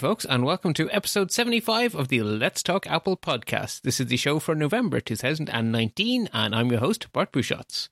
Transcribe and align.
Folks, 0.00 0.24
and 0.24 0.46
welcome 0.46 0.72
to 0.72 0.90
episode 0.92 1.30
75 1.30 1.94
of 1.94 2.08
the 2.08 2.22
Let's 2.22 2.62
Talk 2.62 2.86
Apple 2.86 3.18
podcast. 3.18 3.82
This 3.82 4.00
is 4.00 4.06
the 4.06 4.16
show 4.16 4.38
for 4.38 4.54
November 4.54 4.98
2019, 4.98 6.26
and 6.32 6.54
I'm 6.54 6.70
your 6.70 6.80
host, 6.80 7.12
Bart 7.12 7.30
Busschots. 7.32 7.90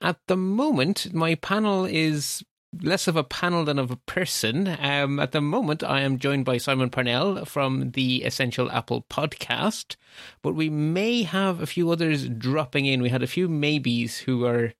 At 0.00 0.20
the 0.28 0.36
moment, 0.36 1.12
my 1.12 1.34
panel 1.34 1.84
is 1.84 2.44
less 2.80 3.08
of 3.08 3.16
a 3.16 3.24
panel 3.24 3.64
than 3.64 3.80
of 3.80 3.90
a 3.90 3.96
person. 3.96 4.68
Um, 4.80 5.18
at 5.18 5.32
the 5.32 5.40
moment, 5.40 5.82
I 5.82 6.02
am 6.02 6.20
joined 6.20 6.44
by 6.44 6.58
Simon 6.58 6.90
Parnell 6.90 7.44
from 7.44 7.90
the 7.90 8.22
Essential 8.22 8.70
Apple 8.70 9.04
podcast, 9.10 9.96
but 10.42 10.54
we 10.54 10.70
may 10.70 11.24
have 11.24 11.60
a 11.60 11.66
few 11.66 11.90
others 11.90 12.28
dropping 12.28 12.86
in. 12.86 13.02
We 13.02 13.08
had 13.08 13.24
a 13.24 13.26
few 13.26 13.48
maybes 13.48 14.18
who 14.18 14.46
are 14.46 14.74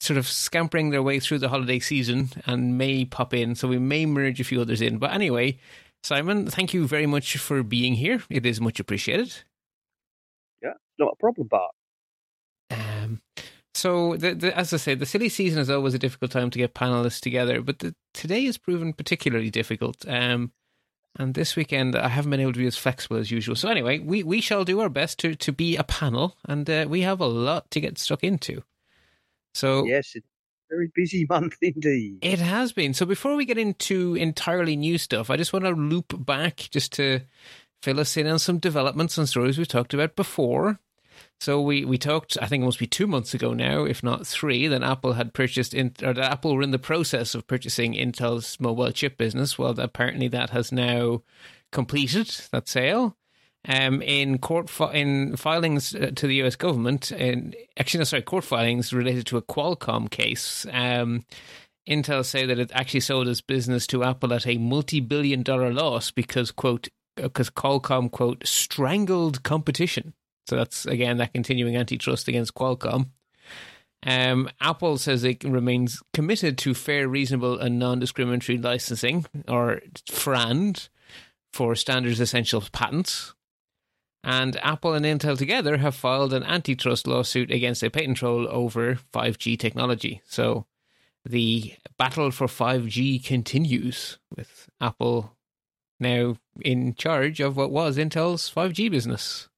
sort 0.00 0.16
of 0.16 0.28
scampering 0.28 0.90
their 0.90 1.02
way 1.02 1.20
through 1.20 1.38
the 1.38 1.48
holiday 1.48 1.78
season 1.78 2.30
and 2.46 2.78
may 2.78 3.04
pop 3.04 3.34
in, 3.34 3.54
so 3.54 3.68
we 3.68 3.78
may 3.78 4.06
merge 4.06 4.40
a 4.40 4.44
few 4.44 4.60
others 4.60 4.80
in. 4.80 4.98
But 4.98 5.12
anyway, 5.12 5.58
Simon, 6.02 6.46
thank 6.46 6.72
you 6.72 6.86
very 6.86 7.06
much 7.06 7.36
for 7.36 7.62
being 7.62 7.94
here. 7.94 8.22
It 8.30 8.46
is 8.46 8.60
much 8.60 8.78
appreciated. 8.78 9.34
Yeah, 10.62 10.74
not 10.98 11.14
a 11.14 11.16
problem, 11.16 11.48
Bart. 11.48 11.72
Um, 12.70 13.20
so, 13.74 14.16
the, 14.16 14.34
the, 14.34 14.56
as 14.56 14.72
I 14.72 14.76
say, 14.76 14.94
the 14.94 15.06
silly 15.06 15.28
season 15.28 15.60
is 15.60 15.70
always 15.70 15.94
a 15.94 15.98
difficult 15.98 16.30
time 16.30 16.50
to 16.50 16.58
get 16.58 16.74
panelists 16.74 17.20
together, 17.20 17.60
but 17.60 17.80
the, 17.80 17.94
today 18.14 18.44
has 18.44 18.58
proven 18.58 18.92
particularly 18.92 19.50
difficult. 19.50 20.06
Um, 20.08 20.52
and 21.18 21.34
this 21.34 21.56
weekend, 21.56 21.96
I 21.96 22.08
haven't 22.08 22.30
been 22.30 22.40
able 22.40 22.52
to 22.52 22.58
be 22.58 22.66
as 22.66 22.76
flexible 22.76 23.16
as 23.16 23.30
usual. 23.30 23.56
So, 23.56 23.68
anyway, 23.68 23.98
we, 23.98 24.22
we 24.22 24.40
shall 24.40 24.64
do 24.64 24.80
our 24.80 24.88
best 24.88 25.18
to, 25.20 25.34
to 25.34 25.52
be 25.52 25.76
a 25.76 25.84
panel, 25.84 26.36
and 26.46 26.68
uh, 26.70 26.86
we 26.88 27.00
have 27.00 27.20
a 27.20 27.26
lot 27.26 27.70
to 27.72 27.80
get 27.80 27.98
stuck 27.98 28.22
into. 28.22 28.62
So 29.54 29.84
yes, 29.84 30.12
it's 30.14 30.26
a 30.26 30.74
very 30.74 30.90
busy 30.94 31.26
month 31.30 31.56
indeed. 31.62 32.18
It 32.22 32.38
has 32.38 32.72
been. 32.72 32.94
So 32.94 33.06
before 33.06 33.36
we 33.36 33.44
get 33.44 33.58
into 33.58 34.14
entirely 34.14 34.76
new 34.76 34.98
stuff, 34.98 35.30
I 35.30 35.36
just 35.36 35.52
want 35.52 35.64
to 35.64 35.70
loop 35.70 36.14
back 36.24 36.68
just 36.70 36.92
to 36.94 37.20
fill 37.82 38.00
us 38.00 38.16
in 38.16 38.26
on 38.26 38.38
some 38.38 38.58
developments 38.58 39.18
and 39.18 39.28
stories 39.28 39.58
we've 39.58 39.68
talked 39.68 39.94
about 39.94 40.16
before. 40.16 40.80
So 41.40 41.60
we, 41.60 41.84
we 41.84 41.98
talked, 41.98 42.36
I 42.42 42.46
think 42.46 42.62
it 42.62 42.66
must 42.66 42.80
be 42.80 42.86
two 42.86 43.06
months 43.06 43.32
ago 43.32 43.54
now, 43.54 43.84
if 43.84 44.02
not 44.02 44.26
three, 44.26 44.66
that 44.68 44.82
Apple 44.82 45.12
had 45.12 45.34
purchased, 45.34 45.72
in, 45.72 45.92
or 46.02 46.12
that 46.12 46.32
Apple 46.32 46.54
were 46.54 46.62
in 46.62 46.72
the 46.72 46.78
process 46.78 47.34
of 47.34 47.46
purchasing 47.46 47.94
Intel's 47.94 48.58
mobile 48.58 48.90
chip 48.90 49.16
business. 49.16 49.58
Well, 49.58 49.78
apparently 49.78 50.28
that 50.28 50.50
has 50.50 50.72
now 50.72 51.22
completed 51.70 52.28
that 52.50 52.68
sale 52.68 53.16
um, 53.66 54.02
in 54.02 54.38
court 54.38 54.70
fi- 54.70 54.92
in 54.92 55.36
filings 55.36 55.94
uh, 55.94 56.10
to 56.14 56.26
the 56.26 56.36
U.S. 56.36 56.56
government, 56.56 57.12
in 57.12 57.54
actually, 57.76 57.98
no, 57.98 58.04
sorry, 58.04 58.22
court 58.22 58.44
filings 58.44 58.92
related 58.92 59.26
to 59.26 59.36
a 59.36 59.42
Qualcomm 59.42 60.10
case. 60.10 60.66
Um, 60.72 61.24
Intel 61.88 62.24
say 62.24 62.44
that 62.46 62.58
it 62.58 62.70
actually 62.74 63.00
sold 63.00 63.28
its 63.28 63.40
business 63.40 63.86
to 63.88 64.04
Apple 64.04 64.32
at 64.34 64.46
a 64.46 64.58
multi-billion-dollar 64.58 65.72
loss 65.72 66.10
because 66.10 66.50
quote 66.50 66.88
because 67.16 67.50
Qualcomm 67.50 68.10
quote 68.10 68.46
strangled 68.46 69.42
competition. 69.42 70.12
So 70.46 70.56
that's 70.56 70.86
again 70.86 71.16
that 71.18 71.32
continuing 71.32 71.76
antitrust 71.76 72.28
against 72.28 72.54
Qualcomm. 72.54 73.08
Um, 74.06 74.48
Apple 74.60 74.96
says 74.98 75.24
it 75.24 75.42
remains 75.42 76.02
committed 76.14 76.56
to 76.58 76.74
fair, 76.74 77.08
reasonable, 77.08 77.58
and 77.58 77.78
non-discriminatory 77.78 78.58
licensing, 78.58 79.26
or 79.48 79.80
FRAND, 80.08 80.88
for 81.52 81.74
standards 81.74 82.20
essential 82.20 82.62
patents. 82.72 83.34
And 84.24 84.56
Apple 84.62 84.94
and 84.94 85.06
Intel 85.06 85.38
together 85.38 85.76
have 85.78 85.94
filed 85.94 86.32
an 86.32 86.42
antitrust 86.42 87.06
lawsuit 87.06 87.50
against 87.50 87.82
a 87.82 87.90
patent 87.90 88.18
troll 88.18 88.46
over 88.50 88.98
5G 89.14 89.58
technology. 89.58 90.22
So 90.26 90.66
the 91.24 91.74
battle 91.98 92.30
for 92.30 92.46
5G 92.46 93.24
continues 93.24 94.18
with 94.34 94.68
Apple 94.80 95.36
now 96.00 96.36
in 96.60 96.94
charge 96.94 97.40
of 97.40 97.56
what 97.56 97.70
was 97.70 97.96
Intel's 97.96 98.52
5G 98.52 98.90
business. 98.90 99.48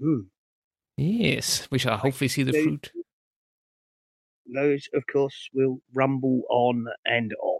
Mm. 0.00 0.26
Yes, 0.96 1.68
we 1.70 1.78
shall 1.78 1.96
hopefully 1.96 2.28
see 2.28 2.42
the 2.42 2.52
fruit. 2.52 2.92
Those, 4.52 4.88
of 4.94 5.04
course, 5.06 5.48
will 5.52 5.80
rumble 5.94 6.42
on 6.48 6.86
and 7.04 7.32
on. 7.40 7.57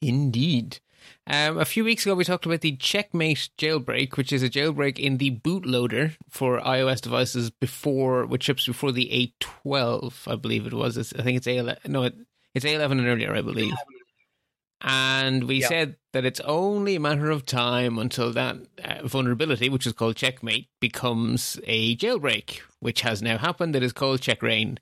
Indeed. 0.00 0.80
Um, 1.26 1.58
a 1.58 1.64
few 1.64 1.84
weeks 1.84 2.04
ago, 2.04 2.14
we 2.14 2.24
talked 2.24 2.46
about 2.46 2.60
the 2.60 2.76
checkm8 2.76 3.50
jailbreak, 3.58 4.16
which 4.16 4.32
is 4.32 4.42
a 4.42 4.50
jailbreak 4.50 4.98
in 4.98 5.18
the 5.18 5.30
bootloader 5.30 6.16
for 6.28 6.60
iOS 6.60 7.00
devices 7.00 7.50
before, 7.50 8.26
with 8.26 8.40
chips 8.40 8.66
before 8.66 8.92
the 8.92 9.32
A12, 9.40 10.30
I 10.30 10.36
believe 10.36 10.66
it 10.66 10.72
was. 10.72 10.96
It's, 10.96 11.12
I 11.14 11.22
think 11.22 11.36
it's 11.36 11.46
A11. 11.46 11.88
No, 11.88 12.04
it, 12.04 12.14
it's 12.54 12.64
A11 12.64 12.92
and 12.92 13.06
earlier, 13.06 13.34
I 13.34 13.42
believe. 13.42 13.74
And 14.82 15.44
we 15.44 15.62
yeah. 15.62 15.68
said 15.68 15.96
that 16.12 16.24
it's 16.24 16.40
only 16.40 16.96
a 16.96 17.00
matter 17.00 17.30
of 17.30 17.46
time 17.46 17.98
until 17.98 18.32
that 18.32 18.56
uh, 18.84 19.06
vulnerability, 19.06 19.68
which 19.68 19.86
is 19.86 19.94
called 19.94 20.16
checkm8, 20.16 20.68
becomes 20.80 21.58
a 21.64 21.96
jailbreak, 21.96 22.60
which 22.80 23.00
has 23.00 23.22
now 23.22 23.38
happened. 23.38 23.74
It 23.74 23.82
is 23.82 23.92
called 23.92 24.20
checkra1n 24.20 24.78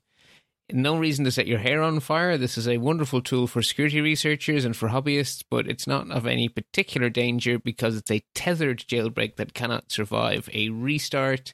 no 0.71 0.97
reason 0.97 1.25
to 1.25 1.31
set 1.31 1.47
your 1.47 1.59
hair 1.59 1.81
on 1.83 1.99
fire. 1.99 2.37
This 2.37 2.57
is 2.57 2.67
a 2.67 2.79
wonderful 2.79 3.21
tool 3.21 3.47
for 3.47 3.61
security 3.61 4.01
researchers 4.01 4.65
and 4.65 4.75
for 4.75 4.89
hobbyists, 4.89 5.43
but 5.49 5.67
it's 5.67 5.85
not 5.85 6.09
of 6.09 6.25
any 6.25 6.49
particular 6.49 7.09
danger 7.09 7.59
because 7.59 7.95
it's 7.95 8.11
a 8.11 8.23
tethered 8.33 8.79
jailbreak 8.79 9.35
that 9.35 9.53
cannot 9.53 9.91
survive 9.91 10.49
a 10.53 10.69
restart. 10.69 11.53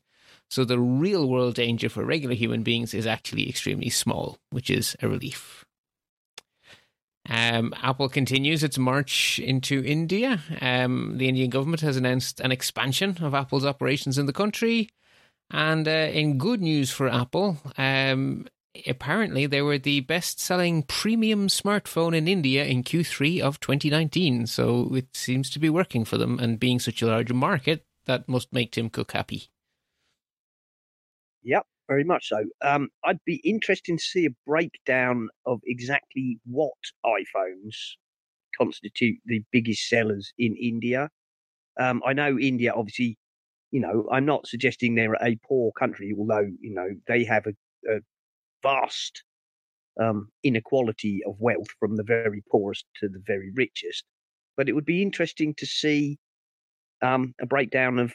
So 0.50 0.63
the 0.66 0.79
real 0.79 1.29
world 1.29 1.55
danger 1.55 1.89
for 1.89 2.05
regular 2.05 2.35
human 2.35 2.63
beings 2.63 2.94
is 2.94 3.05
actually 3.05 3.50
extremely 3.50 3.89
small, 3.89 4.38
which 4.50 4.69
is 4.69 4.95
a 5.01 5.07
relief. 5.07 5.66
Um, 7.29 7.73
Apple 7.81 8.09
continues 8.09 8.63
its 8.63 8.77
march 8.77 9.39
into 9.39 9.83
India. 9.83 10.41
Um, 10.59 11.17
the 11.17 11.27
Indian 11.27 11.50
government 11.50 11.81
has 11.81 11.95
announced 11.95 12.39
an 12.39 12.51
expansion 12.51 13.17
of 13.21 13.33
Apple's 13.33 13.66
operations 13.66 14.17
in 14.17 14.25
the 14.25 14.33
country. 14.33 14.89
And 15.51 15.88
uh, 15.88 16.09
in 16.13 16.38
good 16.38 16.61
news 16.61 16.91
for 16.91 17.07
Apple, 17.07 17.57
um, 17.77 18.47
apparently 18.87 19.45
they 19.45 19.61
were 19.61 19.77
the 19.77 20.01
best 20.01 20.39
selling 20.39 20.83
premium 20.83 21.47
smartphone 21.47 22.15
in 22.15 22.27
India 22.27 22.65
in 22.65 22.83
Q3 22.83 23.41
of 23.41 23.59
2019. 23.59 24.47
So 24.47 24.95
it 24.95 25.15
seems 25.15 25.49
to 25.51 25.59
be 25.59 25.69
working 25.69 26.05
for 26.05 26.17
them. 26.17 26.39
And 26.39 26.59
being 26.59 26.79
such 26.79 27.01
a 27.01 27.07
large 27.07 27.31
market, 27.33 27.85
that 28.05 28.27
must 28.27 28.53
make 28.53 28.71
Tim 28.71 28.89
Cook 28.89 29.11
happy. 29.11 29.49
Yep, 31.43 31.65
very 31.87 32.03
much 32.03 32.29
so. 32.29 32.43
Um, 32.61 32.89
I'd 33.03 33.23
be 33.25 33.41
interested 33.43 33.97
to 33.97 34.03
see 34.03 34.25
a 34.25 34.35
breakdown 34.45 35.29
of 35.45 35.59
exactly 35.65 36.39
what 36.45 36.73
iPhones 37.05 37.75
constitute 38.57 39.17
the 39.25 39.43
biggest 39.51 39.88
sellers 39.88 40.33
in 40.38 40.55
India. 40.55 41.09
Um, 41.79 42.01
I 42.05 42.13
know 42.13 42.38
India, 42.38 42.73
obviously, 42.75 43.17
you 43.71 43.79
know, 43.79 44.07
I'm 44.11 44.25
not 44.25 44.45
suggesting 44.47 44.95
they're 44.95 45.13
a 45.15 45.38
poor 45.47 45.71
country, 45.71 46.13
although, 46.17 46.47
you 46.59 46.73
know, 46.73 46.89
they 47.07 47.23
have 47.23 47.45
a, 47.47 47.53
a 47.89 47.99
vast 48.63 49.23
um, 49.99 50.29
inequality 50.44 51.22
of 51.25 51.35
wealth 51.39 51.67
from 51.79 51.95
the 51.95 52.03
very 52.03 52.44
poorest 52.49 52.85
to 52.99 53.09
the 53.09 53.22
very 53.25 53.51
richest. 53.55 54.03
But 54.57 54.69
it 54.69 54.73
would 54.73 54.85
be 54.85 55.01
interesting 55.01 55.53
to 55.55 55.66
see 55.66 56.17
um, 57.01 57.33
a 57.41 57.45
breakdown 57.45 58.00
of 58.00 58.13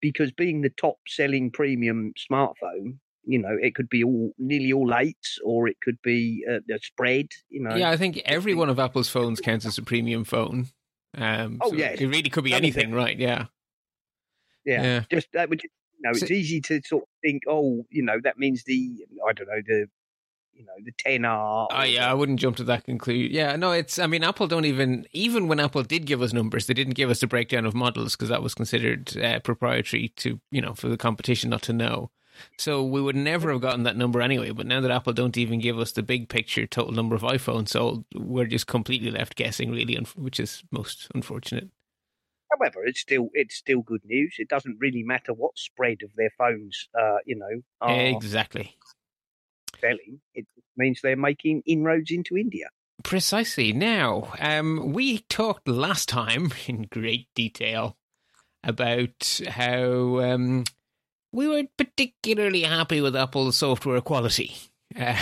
because 0.00 0.32
being 0.32 0.62
the 0.62 0.70
top 0.70 0.96
selling 1.06 1.50
premium 1.50 2.12
smartphone, 2.18 2.98
you 3.24 3.38
know, 3.38 3.56
it 3.60 3.74
could 3.74 3.88
be 3.88 4.02
all 4.02 4.32
nearly 4.38 4.72
all 4.72 4.92
eights, 4.94 5.38
or 5.44 5.68
it 5.68 5.76
could 5.80 5.98
be 6.02 6.44
a, 6.48 6.56
a 6.74 6.78
spread. 6.80 7.28
You 7.48 7.62
know, 7.62 7.76
yeah, 7.76 7.90
I 7.90 7.96
think 7.96 8.20
every 8.24 8.54
one 8.54 8.68
of 8.68 8.80
Apple's 8.80 9.08
phones 9.08 9.40
counts 9.40 9.64
as 9.64 9.78
a 9.78 9.82
premium 9.82 10.24
phone. 10.24 10.68
Um, 11.16 11.58
oh 11.62 11.70
so 11.70 11.76
yeah, 11.76 11.94
it 11.98 12.00
really 12.00 12.30
could 12.30 12.44
be 12.44 12.54
anything, 12.54 12.92
right? 12.92 13.16
Yeah. 13.16 13.46
yeah, 14.64 14.82
yeah. 14.82 15.04
Just 15.10 15.28
that 15.34 15.48
would 15.50 15.62
know, 16.02 16.10
it's 16.10 16.20
so, 16.20 16.32
easy 16.32 16.60
to 16.62 16.80
sort 16.84 17.02
of 17.02 17.08
think, 17.22 17.42
oh, 17.48 17.84
you 17.90 18.02
know, 18.02 18.18
that 18.22 18.38
means 18.38 18.64
the 18.64 19.06
I 19.26 19.32
don't 19.32 19.48
know 19.48 19.62
the 19.66 19.86
you 20.54 20.64
know 20.64 20.72
the 20.84 20.92
10R. 20.92 21.66
Oh 21.70 21.82
yeah, 21.82 22.10
I 22.10 22.14
wouldn't 22.14 22.40
jump 22.40 22.56
to 22.58 22.64
that 22.64 22.84
conclusion. 22.84 23.32
Yeah, 23.32 23.56
no, 23.56 23.72
it's. 23.72 23.98
I 23.98 24.06
mean, 24.06 24.22
Apple 24.22 24.46
don't 24.46 24.64
even 24.64 25.06
even 25.12 25.48
when 25.48 25.60
Apple 25.60 25.82
did 25.82 26.06
give 26.06 26.22
us 26.22 26.32
numbers, 26.32 26.66
they 26.66 26.74
didn't 26.74 26.94
give 26.94 27.10
us 27.10 27.22
a 27.22 27.26
breakdown 27.26 27.66
of 27.66 27.74
models 27.74 28.16
because 28.16 28.28
that 28.28 28.42
was 28.42 28.54
considered 28.54 29.16
uh, 29.16 29.40
proprietary 29.40 30.12
to 30.16 30.40
you 30.50 30.60
know 30.60 30.74
for 30.74 30.88
the 30.88 30.96
competition 30.96 31.50
not 31.50 31.62
to 31.62 31.72
know. 31.72 32.10
So 32.58 32.82
we 32.82 33.02
would 33.02 33.16
never 33.16 33.52
have 33.52 33.60
gotten 33.60 33.82
that 33.84 33.96
number 33.96 34.20
anyway. 34.20 34.50
But 34.50 34.66
now 34.66 34.80
that 34.80 34.90
Apple 34.90 35.12
don't 35.12 35.36
even 35.36 35.60
give 35.60 35.78
us 35.78 35.92
the 35.92 36.02
big 36.02 36.28
picture 36.28 36.66
total 36.66 36.92
number 36.92 37.14
of 37.14 37.22
iPhones 37.22 37.68
sold, 37.68 38.04
we're 38.14 38.46
just 38.46 38.66
completely 38.66 39.10
left 39.10 39.36
guessing, 39.36 39.70
really, 39.70 39.94
which 40.16 40.40
is 40.40 40.62
most 40.70 41.08
unfortunate. 41.14 41.68
However, 42.62 42.84
it's 42.84 43.00
still 43.00 43.28
it's 43.34 43.56
still 43.56 43.82
good 43.82 44.04
news. 44.04 44.36
It 44.38 44.48
doesn't 44.48 44.78
really 44.78 45.02
matter 45.02 45.32
what 45.32 45.58
spread 45.58 46.02
of 46.02 46.10
their 46.16 46.30
phones, 46.38 46.88
uh, 46.98 47.18
you 47.26 47.36
know. 47.36 47.62
Are, 47.80 47.92
exactly. 47.92 48.76
selling. 49.80 50.20
It 50.34 50.46
means 50.76 51.00
they're 51.02 51.16
making 51.16 51.62
inroads 51.66 52.10
into 52.10 52.36
India. 52.36 52.68
Precisely. 53.02 53.72
Now, 53.72 54.32
um, 54.38 54.92
we 54.92 55.18
talked 55.28 55.66
last 55.66 56.08
time 56.08 56.52
in 56.68 56.86
great 56.90 57.26
detail 57.34 57.96
about 58.62 59.40
how 59.48 60.20
um, 60.20 60.64
we 61.32 61.48
weren't 61.48 61.76
particularly 61.76 62.62
happy 62.62 63.00
with 63.00 63.16
Apple's 63.16 63.58
software 63.58 64.00
quality, 64.00 64.54
uh, 64.96 65.16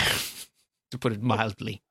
to 0.91 0.97
put 0.99 1.13
it 1.13 1.23
mildly. 1.23 1.81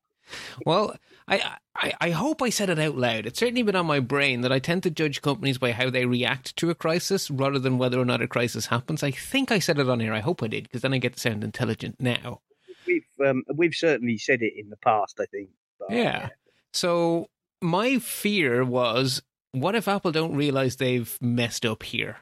Well, 0.64 0.94
I, 1.30 1.56
I, 1.76 1.92
I 2.00 2.10
hope 2.10 2.42
I 2.42 2.50
said 2.50 2.70
it 2.70 2.78
out 2.78 2.96
loud. 2.96 3.24
It's 3.24 3.38
certainly 3.38 3.62
been 3.62 3.76
on 3.76 3.86
my 3.86 4.00
brain 4.00 4.40
that 4.40 4.50
I 4.50 4.58
tend 4.58 4.82
to 4.82 4.90
judge 4.90 5.22
companies 5.22 5.58
by 5.58 5.70
how 5.70 5.88
they 5.88 6.04
react 6.04 6.56
to 6.56 6.70
a 6.70 6.74
crisis 6.74 7.30
rather 7.30 7.60
than 7.60 7.78
whether 7.78 8.00
or 8.00 8.04
not 8.04 8.20
a 8.20 8.26
crisis 8.26 8.66
happens. 8.66 9.04
I 9.04 9.12
think 9.12 9.52
I 9.52 9.60
said 9.60 9.78
it 9.78 9.88
on 9.88 10.00
here. 10.00 10.12
I 10.12 10.20
hope 10.20 10.42
I 10.42 10.48
did 10.48 10.64
because 10.64 10.82
then 10.82 10.92
I 10.92 10.98
get 10.98 11.14
to 11.14 11.20
sound 11.20 11.44
intelligent 11.44 12.00
now. 12.00 12.40
We've 12.86 13.06
um, 13.24 13.44
we've 13.54 13.74
certainly 13.74 14.18
said 14.18 14.42
it 14.42 14.54
in 14.56 14.70
the 14.70 14.76
past. 14.76 15.20
I 15.20 15.26
think. 15.26 15.50
But, 15.78 15.90
Yeah. 15.92 16.30
So 16.72 17.28
my 17.62 17.98
fear 17.98 18.64
was, 18.64 19.22
what 19.52 19.74
if 19.74 19.86
Apple 19.86 20.12
don't 20.12 20.34
realize 20.34 20.76
they've 20.76 21.16
messed 21.20 21.64
up 21.64 21.82
here? 21.84 22.16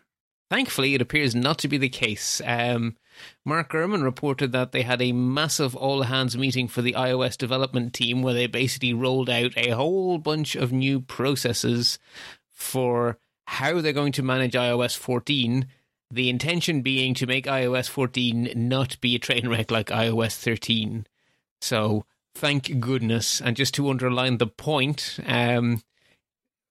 Thankfully, 0.50 0.94
it 0.94 1.02
appears 1.02 1.34
not 1.34 1.58
to 1.58 1.68
be 1.68 1.78
the 1.78 1.88
case. 1.88 2.40
Um, 2.44 2.96
Mark 3.44 3.72
Gurman 3.72 4.02
reported 4.02 4.52
that 4.52 4.72
they 4.72 4.82
had 4.82 5.00
a 5.00 5.12
massive 5.12 5.74
all 5.74 6.02
hands 6.02 6.36
meeting 6.36 6.68
for 6.68 6.82
the 6.82 6.92
iOS 6.92 7.36
development 7.36 7.94
team 7.94 8.22
where 8.22 8.34
they 8.34 8.46
basically 8.46 8.92
rolled 8.92 9.30
out 9.30 9.52
a 9.56 9.70
whole 9.70 10.18
bunch 10.18 10.54
of 10.54 10.72
new 10.72 11.00
processes 11.00 11.98
for 12.50 13.18
how 13.46 13.80
they're 13.80 13.92
going 13.92 14.12
to 14.12 14.22
manage 14.22 14.52
iOS 14.52 14.96
14. 14.96 15.66
The 16.10 16.28
intention 16.28 16.82
being 16.82 17.14
to 17.14 17.26
make 17.26 17.46
iOS 17.46 17.88
14 17.88 18.52
not 18.54 19.00
be 19.00 19.14
a 19.14 19.18
train 19.18 19.48
wreck 19.48 19.70
like 19.70 19.88
iOS 19.88 20.36
13. 20.36 21.06
So, 21.60 22.04
thank 22.34 22.80
goodness. 22.80 23.40
And 23.40 23.56
just 23.56 23.74
to 23.74 23.88
underline 23.88 24.38
the 24.38 24.46
point, 24.46 25.18
um, 25.26 25.82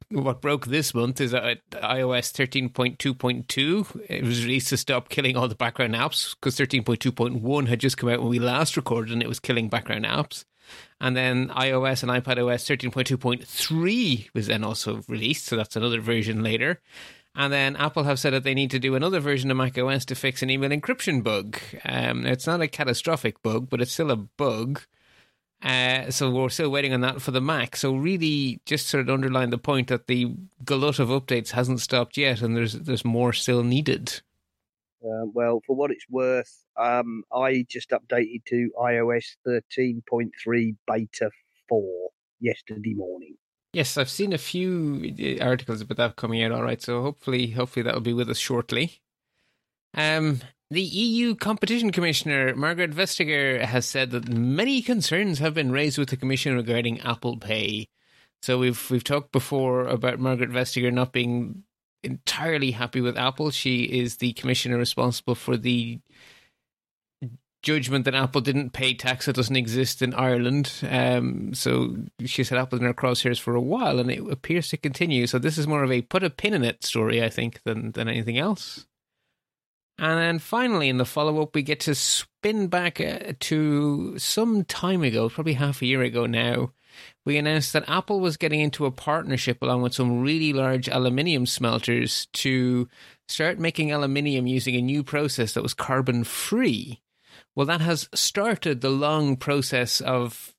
what 0.11 0.41
broke 0.41 0.67
this 0.67 0.93
month 0.93 1.19
is 1.19 1.31
that 1.31 1.59
iOS 1.71 2.31
13.2.2 2.31 4.05
it 4.09 4.23
was 4.23 4.43
released 4.43 4.69
to 4.69 4.77
stop 4.77 5.09
killing 5.09 5.35
all 5.35 5.47
the 5.47 5.55
background 5.55 5.93
apps 5.95 6.35
because 6.35 6.55
13.2.1 6.55 7.67
had 7.67 7.79
just 7.79 7.97
come 7.97 8.09
out 8.09 8.19
when 8.19 8.29
we 8.29 8.39
last 8.39 8.77
recorded 8.77 9.11
and 9.13 9.21
it 9.21 9.29
was 9.29 9.39
killing 9.39 9.69
background 9.69 10.05
apps. 10.05 10.45
And 10.99 11.15
then 11.15 11.49
iOS 11.49 12.03
and 12.03 12.11
iPadOS 12.11 12.89
13.2.3 12.91 14.29
was 14.33 14.47
then 14.47 14.63
also 14.63 15.01
released, 15.07 15.45
so 15.45 15.55
that's 15.55 15.75
another 15.75 16.01
version 16.01 16.43
later. 16.43 16.81
And 17.35 17.53
then 17.53 17.75
Apple 17.75 18.03
have 18.05 18.19
said 18.19 18.33
that 18.33 18.43
they 18.43 18.55
need 18.55 18.71
to 18.71 18.79
do 18.79 18.95
another 18.95 19.19
version 19.19 19.51
of 19.51 19.57
macOS 19.57 20.05
to 20.05 20.15
fix 20.15 20.41
an 20.41 20.49
email 20.49 20.71
encryption 20.71 21.23
bug. 21.23 21.59
Um, 21.85 22.25
it's 22.25 22.47
not 22.47 22.61
a 22.61 22.67
catastrophic 22.67 23.43
bug, 23.43 23.69
but 23.69 23.79
it's 23.79 23.91
still 23.91 24.09
a 24.09 24.15
bug. 24.15 24.81
Uh, 25.63 26.11
so 26.11 26.29
we're 26.29 26.49
still 26.49 26.69
waiting 26.69 26.93
on 26.93 27.01
that 27.01 27.21
for 27.21 27.31
the 27.31 27.41
Mac. 27.41 27.75
So 27.75 27.95
really, 27.95 28.59
just 28.65 28.87
sort 28.87 29.01
of 29.01 29.09
underline 29.09 29.49
the 29.49 29.57
point 29.57 29.87
that 29.87 30.07
the 30.07 30.33
glut 30.63 30.99
of 30.99 31.09
updates 31.09 31.51
hasn't 31.51 31.81
stopped 31.81 32.15
yet, 32.15 32.41
and 32.41 32.55
there's 32.55 32.73
there's 32.73 33.03
more 33.03 33.33
still 33.33 33.63
needed. 33.63 34.21
Uh, 35.03 35.25
well, 35.33 35.61
for 35.65 35.75
what 35.75 35.91
it's 35.91 36.05
worth, 36.09 36.65
um, 36.77 37.23
I 37.31 37.65
just 37.69 37.91
updated 37.91 38.45
to 38.45 38.71
iOS 38.79 39.35
13.3 39.47 40.75
beta 40.87 41.29
4 41.69 42.09
yesterday 42.39 42.93
morning. 42.95 43.35
Yes, 43.73 43.97
I've 43.97 44.09
seen 44.09 44.33
a 44.33 44.39
few 44.39 45.37
uh, 45.39 45.43
articles 45.43 45.81
about 45.81 45.97
that 45.97 46.15
coming 46.15 46.41
out. 46.43 46.51
All 46.51 46.63
right, 46.63 46.81
so 46.81 47.01
hopefully, 47.01 47.51
hopefully 47.51 47.83
that 47.83 47.93
will 47.93 48.01
be 48.01 48.13
with 48.13 48.29
us 48.29 48.39
shortly. 48.39 49.01
Um, 49.93 50.41
the 50.69 50.81
EU 50.81 51.35
Competition 51.35 51.91
Commissioner, 51.91 52.55
Margaret 52.55 52.91
Vestager, 52.91 53.61
has 53.61 53.85
said 53.85 54.11
that 54.11 54.27
many 54.27 54.81
concerns 54.81 55.39
have 55.39 55.53
been 55.53 55.71
raised 55.71 55.97
with 55.97 56.09
the 56.09 56.17
Commission 56.17 56.55
regarding 56.55 56.99
Apple 57.01 57.37
Pay. 57.37 57.87
So 58.41 58.57
we've 58.57 58.91
we've 58.91 59.03
talked 59.03 59.31
before 59.31 59.87
about 59.87 60.19
Margaret 60.19 60.51
Vestager 60.51 60.91
not 60.91 61.13
being 61.13 61.63
entirely 62.03 62.71
happy 62.71 63.01
with 63.01 63.17
Apple. 63.17 63.51
She 63.51 63.83
is 63.83 64.17
the 64.17 64.33
commissioner 64.33 64.77
responsible 64.77 65.35
for 65.35 65.57
the 65.57 65.99
judgment 67.63 68.05
that 68.05 68.15
Apple 68.15 68.41
didn't 68.41 68.71
pay 68.71 68.93
tax 68.93 69.25
that 69.25 69.35
doesn't 69.35 69.55
exist 69.55 70.01
in 70.01 70.13
Ireland. 70.13 70.71
Um, 70.87 71.53
so 71.53 71.97
she 72.25 72.43
said 72.43 72.57
Apple's 72.57 72.81
in 72.81 72.87
her 72.87 72.93
crosshairs 72.93 73.39
for 73.39 73.55
a 73.55 73.61
while, 73.61 73.99
and 73.99 74.11
it 74.11 74.19
appears 74.29 74.69
to 74.69 74.77
continue. 74.77 75.27
So 75.27 75.39
this 75.39 75.57
is 75.57 75.67
more 75.67 75.83
of 75.83 75.91
a 75.91 76.01
put 76.01 76.23
a 76.23 76.29
pin 76.29 76.53
in 76.53 76.63
it 76.63 76.83
story, 76.83 77.23
I 77.23 77.29
think, 77.29 77.61
than 77.63 77.93
than 77.93 78.07
anything 78.07 78.37
else. 78.37 78.85
And 79.99 80.19
then 80.19 80.39
finally, 80.39 80.89
in 80.89 80.97
the 80.97 81.05
follow 81.05 81.41
up, 81.41 81.55
we 81.55 81.63
get 81.63 81.79
to 81.81 81.95
spin 81.95 82.67
back 82.67 83.01
uh, 83.01 83.33
to 83.39 84.17
some 84.19 84.63
time 84.63 85.01
ago, 85.01 85.29
probably 85.29 85.53
half 85.53 85.81
a 85.81 85.87
year 85.87 86.03
ago 86.03 86.27
now. 86.27 86.73
We 87.25 87.37
announced 87.37 87.73
that 87.73 87.89
Apple 87.89 88.19
was 88.19 88.37
getting 88.37 88.59
into 88.59 88.85
a 88.85 88.91
partnership 88.91 89.61
along 89.61 89.81
with 89.81 89.93
some 89.93 90.21
really 90.21 90.53
large 90.53 90.87
aluminium 90.87 91.45
smelters 91.45 92.27
to 92.33 92.87
start 93.27 93.59
making 93.59 93.91
aluminium 93.91 94.47
using 94.47 94.75
a 94.75 94.81
new 94.81 95.03
process 95.03 95.53
that 95.53 95.63
was 95.63 95.73
carbon 95.73 96.23
free. 96.23 97.01
Well, 97.55 97.65
that 97.65 97.81
has 97.81 98.07
started 98.13 98.81
the 98.81 98.89
long 98.89 99.35
process 99.35 99.99
of 99.99 100.53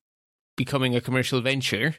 becoming 0.56 0.94
a 0.96 1.00
commercial 1.00 1.40
venture 1.40 1.94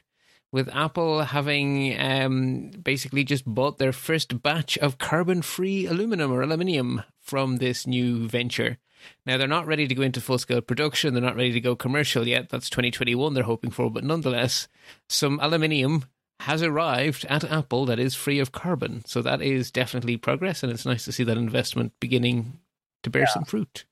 with 0.52 0.68
Apple 0.74 1.22
having 1.22 1.98
um, 2.00 2.70
basically 2.82 3.24
just 3.24 3.44
bought 3.44 3.78
their 3.78 3.92
first 3.92 4.42
batch 4.42 4.76
of 4.78 4.98
carbon 4.98 5.42
free 5.42 5.86
aluminum 5.86 6.32
or 6.32 6.42
aluminium 6.42 7.02
from 7.20 7.56
this 7.56 7.86
new 7.86 8.26
venture. 8.26 8.78
Now, 9.24 9.38
they're 9.38 9.48
not 9.48 9.66
ready 9.66 9.86
to 9.86 9.94
go 9.94 10.02
into 10.02 10.20
full 10.20 10.38
scale 10.38 10.60
production. 10.60 11.14
They're 11.14 11.22
not 11.22 11.36
ready 11.36 11.52
to 11.52 11.60
go 11.60 11.74
commercial 11.74 12.26
yet. 12.28 12.50
That's 12.50 12.68
2021 12.68 13.32
they're 13.32 13.44
hoping 13.44 13.70
for. 13.70 13.90
But 13.90 14.04
nonetheless, 14.04 14.68
some 15.08 15.38
aluminium 15.40 16.04
has 16.40 16.62
arrived 16.62 17.24
at 17.28 17.44
Apple 17.44 17.86
that 17.86 17.98
is 17.98 18.14
free 18.14 18.38
of 18.40 18.52
carbon. 18.52 19.02
So 19.06 19.22
that 19.22 19.40
is 19.40 19.70
definitely 19.70 20.16
progress. 20.16 20.62
And 20.62 20.70
it's 20.72 20.84
nice 20.86 21.04
to 21.06 21.12
see 21.12 21.24
that 21.24 21.36
investment 21.38 21.92
beginning 22.00 22.58
to 23.02 23.10
bear 23.10 23.22
Yeah. 23.22 23.28
some 23.28 23.44
fruit. 23.44 23.84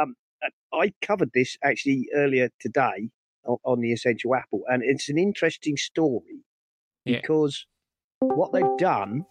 Um, 0.00 0.14
I 0.72 0.92
covered 1.02 1.30
this 1.34 1.56
actually 1.64 2.08
earlier 2.14 2.50
today 2.60 3.10
on, 3.44 3.56
on 3.64 3.80
the 3.80 3.92
Essential 3.92 4.34
Apple, 4.34 4.62
and 4.68 4.82
it's 4.84 5.08
an 5.08 5.18
interesting 5.18 5.76
story 5.76 6.44
Yeah. 7.04 7.20
because 7.20 7.66
what 8.20 8.52
they've 8.52 8.76
done 8.78 9.24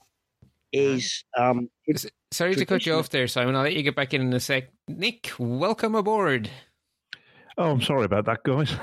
is 0.72 1.24
um, 1.38 1.70
it's 1.86 2.06
Sorry 2.32 2.54
to 2.56 2.66
cut 2.66 2.86
you 2.86 2.94
off 2.94 3.10
there, 3.10 3.28
Simon. 3.28 3.56
I'll 3.56 3.64
let 3.64 3.74
you 3.74 3.82
get 3.82 3.96
back 3.96 4.14
in 4.14 4.22
in 4.22 4.32
a 4.34 4.40
sec. 4.40 4.66
Nick, 4.88 5.32
welcome 5.40 5.96
aboard. 5.96 6.50
Oh, 7.58 7.72
I'm 7.72 7.82
sorry 7.82 8.06
about 8.06 8.26
that, 8.26 8.44
guys. 8.44 8.74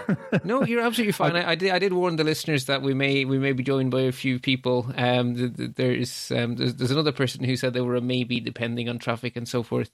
No, 0.44 0.62
you're 0.66 0.82
absolutely 0.82 1.12
fine. 1.12 1.34
I, 1.36 1.52
I 1.52 1.54
did. 1.54 1.70
I 1.70 1.78
did 1.78 1.92
warn 1.92 2.16
the 2.16 2.24
listeners 2.24 2.66
that 2.66 2.82
we 2.82 2.92
may 2.92 3.24
we 3.24 3.38
may 3.38 3.52
be 3.52 3.62
joined 3.62 3.90
by 3.90 4.02
a 4.02 4.12
few 4.12 4.38
people. 4.38 4.92
Um, 4.96 5.34
th- 5.34 5.56
th- 5.56 5.70
there's 5.76 6.30
um, 6.32 6.56
there's, 6.56 6.74
there's 6.74 6.90
another 6.90 7.12
person 7.12 7.44
who 7.44 7.56
said 7.56 7.72
they 7.72 7.80
were 7.80 7.94
a 7.94 8.00
maybe 8.02 8.40
depending 8.40 8.88
on 8.88 8.98
traffic 8.98 9.36
and 9.36 9.48
so 9.48 9.62
forth. 9.62 9.90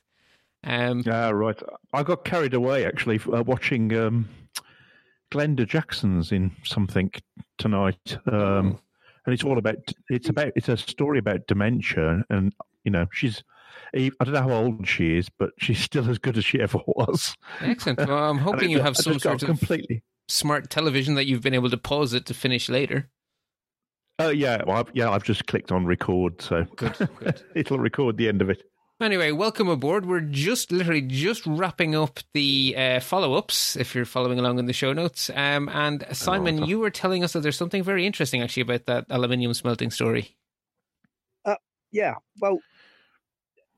Um, 0.64 1.04
ah, 1.06 1.28
right. 1.30 1.60
I 1.92 2.02
got 2.02 2.24
carried 2.24 2.54
away 2.54 2.84
actually 2.86 3.20
uh, 3.32 3.42
watching 3.42 3.94
um, 3.96 4.28
Glenda 5.32 5.66
Jackson's 5.66 6.30
in 6.32 6.52
something 6.64 7.10
tonight, 7.58 8.18
um, 8.30 8.78
and 9.24 9.32
it's 9.32 9.44
all 9.44 9.58
about 9.58 9.76
it's 10.10 10.28
about 10.28 10.52
it's 10.56 10.68
a 10.68 10.76
story 10.76 11.18
about 11.18 11.46
dementia, 11.46 12.22
and 12.28 12.52
you 12.84 12.90
know 12.90 13.06
she's 13.12 13.42
I 13.94 14.10
don't 14.20 14.32
know 14.34 14.42
how 14.42 14.50
old 14.52 14.86
she 14.86 15.16
is, 15.16 15.28
but 15.38 15.50
she's 15.58 15.78
still 15.78 16.08
as 16.10 16.18
good 16.18 16.36
as 16.36 16.44
she 16.44 16.60
ever 16.60 16.78
was. 16.86 17.34
excellent. 17.60 17.98
Well, 18.08 18.30
I'm 18.30 18.38
hoping 18.38 18.70
you 18.70 18.80
have 18.80 18.96
some 18.96 19.18
sort 19.18 19.42
of 19.42 19.46
completely. 19.48 20.02
smart 20.28 20.70
television 20.70 21.14
that 21.14 21.26
you've 21.26 21.42
been 21.42 21.54
able 21.54 21.70
to 21.70 21.78
pause 21.78 22.12
it 22.14 22.26
to 22.26 22.34
finish 22.34 22.68
later. 22.68 23.08
Oh 24.18 24.28
yeah, 24.28 24.62
well, 24.66 24.76
I've, 24.76 24.90
yeah. 24.92 25.10
I've 25.10 25.24
just 25.24 25.46
clicked 25.46 25.72
on 25.72 25.86
record, 25.86 26.40
so 26.42 26.64
Good, 26.76 27.08
good. 27.18 27.42
it'll 27.54 27.78
record 27.78 28.16
the 28.18 28.28
end 28.28 28.42
of 28.42 28.50
it. 28.50 28.62
Anyway, 29.02 29.32
welcome 29.32 29.68
aboard. 29.68 30.06
We're 30.06 30.20
just 30.20 30.70
literally 30.70 31.00
just 31.00 31.44
wrapping 31.44 31.96
up 31.96 32.20
the 32.34 32.72
uh, 32.78 33.00
follow 33.00 33.34
ups. 33.34 33.74
If 33.74 33.96
you're 33.96 34.04
following 34.04 34.38
along 34.38 34.60
in 34.60 34.66
the 34.66 34.72
show 34.72 34.92
notes, 34.92 35.28
um, 35.34 35.68
and 35.70 36.06
Simon, 36.12 36.66
you 36.66 36.78
were 36.78 36.88
telling 36.90 37.24
us 37.24 37.32
that 37.32 37.40
there's 37.40 37.56
something 37.56 37.82
very 37.82 38.06
interesting 38.06 38.42
actually 38.42 38.62
about 38.62 38.86
that 38.86 39.06
aluminium 39.10 39.54
smelting 39.54 39.90
story. 39.90 40.36
yeah. 41.90 42.14
Well, 42.40 42.60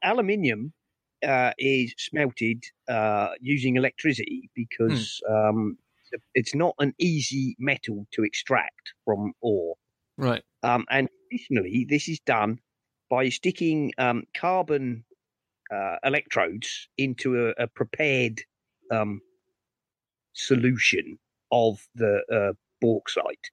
aluminium 0.02 0.74
uh, 1.26 1.52
is 1.58 1.94
smelted 1.96 2.62
uh, 2.86 3.30
using 3.40 3.76
electricity 3.76 4.50
because 4.54 5.22
um, 5.30 5.78
it's 6.34 6.54
not 6.54 6.74
an 6.78 6.92
easy 6.98 7.56
metal 7.58 8.06
to 8.12 8.24
extract 8.24 8.92
from 9.06 9.32
ore. 9.40 9.76
Right. 10.18 10.42
Um, 10.62 10.84
and 10.90 11.08
additionally, 11.30 11.86
this 11.88 12.10
is 12.10 12.20
done 12.20 12.60
by 13.08 13.30
sticking 13.30 13.92
um, 13.96 14.24
carbon 14.36 15.04
uh, 15.72 15.96
electrodes 16.04 16.88
into 16.98 17.48
a, 17.48 17.62
a 17.62 17.66
prepared 17.66 18.40
um, 18.90 19.20
solution 20.32 21.18
of 21.52 21.86
the 21.94 22.22
uh, 22.32 22.52
bauxite. 22.80 23.50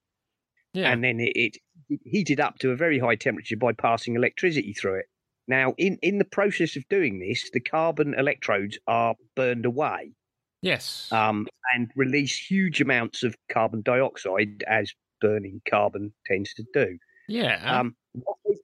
Yeah. 0.74 0.92
And 0.92 1.04
then 1.04 1.20
it, 1.20 1.36
it 1.36 1.58
heated 2.04 2.40
up 2.40 2.58
to 2.60 2.72
a 2.72 2.76
very 2.76 2.98
high 3.00 3.16
temperature 3.16 3.58
by 3.58 3.74
passing 3.74 4.16
electricity 4.16 4.74
through 4.74 4.96
it. 4.96 5.06
Now, 5.48 5.74
in, 5.78 5.98
in 6.02 6.18
the 6.18 6.26
process 6.26 6.76
of 6.76 6.88
doing 6.88 7.20
this, 7.20 7.50
the 7.52 7.60
carbon 7.60 8.14
electrodes 8.18 8.80
are 8.88 9.16
burned 9.36 9.66
away. 9.66 10.14
Yes. 10.62 11.12
um, 11.12 11.48
and 11.74 11.90
release 11.96 12.38
huge 12.38 12.82
amounts 12.82 13.24
of 13.24 13.36
carbon 13.52 13.82
dioxide, 13.82 14.64
as 14.68 14.94
burning 15.20 15.62
carbon 15.68 16.14
tends 16.26 16.54
to 16.54 16.64
do. 16.74 16.98
yeah. 17.28 17.80
Um, 17.80 17.96
what, 18.14 18.38
they, 18.46 18.56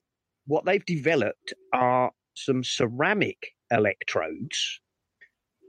what 0.46 0.64
they've 0.64 0.86
developed 0.86 1.54
are 1.72 2.12
some 2.44 2.62
ceramic 2.64 3.54
electrodes, 3.70 4.80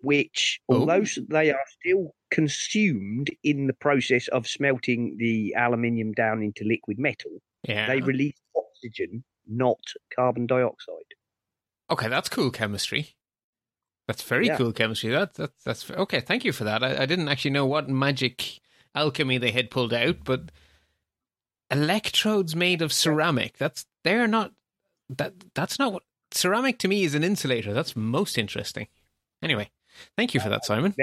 which, 0.02 0.60
Oh. 0.70 0.80
although 0.82 1.02
s- 1.02 1.20
they 1.30 1.52
are 1.52 1.66
still 1.80 2.16
consumed 2.32 3.30
in 3.44 3.68
the 3.68 3.74
process 3.74 4.28
of 4.30 4.48
smelting 4.48 5.18
the 5.18 5.54
aluminium 5.58 6.14
down 6.14 6.42
into 6.44 6.64
liquid 6.64 6.98
metal, 7.00 7.42
yeah. 7.68 7.88
they 7.88 8.00
release 8.02 8.38
oxygen, 8.56 9.24
not 9.48 9.80
carbon 10.16 10.46
dioxide. 10.48 10.96
Okay, 11.90 12.08
that's 12.08 12.30
cool 12.30 12.52
chemistry. 12.52 13.16
That's 14.08 14.24
very 14.24 14.48
Yeah. 14.48 14.58
cool 14.58 14.74
chemistry. 14.74 15.10
That, 15.12 15.34
that 15.36 15.52
that's 15.66 15.90
okay. 15.92 16.20
Thank 16.20 16.44
you 16.46 16.52
for 16.52 16.64
that. 16.64 16.84
I, 16.84 17.04
I 17.04 17.06
didn't 17.06 17.28
actually 17.28 17.52
know 17.52 17.66
what 17.66 17.90
magic 17.90 18.60
alchemy 18.96 19.38
they 19.38 19.52
had 19.52 19.70
pulled 19.70 19.94
out, 19.94 20.24
but 20.24 20.52
electrodes 21.72 22.56
made 22.56 22.82
of 22.82 22.92
ceramic. 22.94 23.58
That's 23.58 23.86
they're 24.04 24.28
not 24.28 24.52
that. 25.10 25.34
That's 25.54 25.78
not 25.80 25.94
what 25.94 26.04
ceramic 26.31 26.79
to 26.79 26.88
me 26.88 27.03
is 27.03 27.15
an 27.15 27.24
insulator. 27.24 27.74
That's 27.74 27.95
most 27.95 28.38
interesting. 28.38 28.88
Anyway, 29.41 29.69
thank 30.17 30.33
you 30.33 30.39
for 30.39 30.50
that, 30.50 30.65
Simon. 30.65 30.93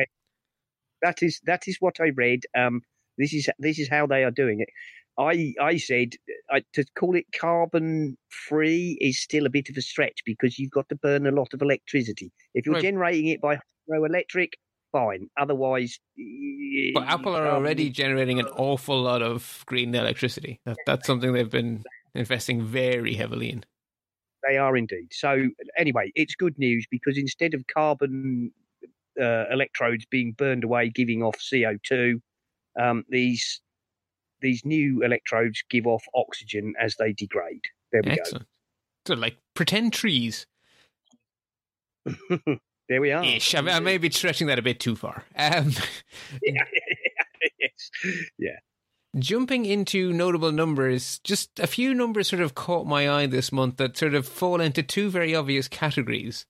That 1.03 1.23
is 1.23 1.41
that 1.45 1.63
is 1.67 1.77
what 1.81 2.01
I 2.01 2.09
read. 2.15 2.45
Um, 2.57 2.83
this 3.19 3.33
is 3.33 3.49
this 3.59 3.79
is 3.79 3.89
how 3.89 4.07
they 4.07 4.25
are 4.25 4.31
doing 4.31 4.61
it. 4.61 4.69
I 5.19 5.55
I 5.61 5.77
said 5.77 6.15
I, 6.51 6.63
to 6.75 6.85
call 6.99 7.17
it 7.17 7.27
carbon 7.39 8.17
free 8.29 8.99
is 9.01 9.21
still 9.21 9.47
a 9.47 9.51
bit 9.51 9.69
of 9.69 9.77
a 9.77 9.83
stretch 9.83 10.23
because 10.25 10.59
you've 10.59 10.71
got 10.71 10.89
to 10.91 10.97
burn 10.97 11.27
a 11.27 11.31
lot 11.31 11.55
of 11.55 11.63
electricity. 11.63 12.33
If 12.55 12.67
you're 12.67 12.75
Right. 12.75 12.83
generating 12.83 13.29
it 13.29 13.41
by 13.41 13.59
hydroelectric, 13.91 14.53
fine. 14.93 15.29
Otherwise, 15.39 15.99
But 16.95 17.05
Apple 17.09 17.37
are 17.37 17.49
already 17.49 17.91
generating 17.91 18.41
an 18.41 18.47
awful 18.47 19.01
lot 19.01 19.23
of 19.23 19.65
green 19.67 19.95
electricity. 19.95 20.61
That, 20.65 20.77
that's 20.87 21.07
something 21.07 21.33
they've 21.33 21.51
been 21.51 21.85
investing 22.15 22.63
very 22.63 23.15
heavily 23.15 23.51
in. 23.51 23.65
They 24.49 24.59
are 24.59 24.77
indeed. 24.77 25.09
So 25.13 25.49
anyway, 25.77 26.13
it's 26.15 26.35
good 26.35 26.59
news 26.59 26.87
because 26.91 27.19
instead 27.19 27.55
of 27.55 27.65
carbon 27.67 28.53
uh, 29.21 29.45
electrodes 29.51 30.07
being 30.07 30.33
burned 30.33 30.65
away, 30.65 30.91
giving 30.91 31.23
off 31.23 31.37
CO 31.51 31.77
two, 31.83 32.21
um, 32.79 33.05
these 33.09 33.61
these 34.41 34.65
new 34.65 35.03
electrodes 35.03 35.63
give 35.71 35.87
off 35.87 36.05
oxygen 36.15 36.75
as 36.81 36.97
they 36.97 37.13
degrade. 37.13 37.63
There 37.93 38.03
we 38.05 38.11
Excellent. 38.11 38.47
So, 39.07 39.15
like 39.15 39.37
pretend 39.55 39.93
trees. 39.93 40.47
there 42.89 43.01
we 43.01 43.13
are. 43.13 43.25
Ish. 43.25 43.55
I, 43.55 43.61
I 43.71 43.81
may 43.81 43.99
be 43.99 44.11
stretching 44.11 44.47
that 44.49 44.59
a 44.59 44.63
bit 44.63 44.81
too 44.81 44.97
far. 44.97 45.25
Um, 45.37 45.73
Yeah. 46.43 46.65
yes. 47.61 47.91
Yeah. 48.39 48.59
Jumping 49.19 49.65
into 49.65 50.13
notable 50.13 50.53
numbers, 50.53 51.19
just 51.21 51.59
a 51.59 51.67
few 51.67 51.95
numbers 51.95 52.29
sort 52.29 52.43
of 52.43 52.55
caught 52.55 52.87
my 52.87 53.09
eye 53.09 53.27
this 53.27 53.53
month 53.53 53.77
that 53.77 53.97
sort 53.97 54.15
of 54.15 54.27
fall 54.27 54.61
into 54.61 54.83
two 54.83 55.11
very 55.11 55.35
obvious 55.35 55.69
categories. 55.69 56.47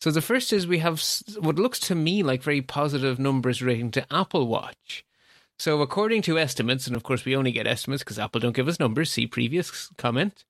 So 0.00 0.10
the 0.10 0.22
first 0.22 0.52
is 0.52 0.66
we 0.66 0.78
have 0.78 1.02
what 1.38 1.56
looks 1.56 1.78
to 1.80 1.94
me 1.94 2.22
like 2.22 2.42
very 2.42 2.62
positive 2.62 3.18
numbers 3.18 3.62
relating 3.62 3.90
to 3.92 4.06
Apple 4.12 4.46
Watch. 4.46 5.04
So 5.58 5.82
according 5.82 6.22
to 6.22 6.38
estimates, 6.38 6.86
and 6.86 6.96
of 6.96 7.02
course 7.02 7.24
we 7.24 7.36
only 7.36 7.52
get 7.52 7.66
estimates 7.66 8.02
because 8.02 8.18
Apple 8.18 8.40
don't 8.40 8.56
give 8.56 8.68
us 8.68 8.80
numbers. 8.80 9.12
See 9.12 9.26
previous 9.26 9.88
comment. 9.98 10.44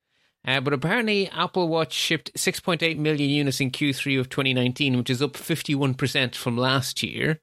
Uh, 0.46 0.60
but 0.60 0.72
apparently, 0.72 1.28
Apple 1.28 1.68
Watch 1.68 1.92
shipped 1.92 2.32
6.8 2.34 2.96
million 2.96 3.28
units 3.28 3.60
in 3.60 3.70
Q3 3.70 4.18
of 4.18 4.30
2019, 4.30 4.96
which 4.96 5.10
is 5.10 5.20
up 5.20 5.32
51% 5.32 6.34
from 6.34 6.56
last 6.56 7.02
year. 7.02 7.40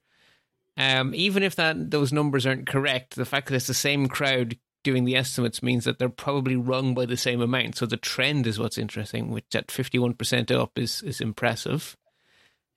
Um, 0.78 1.12
even 1.14 1.42
if 1.42 1.56
that 1.56 1.90
those 1.90 2.12
numbers 2.12 2.46
aren't 2.46 2.68
correct, 2.68 3.16
the 3.16 3.24
fact 3.24 3.48
that 3.48 3.56
it's 3.56 3.66
the 3.66 3.74
same 3.74 4.06
crowd 4.06 4.56
doing 4.84 5.04
the 5.04 5.16
estimates 5.16 5.62
means 5.62 5.84
that 5.84 5.98
they're 5.98 6.08
probably 6.08 6.54
wrong 6.54 6.94
by 6.94 7.04
the 7.04 7.16
same 7.16 7.40
amount. 7.40 7.76
So 7.76 7.84
the 7.84 7.96
trend 7.96 8.46
is 8.46 8.60
what's 8.60 8.78
interesting, 8.78 9.32
which 9.32 9.54
at 9.54 9.66
51% 9.66 10.50
up 10.52 10.78
is, 10.78 11.02
is 11.02 11.20
impressive. 11.20 11.96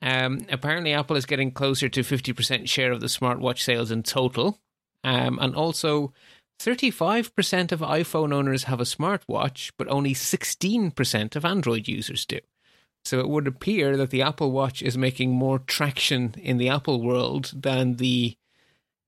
Um, 0.02 0.40
apparently, 0.50 0.94
Apple 0.94 1.16
is 1.16 1.28
getting 1.28 1.52
closer 1.52 1.90
to 1.90 2.02
50% 2.02 2.68
share 2.68 2.92
of 2.92 3.02
the 3.02 3.08
smartwatch 3.08 3.60
sales 3.60 3.92
in 3.92 4.02
total. 4.02 4.60
Um, 5.04 5.38
and 5.40 5.56
also, 5.56 6.12
35% 6.60 7.72
of 7.72 7.82
iPhone 7.82 8.34
owners 8.34 8.64
have 8.64 8.80
a 8.80 8.84
smartwatch, 8.84 9.72
but 9.78 9.88
only 9.88 10.16
16% 10.16 11.36
of 11.36 11.46
Android 11.46 11.88
users 11.88 12.26
do. 12.26 12.40
So 13.04 13.20
it 13.20 13.30
would 13.30 13.48
appear 13.48 13.98
that 13.98 14.12
the 14.12 14.22
Apple 14.22 14.52
Watch 14.52 14.82
is 14.82 14.98
making 14.98 15.32
more 15.32 15.60
traction 15.60 16.36
in 16.38 16.58
the 16.58 16.70
Apple 16.70 17.02
world 17.02 17.52
than 17.56 17.96
the 17.96 18.36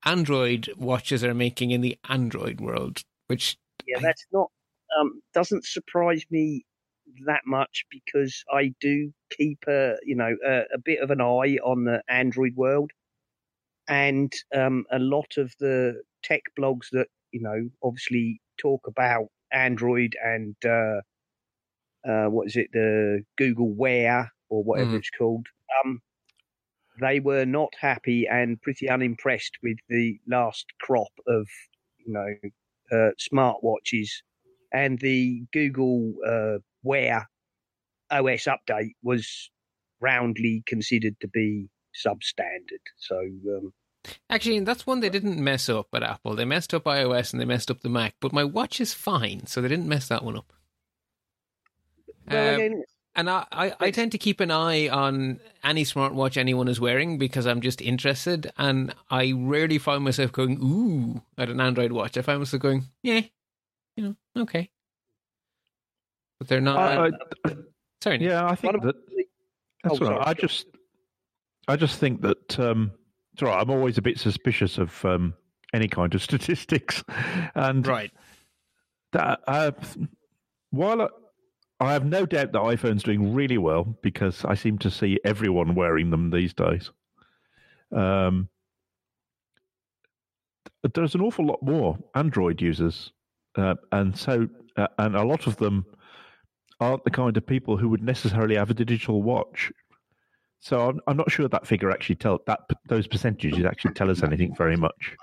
Android 0.04 0.72
watches 0.76 1.24
are 1.24 1.34
making 1.34 1.70
in 1.70 1.80
the 1.80 1.96
Android 2.08 2.60
world, 2.60 3.02
which 3.28 3.56
Yeah, 3.86 4.00
that's 4.00 4.26
not 4.32 4.50
um, 4.98 5.22
doesn't 5.32 5.64
surprise 5.64 6.24
me 6.30 6.64
that 7.26 7.42
much 7.46 7.84
because 7.90 8.44
I 8.52 8.74
do 8.80 9.12
keep 9.30 9.64
a 9.68 9.96
you 10.02 10.16
know 10.16 10.36
a, 10.44 10.62
a 10.74 10.78
bit 10.84 11.00
of 11.00 11.10
an 11.10 11.20
eye 11.20 11.58
on 11.64 11.84
the 11.84 12.02
Android 12.08 12.54
world, 12.56 12.90
and 13.88 14.32
um, 14.54 14.84
a 14.90 14.98
lot 14.98 15.36
of 15.38 15.54
the 15.60 16.02
tech 16.22 16.42
blogs 16.58 16.90
that 16.92 17.08
you 17.30 17.40
know 17.40 17.68
obviously 17.82 18.40
talk 18.58 18.86
about 18.86 19.28
Android 19.52 20.16
and 20.22 20.56
uh, 20.64 21.00
uh, 22.08 22.26
what 22.26 22.46
is 22.46 22.56
it 22.56 22.68
the 22.72 23.22
Google 23.36 23.72
Wear 23.72 24.32
or 24.48 24.62
whatever 24.62 24.92
Mm. 24.92 24.98
it's 24.98 25.10
called. 25.10 25.46
Um, 25.84 26.00
they 27.00 27.18
were 27.20 27.44
not 27.44 27.72
happy 27.80 28.26
and 28.30 28.60
pretty 28.62 28.88
unimpressed 28.88 29.58
with 29.62 29.78
the 29.88 30.18
last 30.28 30.66
crop 30.80 31.12
of 31.26 31.48
you 32.06 32.12
know 32.12 32.34
uh, 32.92 33.10
smartwatches, 33.18 34.10
and 34.72 34.98
the 35.00 35.42
Google 35.52 36.14
uh, 36.26 36.58
Wear 36.82 37.28
OS 38.10 38.44
update 38.46 38.92
was 39.02 39.50
roundly 40.00 40.62
considered 40.66 41.16
to 41.20 41.28
be 41.28 41.68
substandard. 41.94 42.84
So 42.98 43.18
um, 43.18 43.72
actually 44.28 44.60
that's 44.60 44.86
one 44.86 45.00
they 45.00 45.08
didn't 45.08 45.42
mess 45.42 45.68
up 45.68 45.88
at 45.94 46.02
Apple. 46.02 46.36
They 46.36 46.44
messed 46.44 46.74
up 46.74 46.84
iOS 46.84 47.32
and 47.32 47.40
they 47.40 47.46
messed 47.46 47.70
up 47.70 47.80
the 47.80 47.88
Mac, 47.88 48.14
but 48.20 48.32
my 48.32 48.44
watch 48.44 48.80
is 48.80 48.94
fine, 48.94 49.46
so 49.46 49.60
they 49.60 49.68
didn't 49.68 49.88
mess 49.88 50.06
that 50.08 50.22
one 50.22 50.36
up. 50.36 50.52
Well, 52.28 52.48
Um, 52.48 52.54
again, 52.54 52.84
And 53.16 53.30
I, 53.30 53.46
I, 53.52 53.74
I 53.78 53.90
tend 53.92 54.10
to 54.12 54.18
keep 54.18 54.40
an 54.40 54.50
eye 54.50 54.88
on 54.88 55.38
any 55.62 55.84
smartwatch 55.84 56.36
anyone 56.36 56.66
is 56.66 56.80
wearing 56.80 57.16
because 57.16 57.46
I'm 57.46 57.60
just 57.60 57.80
interested. 57.80 58.50
And 58.58 58.92
I 59.10 59.32
rarely 59.36 59.78
find 59.78 60.02
myself 60.02 60.32
going, 60.32 60.58
ooh, 60.60 61.22
at 61.38 61.48
an 61.48 61.60
Android 61.60 61.92
watch. 61.92 62.16
I 62.18 62.22
find 62.22 62.40
myself 62.40 62.60
going, 62.62 62.84
yeah, 63.02 63.20
you 63.96 64.02
know, 64.04 64.42
okay. 64.42 64.70
But 66.40 66.48
they're 66.48 66.60
not. 66.60 66.76
I, 66.98 67.06
I, 67.46 67.54
sorry, 68.02 68.24
yeah, 68.24 68.44
I 68.46 68.54
think 68.56 68.82
that 68.82 68.96
that's 69.84 70.00
Oh, 70.00 70.04
all 70.04 70.10
right. 70.10 70.18
sorry, 70.18 70.26
I 70.26 70.34
just, 70.34 70.66
I 71.68 71.76
just 71.76 71.98
think 72.00 72.20
that 72.22 72.58
um, 72.58 72.90
it's 73.32 73.42
all 73.42 73.48
right. 73.50 73.60
I'm 73.60 73.70
always 73.70 73.96
a 73.98 74.02
bit 74.02 74.18
suspicious 74.18 74.76
of 74.78 75.04
um, 75.04 75.34
any 75.72 75.86
kind 75.86 76.12
of 76.14 76.22
statistics, 76.28 77.04
and 77.54 77.86
Right. 77.86 78.10
that 79.12 79.40
uh, 79.46 79.70
while 80.70 81.02
I, 81.02 81.08
I 81.80 81.92
have 81.92 82.04
no 82.04 82.24
doubt 82.24 82.52
that 82.52 82.62
iPhone's 82.62 83.02
doing 83.02 83.34
really 83.34 83.58
well 83.58 83.84
because 84.02 84.44
I 84.44 84.54
seem 84.54 84.78
to 84.78 84.90
see 84.90 85.18
everyone 85.24 85.74
wearing 85.74 86.10
them 86.10 86.30
these 86.30 86.54
days. 86.54 86.90
Um, 87.92 88.48
there's 90.94 91.14
an 91.14 91.20
awful 91.20 91.46
lot 91.46 91.62
more 91.62 91.98
Android 92.14 92.60
users, 92.60 93.12
uh, 93.56 93.74
and 93.92 94.16
so 94.16 94.48
uh, 94.76 94.88
and 94.98 95.16
a 95.16 95.24
lot 95.24 95.46
of 95.46 95.56
them 95.56 95.86
aren't 96.80 97.04
the 97.04 97.10
kind 97.10 97.36
of 97.36 97.46
people 97.46 97.76
who 97.76 97.88
would 97.88 98.02
necessarily 98.02 98.56
have 98.56 98.70
a 98.70 98.74
digital 98.74 99.22
watch. 99.22 99.72
So 100.60 100.88
I'm, 100.88 101.00
I'm 101.06 101.16
not 101.16 101.30
sure 101.30 101.48
that 101.48 101.66
figure 101.66 101.90
actually 101.90 102.16
tell 102.16 102.40
that 102.46 102.60
those 102.88 103.06
percentages 103.06 103.64
actually 103.64 103.94
tell 103.94 104.10
us 104.10 104.22
anything 104.22 104.54
very 104.56 104.76
much. 104.76 105.16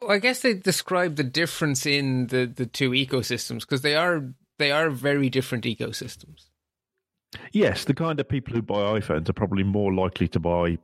Well, 0.00 0.12
I 0.12 0.18
guess 0.18 0.40
they 0.40 0.54
describe 0.54 1.16
the 1.16 1.24
difference 1.24 1.86
in 1.86 2.28
the, 2.28 2.46
the 2.46 2.66
two 2.66 2.90
ecosystems 2.90 3.60
because 3.60 3.82
they 3.82 3.96
are 3.96 4.32
they 4.58 4.70
are 4.72 4.90
very 4.90 5.28
different 5.30 5.64
ecosystems. 5.64 6.46
Yes, 7.52 7.84
the 7.84 7.94
kind 7.94 8.20
of 8.20 8.28
people 8.28 8.54
who 8.54 8.62
buy 8.62 9.00
iPhones 9.00 9.28
are 9.28 9.32
probably 9.32 9.64
more 9.64 9.92
likely 9.92 10.28
to 10.28 10.38
buy 10.40 10.78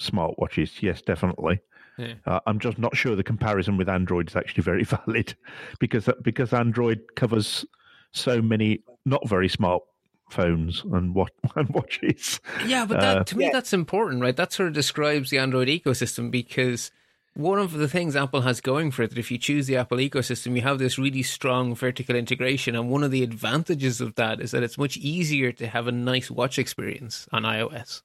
smartwatches. 0.00 0.82
Yes, 0.82 1.02
definitely. 1.02 1.60
Yeah. 1.98 2.14
Uh, 2.26 2.40
I'm 2.46 2.58
just 2.58 2.78
not 2.78 2.96
sure 2.96 3.14
the 3.16 3.22
comparison 3.24 3.76
with 3.76 3.88
Android 3.88 4.28
is 4.30 4.36
actually 4.36 4.62
very 4.62 4.84
valid 5.06 5.34
because 5.78 6.08
because 6.22 6.52
Android 6.52 7.00
covers 7.16 7.64
so 8.12 8.40
many 8.40 8.82
not 9.04 9.28
very 9.28 9.48
smart 9.48 9.82
phones 10.30 10.82
and 10.92 11.14
what 11.14 11.32
and 11.56 11.68
watches. 11.70 12.40
Yeah, 12.66 12.86
but 12.86 13.00
that, 13.00 13.16
Uh, 13.18 13.24
to 13.24 13.36
me, 13.36 13.44
Yeah. 13.46 13.50
that's 13.52 13.72
important, 13.72 14.22
right? 14.22 14.36
That 14.36 14.52
sort 14.52 14.68
of 14.68 14.74
describes 14.74 15.30
the 15.30 15.38
Android 15.38 15.68
ecosystem 15.68 16.30
because 16.30 16.90
one 17.34 17.58
of 17.58 17.72
the 17.72 17.88
things 17.88 18.16
Apple 18.16 18.42
has 18.42 18.60
going 18.60 18.90
for 18.90 19.02
it 19.02 19.10
that 19.10 19.18
if 19.18 19.30
you 19.30 19.38
choose 19.38 19.66
the 19.66 19.76
Apple 19.76 19.98
ecosystem, 19.98 20.56
you 20.56 20.62
have 20.62 20.78
this 20.78 20.98
really 20.98 21.22
strong 21.22 21.74
vertical 21.74 22.16
integration. 22.16 22.74
And 22.74 22.90
one 22.90 23.04
of 23.04 23.10
the 23.10 23.22
advantages 23.22 24.00
of 24.00 24.16
that 24.16 24.40
is 24.40 24.50
that 24.50 24.62
it's 24.62 24.78
much 24.78 24.96
easier 24.96 25.52
to 25.52 25.66
have 25.66 25.86
a 25.86 25.92
nice 25.92 26.30
watch 26.30 26.58
experience 26.58 27.28
on 27.32 27.42
iOS. 27.44 28.02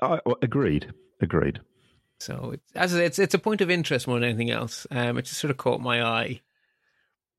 I, 0.00 0.18
agreed. 0.42 0.92
Agreed. 1.20 1.60
So 2.18 2.52
it's 2.54 2.72
as 2.74 2.94
I 2.94 2.98
say, 2.98 3.06
it's 3.06 3.18
it's 3.18 3.34
a 3.34 3.38
point 3.38 3.60
of 3.60 3.70
interest 3.70 4.06
more 4.06 4.18
than 4.18 4.28
anything 4.28 4.50
else. 4.50 4.86
Um, 4.90 5.18
it 5.18 5.22
just 5.22 5.40
sort 5.40 5.50
of 5.50 5.56
caught 5.56 5.80
my 5.80 6.04
eye. 6.04 6.40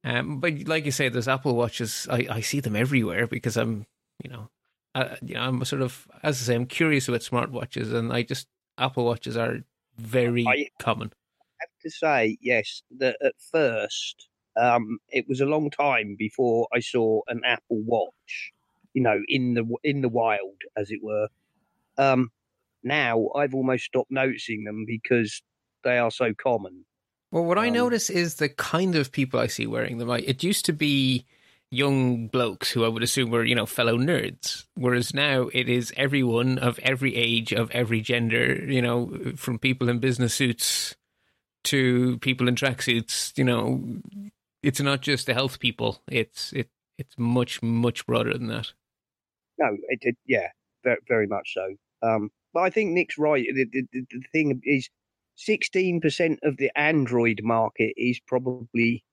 Um, 0.04 0.40
but 0.40 0.68
like 0.68 0.86
you 0.86 0.92
say, 0.92 1.08
those 1.08 1.30
Apple 1.30 1.56
watches, 1.56 2.08
I, 2.12 2.28
I 2.30 2.42
see 2.42 2.60
them 2.60 2.76
everywhere 2.76 3.26
because 3.26 3.56
I'm, 3.56 3.86
you 4.22 4.30
know, 4.30 4.50
uh, 4.94 5.16
you 5.22 5.36
know, 5.36 5.42
I'm 5.42 5.64
sort 5.64 5.82
of, 5.82 6.06
as 6.22 6.42
I 6.42 6.46
say, 6.46 6.56
I'm 6.56 6.66
curious 6.66 7.08
about 7.08 7.22
smartwatches, 7.22 7.94
and 7.94 8.12
I 8.12 8.24
just 8.24 8.48
Apple 8.78 9.06
watches 9.06 9.38
are 9.38 9.64
very 9.98 10.44
common. 10.44 10.58
I- 10.80 10.84
common. 10.84 11.14
have 11.62 11.70
to 11.82 11.90
say, 11.90 12.38
yes, 12.42 12.84
that 12.98 13.18
at 13.24 13.36
first, 13.52 14.28
um, 14.58 15.00
it 15.10 15.26
was 15.28 15.40
a 15.42 15.46
long 15.46 15.70
time 15.70 16.16
before 16.18 16.68
I 16.74 16.80
saw 16.80 17.22
an 17.28 17.42
Apple 17.46 17.82
Watch, 17.84 18.52
you 18.94 19.02
know, 19.02 19.22
in 19.28 19.54
the 19.54 19.66
in 19.84 20.02
the 20.02 20.10
wild, 20.10 20.62
as 20.76 20.92
it 20.92 21.02
were. 21.02 21.28
Um, 21.98 22.32
now 22.84 23.30
I've 23.36 23.54
almost 23.54 23.86
stopped 23.86 24.12
noticing 24.12 24.66
them 24.66 24.86
because 24.86 25.42
they 25.84 25.98
are 25.98 26.12
so 26.12 26.34
common. 26.34 26.86
Well, 27.32 27.46
what 27.46 27.58
I 27.58 27.68
Um, 27.68 27.74
notice 27.74 28.10
is 28.10 28.36
the 28.36 28.50
kind 28.50 28.96
of 28.96 29.12
people 29.12 29.40
I 29.40 29.48
see 29.48 29.66
wearing 29.66 29.98
them. 29.98 30.12
I, 30.12 30.20
it 30.20 30.44
used 30.44 30.66
to 30.66 30.74
be 30.74 31.26
young 31.74 32.28
blokes 32.28 32.72
who 32.72 32.86
I 32.86 32.88
would 32.88 33.04
assume 33.04 33.32
were, 33.32 33.44
you 33.44 33.56
know, 33.56 33.66
fellow 33.66 33.98
nerds, 33.98 34.66
whereas 34.76 35.14
now 35.14 35.50
it 35.54 35.68
is 35.68 35.92
everyone 35.98 36.60
of 36.60 36.80
every 36.80 37.16
age, 37.16 37.52
of 37.52 37.72
every 37.72 38.02
gender, 38.02 38.64
you 38.66 38.82
know, 38.82 39.12
from 39.36 39.60
people 39.60 39.90
in 39.90 40.00
business 40.00 40.34
suits 40.34 40.96
to 41.66 42.18
people 42.20 42.48
in 42.48 42.56
tracksuits. 42.56 43.38
You 43.38 43.44
know, 43.44 43.84
it's 44.62 44.80
not 44.80 45.02
just 45.02 45.26
the 45.26 45.34
health 45.34 45.60
people. 45.60 46.02
It's 46.08 46.54
it 46.54 46.70
it's 46.98 47.16
much 47.18 47.62
much 47.62 48.06
broader 48.06 48.34
than 48.34 48.48
that. 48.48 48.72
No, 49.58 49.78
it 49.90 50.00
did, 50.02 50.16
yeah, 50.26 50.48
very, 50.84 50.98
very 51.08 51.28
much 51.28 51.54
so. 51.54 51.76
Um, 52.02 52.32
but 52.54 52.62
I 52.62 52.70
think 52.70 52.92
Nick's 52.92 53.18
right. 53.18 53.46
The, 53.54 53.66
the, 53.72 53.84
the 53.92 54.22
thing 54.32 54.62
is, 54.64 54.90
sixteen 55.36 56.02
percent 56.02 56.40
of 56.44 56.58
the 56.58 56.72
Android 56.78 57.42
market 57.44 57.94
is 57.98 58.20
probably 58.20 59.04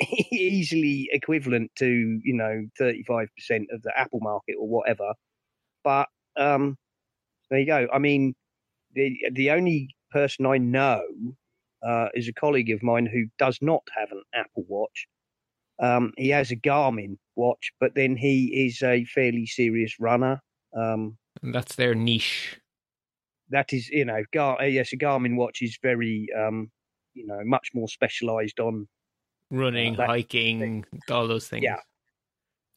easily 0.32 1.08
equivalent 1.12 1.70
to 1.76 2.20
you 2.22 2.34
know 2.34 2.64
thirty 2.78 3.02
five 3.04 3.28
percent 3.36 3.68
of 3.72 3.82
the 3.82 3.92
Apple 3.98 4.20
market 4.20 4.56
or 4.58 4.68
whatever. 4.68 5.12
But 5.82 6.08
um, 6.36 6.76
there 7.50 7.60
you 7.60 7.66
go. 7.66 7.86
I 7.92 7.98
mean, 7.98 8.34
the 8.94 9.16
the 9.32 9.50
only 9.50 9.94
person 10.10 10.46
I 10.46 10.58
know 10.58 11.02
uh, 11.86 12.08
is 12.14 12.28
a 12.28 12.32
colleague 12.32 12.70
of 12.70 12.82
mine 12.82 13.06
who 13.06 13.26
does 13.38 13.58
not 13.60 13.82
have 13.96 14.10
an 14.12 14.22
Apple 14.34 14.64
Watch. 14.68 15.06
Um, 15.80 16.12
he 16.16 16.28
has 16.28 16.50
a 16.50 16.56
Garmin 16.56 17.18
watch, 17.36 17.72
but 17.80 17.94
then 17.94 18.16
he 18.16 18.66
is 18.66 18.80
a 18.82 19.04
fairly 19.06 19.46
serious 19.46 19.98
runner. 19.98 20.40
Um, 20.76 21.18
that's 21.42 21.74
their 21.74 21.94
niche. 21.94 22.60
that 23.50 23.72
is, 23.72 23.88
you 23.88 24.04
know, 24.04 24.22
Gar- 24.32 24.64
yes, 24.66 24.92
a 24.92 24.96
Garmin 24.96 25.36
watch 25.36 25.62
is 25.62 25.78
very, 25.82 26.28
um, 26.36 26.70
you 27.14 27.26
know, 27.26 27.40
much 27.44 27.70
more 27.74 27.88
specialised 27.88 28.60
on. 28.60 28.86
Running, 29.58 29.96
that- 29.96 30.08
hiking, 30.08 30.84
all 31.10 31.26
those 31.28 31.48
things. 31.48 31.62
Yeah. 31.64 31.76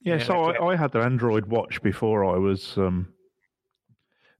Yeah, 0.01 0.17
Yeah, 0.17 0.24
so 0.24 0.43
I, 0.46 0.74
I 0.74 0.75
had 0.75 0.93
an 0.96 1.01
Android 1.01 1.48
watch 1.48 1.81
before 1.81 2.24
I 2.24 2.38
was 2.38 2.77
um, 2.77 3.13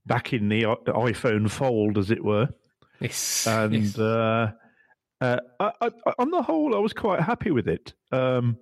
back 0.06 0.32
in 0.32 0.48
the 0.48 0.62
iPhone 0.62 1.50
fold, 1.50 1.98
as 1.98 2.10
it 2.10 2.22
were. 2.24 2.48
Yes. 3.00 3.46
and 3.46 3.74
yes. 3.74 3.96
uh, 3.96 4.50
uh, 5.20 5.36
I, 5.60 5.70
I, 5.80 5.90
on 6.18 6.32
the 6.32 6.42
whole, 6.42 6.74
I 6.74 6.80
was 6.80 6.92
quite 6.92 7.20
happy 7.20 7.52
with 7.52 7.68
it. 7.68 7.92
Um, 8.10 8.56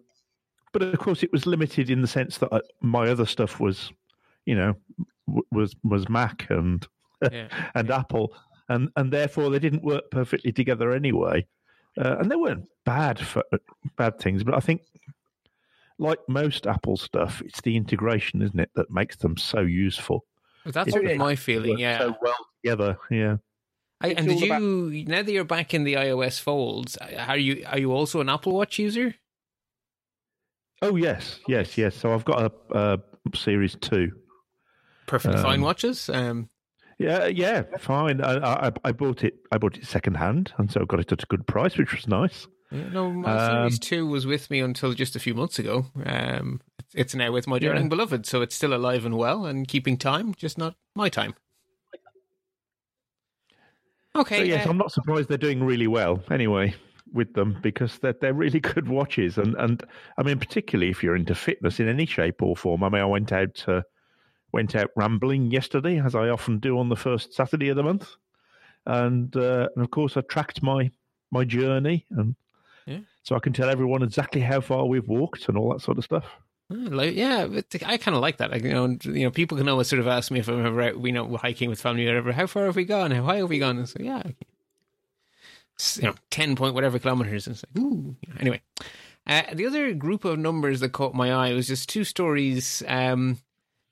but 0.75 0.83
of 0.83 0.99
course, 0.99 1.23
it 1.23 1.33
was 1.33 1.47
limited 1.47 1.89
in 1.89 2.03
the 2.03 2.07
sense 2.07 2.37
that 2.39 2.53
uh, 2.53 2.61
my 2.83 3.09
other 3.09 3.25
stuff 3.25 3.61
was, 3.61 3.91
you 4.45 4.55
know, 4.55 4.75
w- 5.27 5.47
was 5.51 5.75
was 5.85 6.11
Mac 6.11 6.49
and 6.51 6.87
Yeah. 7.33 7.49
and 7.75 7.91
Apple, 7.91 8.35
and 8.69 8.91
and 8.97 9.11
therefore 9.11 9.49
they 9.49 9.59
didn't 9.59 9.83
work 9.85 10.11
perfectly 10.11 10.53
together 10.53 10.93
anyway. 10.93 11.47
Uh, 11.99 12.17
and 12.19 12.31
they 12.31 12.37
weren't 12.37 12.67
bad 12.85 13.19
for 13.19 13.43
bad 13.97 14.19
things, 14.19 14.45
but 14.45 14.55
I 14.55 14.61
think. 14.61 14.83
Like 15.99 16.19
most 16.29 16.67
Apple 16.67 16.99
stuff, 16.99 17.41
it's 17.43 17.63
the 17.63 17.75
integration, 17.75 18.43
isn't 18.43 18.61
it, 18.61 18.69
that 18.75 18.91
makes 18.91 19.17
them 19.17 19.39
so 19.39 19.61
useful. 19.61 20.27
That's 20.67 20.95
of 20.95 21.03
my 21.17 21.37
feeling. 21.37 21.79
Yeah. 21.79 21.99
so 22.01 22.17
well 22.21 22.35
together. 22.63 22.99
Yeah. 23.11 23.37
I, 24.03 24.09
and 24.09 24.29
did 24.29 24.37
all 24.37 24.45
about- 24.45 24.61
you 24.61 25.05
now 25.07 25.23
that 25.23 25.33
you're 25.33 25.45
back 25.45 25.73
in 25.73 25.85
the 25.85 25.95
iOS 25.95 26.39
folds? 26.39 26.99
Are 26.99 27.39
you 27.39 27.65
are 27.67 27.79
you 27.79 27.93
also 27.95 28.21
an 28.21 28.29
Apple 28.29 28.53
Watch 28.53 28.79
user? 28.79 29.15
Oh 30.83 30.97
yes, 30.97 31.41
yes, 31.49 31.79
yes. 31.79 31.97
So 31.97 32.13
I've 32.13 32.27
got 32.27 32.53
a, 32.73 32.79
a 32.79 32.99
Series 33.35 33.75
Two. 33.81 34.13
Perfectly 35.07 35.41
fine 35.41 35.61
Um, 35.61 35.63
watches. 35.63 36.11
Um, 36.11 36.51
Yeah, 36.99 37.27
yeah, 37.27 37.63
fine. 37.79 38.23
I, 38.23 38.69
I, 38.69 38.73
I 38.85 38.93
bought 38.93 39.23
it. 39.23 39.35
I 39.53 39.59
bought 39.59 39.77
it 39.77 39.85
second 39.87 40.17
hand, 40.17 40.53
and 40.57 40.71
so 40.73 40.81
I 40.81 40.85
got 40.85 41.01
it 41.01 41.13
at 41.13 41.23
a 41.23 41.27
good 41.27 41.47
price, 41.47 41.77
which 41.77 41.93
was 41.93 42.09
nice. 42.09 42.47
yeah, 42.71 42.89
no, 42.89 43.13
my 43.13 43.31
Um, 43.37 43.71
Series 43.71 43.79
Two 43.79 44.07
was 44.07 44.27
with 44.27 44.51
me 44.51 44.61
until 44.61 44.95
just 44.95 45.15
a 45.15 45.19
few 45.21 45.35
months 45.35 45.59
ago. 45.59 45.87
Um, 46.07 46.61
it's- 46.95 47.15
now 47.15 47.31
with 47.33 47.47
my 47.47 47.57
Yeah. 47.57 47.69
darling 47.73 47.91
beloved, 47.91 48.25
so 48.25 48.41
it's 48.41 48.55
still 48.55 48.73
alive 48.73 49.05
and 49.05 49.17
well 49.19 49.45
and 49.45 49.69
keeping 49.69 49.99
time, 49.99 50.35
just 50.37 50.57
not 50.57 50.75
my 50.95 51.11
time. 51.11 51.35
Okay. 54.15 54.39
So 54.39 54.43
yes, 54.45 54.67
uh, 54.67 54.71
I'm 54.71 54.79
not 54.79 54.93
surprised 54.93 55.29
they're 55.29 55.37
doing 55.37 55.63
really 55.63 55.87
well. 55.87 56.23
Anyway, 56.31 56.75
with 57.13 57.35
them 57.35 57.59
because 57.63 57.99
they're 57.99 58.15
they're 58.21 58.33
really 58.35 58.61
good 58.75 58.89
watches, 58.89 59.37
and 59.39 59.55
and 59.57 59.83
I 60.17 60.23
mean 60.23 60.39
particularly 60.39 60.91
if 60.91 61.03
you're 61.03 61.17
into 61.17 61.35
fitness 61.35 61.79
in 61.81 61.89
any 61.89 62.07
shape 62.07 62.43
or 62.43 62.57
form. 62.57 62.83
I 62.83 62.89
mean, 62.89 63.03
I 63.03 63.07
went 63.07 63.33
out 63.33 63.63
uh, 63.69 63.83
went 64.57 64.75
out 64.75 64.91
rambling 64.97 65.51
yesterday, 65.53 66.01
as 66.01 66.15
I 66.15 66.29
often 66.31 66.59
do 66.59 66.79
on 66.79 66.89
the 66.89 66.97
first 67.07 67.35
Saturday 67.35 67.69
of 67.71 67.77
the 67.77 67.83
month, 67.91 68.17
and 68.87 69.35
uh, 69.37 69.69
and 69.75 69.85
of 69.85 69.91
course 69.91 70.17
I 70.17 70.23
tracked 70.23 70.63
my 70.63 70.91
my 71.31 71.45
journey, 71.45 72.07
and 72.11 72.35
Yeah. 72.87 73.01
so 73.23 73.37
I 73.37 73.41
can 73.41 73.53
tell 73.53 73.69
everyone 73.71 74.03
exactly 74.03 74.41
how 74.41 74.61
far 74.61 74.87
we've 74.87 75.09
walked 75.09 75.49
and 75.49 75.59
all 75.59 75.71
that 75.73 75.83
sort 75.83 75.99
of 75.99 76.05
stuff. 76.05 76.25
Uh, 76.71 76.91
Like, 77.01 77.15
yeah, 77.15 77.47
I 77.93 77.97
kind 77.99 78.17
of 78.17 78.23
like 78.27 78.39
that. 78.39 78.51
Like, 78.51 78.65
you 78.65 78.73
know, 78.73 78.87
you 79.05 79.25
know, 79.25 79.31
people 79.31 79.59
can 79.59 79.69
always 79.69 79.89
sort 79.89 80.01
of 80.01 80.09
ask 80.09 80.31
me 80.31 80.41
if 80.41 80.49
I'm 80.49 80.65
ever 80.67 80.83
out, 80.83 81.05
you 81.05 81.13
know, 81.13 81.37
hiking 81.37 81.69
with 81.71 81.81
family 81.81 82.05
or 82.07 82.11
whatever. 82.11 82.33
How 82.33 82.47
far 82.47 82.65
have 82.67 82.77
we 82.77 82.85
gone? 82.85 83.11
How 83.13 83.25
high 83.25 83.39
have 83.43 83.51
we 83.51 83.59
gone? 83.59 83.79
And 83.79 83.89
so, 83.89 83.99
yeah. 84.01 84.23
You 85.97 86.09
know, 86.09 86.15
ten 86.31 86.57
point 86.57 86.75
whatever 86.75 86.99
kilometers. 86.99 87.47
And 87.47 87.55
it's 87.55 87.65
like, 87.67 87.85
ooh. 87.85 88.17
Anyway, 88.41 88.63
uh, 89.27 89.43
the 89.53 89.67
other 89.67 89.93
group 89.93 90.25
of 90.25 90.39
numbers 90.39 90.81
that 90.81 90.93
caught 90.93 91.15
my 91.15 91.33
eye 91.33 91.53
was 91.55 91.67
just 91.67 91.89
two 91.89 92.05
stories 92.05 92.83
um, 92.89 93.39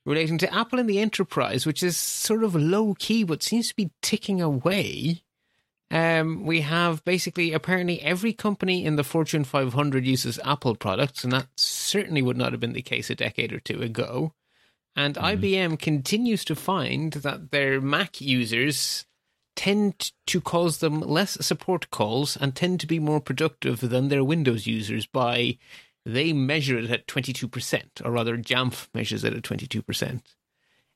relating 0.05 0.39
to 0.39 0.55
Apple 0.55 0.79
and 0.79 0.89
the 0.89 0.99
enterprise, 0.99 1.67
which 1.67 1.83
is 1.83 1.97
sort 1.97 2.45
of 2.45 2.55
low 2.55 2.95
key, 2.99 3.25
but 3.25 3.43
seems 3.43 3.69
to 3.69 3.77
be 3.77 3.91
ticking 4.03 4.41
away. 4.41 5.23
Um, 5.91 6.45
we 6.45 6.63
have 6.63 7.05
basically 7.05 7.53
apparently 7.53 8.01
every 8.03 8.33
company 8.33 8.85
in 8.85 8.97
the 8.97 9.05
Fortune 9.05 9.45
500 9.45 10.05
uses 10.05 10.41
Apple 10.45 10.75
products, 10.75 11.25
and 11.25 11.33
that 11.33 11.47
certainly 11.57 12.23
would 12.23 12.37
not 12.37 12.53
have 12.53 12.61
been 12.61 12.73
the 12.73 12.83
case 12.83 13.11
a 13.11 13.15
decade 13.15 13.53
or 13.53 13.61
two 13.61 13.81
ago. 13.81 14.33
And 14.97 15.17
IBM 15.17 15.79
continues 15.79 16.45
to 16.45 16.55
find 16.55 17.13
that 17.15 17.51
their 17.51 17.81
Mac 17.81 18.21
users 18.21 19.07
tend 19.57 20.13
to 20.27 20.41
cause 20.41 20.79
them 20.79 21.01
less 21.01 21.45
support 21.45 21.91
calls 21.91 22.37
and 22.37 22.55
tend 22.55 22.81
to 22.81 22.87
be 22.87 22.99
more 22.99 23.21
productive 23.21 23.81
than 23.81 24.09
their 24.09 24.25
Windows 24.25 24.67
users 24.67 25.07
by 25.07 25.59
they 26.05 26.33
measure 26.33 26.79
it 26.79 26.91
at 26.91 27.07
22%, 27.07 28.05
or 28.05 28.11
rather 28.11 28.37
Jamf 28.37 28.89
measures 28.95 29.25
it 29.25 29.33
at 29.35 29.43
22%. 29.43 30.21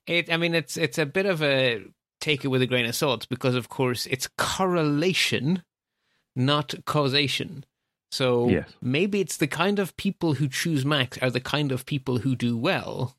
It, 0.06 0.32
I 0.32 0.36
mean, 0.36 0.54
it's 0.54 0.76
it's 0.76 0.98
a 0.98 1.06
bit 1.06 1.26
of 1.26 1.42
a 1.42 1.84
take 2.20 2.44
it 2.44 2.48
with 2.48 2.62
a 2.62 2.66
grain 2.66 2.86
of 2.86 2.94
salt 2.94 3.28
because, 3.28 3.54
of 3.54 3.68
course, 3.68 4.06
it's 4.06 4.28
correlation, 4.38 5.62
not 6.34 6.74
causation. 6.86 7.64
So 8.10 8.48
Yes. 8.48 8.70
maybe 8.80 9.20
it's 9.20 9.36
the 9.36 9.46
kind 9.46 9.78
of 9.78 9.96
people 9.96 10.34
who 10.34 10.48
choose 10.48 10.84
Macs 10.84 11.18
are 11.18 11.30
the 11.30 11.40
kind 11.40 11.72
of 11.72 11.84
people 11.84 12.18
who 12.18 12.34
do 12.36 12.56
well, 12.56 13.16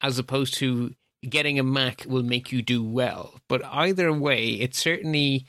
as 0.00 0.18
opposed 0.18 0.54
to 0.54 0.94
getting 1.28 1.58
a 1.58 1.62
Mac 1.62 2.04
will 2.06 2.22
make 2.24 2.50
you 2.52 2.62
do 2.62 2.82
well. 2.82 3.40
But 3.48 3.64
either 3.64 4.12
way, 4.12 4.50
it's 4.50 4.78
certainly 4.78 5.46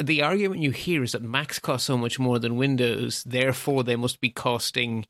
the 0.00 0.22
argument 0.22 0.62
you 0.62 0.70
hear 0.70 1.02
is 1.02 1.12
that 1.12 1.22
Macs 1.22 1.58
cost 1.58 1.86
so 1.86 1.96
much 1.96 2.18
more 2.18 2.38
than 2.38 2.56
Windows, 2.56 3.22
therefore 3.24 3.84
they 3.84 3.96
must 3.96 4.20
be 4.20 4.30
costing 4.30 5.06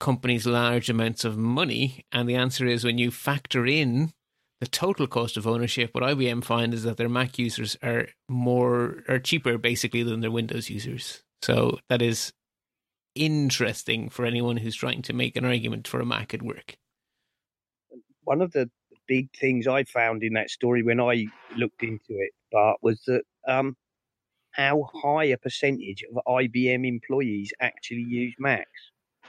companies 0.00 0.46
large 0.46 0.90
amounts 0.90 1.24
of 1.24 1.36
money. 1.36 2.04
And 2.12 2.28
the 2.28 2.34
answer 2.34 2.66
is 2.66 2.84
when 2.84 2.98
you 2.98 3.10
factor 3.10 3.66
in 3.66 4.12
the 4.60 4.66
total 4.66 5.06
cost 5.06 5.36
of 5.36 5.46
ownership, 5.46 5.90
what 5.92 6.04
IBM 6.04 6.44
find 6.44 6.72
is 6.72 6.82
that 6.84 6.96
their 6.96 7.08
Mac 7.08 7.38
users 7.38 7.76
are 7.82 8.08
more 8.28 9.02
are 9.08 9.18
cheaper 9.18 9.58
basically 9.58 10.02
than 10.02 10.20
their 10.20 10.30
Windows 10.30 10.70
users. 10.70 11.22
So 11.42 11.78
that 11.88 12.02
is 12.02 12.32
interesting 13.14 14.08
for 14.08 14.24
anyone 14.24 14.58
who's 14.58 14.76
trying 14.76 15.02
to 15.02 15.12
make 15.12 15.36
an 15.36 15.44
argument 15.44 15.88
for 15.88 16.00
a 16.00 16.06
Mac 16.06 16.34
at 16.34 16.42
work. 16.42 16.76
One 18.24 18.42
of 18.42 18.52
the 18.52 18.70
big 19.06 19.28
things 19.38 19.66
I 19.66 19.84
found 19.84 20.22
in 20.22 20.32
that 20.34 20.50
story 20.50 20.82
when 20.82 21.00
I 21.00 21.26
looked 21.56 21.82
into 21.82 22.00
it, 22.10 22.32
Bart, 22.50 22.78
was 22.82 23.00
that 23.06 23.22
um, 23.46 23.76
how 24.56 24.88
high 25.02 25.24
a 25.24 25.36
percentage 25.36 26.02
of 26.10 26.22
IBM 26.26 26.86
employees 26.86 27.52
actually 27.60 28.02
use 28.08 28.34
Macs. 28.38 28.70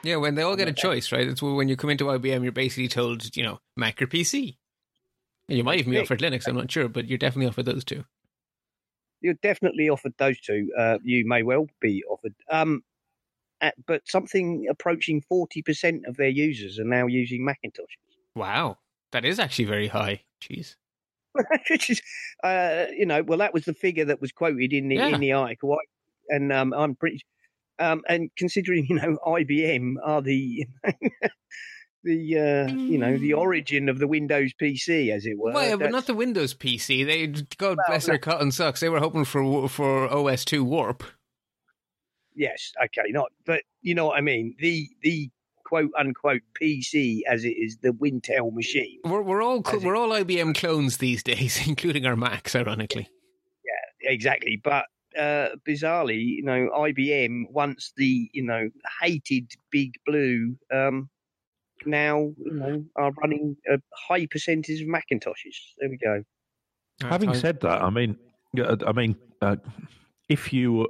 Yeah, 0.04 0.18
when 0.18 0.36
they 0.36 0.44
all 0.44 0.56
get 0.56 0.68
a 0.68 0.74
choice, 0.74 1.12
right? 1.12 1.28
It's 1.28 1.42
when 1.42 1.68
you 1.68 1.76
come 1.76 1.90
into 1.90 2.06
IBM, 2.06 2.44
you're 2.44 2.52
basically 2.52 2.88
told, 2.88 3.36
you 3.36 3.44
know, 3.44 3.60
Mac 3.76 4.02
or 4.02 4.08
PC. 4.08 4.58
And 5.50 5.58
you 5.58 5.64
might 5.64 5.80
even 5.80 5.92
be 5.92 6.00
offered 6.00 6.20
Linux, 6.20 6.48
I'm 6.48 6.56
not 6.56 6.72
sure, 6.72 6.88
but 6.88 7.08
you're 7.08 7.18
definitely 7.18 7.48
offered 7.48 7.66
those 7.66 7.84
two. 7.84 8.04
you're 9.22 9.34
definitely 9.42 9.90
offered 9.90 10.14
those 10.18 10.40
two. 10.40 10.70
Uh, 10.78 10.98
you 11.04 11.26
may 11.28 11.42
well 11.44 11.68
be 11.82 12.04
offered. 12.10 12.36
Um, 12.52 12.84
at, 13.60 13.74
but 13.88 14.02
something 14.08 14.68
approaching 14.70 15.24
40% 15.32 16.08
of 16.08 16.18
their 16.18 16.28
users 16.30 16.80
are 16.80 16.84
now 16.84 17.08
using 17.08 17.42
Macintoshes. 17.42 17.98
Wow, 18.36 18.78
that 19.12 19.26
is 19.26 19.40
actually 19.40 19.66
very 19.66 19.88
high. 19.88 20.22
Jeez. 20.42 20.76
Which 21.70 21.90
is, 21.90 22.02
uh, 22.44 22.86
you 22.96 23.06
know, 23.06 23.24
well, 23.24 23.40
that 23.40 23.54
was 23.54 23.66
the 23.66 23.74
figure 23.74 24.06
that 24.06 24.22
was 24.22 24.32
quoted 24.32 24.74
in 24.74 24.90
the 24.90 24.96
Yeah. 24.96 25.08
in 25.08 25.20
the 25.22 25.34
article, 25.34 25.78
and 26.30 26.52
um, 26.52 26.74
I'm 26.74 26.96
pretty, 26.96 27.22
um, 27.80 28.02
and 28.08 28.30
considering 28.38 28.86
you 28.90 28.96
know 28.96 29.18
IBM 29.26 29.96
are 30.04 30.22
the 30.22 30.66
the 32.04 32.38
uh, 32.38 32.74
you 32.74 32.98
know 32.98 33.18
the 33.18 33.34
origin 33.34 33.90
of 33.90 34.00
the 34.00 34.08
Windows 34.08 34.54
PC, 34.62 35.14
as 35.14 35.26
it 35.26 35.38
were. 35.38 35.52
Well, 35.54 35.70
yeah, 35.70 35.76
but 35.76 35.92
not 35.92 36.06
the 36.08 36.14
Windows 36.14 36.54
PC. 36.54 37.06
They 37.06 37.28
God 37.58 37.78
bless 37.88 38.08
no. 38.08 38.14
their 38.14 38.20
cotton 38.20 38.52
socks. 38.52 38.80
They 38.80 38.90
were 38.90 39.00
hoping 39.00 39.26
for 39.26 39.68
for 39.68 40.08
OS 40.10 40.46
two 40.46 40.64
Warp. 40.64 41.04
Yes, 42.36 42.72
okay, 42.84 43.10
not, 43.10 43.32
but 43.46 43.64
you 43.82 43.96
know 43.96 44.06
what 44.06 44.18
I 44.18 44.22
mean. 44.22 44.56
The 44.60 44.88
the 45.02 45.30
quote 45.68 45.92
unquote 45.98 46.42
PC, 46.60 47.22
as 47.30 47.44
it 47.44 47.50
is, 47.58 47.78
the 47.82 47.90
Wintel 47.90 48.54
machine. 48.54 49.00
We're 49.04 49.22
we're 49.22 49.42
all 49.42 49.62
As 49.68 49.74
it- 49.76 49.84
we're 49.86 49.96
all 49.98 50.10
IBM 50.10 50.56
clones 50.56 50.98
these 50.98 51.24
days, 51.32 51.68
including 51.68 52.06
our 52.06 52.16
Macs. 52.16 52.56
Ironically, 52.56 53.10
Yeah, 53.66 54.10
Exactly, 54.12 54.62
but 54.64 54.86
uh, 55.18 55.50
bizarrely, 55.68 56.22
you 56.22 56.44
know, 56.44 56.70
IBM 56.76 57.52
once 57.52 57.92
the 57.98 58.30
you 58.34 58.44
know 58.44 58.70
hated 59.02 59.52
Big 59.72 59.92
Blue, 60.06 60.56
um, 60.72 61.10
now 61.86 62.18
you 62.38 62.54
know 62.54 62.86
are 62.96 63.12
running 63.22 63.58
a 63.70 63.80
high 64.08 64.26
percentage 64.28 64.82
of 64.82 64.88
Macintoshes. 64.88 65.58
There 65.80 65.90
we 65.90 65.98
go. 65.98 66.24
Having 67.02 67.34
said 67.36 67.60
that, 67.62 67.82
I 67.84 67.90
mean, 67.90 68.18
I 68.86 68.92
mean, 68.92 69.16
uh, 69.42 69.58
if 70.30 70.52
you 70.54 70.88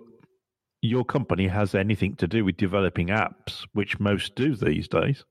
your 0.87 1.05
company 1.05 1.47
has 1.47 1.75
anything 1.75 2.15
to 2.15 2.27
do 2.27 2.43
with 2.45 2.57
developing 2.57 3.07
apps, 3.07 3.65
which 3.73 3.99
most 3.99 4.35
do 4.35 4.55
these 4.55 4.87
days, 4.87 5.23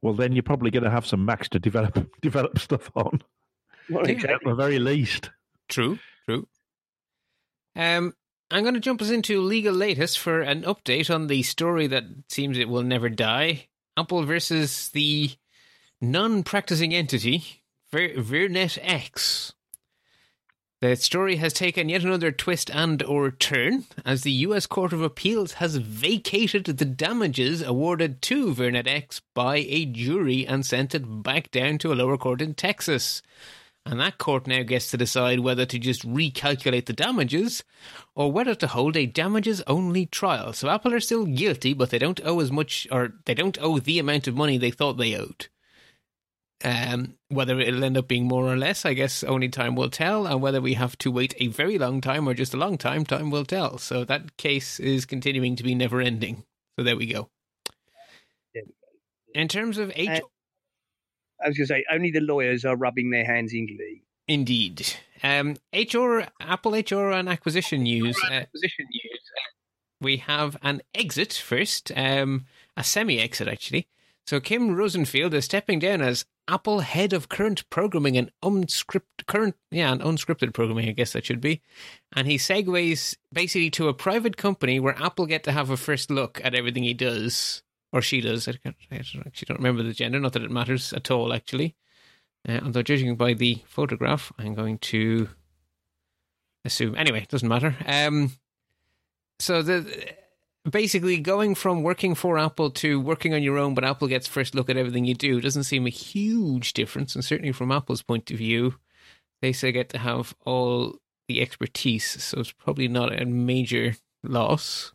well, 0.00 0.14
then 0.14 0.32
you're 0.32 0.42
probably 0.42 0.70
going 0.70 0.84
to 0.84 0.90
have 0.90 1.06
some 1.06 1.24
Macs 1.24 1.48
to 1.50 1.58
develop 1.58 2.08
develop 2.20 2.58
stuff 2.58 2.90
on, 2.94 3.22
Well, 3.88 4.08
Yeah. 4.08 4.32
at 4.32 4.40
the 4.44 4.54
very 4.54 4.78
least. 4.78 5.30
True, 5.68 5.98
true. 6.26 6.46
Um, 7.76 8.12
I'm 8.50 8.62
going 8.64 8.74
to 8.74 8.80
jump 8.80 9.00
us 9.00 9.10
into 9.10 9.40
legal 9.40 9.72
latest 9.74 10.18
for 10.18 10.40
an 10.42 10.62
update 10.62 11.12
on 11.12 11.26
the 11.28 11.42
story 11.42 11.86
that 11.86 12.04
seems 12.28 12.58
it 12.58 12.68
will 12.68 12.82
never 12.82 13.08
die: 13.08 13.68
Apple 13.96 14.24
versus 14.24 14.88
the 14.90 15.30
non-practicing 16.00 16.92
entity 16.92 17.62
Vir- 17.90 18.14
VirnetX. 18.16 19.52
The 20.82 20.96
story 20.96 21.36
has 21.36 21.52
taken 21.52 21.88
yet 21.88 22.02
another 22.02 22.32
twist 22.32 22.68
and 22.68 23.04
or 23.04 23.30
turn 23.30 23.84
as 24.04 24.22
the 24.22 24.32
US 24.32 24.66
Court 24.66 24.92
of 24.92 25.00
Appeals 25.00 25.52
has 25.52 25.76
vacated 25.76 26.64
the 26.64 26.84
damages 26.84 27.62
awarded 27.62 28.20
to 28.22 28.52
VirnetX 28.52 29.20
by 29.32 29.58
a 29.58 29.84
jury 29.84 30.44
and 30.44 30.66
sent 30.66 30.92
it 30.92 31.22
back 31.22 31.52
down 31.52 31.78
to 31.78 31.92
a 31.92 31.94
lower 31.94 32.18
court 32.18 32.42
in 32.42 32.54
Texas. 32.54 33.22
And 33.86 34.00
that 34.00 34.18
court 34.18 34.48
now 34.48 34.64
gets 34.64 34.90
to 34.90 34.96
decide 34.96 35.38
whether 35.38 35.64
to 35.66 35.78
just 35.78 36.04
recalculate 36.04 36.86
the 36.86 36.92
damages 36.92 37.62
or 38.16 38.32
whether 38.32 38.56
to 38.56 38.66
hold 38.66 38.96
a 38.96 39.06
damages 39.06 39.62
only 39.68 40.06
trial. 40.06 40.52
So 40.52 40.68
Apple 40.68 40.94
are 40.94 40.98
still 40.98 41.26
guilty, 41.26 41.74
but 41.74 41.90
they 41.90 42.00
don't 42.00 42.20
owe 42.24 42.40
as 42.40 42.50
much 42.50 42.88
or 42.90 43.12
they 43.26 43.34
don't 43.34 43.58
owe 43.62 43.78
the 43.78 44.00
amount 44.00 44.26
of 44.26 44.34
money 44.34 44.58
they 44.58 44.72
thought 44.72 44.96
they 44.96 45.14
owed. 45.14 45.46
Um, 46.64 47.14
whether 47.28 47.58
it'll 47.58 47.82
end 47.82 47.96
up 47.96 48.06
being 48.06 48.26
more 48.26 48.44
or 48.46 48.56
less, 48.56 48.84
I 48.84 48.94
guess 48.94 49.24
only 49.24 49.48
time 49.48 49.74
will 49.74 49.90
tell. 49.90 50.26
And 50.26 50.40
whether 50.40 50.60
we 50.60 50.74
have 50.74 50.96
to 50.98 51.10
wait 51.10 51.34
a 51.38 51.48
very 51.48 51.76
long 51.78 52.00
time 52.00 52.28
or 52.28 52.34
just 52.34 52.54
a 52.54 52.56
long 52.56 52.78
time, 52.78 53.04
time 53.04 53.30
will 53.30 53.44
tell. 53.44 53.78
So 53.78 54.04
that 54.04 54.36
case 54.36 54.78
is 54.78 55.04
continuing 55.04 55.56
to 55.56 55.62
be 55.64 55.74
never 55.74 56.00
ending. 56.00 56.44
So 56.78 56.84
there 56.84 56.96
we 56.96 57.06
go. 57.06 57.28
In 59.34 59.48
terms 59.48 59.78
of 59.78 59.90
H, 59.96 60.08
Uh, 60.08 60.20
I 61.42 61.48
was 61.48 61.56
going 61.56 61.66
to 61.66 61.66
say 61.66 61.84
only 61.90 62.10
the 62.10 62.20
lawyers 62.20 62.64
are 62.64 62.76
rubbing 62.76 63.10
their 63.10 63.24
hands 63.24 63.52
in 63.54 63.66
glee. 63.66 64.02
indeed, 64.28 64.86
um, 65.22 65.56
HR, 65.72 66.24
Apple 66.40 66.74
HR 66.74 67.10
and 67.10 67.28
acquisition 67.28 67.82
news. 67.82 68.16
Uh, 68.22 68.32
Acquisition 68.34 68.86
news. 68.90 69.20
we 70.00 70.18
have 70.18 70.56
an 70.62 70.82
exit 70.94 71.32
first, 71.32 71.90
um, 71.96 72.46
a 72.76 72.84
semi 72.84 73.18
exit 73.18 73.48
actually. 73.48 73.88
So 74.26 74.40
Kim 74.40 74.70
Rozenfeld 74.76 75.34
is 75.34 75.44
stepping 75.44 75.78
down 75.80 76.00
as 76.00 76.24
Apple 76.48 76.80
head 76.80 77.12
of 77.12 77.28
current 77.28 77.68
programming 77.70 78.16
and 78.16 78.30
unscripted 78.42 79.26
current 79.26 79.56
yeah, 79.70 79.92
and 79.92 80.00
unscripted 80.00 80.54
programming, 80.54 80.88
I 80.88 80.92
guess 80.92 81.12
that 81.12 81.24
should 81.24 81.40
be. 81.40 81.60
And 82.14 82.26
he 82.26 82.36
segues 82.38 83.16
basically 83.32 83.70
to 83.70 83.88
a 83.88 83.94
private 83.94 84.36
company 84.36 84.78
where 84.80 85.00
Apple 85.00 85.26
get 85.26 85.44
to 85.44 85.52
have 85.52 85.70
a 85.70 85.76
first 85.76 86.10
look 86.10 86.40
at 86.44 86.54
everything 86.54 86.82
he 86.82 86.94
does. 86.94 87.62
Or 87.92 88.00
she 88.00 88.20
does. 88.20 88.48
I, 88.48 88.52
can't, 88.52 88.76
I 88.90 88.96
don't- 88.96 89.26
actually 89.26 89.46
don't 89.46 89.58
remember 89.58 89.82
the 89.82 89.92
gender, 89.92 90.18
not 90.18 90.32
that 90.32 90.42
it 90.42 90.50
matters 90.50 90.92
at 90.92 91.10
all, 91.10 91.32
actually. 91.32 91.76
Uh, 92.48 92.60
although 92.64 92.82
judging 92.82 93.14
by 93.16 93.34
the 93.34 93.58
photograph, 93.66 94.32
I'm 94.38 94.54
going 94.54 94.78
to 94.78 95.28
assume. 96.64 96.96
Anyway, 96.96 97.22
it 97.22 97.28
doesn't 97.28 97.48
matter. 97.48 97.76
Um, 97.86 98.32
so 99.38 99.62
the 99.62 100.14
basically 100.70 101.18
going 101.18 101.54
from 101.54 101.82
working 101.82 102.14
for 102.14 102.38
Apple 102.38 102.70
to 102.70 103.00
working 103.00 103.34
on 103.34 103.42
your 103.42 103.58
own, 103.58 103.74
but 103.74 103.84
Apple 103.84 104.08
gets 104.08 104.28
first 104.28 104.54
look 104.54 104.70
at 104.70 104.76
everything 104.76 105.04
you 105.04 105.14
do 105.14 105.40
doesn't 105.40 105.64
seem 105.64 105.86
a 105.86 105.90
huge 105.90 106.72
difference. 106.72 107.14
And 107.14 107.24
certainly 107.24 107.52
from 107.52 107.72
Apple's 107.72 108.02
point 108.02 108.30
of 108.30 108.38
view, 108.38 108.76
they 109.40 109.52
still 109.52 109.72
get 109.72 109.88
to 109.90 109.98
have 109.98 110.34
all 110.44 110.96
the 111.28 111.40
expertise, 111.40 112.22
so 112.22 112.40
it's 112.40 112.52
probably 112.52 112.88
not 112.88 113.20
a 113.20 113.24
major 113.24 113.96
loss. 114.22 114.92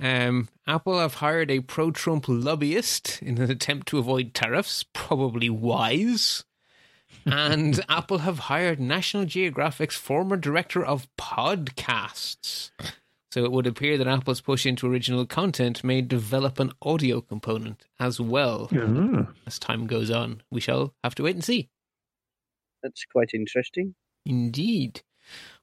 Um, 0.00 0.48
Apple 0.66 0.98
have 0.98 1.14
hired 1.14 1.50
a 1.50 1.60
pro-Trump 1.60 2.24
lobbyist 2.28 3.20
in 3.22 3.38
an 3.38 3.50
attempt 3.50 3.88
to 3.88 3.98
avoid 3.98 4.34
tariffs, 4.34 4.84
probably 4.92 5.48
wise. 5.48 6.44
and 7.24 7.80
Apple 7.88 8.18
have 8.18 8.40
hired 8.40 8.80
National 8.80 9.26
Geographic's 9.26 9.96
former 9.96 10.36
director 10.36 10.84
of 10.84 11.06
podcasts. 11.16 12.70
So 13.32 13.44
it 13.46 13.50
would 13.50 13.66
appear 13.66 13.96
that 13.96 14.06
Apple's 14.06 14.42
push 14.42 14.66
into 14.66 14.86
original 14.86 15.24
content 15.24 15.82
may 15.82 16.02
develop 16.02 16.60
an 16.60 16.70
audio 16.82 17.22
component 17.22 17.86
as 17.98 18.20
well 18.20 18.68
Ah. 18.74 19.28
as 19.46 19.58
time 19.58 19.86
goes 19.86 20.10
on. 20.10 20.42
We 20.50 20.60
shall 20.60 20.92
have 21.02 21.14
to 21.14 21.22
wait 21.22 21.36
and 21.36 21.42
see. 21.42 21.70
That's 22.82 23.06
quite 23.10 23.30
interesting. 23.32 23.94
Indeed. 24.26 25.00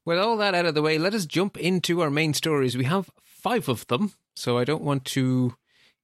With 0.03 0.17
all 0.17 0.36
that 0.38 0.55
out 0.55 0.65
of 0.65 0.73
the 0.73 0.82
way, 0.82 0.97
let 0.97 1.13
us 1.13 1.27
jump 1.27 1.58
into 1.58 2.01
our 2.01 2.10
main 2.10 2.34
stories. 2.34 2.75
We 2.75 2.86
have 2.86 3.12
five 3.23 3.69
of 3.69 3.86
them, 3.86 4.13
so 4.36 4.58
I 4.58 4.63
don't 4.63 4.82
want 4.84 5.05
to 5.05 5.55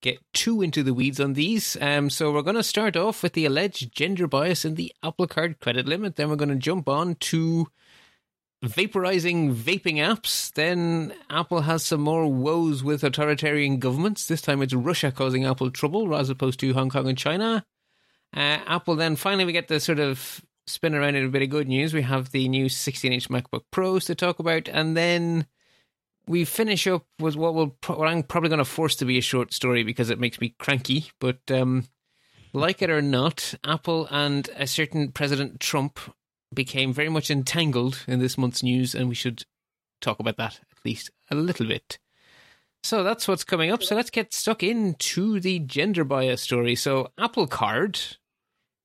get 0.02 0.20
too 0.34 0.62
into 0.62 0.84
the 0.84 0.94
weeds 0.94 1.20
on 1.20 1.34
these. 1.34 1.76
Um, 1.82 2.12
so 2.12 2.32
we're 2.32 2.44
going 2.44 2.58
to 2.58 2.62
start 2.64 2.96
off 2.96 3.24
with 3.24 3.34
the 3.34 3.46
alleged 3.46 3.92
gender 3.96 4.28
bias 4.28 4.66
in 4.66 4.76
the 4.76 4.94
Apple 5.02 5.26
Card 5.26 5.60
credit 5.60 5.88
limit. 5.88 6.16
Then 6.16 6.30
we're 6.30 6.36
going 6.36 6.50
to 6.50 6.56
jump 6.56 6.88
on 6.88 7.16
to 7.16 7.70
vaporizing 8.68 9.54
vaping 9.54 9.96
apps. 9.96 10.52
Then 10.54 11.14
Apple 11.30 11.62
has 11.62 11.84
some 11.84 12.02
more 12.02 12.28
woes 12.32 12.84
with 12.84 13.04
authoritarian 13.04 13.80
governments. 13.80 14.28
This 14.28 14.42
time 14.42 14.62
it's 14.62 14.74
Russia 14.74 15.12
causing 15.12 15.46
Apple 15.46 15.72
trouble, 15.72 16.16
as 16.16 16.30
opposed 16.30 16.60
to 16.62 16.74
Hong 16.74 16.90
Kong 16.90 17.08
and 17.08 17.18
China. 17.18 17.66
Uh, 18.36 18.60
Apple 18.66 18.96
then 18.96 19.16
finally 19.16 19.46
we 19.46 19.54
get 19.54 19.68
the 19.68 19.80
sort 19.80 20.00
of 20.00 20.42
spin 20.68 20.96
around 20.96 21.16
in 21.16 21.26
a 21.26 21.30
bit 21.30 21.42
of 21.42 21.50
good 21.50 21.68
news. 21.68 21.94
We 21.94 22.02
have 22.02 22.32
the 22.32 22.50
new 22.50 22.70
16 22.70 23.14
inch 23.14 23.30
MacBook 23.30 23.64
Pros 23.72 24.06
to 24.06 24.16
talk 24.16 24.40
about, 24.40 24.68
and 24.68 24.98
then 24.98 25.48
we 26.28 26.44
finish 26.44 26.88
up 26.88 27.06
with 27.20 27.36
what 27.36 27.54
will 27.54 27.70
pro- 27.70 27.98
what 27.98 28.08
I'm 28.08 28.24
probably 28.24 28.50
going 28.50 28.60
to 28.60 28.66
force 28.66 28.96
to 28.98 29.06
be 29.06 29.18
a 29.18 29.22
short 29.22 29.54
story 29.54 29.84
because 29.84 30.10
it 30.10 30.20
makes 30.20 30.42
me 30.42 30.56
cranky. 30.60 31.12
But 31.20 31.40
um, 31.50 31.86
like 32.54 32.82
it 32.82 32.90
or 32.90 33.02
not, 33.02 33.54
Apple 33.64 34.08
and 34.10 34.50
a 34.56 34.68
certain 34.68 35.12
President 35.12 35.60
Trump 35.60 36.00
became 36.54 36.94
very 36.94 37.10
much 37.10 37.30
entangled 37.30 38.04
in 38.08 38.20
this 38.20 38.38
month's 38.38 38.64
news, 38.64 38.96
and 38.96 39.10
we 39.10 39.16
should 39.16 39.44
talk 40.02 40.20
about 40.20 40.38
that 40.38 40.60
at 40.72 40.86
least 40.86 41.12
a 41.30 41.36
little 41.36 41.68
bit. 41.68 41.98
So 42.84 43.04
that's 43.04 43.28
what's 43.28 43.44
coming 43.44 43.72
up. 43.72 43.82
So 43.82 43.96
let's 43.96 44.12
get 44.12 44.34
stuck 44.34 44.62
into 44.62 45.40
the 45.40 45.60
gender 45.60 46.04
bias 46.04 46.42
story. 46.42 46.76
So 46.76 47.12
Apple 47.18 47.48
Card 47.48 48.00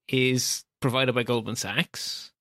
is 0.08 0.64
provided 0.80 1.14
by 1.14 1.22
Goldman 1.22 1.56
Sachs, 1.56 2.32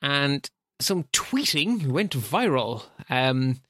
and 0.00 0.48
some 0.80 1.04
tweeting 1.12 1.88
went 1.88 2.12
viral. 2.12 2.84
Um, 3.08 3.60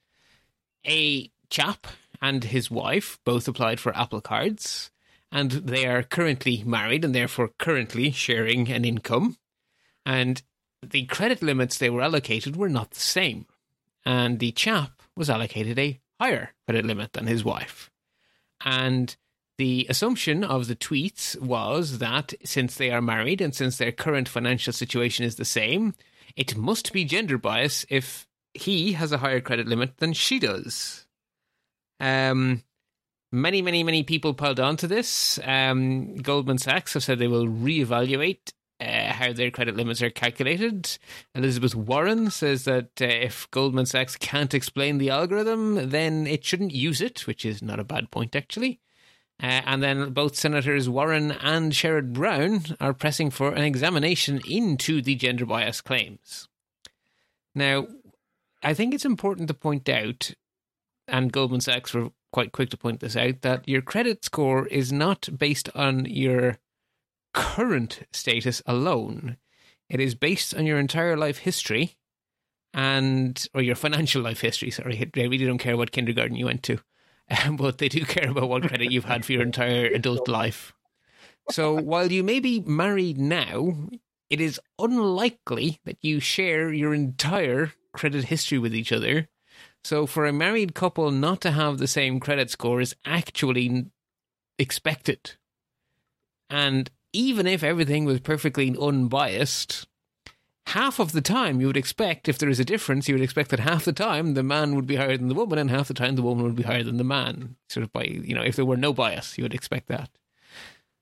a 0.86 1.30
chap 1.48 1.86
and 2.22 2.44
his 2.44 2.70
wife 2.70 3.18
both 3.24 3.48
applied 3.48 3.80
for 3.80 3.96
Apple 3.96 4.20
Cards, 4.20 4.90
and 5.32 5.50
they 5.50 5.86
are 5.86 6.02
currently 6.02 6.62
married 6.64 7.04
and 7.04 7.14
therefore 7.14 7.50
currently 7.58 8.10
sharing 8.10 8.70
an 8.70 8.84
income. 8.84 9.36
And 10.04 10.42
the 10.82 11.04
credit 11.06 11.42
limits 11.42 11.78
they 11.78 11.90
were 11.90 12.02
allocated 12.02 12.56
were 12.56 12.68
not 12.68 12.92
the 12.92 13.00
same. 13.00 13.46
And 14.04 14.38
the 14.38 14.52
chap 14.52 15.02
was 15.16 15.28
allocated 15.28 15.78
a 15.78 16.00
higher 16.18 16.50
credit 16.66 16.84
limit 16.84 17.12
than 17.12 17.26
his 17.26 17.44
wife. 17.44 17.90
And 18.64 19.14
the 19.58 19.86
assumption 19.90 20.42
of 20.42 20.68
the 20.68 20.76
tweets 20.76 21.38
was 21.38 21.98
that 21.98 22.32
since 22.44 22.76
they 22.76 22.90
are 22.90 23.02
married 23.02 23.40
and 23.40 23.54
since 23.54 23.76
their 23.76 23.92
current 23.92 24.28
financial 24.28 24.72
situation 24.72 25.24
is 25.24 25.36
the 25.36 25.44
same, 25.44 25.94
it 26.36 26.56
must 26.56 26.92
be 26.92 27.04
gender 27.04 27.36
bias 27.36 27.84
if 27.90 28.26
he 28.54 28.92
has 28.92 29.12
a 29.12 29.18
higher 29.18 29.40
credit 29.40 29.66
limit 29.66 29.98
than 29.98 30.12
she 30.12 30.38
does. 30.38 31.06
Um, 31.98 32.62
many, 33.30 33.60
many, 33.62 33.84
many 33.84 34.02
people 34.02 34.34
piled 34.34 34.60
onto 34.60 34.86
this. 34.86 35.38
Um, 35.44 36.16
Goldman 36.16 36.58
Sachs 36.58 36.94
have 36.94 37.04
said 37.04 37.18
they 37.18 37.28
will 37.28 37.46
reevaluate 37.46 38.52
how 39.20 39.32
their 39.32 39.50
credit 39.50 39.76
limits 39.76 40.02
are 40.02 40.10
calculated. 40.10 40.98
Elizabeth 41.34 41.74
Warren 41.74 42.30
says 42.30 42.64
that 42.64 42.90
uh, 43.00 43.04
if 43.04 43.48
Goldman 43.50 43.86
Sachs 43.86 44.16
can't 44.16 44.54
explain 44.54 44.98
the 44.98 45.10
algorithm, 45.10 45.90
then 45.90 46.26
it 46.26 46.44
shouldn't 46.44 46.74
use 46.74 47.00
it, 47.00 47.26
which 47.26 47.44
is 47.44 47.62
not 47.62 47.78
a 47.78 47.84
bad 47.84 48.10
point, 48.10 48.34
actually. 48.34 48.80
Uh, 49.42 49.62
and 49.64 49.82
then 49.82 50.12
both 50.12 50.36
Senators 50.36 50.88
Warren 50.88 51.32
and 51.32 51.72
Sherrod 51.72 52.12
Brown 52.12 52.62
are 52.80 52.92
pressing 52.92 53.30
for 53.30 53.52
an 53.52 53.62
examination 53.62 54.40
into 54.48 55.00
the 55.00 55.14
gender 55.14 55.46
bias 55.46 55.80
claims. 55.80 56.48
Now, 57.54 57.86
I 58.62 58.74
think 58.74 58.94
it's 58.94 59.04
important 59.04 59.48
to 59.48 59.54
point 59.54 59.88
out, 59.88 60.32
and 61.08 61.32
Goldman 61.32 61.60
Sachs 61.60 61.94
were 61.94 62.10
quite 62.32 62.52
quick 62.52 62.70
to 62.70 62.76
point 62.76 63.00
this 63.00 63.16
out, 63.16 63.42
that 63.42 63.68
your 63.68 63.82
credit 63.82 64.24
score 64.24 64.66
is 64.68 64.92
not 64.92 65.28
based 65.36 65.68
on 65.74 66.04
your 66.06 66.58
current 67.32 68.00
status 68.12 68.62
alone. 68.66 69.36
It 69.88 70.00
is 70.00 70.14
based 70.14 70.54
on 70.54 70.66
your 70.66 70.78
entire 70.78 71.16
life 71.16 71.38
history 71.38 71.96
and 72.72 73.46
or 73.54 73.62
your 73.62 73.74
financial 73.74 74.22
life 74.28 74.40
history. 74.40 74.70
Sorry, 74.70 75.10
they 75.12 75.28
really 75.28 75.46
don't 75.46 75.58
care 75.58 75.76
what 75.76 75.92
kindergarten 75.92 76.36
you 76.36 76.46
went 76.46 76.62
to, 76.64 76.78
um, 77.44 77.56
but 77.56 77.78
they 77.78 77.88
do 77.88 78.04
care 78.04 78.30
about 78.30 78.48
what 78.48 78.68
credit 78.68 78.92
you've 78.92 79.04
had 79.04 79.24
for 79.24 79.32
your 79.32 79.42
entire 79.42 79.86
adult 79.86 80.28
life. 80.28 80.72
So 81.50 81.74
while 81.74 82.12
you 82.12 82.22
may 82.22 82.38
be 82.38 82.60
married 82.60 83.18
now, 83.18 83.88
it 84.28 84.40
is 84.40 84.60
unlikely 84.78 85.80
that 85.84 85.98
you 86.00 86.20
share 86.20 86.72
your 86.72 86.94
entire 86.94 87.72
credit 87.92 88.24
history 88.24 88.58
with 88.58 88.74
each 88.74 88.92
other. 88.92 89.28
So 89.82 90.06
for 90.06 90.26
a 90.26 90.32
married 90.32 90.74
couple 90.74 91.10
not 91.10 91.40
to 91.40 91.50
have 91.50 91.78
the 91.78 91.88
same 91.88 92.20
credit 92.20 92.50
score 92.50 92.80
is 92.80 92.94
actually 93.04 93.86
expected. 94.58 95.36
And 96.48 96.90
even 97.12 97.46
if 97.46 97.62
everything 97.62 98.04
was 98.04 98.20
perfectly 98.20 98.74
unbiased, 98.80 99.86
half 100.66 100.98
of 100.98 101.12
the 101.12 101.20
time 101.20 101.60
you 101.60 101.66
would 101.66 101.76
expect, 101.76 102.28
if 102.28 102.38
there 102.38 102.48
is 102.48 102.60
a 102.60 102.64
difference, 102.64 103.08
you 103.08 103.14
would 103.14 103.22
expect 103.24 103.50
that 103.50 103.60
half 103.60 103.84
the 103.84 103.92
time 103.92 104.34
the 104.34 104.42
man 104.42 104.74
would 104.76 104.86
be 104.86 104.96
higher 104.96 105.16
than 105.16 105.28
the 105.28 105.34
woman, 105.34 105.58
and 105.58 105.70
half 105.70 105.88
the 105.88 105.94
time 105.94 106.16
the 106.16 106.22
woman 106.22 106.44
would 106.44 106.56
be 106.56 106.62
higher 106.62 106.84
than 106.84 106.96
the 106.96 107.04
man. 107.04 107.56
Sort 107.68 107.84
of 107.84 107.92
by, 107.92 108.04
you 108.04 108.34
know, 108.34 108.42
if 108.42 108.56
there 108.56 108.64
were 108.64 108.76
no 108.76 108.92
bias, 108.92 109.36
you 109.36 109.44
would 109.44 109.54
expect 109.54 109.88
that. 109.88 110.10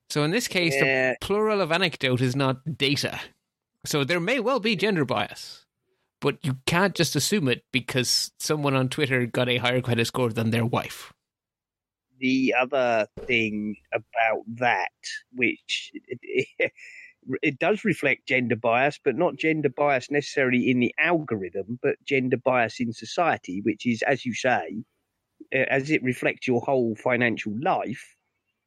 So 0.09 0.23
in 0.23 0.31
this 0.31 0.47
case, 0.47 0.73
Yeah. 0.75 1.11
the 1.11 1.17
plural 1.21 1.61
of 1.61 1.71
anecdote 1.71 2.21
is 2.21 2.35
not 2.35 2.77
data. 2.77 3.19
So 3.85 4.03
there 4.03 4.19
may 4.19 4.39
well 4.39 4.59
be 4.59 4.75
gender 4.75 5.05
bias, 5.05 5.65
but 6.19 6.37
you 6.43 6.57
can't 6.65 6.95
just 6.95 7.15
assume 7.15 7.47
it 7.47 7.63
because 7.71 8.31
someone 8.39 8.75
on 8.75 8.89
Twitter 8.89 9.25
got 9.27 9.47
a 9.47 9.57
higher 9.57 9.81
credit 9.81 10.07
score 10.07 10.29
than 10.31 10.49
their 10.49 10.65
wife. 10.65 11.13
The 12.19 12.53
other 12.59 13.07
thing 13.25 13.75
about 13.93 14.43
that, 14.55 14.89
which 15.33 15.91
it, 16.07 16.49
it, 17.41 17.59
does 17.59 17.83
reflect 17.83 18.27
gender 18.27 18.55
bias, 18.55 18.99
but 19.03 19.15
not 19.15 19.37
gender 19.37 19.69
bias 19.69 20.11
necessarily 20.11 20.69
in 20.69 20.79
the 20.79 20.93
algorithm, 20.99 21.79
but 21.81 21.95
gender 22.05 22.37
bias 22.37 22.79
in 22.79 22.93
society, 22.93 23.61
which 23.63 23.85
is, 23.85 24.01
as 24.03 24.25
you 24.25 24.33
say, 24.33 24.83
as 25.53 25.89
it 25.89 26.03
reflects 26.03 26.47
your 26.47 26.61
whole 26.61 26.95
financial 26.95 27.53
life. 27.61 28.15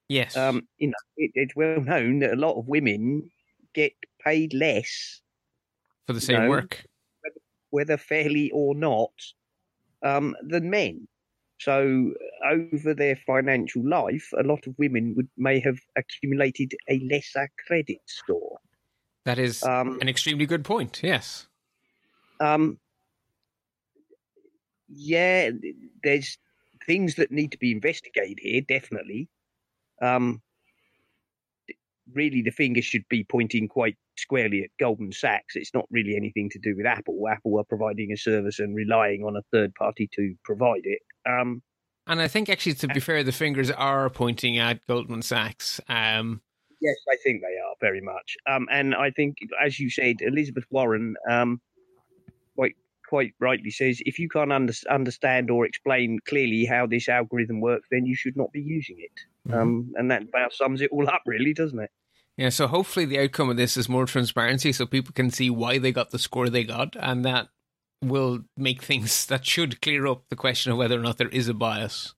Yes. 0.08 0.36
Um, 0.36 0.62
you 0.78 0.88
know, 0.88 0.94
it, 1.16 1.30
it's 1.34 1.56
well 1.56 1.80
known 1.80 2.20
that 2.20 2.32
a 2.32 2.36
lot 2.36 2.58
of 2.58 2.68
women 2.68 3.30
get 3.74 3.92
paid 4.24 4.52
less, 4.52 5.20
for 6.06 6.12
the 6.12 6.20
same 6.20 6.42
no. 6.42 6.48
work. 6.50 6.84
whether 7.70 7.96
fairly 7.96 8.50
or 8.52 8.74
not, 8.74 9.12
um, 10.02 10.36
than 10.42 10.68
men. 10.70 11.08
So 11.62 12.12
over 12.44 12.92
their 12.94 13.16
financial 13.16 13.88
life, 13.88 14.28
a 14.36 14.42
lot 14.42 14.66
of 14.66 14.74
women 14.78 15.14
would 15.16 15.28
may 15.36 15.60
have 15.60 15.78
accumulated 15.96 16.74
a 16.88 16.98
lesser 17.10 17.48
credit 17.66 18.00
score. 18.06 18.58
That 19.24 19.38
is 19.38 19.62
Um, 19.62 20.00
an 20.00 20.08
extremely 20.08 20.46
good 20.46 20.64
point. 20.64 21.00
Yes. 21.02 21.46
um, 22.40 22.78
yeah, 24.88 25.50
there's 26.02 26.36
things 26.86 27.14
that 27.14 27.30
need 27.30 27.52
to 27.52 27.58
be 27.58 27.70
investigated 27.70 28.38
here, 28.40 28.60
definitely. 28.60 29.28
Um, 30.02 30.42
really, 32.12 32.42
the 32.42 32.50
finger 32.50 32.82
should 32.82 33.08
be 33.08 33.22
pointing 33.24 33.68
quite 33.68 33.96
squarely 34.18 34.64
at 34.64 34.70
Goldman 34.80 35.12
Sachs. 35.12 35.54
It's 35.54 35.72
not 35.72 35.86
really 35.90 36.16
anything 36.16 36.50
to 36.50 36.58
do 36.58 36.76
with 36.76 36.84
Apple. 36.84 37.28
Apple 37.28 37.58
are 37.58 37.64
providing 37.64 38.12
a 38.12 38.16
service 38.16 38.58
and 38.58 38.74
relying 38.74 39.24
on 39.24 39.36
a 39.36 39.42
third 39.52 39.72
party 39.76 40.08
to 40.14 40.34
provide 40.44 40.82
it. 40.84 41.00
Um, 41.26 41.62
And 42.06 42.20
I 42.20 42.28
think 42.28 42.48
actually, 42.48 42.74
to 42.74 42.88
be 42.88 43.00
fair, 43.00 43.22
the 43.22 43.32
fingers 43.32 43.70
are 43.70 44.10
pointing 44.10 44.58
at 44.58 44.84
Goldman 44.86 45.22
Sachs. 45.22 45.80
Um, 45.88 46.40
Yes, 46.80 46.96
I 47.08 47.16
think 47.22 47.42
they 47.42 47.58
are 47.58 47.76
very 47.80 48.00
much. 48.00 48.36
Um, 48.48 48.66
and 48.68 48.92
I 48.92 49.12
think, 49.12 49.36
as 49.64 49.78
you 49.78 49.88
said, 49.88 50.16
Elizabeth 50.20 50.64
Warren 50.70 51.14
um, 51.30 51.60
quite 52.56 52.74
quite 53.08 53.34
rightly 53.38 53.70
says, 53.70 54.02
if 54.04 54.18
you 54.18 54.28
can't 54.28 54.50
under- 54.50 54.72
understand 54.90 55.48
or 55.48 55.64
explain 55.64 56.18
clearly 56.26 56.64
how 56.64 56.86
this 56.86 57.08
algorithm 57.08 57.60
works, 57.60 57.86
then 57.92 58.04
you 58.04 58.16
should 58.16 58.36
not 58.36 58.50
be 58.52 58.60
using 58.60 58.96
it. 58.98 59.52
Um, 59.54 59.92
and 59.96 60.10
that 60.10 60.22
about 60.22 60.52
sums 60.54 60.80
it 60.80 60.90
all 60.90 61.08
up, 61.08 61.22
really, 61.26 61.54
doesn't 61.54 61.78
it? 61.78 61.90
yeah, 62.36 62.48
so 62.48 62.66
hopefully 62.66 63.04
the 63.04 63.20
outcome 63.20 63.50
of 63.50 63.56
this 63.56 63.76
is 63.76 63.88
more 63.88 64.06
transparency, 64.06 64.72
so 64.72 64.86
people 64.86 65.12
can 65.12 65.30
see 65.30 65.50
why 65.50 65.78
they 65.78 65.92
got 65.92 66.10
the 66.10 66.18
score 66.18 66.48
they 66.48 66.64
got, 66.64 66.96
and 66.98 67.24
that 67.24 67.48
will 68.02 68.40
make 68.56 68.82
things 68.82 69.26
that 69.26 69.46
should 69.46 69.80
clear 69.80 70.06
up 70.06 70.24
the 70.28 70.36
question 70.36 70.72
of 70.72 70.78
whether 70.78 70.98
or 70.98 71.02
not 71.02 71.18
there 71.18 71.28
is 71.28 71.48
a 71.48 71.54
bias. 71.54 72.14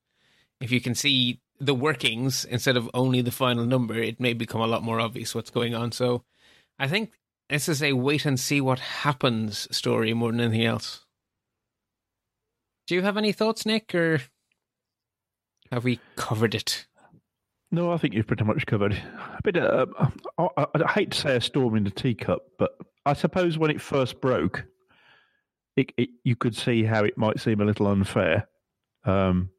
If 0.60 0.72
you 0.72 0.80
can 0.80 0.94
see 0.94 1.40
the 1.60 1.74
workings 1.74 2.44
instead 2.44 2.76
of 2.76 2.90
only 2.94 3.20
the 3.20 3.30
final 3.30 3.64
number, 3.64 3.94
it 3.94 4.18
may 4.18 4.32
become 4.32 4.60
a 4.60 4.66
lot 4.66 4.82
more 4.82 5.00
obvious 5.00 5.34
what's 5.34 5.50
going 5.50 5.74
on. 5.74 5.92
So, 5.92 6.24
I 6.78 6.88
think 6.88 7.12
this 7.48 7.68
is 7.68 7.82
a 7.82 7.92
wait 7.92 8.24
and 8.24 8.38
see 8.40 8.60
what 8.60 8.78
happens 8.78 9.68
story 9.76 10.12
more 10.14 10.32
than 10.32 10.40
anything 10.40 10.64
else. 10.64 11.04
Do 12.86 12.94
you 12.94 13.02
have 13.02 13.16
any 13.16 13.32
thoughts, 13.32 13.64
Nick, 13.64 13.94
or 13.94 14.20
have 15.70 15.84
we 15.84 16.00
covered 16.16 16.54
it? 16.54 16.86
No, 17.70 17.90
I 17.90 17.96
think 17.96 18.14
you've 18.14 18.26
pretty 18.26 18.44
much 18.44 18.66
covered. 18.66 18.92
A 18.92 19.40
bit. 19.42 19.56
Uh, 19.56 19.86
I, 20.38 20.48
I, 20.56 20.66
I 20.84 20.92
hate 20.92 21.10
to 21.12 21.18
say 21.18 21.36
a 21.36 21.40
storm 21.40 21.76
in 21.76 21.84
the 21.84 21.90
teacup, 21.90 22.42
but 22.58 22.78
I 23.06 23.14
suppose 23.14 23.58
when 23.58 23.70
it 23.70 23.80
first 23.80 24.20
broke, 24.20 24.64
it, 25.76 25.92
it, 25.96 26.08
you 26.24 26.36
could 26.36 26.56
see 26.56 26.84
how 26.84 27.04
it 27.04 27.16
might 27.18 27.40
seem 27.40 27.60
a 27.60 27.64
little 27.64 27.86
unfair. 27.86 28.48
Um, 29.04 29.50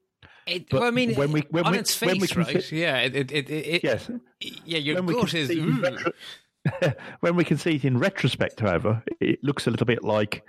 It, 0.47 0.71
well, 0.71 0.83
I 0.83 0.91
mean, 0.91 1.15
when 1.15 1.31
we- 1.31 1.45
when 1.49 1.65
on 1.65 1.71
we- 1.73 1.79
its 1.79 1.95
face, 1.95 2.35
right? 2.35 2.71
yeah, 2.71 2.97
it, 2.99 3.15
it, 3.15 3.31
it, 3.31 3.49
it, 3.49 3.83
yes, 3.83 4.09
yeah. 4.39 4.77
Your 4.77 5.01
when 5.01 5.15
gut 5.15 5.33
is 5.33 5.47
see 5.49 5.59
it 5.59 5.63
in 5.67 5.81
retro- 5.81 6.11
when 7.21 7.35
we 7.35 7.43
can 7.43 7.57
see 7.57 7.75
it 7.75 7.85
in 7.85 7.97
retrospect, 7.97 8.59
however, 8.59 9.03
it 9.19 9.39
looks 9.43 9.67
a 9.67 9.71
little 9.71 9.85
bit 9.87 10.03
like 10.03 10.43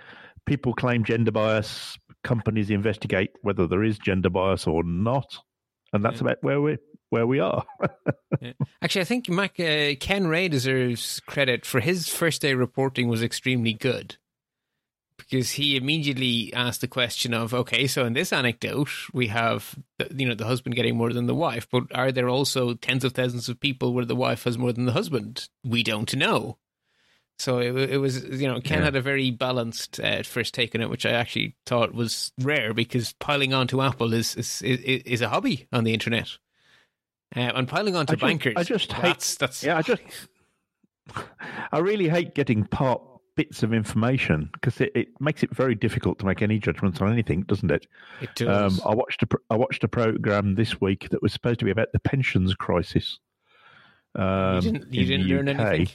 people 0.47 0.73
claim 0.75 1.03
gender 1.05 1.31
bias. 1.33 1.99
Companies 2.25 2.71
investigate 2.71 3.31
whether 3.43 3.67
there 3.67 3.85
is 3.85 3.99
gender 3.99 4.31
bias 4.31 4.67
or 4.67 4.83
not, 4.85 5.39
and 5.93 6.05
that's 6.05 6.17
Yeah. 6.21 6.29
about 6.29 6.43
where 6.43 6.61
we 6.61 6.77
where 7.11 7.27
we 7.27 7.39
are. 7.41 7.65
Actually, 8.83 9.01
I 9.01 9.05
think 9.05 9.29
Mac, 9.29 9.59
uh, 9.61 9.95
Ken 10.01 10.27
Ray 10.27 10.49
deserves 10.49 11.21
credit 11.21 11.65
for 11.65 11.81
his 11.81 12.09
first 12.09 12.43
day 12.43 12.55
reporting 12.55 13.09
was 13.09 13.23
extremely 13.23 13.73
good 13.73 14.17
because 15.19 15.53
he 15.53 15.77
immediately 15.77 16.53
asked 16.55 16.81
the 16.83 16.89
question 16.89 17.33
of, 17.35 17.53
okay, 17.55 17.87
so 17.87 18.05
in 18.05 18.13
this 18.13 18.33
anecdote, 18.33 18.89
we 19.13 19.29
have 19.29 19.75
the, 19.99 20.09
you 20.15 20.29
know 20.29 20.35
the 20.35 20.47
husband 20.47 20.77
getting 20.77 20.97
more 20.97 21.13
than 21.13 21.27
the 21.27 21.35
wife, 21.35 21.67
but 21.71 21.85
are 21.95 22.13
there 22.13 22.29
also 22.29 22.75
tens 22.75 23.05
of 23.05 23.13
thousands 23.13 23.49
of 23.49 23.59
people 23.61 23.93
where 23.95 24.05
the 24.05 24.15
wife 24.17 24.45
has 24.45 24.59
more 24.59 24.73
than 24.73 24.85
the 24.87 24.93
husband? 24.93 25.49
We 25.65 25.83
don't 25.83 26.15
know. 26.17 26.59
So 27.39 27.59
it, 27.59 27.77
it 27.91 27.99
was, 27.99 28.25
you 28.25 28.49
know, 28.49 28.61
Ken 28.63 28.79
Yeah. 28.79 28.85
had 28.87 28.97
a 28.97 29.03
very 29.03 29.31
balanced 29.31 30.01
uh, 30.01 30.23
first 30.23 30.55
take 30.55 30.75
on 30.75 30.81
it, 30.81 30.89
which 30.89 31.05
I 31.05 31.11
actually 31.11 31.55
thought 31.67 31.93
was 31.93 32.33
rare 32.41 32.73
because 32.73 33.13
piling 33.15 33.53
on 33.53 33.67
to 33.69 33.83
Apple 33.83 34.15
is 34.15 34.35
is, 34.37 34.63
is, 34.63 35.03
is 35.05 35.21
a 35.21 35.29
hobby 35.29 35.67
on 35.73 35.85
the 35.85 35.93
internet. 35.93 36.31
Uh, 37.35 37.41
and 37.55 37.69
piling 37.69 37.95
on 37.97 38.07
to 38.07 38.13
just- 38.15 38.21
bankers, 38.23 38.55
I 38.57 38.63
just 38.63 38.91
hate- 38.93 39.03
that's, 39.03 39.37
that's 39.37 39.63
yeah, 39.65 39.77
I 39.77 39.83
just 39.83 40.01
I 41.73 41.79
really 41.79 42.09
hate 42.09 42.35
getting 42.35 42.65
part 42.65 43.03
bits 43.37 43.63
of 43.63 43.73
information 43.73 44.49
because 44.55 44.81
it, 44.81 44.91
it 44.95 45.09
makes 45.21 45.43
it 45.43 45.55
very 45.55 45.75
difficult 45.75 46.19
to 46.19 46.27
make 46.27 46.43
any 46.43 46.59
judgments 46.59 47.01
on 47.01 47.13
anything, 47.13 47.43
doesn't 47.43 47.71
it? 47.71 47.87
it 48.21 48.35
does. 48.35 48.81
Um, 48.81 48.91
I 48.91 48.95
watched 48.95 49.23
a 49.23 49.29
I 49.51 49.57
watched 49.57 49.85
a 49.85 49.89
program 49.89 50.55
this 50.55 50.81
week 50.81 51.09
that 51.11 51.23
was 51.23 51.33
supposed 51.33 51.59
to 51.61 51.65
be 51.65 51.71
about 51.71 51.93
the 51.93 52.01
pensions 52.01 52.55
crisis. 52.55 53.19
Um, 54.15 54.57
you 54.57 54.61
didn't, 54.73 54.95
you 54.95 55.05
didn't 55.05 55.27
learn 55.27 55.49
anything. 55.49 55.95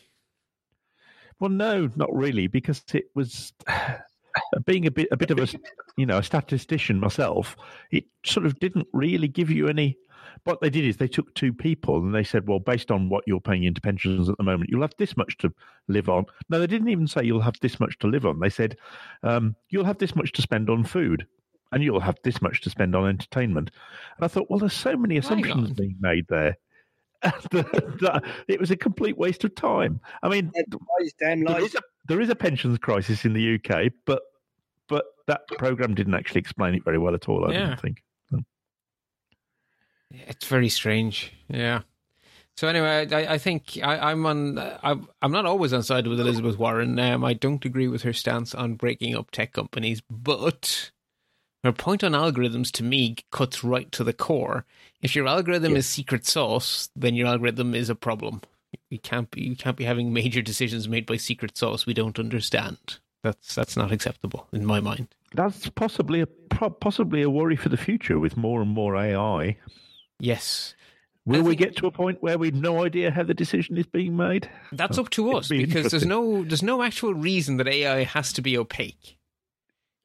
Well, 1.40 1.50
no, 1.50 1.90
not 1.96 2.16
really, 2.16 2.46
because 2.46 2.84
it 2.94 3.06
was 3.16 3.52
being 4.66 4.86
a 4.86 4.92
bit 4.92 5.08
a 5.12 5.18
bit 5.18 5.32
of 5.32 5.40
a 5.40 5.48
you 5.98 6.06
know 6.06 6.20
a 6.20 6.24
statistician 6.24 7.00
myself. 7.00 7.56
It 7.92 8.06
sort 8.26 8.46
of 8.46 8.60
didn't 8.60 8.88
really 8.94 9.28
give 9.28 9.50
you 9.50 9.68
any 9.68 9.98
what 10.44 10.60
they 10.62 10.70
did 10.70 10.86
is 10.86 10.98
they 10.98 11.08
took 11.08 11.34
two 11.36 11.54
people 11.54 11.98
and 11.98 12.16
they 12.16 12.24
said, 12.24 12.48
well, 12.48 12.60
based 12.60 12.90
on 12.92 13.10
what 13.10 13.24
you're 13.28 13.40
paying 13.42 13.64
into 13.64 13.82
pensions 13.82 14.30
at 14.30 14.38
the 14.38 14.44
moment, 14.44 14.70
you'll 14.70 14.82
have 14.82 14.96
this 14.98 15.16
much 15.16 15.38
to 15.38 15.54
live 15.88 16.10
on. 16.10 16.26
No, 16.50 16.60
they 16.60 16.68
didn't 16.68 16.90
even 16.90 17.08
say 17.08 17.24
you'll 17.24 17.42
have 17.42 17.60
this 17.62 17.80
much 17.80 17.98
to 18.00 18.08
live 18.08 18.26
on. 18.26 18.40
They 18.40 18.50
said 18.50 18.78
um, 19.24 19.56
you'll 19.70 19.86
have 19.86 20.00
this 20.00 20.16
much 20.16 20.32
to 20.34 20.42
spend 20.42 20.70
on 20.70 20.84
food 20.84 21.28
and 21.72 21.84
you'll 21.84 22.00
have 22.00 22.18
this 22.24 22.42
much 22.42 22.62
to 22.62 22.70
spend 22.70 22.96
on 22.96 23.08
entertainment. 23.08 23.72
And 24.18 24.26
I 24.26 24.28
thought, 24.28 24.50
well, 24.50 24.60
there's 24.60 24.74
so 24.74 24.98
many 24.98 25.18
assumptions 25.18 25.72
being 25.72 25.96
made 26.00 26.26
there. 26.28 26.58
it 27.54 28.60
was 28.60 28.72
a 28.72 28.76
complete 28.76 29.18
waste 29.18 29.44
of 29.44 29.54
time. 29.54 30.00
I 30.24 30.30
mean, 30.30 30.52
Lies, 30.56 31.14
damn 31.20 31.44
there 31.44 31.64
a, 31.64 31.70
there 32.08 32.22
is 32.22 32.30
a 32.30 32.36
pensions 32.36 32.80
crisis 32.80 33.26
in 33.26 33.34
the 33.34 33.56
UK, 33.56 33.92
but 34.06 34.24
but 34.88 35.06
that 35.28 35.48
program 35.60 35.94
didn't 35.94 36.16
actually 36.16 36.40
explain 36.40 36.74
it 36.74 36.84
very 36.84 36.98
well 36.98 37.14
at 37.14 37.30
all. 37.30 37.46
I 37.48 37.54
Yeah. 37.54 37.68
don't 37.68 37.80
think. 37.80 38.04
It's 40.28 40.46
very 40.48 40.70
strange. 40.70 41.32
Yeah. 41.48 41.82
So 42.58 42.68
anyway, 42.68 43.08
I, 43.12 43.34
I 43.34 43.38
think 43.38 43.80
I, 43.82 44.12
I'm 44.12 44.26
on. 44.26 44.60
I'm, 44.84 45.08
I'm 45.22 45.32
not 45.32 45.46
always 45.46 45.74
on 45.74 45.84
side 45.84 46.06
with 46.08 46.20
Elizabeth 46.20 46.58
Warren. 46.58 47.00
Um, 47.00 47.24
I 47.24 47.34
don't 47.34 47.64
agree 47.66 47.88
with 47.88 48.04
her 48.04 48.14
stance 48.14 48.54
on 48.54 48.76
breaking 48.76 49.16
up 49.16 49.32
tech 49.32 49.54
companies, 49.54 50.02
but 50.10 50.92
her 51.64 51.72
point 51.72 52.04
on 52.04 52.12
algorithms 52.12 52.72
to 52.74 52.84
me 52.84 53.16
cuts 53.32 53.64
right 53.64 53.92
to 53.94 54.04
the 54.04 54.14
core. 54.14 54.66
If 55.02 55.16
your 55.16 55.28
algorithm 55.28 55.72
Yeah. 55.74 55.80
is 55.80 55.88
secret 55.88 56.26
sauce, 56.26 56.90
then 56.96 57.16
your 57.16 57.28
algorithm 57.28 57.74
is 57.74 57.90
a 57.90 57.96
problem. 57.96 58.42
You 58.90 59.00
can't 59.00 59.32
be 59.32 59.42
you 59.42 59.56
can't 59.56 59.78
be 59.78 59.86
having 59.86 60.14
major 60.14 60.42
decisions 60.42 60.88
made 60.88 61.06
by 61.06 61.18
secret 61.18 61.58
sauce 61.58 61.86
we 61.86 61.94
don't 61.94 62.20
understand. 62.20 62.78
That's 63.24 63.56
that's 63.56 63.78
not 63.78 63.92
acceptable 63.92 64.48
in 64.52 64.66
my 64.66 64.80
mind. 64.82 65.08
That's 65.34 65.70
possibly 65.70 66.22
a 66.22 66.28
pro- 66.28 66.70
possibly 66.70 67.22
a 67.22 67.30
worry 67.30 67.56
for 67.56 67.70
the 67.70 67.78
future 67.78 68.20
with 68.20 68.36
more 68.36 68.62
and 68.62 68.72
more 68.72 68.96
AI. 68.98 69.58
Yes. 70.22 70.76
Will 71.26 71.44
we 71.44 71.56
get 71.56 71.76
to 71.78 71.88
a 71.88 71.92
point 71.92 72.22
where 72.24 72.38
we've 72.38 72.56
no 72.56 72.84
idea 72.84 73.12
how 73.12 73.24
the 73.24 73.34
decision 73.36 73.78
is 73.78 73.86
being 73.86 74.18
made? 74.18 74.50
That's 74.72 74.98
Oh, 74.98 75.02
up 75.04 75.10
to 75.12 75.32
us 75.38 75.50
be 75.50 75.66
because 75.66 75.92
there's 75.92 76.06
no 76.06 76.44
there's 76.44 76.64
no 76.64 76.82
actual 76.82 77.14
reason 77.14 77.58
that 77.58 77.68
AI 77.68 78.04
has 78.04 78.34
to 78.34 78.42
be 78.42 78.58
opaque. 78.58 79.18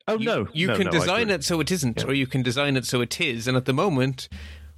Oh 0.08 0.18
you, 0.18 0.24
no, 0.26 0.48
you 0.52 0.66
No, 0.68 0.76
can 0.76 0.84
no, 0.86 0.90
design 0.92 1.30
it 1.30 1.42
so 1.42 1.58
it 1.60 1.70
isn't, 1.72 1.98
Yeah. 2.00 2.06
or 2.06 2.12
you 2.14 2.26
can 2.26 2.42
design 2.42 2.76
it 2.76 2.84
so 2.86 3.00
it 3.00 3.20
is. 3.20 3.48
And 3.48 3.56
at 3.56 3.64
the 3.64 3.72
moment, 3.72 4.28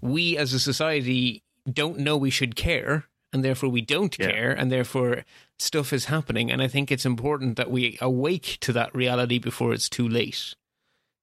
we 0.00 0.36
as 0.38 0.52
a 0.52 0.60
society 0.60 1.42
don't 1.70 1.98
know 1.98 2.16
we 2.16 2.30
should 2.30 2.54
care, 2.56 3.04
and 3.32 3.44
therefore 3.44 3.68
we 3.68 3.80
don't 3.82 4.16
Yeah. 4.18 4.30
care, 4.30 4.52
and 4.52 4.70
therefore 4.72 5.24
stuff 5.58 5.92
is 5.92 6.06
happening. 6.06 6.50
And 6.52 6.62
I 6.62 6.68
think 6.68 6.90
it's 6.90 7.04
important 7.04 7.56
that 7.56 7.70
we 7.70 7.98
awake 8.00 8.58
to 8.60 8.72
that 8.74 8.94
reality 8.94 9.38
before 9.38 9.72
it's 9.74 9.88
too 9.88 10.08
late. 10.08 10.54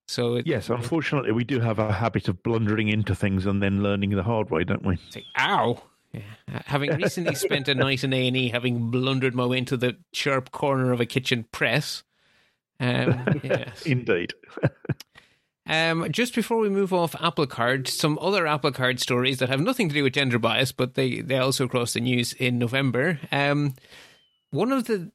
So 0.08 0.36
it, 0.36 0.48
Yes, 0.48 0.70
unfortunately, 0.70 1.32
we 1.32 1.44
do 1.44 1.60
have 1.60 1.80
a 1.80 1.91
habit 1.91 2.28
of 2.28 2.44
blundering 2.44 2.88
into 2.89 3.15
things 3.15 3.46
and 3.46 3.62
then 3.62 3.82
learning 3.82 4.12
the 4.12 4.24
hard 4.24 4.50
way, 4.52 4.63
don't 4.63 4.86
we? 4.86 4.98
Like, 5.15 5.26
ow. 5.39 5.82
Yeah. 6.13 6.22
Uh, 6.54 6.60
Having 6.65 6.96
recently 7.02 7.36
spent 7.36 7.68
a 7.68 7.76
night 7.76 8.04
in 8.04 8.13
A 8.13 8.28
and 8.28 8.38
E, 8.38 8.50
having 8.50 8.91
blundered 8.91 9.34
my 9.36 9.46
way 9.46 9.58
into 9.58 9.78
the 9.78 9.98
sharp 10.13 10.52
corner 10.52 10.91
of 10.91 11.02
a 11.02 11.06
kitchen 11.06 11.46
press. 11.52 12.04
Um, 12.80 13.41
yes. 13.44 13.82
Indeed. 13.86 14.34
Um, 15.68 16.12
just 16.12 16.36
before 16.36 16.60
we 16.60 16.70
move 16.70 16.94
off 16.94 17.15
Apple 17.20 17.48
Card, 17.48 17.88
some 17.88 18.20
other 18.22 18.46
Apple 18.46 18.72
Card 18.72 19.00
stories 19.00 19.39
that 19.39 19.50
have 19.50 19.60
nothing 19.60 19.89
to 19.89 19.96
do 19.96 20.04
with 20.04 20.13
gender 20.13 20.38
bias, 20.38 20.72
but 20.72 20.94
they, 20.94 21.22
they 21.22 21.39
also 21.39 21.68
crossed 21.68 21.96
the 21.96 22.02
news 22.02 22.34
in 22.34 22.60
November. 22.60 23.20
Um, 23.32 23.74
one 24.52 24.72
of 24.72 24.86
the 24.86 25.12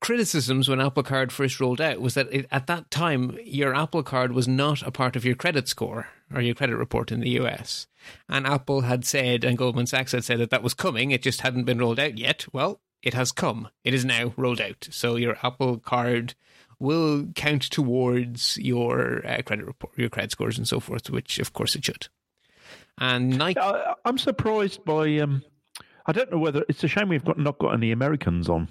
criticisms 0.00 0.68
when 0.68 0.80
Apple 0.80 1.02
Card 1.02 1.32
first 1.32 1.60
rolled 1.60 1.80
out 1.80 2.00
was 2.00 2.14
that 2.14 2.32
it, 2.32 2.46
at 2.50 2.66
that 2.66 2.90
time, 2.90 3.38
your 3.44 3.74
Apple 3.74 4.02
Card 4.02 4.32
was 4.32 4.46
not 4.46 4.82
a 4.82 4.90
part 4.90 5.16
of 5.16 5.24
your 5.24 5.34
credit 5.34 5.68
score 5.68 6.08
or 6.34 6.40
your 6.40 6.54
credit 6.54 6.76
report 6.76 7.10
in 7.10 7.20
the 7.20 7.30
US. 7.40 7.86
And 8.28 8.46
Apple 8.46 8.82
had 8.82 9.04
said, 9.04 9.44
and 9.44 9.58
Goldman 9.58 9.86
Sachs 9.86 10.12
had 10.12 10.24
said 10.24 10.40
that 10.40 10.50
that 10.50 10.62
was 10.62 10.74
coming, 10.74 11.10
it 11.10 11.22
just 11.22 11.40
hadn't 11.40 11.64
been 11.64 11.78
rolled 11.78 12.00
out 12.00 12.18
yet. 12.18 12.46
Well, 12.52 12.80
it 13.02 13.14
has 13.14 13.32
come. 13.32 13.68
It 13.84 13.94
is 13.94 14.04
now 14.04 14.32
rolled 14.36 14.60
out. 14.60 14.88
So 14.90 15.16
your 15.16 15.36
Apple 15.42 15.78
Card 15.78 16.34
will 16.78 17.26
count 17.34 17.62
towards 17.62 18.56
your 18.58 19.26
uh, 19.26 19.42
credit 19.42 19.66
report, 19.66 19.96
your 19.96 20.08
credit 20.08 20.32
scores, 20.32 20.58
and 20.58 20.66
so 20.66 20.80
forth, 20.80 21.10
which 21.10 21.38
of 21.38 21.52
course 21.52 21.74
it 21.76 21.84
should. 21.84 22.08
And 22.98 23.38
Nike, 23.38 23.60
I'm 24.04 24.18
surprised 24.18 24.84
by. 24.84 25.18
Um, 25.18 25.42
I 26.06 26.12
don't 26.12 26.30
know 26.30 26.38
whether 26.38 26.64
it's 26.68 26.84
a 26.84 26.88
shame 26.88 27.08
we've 27.08 27.24
got 27.24 27.38
not 27.38 27.58
got 27.58 27.72
any 27.74 27.90
Americans 27.90 28.48
on 28.48 28.68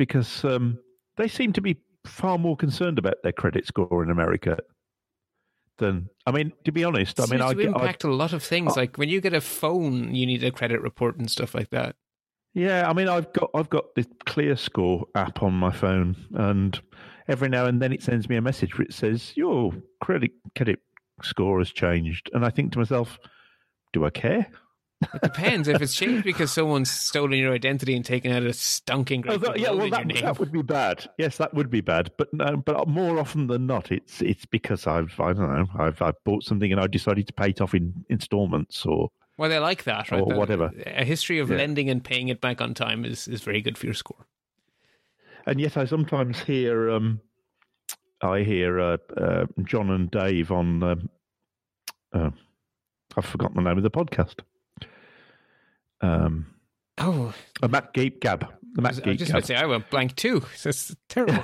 because 0.00 0.46
um, 0.46 0.78
they 1.18 1.28
seem 1.28 1.52
to 1.52 1.60
be 1.60 1.76
far 2.06 2.38
more 2.38 2.56
concerned 2.56 2.98
about 2.98 3.22
their 3.22 3.32
credit 3.32 3.66
score 3.66 4.02
in 4.02 4.10
America 4.10 4.56
than. 5.76 6.08
I 6.24 6.30
mean, 6.30 6.54
to 6.64 6.72
be 6.72 6.84
honest, 6.84 7.20
I 7.20 7.26
mean, 7.26 7.42
I, 7.42 7.52
to 7.52 7.60
I 7.60 7.64
impact 7.66 8.04
a 8.04 8.10
lot 8.10 8.32
of 8.32 8.42
things. 8.42 8.78
like 8.78 8.96
when 8.96 9.10
you 9.10 9.20
get 9.20 9.34
a 9.34 9.42
phone, 9.42 10.14
you 10.14 10.24
need 10.24 10.42
a 10.42 10.50
credit 10.50 10.80
report 10.80 11.18
and 11.18 11.30
stuff 11.30 11.54
like 11.54 11.68
that. 11.68 11.96
Yeah, 12.54 12.88
I 12.88 12.94
mean, 12.94 13.08
I've 13.08 13.30
got 13.34 13.50
I've 13.54 13.68
got 13.68 13.94
this 13.94 14.06
Clear 14.24 14.56
Score 14.56 15.04
app 15.14 15.42
on 15.42 15.52
my 15.52 15.70
phone, 15.70 16.16
and 16.32 16.80
every 17.28 17.50
now 17.50 17.66
and 17.66 17.82
then 17.82 17.92
it 17.92 18.02
sends 18.02 18.26
me 18.26 18.36
a 18.36 18.42
message 18.42 18.78
where 18.78 18.86
it 18.86 18.94
says 18.94 19.34
your 19.36 19.70
credit 20.02 20.30
credit 20.56 20.78
score 21.22 21.58
has 21.58 21.70
changed, 21.70 22.30
and 22.32 22.42
I 22.42 22.48
think 22.48 22.72
to 22.72 22.78
myself, 22.78 23.18
do 23.92 24.06
I 24.06 24.10
care? 24.10 24.46
It 25.14 25.22
depends 25.22 25.66
if 25.66 25.80
it's 25.80 25.94
changed 25.94 26.24
because 26.24 26.52
someone's 26.52 26.90
stolen 26.90 27.38
your 27.38 27.54
identity 27.54 27.96
and 27.96 28.04
taken 28.04 28.32
out 28.32 28.42
a 28.42 28.50
stonking 28.50 29.24
Oh, 29.28 29.38
that, 29.38 29.58
yeah, 29.58 29.70
well, 29.70 29.88
that, 29.88 30.06
that 30.20 30.38
would 30.38 30.52
be 30.52 30.60
bad. 30.62 31.10
Yes, 31.16 31.38
that 31.38 31.54
would 31.54 31.70
be 31.70 31.80
bad. 31.80 32.10
But 32.18 32.32
no, 32.34 32.56
but 32.58 32.86
more 32.86 33.18
often 33.18 33.46
than 33.46 33.66
not, 33.66 33.90
it's 33.90 34.20
it's 34.20 34.44
because 34.44 34.86
I've 34.86 35.18
I 35.18 35.32
don't 35.32 35.50
know 35.54 35.66
I've 35.78 36.02
I've 36.02 36.22
bought 36.24 36.44
something 36.44 36.70
and 36.70 36.80
I 36.80 36.86
decided 36.86 37.26
to 37.28 37.32
pay 37.32 37.48
it 37.48 37.60
off 37.62 37.74
in 37.74 38.04
installments 38.10 38.84
or 38.84 39.08
Well, 39.38 39.48
they 39.48 39.58
like 39.58 39.84
that, 39.84 40.10
right? 40.10 40.20
Or 40.20 40.34
The- 40.34 40.38
whatever. 40.38 40.70
A 40.86 41.04
history 41.04 41.38
of 41.38 41.48
Yeah. 41.48 41.56
lending 41.56 41.88
and 41.88 42.04
paying 42.04 42.28
it 42.28 42.42
back 42.42 42.60
on 42.60 42.74
time 42.74 43.06
is, 43.06 43.26
is 43.26 43.40
very 43.40 43.62
good 43.62 43.78
for 43.78 43.86
your 43.86 43.94
score. 43.94 44.26
and 45.46 45.58
yet 45.58 45.78
I 45.78 45.86
sometimes 45.86 46.40
hear 46.40 46.90
um 46.90 47.20
I 48.22 48.40
hear 48.42 48.78
uh, 48.78 48.96
uh, 49.16 49.46
John 49.64 49.88
and 49.88 50.10
Dave 50.10 50.52
on 50.52 50.82
um, 50.82 51.08
uh, 52.12 52.30
I've 53.16 53.24
forgotten 53.24 53.56
the 53.56 53.62
name 53.66 53.78
of 53.78 53.82
the 53.82 53.90
podcast. 53.90 54.40
Um, 56.00 56.46
Oh, 57.02 57.32
uh, 57.62 57.68
Mac 57.68 57.94
Geek 57.94 58.20
Gab, 58.20 58.46
the 58.74 58.82
Mac 58.82 58.92
I 59.06 59.08
was 59.08 59.18
just 59.18 59.32
Gab, 59.32 59.40
to 59.40 59.46
say 59.46 59.54
I 59.56 59.64
went 59.64 59.88
blank 59.88 60.16
too. 60.16 60.44
It's 60.62 60.94
terrible. 61.08 61.42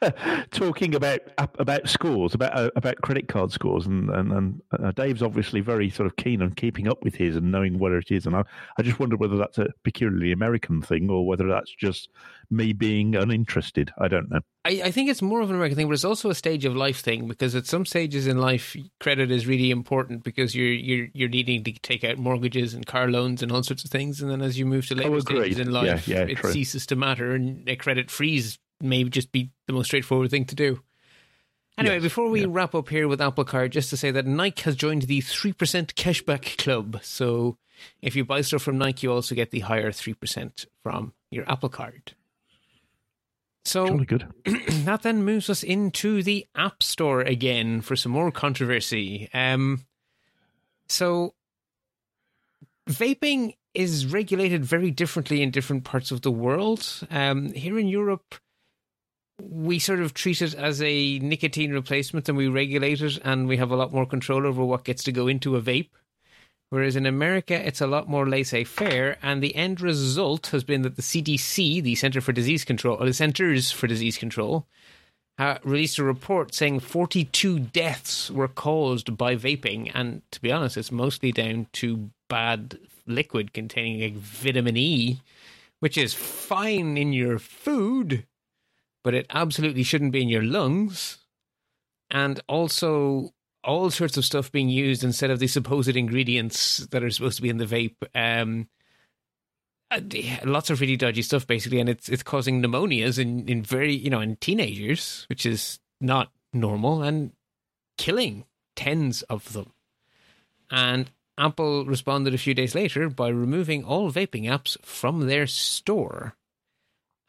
talking 0.50 0.94
about 0.94 1.20
about 1.36 1.88
scores, 1.90 2.32
about 2.32 2.56
uh, 2.56 2.70
about 2.74 2.96
credit 3.02 3.28
card 3.28 3.52
scores, 3.52 3.84
and 3.84 4.08
and, 4.08 4.32
and 4.32 4.62
uh, 4.82 4.92
Dave's 4.92 5.22
obviously 5.22 5.60
very 5.60 5.90
sort 5.90 6.06
of 6.06 6.16
keen 6.16 6.40
on 6.40 6.54
keeping 6.54 6.88
up 6.88 7.04
with 7.04 7.16
his 7.16 7.36
and 7.36 7.52
knowing 7.52 7.78
where 7.78 7.98
it 7.98 8.10
is. 8.10 8.24
And 8.24 8.34
I, 8.34 8.44
I 8.78 8.82
just 8.82 8.98
wonder 8.98 9.16
whether 9.16 9.36
that's 9.36 9.58
a 9.58 9.66
peculiarly 9.82 10.32
American 10.32 10.80
thing 10.80 11.10
or 11.10 11.26
whether 11.26 11.46
that's 11.46 11.74
just 11.74 12.08
me 12.50 12.72
being 12.72 13.14
uninterested. 13.16 13.92
I 13.98 14.08
don't 14.08 14.30
know. 14.30 14.40
I, 14.64 14.82
I 14.84 14.90
think 14.90 15.10
it's 15.10 15.20
more 15.22 15.40
of 15.40 15.50
an 15.50 15.56
American 15.56 15.76
thing, 15.76 15.86
but 15.88 15.94
it's 15.94 16.04
also 16.04 16.30
a 16.30 16.34
stage 16.34 16.64
of 16.64 16.74
life 16.74 17.00
thing 17.00 17.28
because 17.28 17.54
at 17.54 17.66
some 17.66 17.84
stages 17.86 18.26
in 18.26 18.38
life, 18.38 18.76
credit 19.00 19.30
is 19.30 19.46
really 19.46 19.70
important 19.70 20.24
because 20.24 20.54
you're 20.54 20.66
you're 20.72 21.08
you're 21.12 21.28
needing 21.28 21.62
to 21.64 21.72
take 21.80 22.04
out 22.04 22.18
mortgages 22.18 22.74
and 22.74 22.86
car 22.86 23.08
loans 23.10 23.42
and 23.42 23.52
all 23.52 23.62
sorts 23.62 23.84
of 23.84 23.90
things, 23.90 24.20
and 24.20 24.30
then 24.30 24.40
as 24.42 24.58
you 24.58 24.66
move 24.66 24.86
to 24.88 24.94
later 24.94 25.10
Oh, 25.14 25.20
stages 25.20 25.58
in 25.58 25.68
Yeah, 25.70 25.80
life, 25.80 26.08
yeah, 26.08 26.22
it 26.22 26.36
true. 26.38 26.52
ceases 26.52 26.86
to 26.86 26.96
matter, 26.96 27.32
and 27.34 27.68
a 27.68 27.76
credit 27.76 28.10
freeze 28.10 28.58
may 28.80 29.04
just 29.04 29.32
be 29.32 29.50
the 29.66 29.72
most 29.72 29.86
straightforward 29.86 30.30
thing 30.30 30.44
to 30.46 30.54
do. 30.54 30.80
Anyway, 31.76 31.96
Yes, 31.96 32.02
before 32.04 32.28
we 32.30 32.42
yeah. 32.42 32.46
wrap 32.48 32.74
up 32.74 32.88
here 32.88 33.08
with 33.08 33.20
Apple 33.20 33.44
Card, 33.44 33.72
just 33.72 33.90
to 33.90 33.96
say 33.96 34.10
that 34.12 34.26
Nike 34.26 34.62
has 34.62 34.76
joined 34.76 35.02
the 35.02 35.20
3% 35.20 35.54
cashback 35.94 36.56
club. 36.56 37.00
So 37.02 37.58
if 38.00 38.14
you 38.14 38.24
buy 38.24 38.42
stuff 38.42 38.62
from 38.62 38.78
Nike, 38.78 39.06
you 39.08 39.12
also 39.12 39.34
get 39.34 39.50
the 39.50 39.58
higher 39.60 39.90
3% 39.90 40.66
from 40.84 41.14
your 41.32 41.50
Apple 41.50 41.68
Card. 41.68 42.12
So 43.64 43.98
good. 43.98 44.26
that 44.84 45.02
then 45.02 45.24
moves 45.24 45.48
us 45.48 45.62
into 45.62 46.22
the 46.22 46.46
App 46.54 46.82
Store 46.82 47.20
again 47.22 47.80
for 47.80 47.96
some 47.96 48.12
more 48.12 48.30
controversy. 48.30 49.30
Um, 49.32 49.86
so, 50.88 51.34
vaping 52.88 53.56
is 53.72 54.06
regulated 54.06 54.64
very 54.64 54.90
differently 54.90 55.42
in 55.42 55.50
different 55.50 55.84
parts 55.84 56.10
of 56.10 56.22
the 56.22 56.30
world. 56.30 57.00
Um, 57.10 57.52
here 57.52 57.78
in 57.78 57.88
Europe, 57.88 58.34
we 59.42 59.78
sort 59.78 60.00
of 60.00 60.14
treat 60.14 60.42
it 60.42 60.54
as 60.54 60.80
a 60.82 61.18
nicotine 61.18 61.72
replacement 61.72 62.28
and 62.28 62.38
we 62.38 62.48
regulate 62.48 63.00
it, 63.00 63.18
and 63.24 63.48
we 63.48 63.56
have 63.56 63.70
a 63.70 63.76
lot 63.76 63.92
more 63.92 64.06
control 64.06 64.46
over 64.46 64.64
what 64.64 64.84
gets 64.84 65.02
to 65.04 65.12
go 65.12 65.26
into 65.26 65.56
a 65.56 65.62
vape. 65.62 65.90
Whereas 66.74 66.96
in 66.96 67.06
America, 67.06 67.54
it's 67.54 67.80
a 67.80 67.86
lot 67.86 68.08
more 68.08 68.26
laissez 68.26 68.64
faire, 68.64 69.16
and 69.22 69.40
the 69.40 69.54
end 69.54 69.80
result 69.80 70.48
has 70.48 70.64
been 70.64 70.82
that 70.82 70.96
the 70.96 71.02
CDC, 71.02 71.80
the 71.80 71.94
Center 71.94 72.20
for 72.20 72.32
Disease 72.32 72.64
Control, 72.64 73.00
or 73.00 73.06
the 73.06 73.14
Centers 73.14 73.70
for 73.70 73.86
Disease 73.86 74.18
Control, 74.18 74.66
uh, 75.38 75.58
released 75.62 75.98
a 75.98 76.02
report 76.02 76.52
saying 76.52 76.80
42 76.80 77.60
deaths 77.60 78.28
were 78.28 78.48
caused 78.48 79.16
by 79.16 79.36
vaping. 79.36 79.92
And 79.94 80.22
to 80.32 80.42
be 80.42 80.50
honest, 80.50 80.76
it's 80.76 80.90
mostly 80.90 81.30
down 81.30 81.68
to 81.74 82.10
bad 82.28 82.76
liquid 83.06 83.52
containing 83.52 84.00
like 84.00 84.14
vitamin 84.14 84.76
E, 84.76 85.20
which 85.78 85.96
is 85.96 86.12
fine 86.12 86.96
in 86.96 87.12
your 87.12 87.38
food, 87.38 88.26
but 89.04 89.14
it 89.14 89.26
absolutely 89.30 89.84
shouldn't 89.84 90.10
be 90.10 90.22
in 90.22 90.28
your 90.28 90.42
lungs. 90.42 91.18
And 92.10 92.40
also 92.48 93.32
all 93.64 93.90
sorts 93.90 94.16
of 94.16 94.24
stuff 94.24 94.52
being 94.52 94.68
used 94.68 95.04
instead 95.04 95.30
of 95.30 95.38
the 95.38 95.46
supposed 95.46 95.96
ingredients 95.96 96.78
that 96.90 97.02
are 97.02 97.10
supposed 97.10 97.36
to 97.36 97.42
be 97.42 97.48
in 97.48 97.58
the 97.58 97.66
vape. 97.66 97.96
Um, 98.14 98.68
uh, 99.90 100.00
lots 100.44 100.70
of 100.70 100.80
really 100.80 100.96
dodgy 100.96 101.22
stuff, 101.22 101.46
basically, 101.46 101.80
and 101.80 101.88
it's 101.88 102.08
it's 102.08 102.22
causing 102.22 102.62
pneumonias 102.62 103.18
in 103.18 103.48
in 103.48 103.62
very 103.62 103.94
you 103.94 104.10
know 104.10 104.20
in 104.20 104.36
teenagers, 104.36 105.26
which 105.28 105.46
is 105.46 105.78
not 106.00 106.30
normal, 106.52 107.02
and 107.02 107.32
killing 107.98 108.44
tens 108.76 109.22
of 109.22 109.52
them. 109.52 109.72
And 110.70 111.10
Apple 111.36 111.84
responded 111.84 112.34
a 112.34 112.38
few 112.38 112.54
days 112.54 112.74
later 112.74 113.08
by 113.08 113.28
removing 113.28 113.84
all 113.84 114.10
vaping 114.10 114.44
apps 114.44 114.76
from 114.84 115.26
their 115.26 115.46
store. 115.46 116.36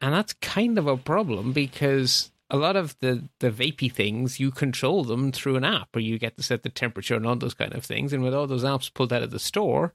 And 0.00 0.12
that's 0.12 0.34
kind 0.34 0.78
of 0.78 0.86
a 0.86 0.96
problem 0.96 1.52
because 1.52 2.30
a 2.48 2.56
lot 2.56 2.76
of 2.76 2.96
the, 3.00 3.28
the 3.40 3.50
vapey 3.50 3.92
things, 3.92 4.38
you 4.38 4.50
control 4.50 5.04
them 5.04 5.32
through 5.32 5.56
an 5.56 5.64
app 5.64 5.94
or 5.94 6.00
you 6.00 6.18
get 6.18 6.36
to 6.36 6.42
set 6.42 6.62
the 6.62 6.68
temperature 6.68 7.14
and 7.14 7.26
all 7.26 7.36
those 7.36 7.54
kind 7.54 7.74
of 7.74 7.84
things. 7.84 8.12
And 8.12 8.22
with 8.22 8.34
all 8.34 8.46
those 8.46 8.64
apps 8.64 8.92
pulled 8.92 9.12
out 9.12 9.22
of 9.22 9.30
the 9.30 9.38
store, 9.38 9.94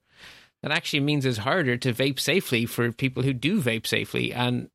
that 0.62 0.72
actually 0.72 1.00
means 1.00 1.26
it's 1.26 1.40
harder 1.40 1.78
to 1.78 1.94
vape 1.94 2.20
safely 2.20 2.66
for 2.66 2.92
people 2.92 3.24
who 3.24 3.34
do 3.34 3.62
vape 3.62 3.88
safely. 3.88 4.34
And 4.34 4.70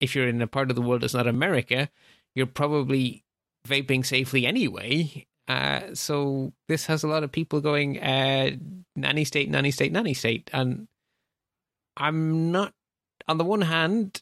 if 0.00 0.14
you're 0.14 0.28
in 0.28 0.42
a 0.42 0.46
part 0.46 0.70
of 0.70 0.76
the 0.76 0.82
world 0.82 1.02
that's 1.02 1.14
not 1.14 1.26
America, 1.26 1.88
you're 2.34 2.46
probably 2.46 3.24
vaping 3.66 4.04
safely 4.04 4.46
anyway. 4.46 5.26
Uh, 5.48 5.94
so 5.94 6.52
this 6.68 6.86
has 6.86 7.02
a 7.02 7.08
lot 7.08 7.24
of 7.24 7.32
people 7.32 7.60
going 7.60 7.98
uh, 8.00 8.50
nanny 8.94 9.24
state, 9.24 9.50
nanny 9.50 9.70
state, 9.70 9.92
nanny 9.92 10.14
state, 10.14 10.50
and 10.52 10.86
I'm 11.96 12.52
not. 12.52 12.74
On 13.28 13.38
the 13.38 13.44
one 13.44 13.60
hand, 13.60 14.20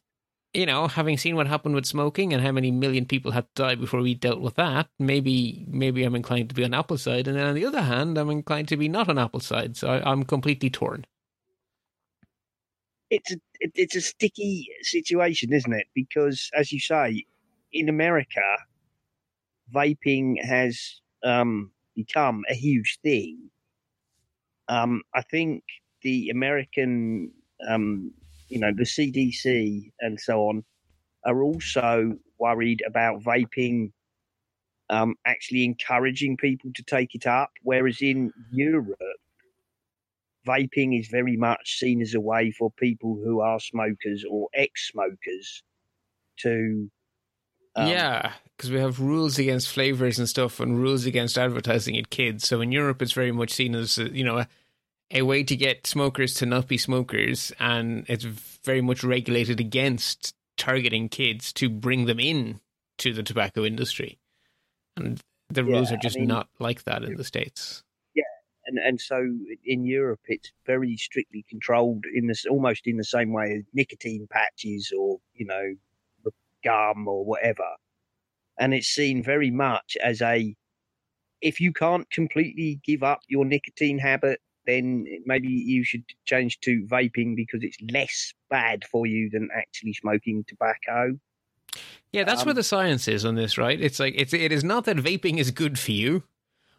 you 0.53 0.67
know, 0.67 0.89
having 0.89 1.17
seen 1.17 1.37
what 1.37 1.47
happened 1.47 1.75
with 1.75 1.87
smoking 1.87 2.33
and 2.33 2.43
how 2.43 2.51
many 2.51 2.71
million 2.71 3.07
people 3.07 3.31
had 3.31 3.47
to 3.55 3.63
die 3.63 3.75
before 3.77 4.01
we 4.01 4.15
dealt 4.15 4.41
with 4.41 4.57
that, 4.57 4.89
maybe 4.99 5.65
maybe 5.69 6.03
I'm 6.03 6.17
inclined 6.17 6.49
to 6.49 6.55
be 6.55 6.65
on 6.65 6.75
Apple's 6.75 7.03
side, 7.03 7.29
and 7.29 7.37
then 7.37 7.47
on 7.47 7.55
the 7.55 7.65
other 7.65 7.83
hand, 7.83 8.19
I'm 8.19 8.31
inclined 8.31 8.69
to 8.69 8.77
be 8.77 8.89
not 8.89 9.09
on 9.09 9.19
Apple's 9.19 9.47
side. 9.47 9.77
So 9.77 9.89
I, 9.89 10.11
am 10.11 10.25
completely 10.25 10.69
torn. 10.69 11.07
It's 13.11 13.33
a 13.33 13.37
it's 13.61 13.95
a 13.95 14.01
sticky 14.01 14.69
situation, 14.83 15.53
isn't 15.53 15.73
it? 15.73 15.87
Because 15.95 16.51
as 16.55 16.73
you 16.73 16.81
say, 16.81 17.25
in 17.73 17.89
America, 17.89 18.57
vaping 19.73 20.45
has 20.45 21.01
um, 21.25 21.71
become 21.95 22.43
a 22.51 22.55
huge 22.55 22.99
thing. 23.03 23.51
Um, 24.69 25.03
I 25.15 25.23
think 25.23 25.63
the 26.03 26.31
American 26.31 27.33
um, 27.69 28.13
you 28.51 28.59
know, 28.59 28.73
the 28.77 28.85
CDC 28.85 29.93
and 30.01 30.21
so 30.21 30.49
on 30.49 30.65
are 31.25 31.43
also 31.43 32.19
worried 32.39 32.83
about 32.87 33.23
vaping 33.23 33.93
um, 34.91 35.15
actually 35.25 35.65
encouraging 35.65 36.37
people 36.37 36.71
to 36.75 36.83
take 36.83 37.15
it 37.15 37.27
up, 37.27 37.51
whereas 37.63 38.03
in 38.03 38.33
Europe, 38.51 38.99
vaping 40.47 40.99
is 40.99 41.09
very 41.09 41.37
much 41.37 41.79
seen 41.79 42.03
as 42.03 42.15
a 42.15 42.21
way 42.21 42.51
for 42.51 42.73
people 42.73 43.21
who 43.25 43.41
are 43.41 43.61
smokers 43.61 44.25
or 44.29 44.49
ex-smokers 44.53 45.63
to. 46.41 46.91
Um, 47.77 47.87
yeah, 47.87 48.33
because 48.57 48.73
we 48.73 48.81
have 48.81 48.99
rules 48.99 49.39
against 49.39 49.69
flavors 49.69 50.19
and 50.19 50.29
stuff, 50.29 50.59
and 50.59 50.83
rules 50.83 51.07
against 51.07 51.39
advertising 51.39 51.97
at 51.97 52.11
kids. 52.11 52.49
So 52.49 52.61
in 52.61 52.73
Europe, 52.73 53.01
it's 53.01 53.13
very 53.13 53.31
much 53.31 53.53
seen 53.53 53.77
as 53.77 53.97
you 53.97 54.25
know 54.25 54.39
a 54.39 54.49
way 55.13 55.43
to 55.43 55.57
get 55.57 55.87
smokers 55.87 56.35
to 56.35 56.47
not 56.47 56.69
be 56.69 56.79
smokers, 56.79 57.53
and 57.59 58.05
it's 58.09 58.25
very 58.25 58.81
much 58.81 59.03
regulated 59.03 59.61
against 59.61 60.35
targeting 60.57 61.09
kids 61.09 61.53
to 61.55 61.69
bring 61.69 62.07
them 62.07 62.21
in 62.21 62.61
to 62.99 63.13
the 63.13 63.23
tobacco 63.23 63.65
industry. 63.65 64.19
And 64.97 65.21
the 65.49 65.65
yeah, 65.65 65.77
rules 65.77 65.93
are 65.93 65.97
just 65.97 66.17
I 66.17 66.21
mean, 66.21 66.29
not 66.29 66.49
like 66.59 66.85
that 66.85 67.03
in 67.03 67.17
the 67.17 67.25
states. 67.25 67.83
Yeah, 68.15 68.23
and 68.67 68.79
and 68.79 69.01
so 69.01 69.17
in 69.65 69.85
Europe, 69.85 70.21
it's 70.27 70.53
very 70.67 70.97
strictly 70.97 71.45
controlled 71.49 72.05
in 72.15 72.27
this 72.27 72.47
almost 72.47 72.87
in 72.87 72.97
the 72.97 73.05
same 73.05 73.33
way 73.33 73.55
as 73.57 73.65
nicotine 73.73 74.29
patches 74.31 74.93
or 74.97 75.19
you 75.35 75.47
know 75.47 75.75
gum 76.63 77.09
or 77.09 77.25
whatever, 77.25 77.69
and 78.59 78.75
it's 78.75 78.89
seen 78.89 79.23
very 79.23 79.51
much 79.51 79.97
as 80.03 80.23
a 80.23 80.55
if 81.41 81.59
you 81.59 81.73
can't 81.73 82.09
completely 82.11 82.81
give 82.85 83.03
up 83.03 83.21
your 83.29 83.47
nicotine 83.47 83.99
habit 83.99 84.41
then 84.71 85.07
maybe 85.27 85.49
you 85.49 85.83
should 85.85 86.05
change 86.25 86.61
to 86.61 86.87
vaping 86.87 87.35
because 87.37 87.63
it's 87.63 87.77
less 87.93 88.33
bad 88.49 88.85
for 88.85 89.07
you 89.07 89.29
than 89.29 89.49
actually 89.55 89.93
smoking 89.93 90.45
tobacco. 90.47 91.19
Yeah, 92.13 92.25
that's 92.25 92.43
um, 92.43 92.47
where 92.47 92.55
the 92.55 92.63
science 92.63 93.07
is 93.09 93.25
on 93.25 93.35
this, 93.35 93.59
right? 93.59 93.81
It's 93.81 94.01
like 94.01 94.15
it's 94.17 94.33
it 94.33 94.53
is 94.53 94.65
not 94.65 94.85
that 94.85 94.97
vaping 94.97 95.39
is 95.39 95.51
good 95.51 95.79
for 95.79 95.93
you, 95.93 96.23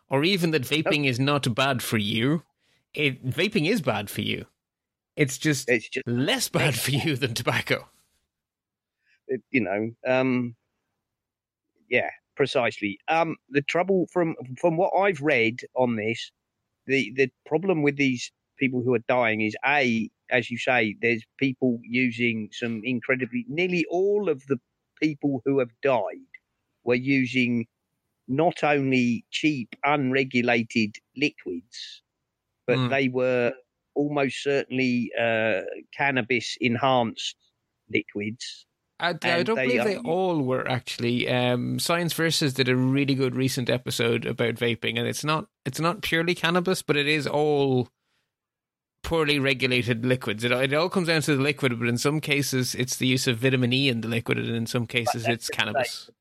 or 0.10 0.24
even 0.24 0.52
that 0.52 0.64
vaping 0.64 1.06
is 1.06 1.20
not 1.20 1.54
bad 1.56 1.82
for 1.82 1.98
you. 1.98 2.44
It 2.94 3.26
vaping 3.26 3.70
is 3.70 3.82
bad 3.82 4.10
for 4.10 4.22
you. 4.22 4.46
It's 5.16 5.38
just, 5.38 5.70
it's 5.70 5.90
just 5.90 6.08
less 6.08 6.50
bad 6.50 6.76
for 6.76 6.92
you 6.92 7.16
than 7.16 7.34
tobacco. 7.34 7.88
It, 9.28 9.42
you 9.52 9.62
know, 9.62 9.92
um, 10.06 10.56
yeah, 11.90 12.10
precisely. 12.36 13.00
Um, 13.08 13.38
the 13.50 13.62
trouble 13.62 14.08
from 14.12 14.36
from 14.58 14.78
what 14.78 14.92
I've 14.98 15.22
read 15.22 15.62
on 15.76 15.96
this 15.96 16.32
the 16.92 17.12
the 17.16 17.32
problem 17.46 17.82
with 17.82 17.96
these 17.98 18.32
people 18.60 18.82
who 18.84 18.94
are 18.94 19.06
dying 19.08 19.42
is 19.42 19.56
a 19.66 20.10
as 20.30 20.52
you 20.52 20.58
say 20.58 20.96
there's 21.02 21.24
people 21.40 21.80
using 21.84 22.50
some 22.52 22.82
incredibly 22.84 23.46
nearly 23.48 23.86
all 23.90 24.30
of 24.30 24.46
the 24.48 24.58
people 25.02 25.42
who 25.46 25.60
have 25.60 25.72
died 25.82 26.32
were 26.84 27.04
using 27.20 27.66
not 28.28 28.64
only 28.64 29.26
cheap 29.32 29.76
unregulated 29.84 30.96
liquids 31.18 32.04
but 32.68 32.78
mm. 32.78 32.90
they 32.90 33.08
were 33.10 33.52
almost 33.96 34.44
certainly 34.44 35.12
uh, 35.20 35.62
cannabis 35.98 36.58
enhanced 36.62 37.36
liquids 37.92 38.66
I, 39.02 39.10
I 39.10 39.44
don't 39.44 39.56
they, 39.56 39.68
believe 39.68 39.84
they 39.84 39.98
all 39.98 40.42
were 40.44 40.68
actually. 40.70 41.28
Um, 41.28 41.80
Science 41.80 42.14
Versus 42.14 42.54
did 42.54 42.70
a 42.70 42.76
really 42.76 43.16
good 43.16 43.36
recent 43.36 43.70
episode 43.70 44.26
about 44.26 44.56
vaping, 44.56 45.00
and 45.00 45.08
it's 45.08 45.24
not 45.24 45.48
it's 45.66 45.80
not 45.80 46.02
purely 46.02 46.36
cannabis, 46.36 46.84
but 46.84 46.96
it 46.96 47.08
is 47.08 47.26
all 47.26 47.90
poorly 49.04 49.40
regulated 49.40 50.06
liquids. 50.06 50.44
It, 50.44 50.52
it 50.52 50.74
all 50.74 50.88
comes 50.88 51.08
down 51.08 51.24
to 51.24 51.36
the 51.36 51.42
liquid, 51.42 51.80
but 51.80 51.88
in 51.88 51.98
some 51.98 52.22
cases 52.22 52.76
it's 52.76 52.98
the 52.98 53.08
use 53.08 53.26
of 53.26 53.38
vitamin 53.38 53.74
E 53.74 53.90
in 53.90 54.02
the 54.02 54.08
liquid, 54.08 54.38
and 54.38 54.56
in 54.56 54.68
some 54.68 54.86
cases 54.86 55.28
it's 55.28 55.50
cannabis. 55.50 56.12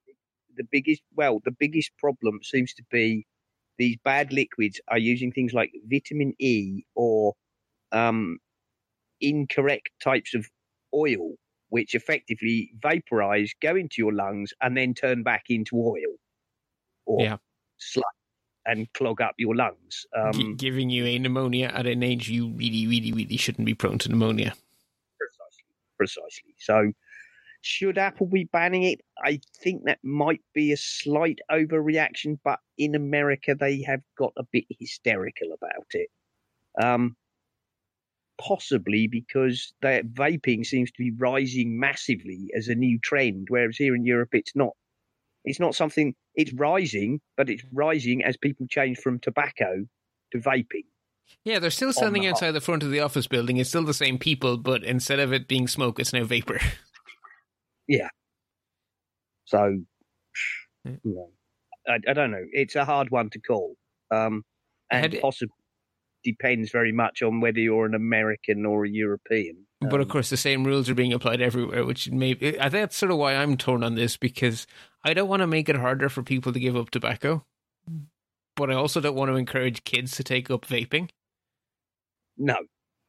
The 0.57 0.65
biggest, 0.71 1.03
well, 1.15 1.41
the 1.45 1.53
biggest 1.53 1.91
problem 1.99 2.41
seems 2.43 2.73
to 2.75 2.83
be 2.91 3.27
these 3.79 3.97
bad 4.05 4.33
liquids 4.33 4.81
are 4.89 4.99
using 4.99 5.33
things 5.33 5.53
like 5.53 5.71
vitamin 5.87 6.35
E 6.39 6.85
or 6.95 7.35
um, 7.93 8.39
incorrect 9.21 9.91
types 10.03 10.35
of 10.35 10.47
oil 10.95 11.35
which 11.71 11.95
effectively 11.95 12.71
vaporize, 12.81 13.53
go 13.63 13.75
into 13.75 13.97
your 13.99 14.13
lungs, 14.13 14.53
and 14.61 14.77
then 14.77 14.95
turn 14.95 15.23
back 15.23 15.45
into 15.49 15.77
oil 15.77 16.15
or 17.07 17.23
yeah. 17.23 17.37
sludge 17.79 18.05
and 18.67 18.93
clog 18.93 19.21
up 19.21 19.35
your 19.39 19.55
lungs. 19.55 20.07
Um, 20.17 20.33
G- 20.33 20.55
giving 20.55 20.91
you 20.91 21.07
a 21.07 21.19
pneumonia 21.19 21.73
at 21.75 21.87
an 21.87 22.03
age 22.03 22.29
you 22.29 22.49
really, 22.49 22.87
really, 22.87 23.13
really 23.13 23.37
shouldn't 23.37 23.67
be 23.67 23.75
prone 23.75 23.99
to 23.99 24.09
pneumonia. 24.09 24.53
Precisely. 25.19 25.65
Precisely. 25.97 26.55
So, 26.59 26.93
should 27.63 27.99
Apple 27.99 28.27
be 28.27 28.45
banning 28.45 28.85
it? 28.85 29.01
I 29.23 29.41
think 29.63 29.85
that 29.85 29.99
might 30.03 30.41
be 30.55 30.73
a 30.73 30.77
slight 30.77 31.41
overreaction, 31.51 32.39
but 32.43 32.59
in 32.79 32.95
America, 32.95 33.55
they 33.55 33.83
have 33.83 34.01
got 34.17 34.33
a 34.37 34.45
bit 34.51 34.65
hysterical 34.79 35.53
about 35.53 35.87
it. 35.93 36.09
Um, 36.83 37.17
possibly 38.41 39.07
because 39.07 39.73
that 39.83 40.07
vaping 40.07 40.65
seems 40.65 40.91
to 40.91 40.99
be 40.99 41.13
rising 41.19 41.79
massively 41.79 42.51
as 42.57 42.69
a 42.69 42.75
new 42.75 42.99
trend, 42.99 43.47
whereas 43.51 43.77
here 43.77 43.95
in 43.95 44.05
Europe 44.05 44.31
it's 44.33 44.57
not. 44.57 44.73
It's 45.45 45.61
not 45.61 45.75
something. 45.75 46.15
It's 46.35 46.53
rising, 46.53 47.21
but 47.37 47.49
it's 47.49 47.65
rising 47.73 48.25
as 48.25 48.37
people 48.37 48.67
change 48.69 48.99
from 48.99 49.19
tobacco 49.21 49.85
to 50.33 50.39
vaping. 50.39 50.85
Yeah, 51.45 51.59
they're 51.59 51.71
still 51.71 51.93
standing 51.93 52.23
the 52.23 52.29
outside 52.29 52.53
the 52.53 52.61
front 52.61 52.83
of 52.83 52.91
the 52.91 53.01
office 53.01 53.27
building. 53.27 53.57
It's 53.57 53.71
still 53.71 53.85
the 53.85 53.95
same 53.95 54.19
people, 54.19 54.57
but 54.59 54.85
instead 54.85 55.19
of 55.19 55.33
it 55.33 55.49
being 55.49 55.69
smoke, 55.69 55.99
it's 55.99 56.13
now 56.13 56.25
vapor. 56.25 56.61
Yeah. 57.89 58.09
So, 59.47 59.81
you 60.85 60.99
know, 61.03 61.31
I, 61.89 61.99
I, 62.09 62.13
don't 62.13 62.31
know. 62.31 62.45
It's 62.53 62.77
a 62.77 62.85
hard 62.85 63.11
one 63.11 63.31
to 63.31 63.41
call, 63.41 63.75
um, 64.13 64.45
and 64.93 65.19
possibly 65.21 65.53
depends 66.23 66.71
very 66.71 66.93
much 66.93 67.23
on 67.23 67.41
whether 67.41 67.61
you're 67.61 67.87
an 67.87 67.95
American 67.95 68.67
or 68.67 68.85
a 68.85 68.91
European. 68.91 69.67
But 69.81 70.01
of 70.01 70.09
course, 70.09 70.29
the 70.29 70.37
same 70.37 70.65
rules 70.65 70.91
are 70.91 70.95
being 70.95 71.13
applied 71.13 71.41
everywhere, 71.41 71.87
which 71.87 72.11
may 72.11 72.33
I 72.33 72.69
think 72.69 72.73
that's 72.73 72.97
sort 72.97 73.13
of 73.13 73.19
why 73.19 73.35
I'm 73.35 73.57
torn 73.57 73.83
on 73.83 73.95
this 73.95 74.17
because 74.17 74.67
I 75.05 75.15
don't 75.15 75.29
want 75.29 75.41
to 75.41 75.47
make 75.47 75.69
it 75.71 75.77
harder 75.77 76.11
for 76.11 76.23
people 76.23 76.53
to 76.53 76.61
give 76.61 76.77
up 76.77 76.91
tobacco, 76.91 77.47
but 78.57 78.71
I 78.71 78.75
also 78.75 79.01
don't 79.01 79.17
want 79.17 79.31
to 79.31 79.37
encourage 79.37 79.85
kids 79.85 80.17
to 80.17 80.25
take 80.25 80.51
up 80.51 80.67
vaping. 80.67 81.09
No, 82.37 82.57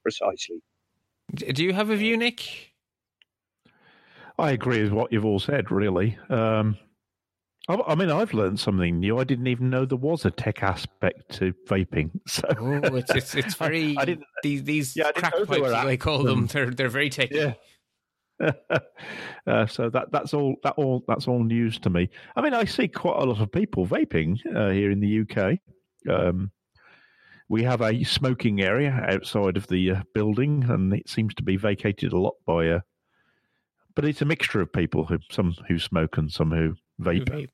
precisely. 0.02 0.62
Do 1.36 1.64
you 1.64 1.74
have 1.74 1.90
a 1.90 1.96
view, 1.96 2.16
Nick? 2.16 2.72
I 4.40 4.52
agree 4.52 4.82
with 4.82 4.92
what 4.94 5.12
you've 5.12 5.26
all 5.26 5.40
said, 5.40 5.72
really. 5.72 6.18
Um, 6.30 6.78
I, 7.70 7.76
I 7.88 7.96
mean, 7.96 8.10
I've 8.10 8.34
learned 8.34 8.60
something 8.60 9.00
new. 9.00 9.20
I 9.20 9.24
didn't 9.24 9.48
even 9.48 9.70
know 9.70 9.86
there 9.86 9.98
was 9.98 10.26
a 10.26 10.32
tech 10.32 10.64
aspect 10.64 11.30
to 11.38 11.54
vaping. 11.68 12.12
So 12.28 12.48
Oh, 12.60 12.96
it's 12.96 13.12
it's, 13.14 13.36
it's 13.36 13.54
very 13.66 13.96
I 13.98 14.06
didn't- 14.06 14.26
these 14.44 14.64
these 14.64 14.96
Yeah, 14.96 15.08
I 15.08 15.12
crack 15.12 15.34
pipes 15.46 15.52
as 15.72 15.86
they 15.86 15.98
call 15.98 16.24
them. 16.24 16.48
apps 16.48 16.52
They're 16.52 16.72
they're 16.72 16.90
very 16.90 17.10
techy. 17.18 17.36
yeah. 17.36 17.54
uh, 19.46 19.68
so 19.68 19.90
that 19.92 20.12
that's 20.12 20.34
all 20.34 20.56
that 20.64 20.74
all 20.78 21.04
that's 21.08 21.28
all 21.28 21.44
news 21.44 21.78
to 21.80 21.90
me. 21.92 22.10
I 22.36 22.42
mean, 22.42 22.54
I 22.56 22.66
see 22.66 22.88
quite 22.88 23.22
a 23.22 23.26
lot 23.26 23.40
of 23.40 23.52
people 23.52 23.86
vaping 23.86 24.40
uh, 24.56 24.72
here 24.72 24.90
in 24.92 25.00
the 25.00 25.22
UK. 25.22 25.60
Um, 26.12 26.52
we 27.50 27.62
have 27.64 27.82
a 27.82 28.04
smoking 28.04 28.62
area 28.62 28.92
outside 29.10 29.58
of 29.58 29.68
the 29.68 29.92
uh, 29.92 30.02
building, 30.16 30.66
and 30.70 30.92
it 30.94 31.08
seems 31.10 31.36
to 31.36 31.44
be 31.44 31.58
vacated 31.58 32.14
a 32.14 32.18
lot 32.18 32.34
by. 32.48 32.68
Uh, 32.70 32.80
but 33.96 34.06
it's 34.06 34.22
a 34.22 34.26
mixture 34.26 34.62
of 34.62 34.74
people 34.74 35.06
who 35.06 35.20
some 35.30 35.54
who 35.68 35.78
smoke 35.78 36.18
and 36.18 36.32
some 36.32 36.50
who 36.50 36.74
vape. 37.00 37.26
Vape. 37.30 37.50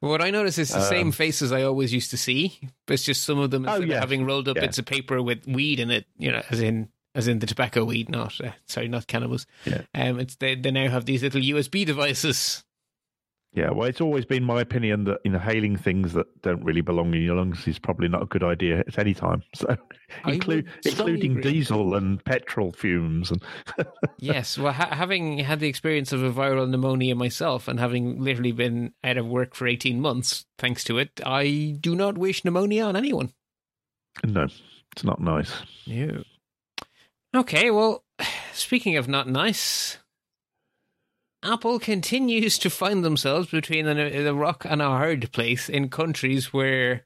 What 0.00 0.20
I 0.20 0.30
notice 0.30 0.58
is 0.58 0.70
the 0.70 0.80
same 0.80 1.08
Um, 1.08 1.12
faces 1.12 1.52
I 1.52 1.62
always 1.62 1.92
used 1.92 2.10
to 2.10 2.16
see. 2.16 2.58
But 2.86 2.94
it's 2.94 3.04
just 3.04 3.22
some 3.22 3.38
of 3.38 3.52
them 3.52 3.66
Oh, 3.68 3.80
of 3.80 3.88
having 3.88 4.24
rolled 4.24 4.48
up 4.48 4.56
Yeah. 4.56 4.62
bits 4.62 4.78
of 4.78 4.84
paper 4.84 5.22
with 5.22 5.46
weed 5.46 5.78
in 5.78 5.92
it, 5.92 6.06
you 6.18 6.32
know, 6.32 6.42
as 6.50 6.60
in 6.60 6.88
as 7.14 7.28
in 7.28 7.38
the 7.38 7.46
tobacco 7.46 7.84
weed, 7.84 8.08
not 8.08 8.40
uh, 8.40 8.50
sorry, 8.66 8.88
not 8.88 9.06
cannabis. 9.06 9.46
Yeah. 9.64 9.82
Um, 9.94 10.18
it's 10.18 10.34
they 10.36 10.56
they 10.56 10.70
now 10.72 10.88
have 10.88 11.04
these 11.04 11.22
little 11.22 11.40
USB 11.40 11.84
devices. 11.86 12.64
Yeah, 13.54 13.70
well, 13.70 13.86
it's 13.86 14.00
always 14.00 14.24
been 14.24 14.44
my 14.44 14.62
opinion 14.62 15.04
that 15.04 15.18
inhaling 15.24 15.76
things 15.76 16.14
that 16.14 16.40
don't 16.40 16.64
really 16.64 16.80
belong 16.80 17.12
in 17.14 17.20
your 17.20 17.36
lungs 17.36 17.68
is 17.68 17.78
probably 17.78 18.08
not 18.08 18.22
a 18.22 18.26
good 18.26 18.42
idea 18.42 18.78
at 18.80 18.98
any 18.98 19.14
time. 19.14 19.42
So, 19.54 19.76
include, 20.26 20.68
including 20.84 21.38
agree. 21.38 21.52
diesel 21.52 21.94
and 21.94 22.22
petrol 22.24 22.72
fumes 22.72 23.30
and 23.30 23.42
yes, 24.18 24.58
well, 24.58 24.72
ha- 24.72 24.94
having 24.94 25.38
had 25.38 25.60
the 25.60 25.68
experience 25.68 26.12
of 26.12 26.22
a 26.22 26.30
viral 26.32 26.68
pneumonia 26.68 27.14
myself, 27.14 27.66
and 27.68 27.78
having 27.80 28.20
literally 28.20 28.52
been 28.52 28.92
out 29.04 29.16
of 29.16 29.26
work 29.26 29.54
for 29.54 29.66
eighteen 29.66 30.00
months 30.00 30.44
thanks 30.58 30.84
to 30.84 30.98
it, 30.98 31.20
I 31.24 31.76
do 31.80 31.94
not 31.94 32.18
wish 32.18 32.44
pneumonia 32.44 32.84
on 32.84 32.96
anyone. 32.96 33.32
no, 34.24 34.48
it's 34.92 35.04
not 35.04 35.20
nice. 35.20 35.52
No. 35.86 36.22
Okay, 37.34 37.70
well, 37.70 38.04
speaking 38.52 38.96
of 38.96 39.08
not 39.08 39.28
nice, 39.28 39.98
Apple 41.42 41.78
continues 41.78 42.58
to 42.58 42.70
find 42.70 43.04
themselves 43.04 43.50
between 43.50 43.84
the, 43.84 44.28
a 44.28 44.34
rock 44.34 44.64
and 44.68 44.80
a 44.80 44.86
hard 44.86 45.32
place 45.32 45.68
in 45.68 45.88
countries 45.88 46.52
where 46.52 47.04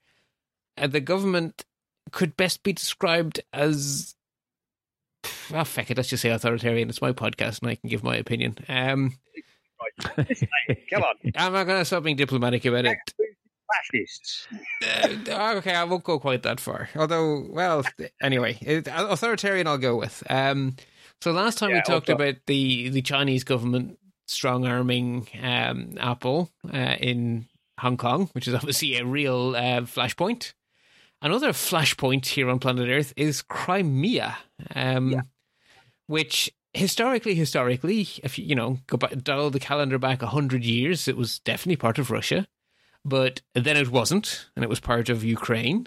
uh, 0.77 0.87
the 0.87 1.01
government 1.01 1.65
could 2.13 2.37
best 2.37 2.63
be 2.63 2.73
described 2.73 3.41
as. 3.53 4.15
Ah, 5.53 5.65
feck 5.65 5.91
it, 5.91 5.97
let's 5.97 6.09
just 6.11 6.23
say 6.23 6.31
authoritarian. 6.31 6.89
It's 6.89 7.01
my 7.03 7.13
podcast 7.13 7.63
and 7.63 7.71
I 7.71 7.77
can 7.77 7.89
give 7.89 8.05
my 8.05 8.17
opinion. 8.17 8.57
Um, 8.69 9.17
Come 10.01 11.03
on, 11.03 11.15
I'm 11.37 11.53
not 11.53 11.65
going 11.65 11.79
to 11.79 11.85
stop 11.85 12.03
being 12.03 12.17
diplomatic 12.17 12.65
about 12.65 12.85
it. 12.85 12.99
fascists. 13.93 14.47
Uh, 15.31 15.55
okay, 15.57 15.75
I 15.75 15.85
won't 15.85 16.05
go 16.05 16.19
quite 16.19 16.43
that 16.43 16.61
far. 16.61 16.89
Although, 16.95 17.47
well, 17.51 17.83
anyway, 18.23 18.59
it, 18.61 18.87
authoritarian 18.91 19.67
I'll 19.67 19.79
go 19.79 19.97
with. 19.97 20.23
Um, 20.29 20.77
so 21.21 21.33
last 21.33 21.59
time 21.59 21.73
we 21.73 21.81
talked 21.83 22.11
author- 22.11 22.13
about 22.13 22.35
the, 22.47 22.91
the 22.91 23.03
Chinese 23.03 23.45
government 23.45 23.99
strong 24.27 24.67
arming 24.67 25.29
um, 25.43 25.95
Apple 25.99 26.51
uh, 26.73 26.97
in 26.99 27.47
Hong 27.81 27.97
Kong, 27.97 28.29
which 28.33 28.49
is 28.49 28.55
obviously 28.55 28.97
a 28.97 29.05
real 29.05 29.55
uh, 29.57 29.83
flashpoint. 29.83 30.53
Another 31.23 31.53
flashpoint 31.53 32.27
here 32.27 32.51
on 32.51 32.59
planet 32.59 32.89
Earth 32.89 33.13
is 33.17 33.43
Crimea, 33.43 34.37
um, 34.75 35.13
Yeah. 35.13 35.21
which 36.07 36.51
historically, 36.75 37.35
historically, 37.35 38.07
if 38.23 38.39
you 38.39 38.45
you 38.45 38.55
know 38.55 38.79
go 38.87 38.97
back, 38.97 39.23
dial 39.23 39.51
the 39.51 39.61
calendar 39.61 39.99
back 39.99 40.23
a 40.23 40.27
hundred 40.29 40.65
years, 40.65 41.09
it 41.09 41.17
was 41.17 41.39
definitely 41.41 41.77
part 41.77 41.99
of 41.99 42.11
Russia 42.11 42.47
but 43.09 43.41
then 43.55 43.77
it 43.77 43.89
wasn't, 43.89 44.49
and 44.57 44.65
it 44.65 44.69
was 44.69 44.81
part 44.81 45.09
of 45.09 45.23
Ukraine. 45.23 45.87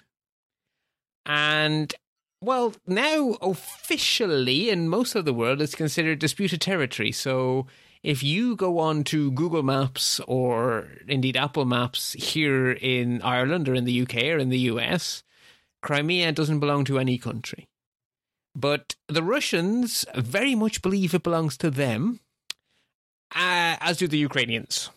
And 1.26 1.94
well, 2.42 2.74
now 2.88 3.36
officially 3.42 4.70
in 4.70 4.88
most 4.88 5.16
of 5.16 5.26
the 5.26 5.34
world, 5.34 5.62
it's 5.62 5.76
considered 5.76 6.20
disputed 6.20 6.62
territory. 6.62 7.12
So 7.12 7.68
if 8.04 8.24
you 8.24 8.56
go 8.56 8.80
on 8.80 9.04
to 9.06 9.32
Google 9.32 9.64
Maps 9.64 10.20
or 10.28 10.88
indeed 11.08 11.36
Apple 11.36 11.66
Maps 11.66 12.14
here 12.14 12.72
in 12.72 13.22
Ireland 13.22 13.68
or 13.68 13.76
in 13.76 13.86
the 13.86 14.02
UK 14.02 14.16
or 14.24 14.38
in 14.38 14.50
the 14.50 14.60
US, 14.72 15.24
Crimea 15.82 16.32
doesn't 16.32 16.60
belong 16.60 16.86
to 16.86 17.00
any 17.00 17.18
country. 17.18 17.68
But 18.56 18.96
the 19.08 19.24
Russians 19.24 20.06
very 20.16 20.56
much 20.56 20.82
believe 20.82 21.14
it 21.14 21.24
belongs 21.24 21.58
to 21.58 21.70
them, 21.70 22.20
uh, 23.36 23.78
as 23.80 23.98
do 23.98 24.08
the 24.08 24.18
Ukrainians. 24.18 24.90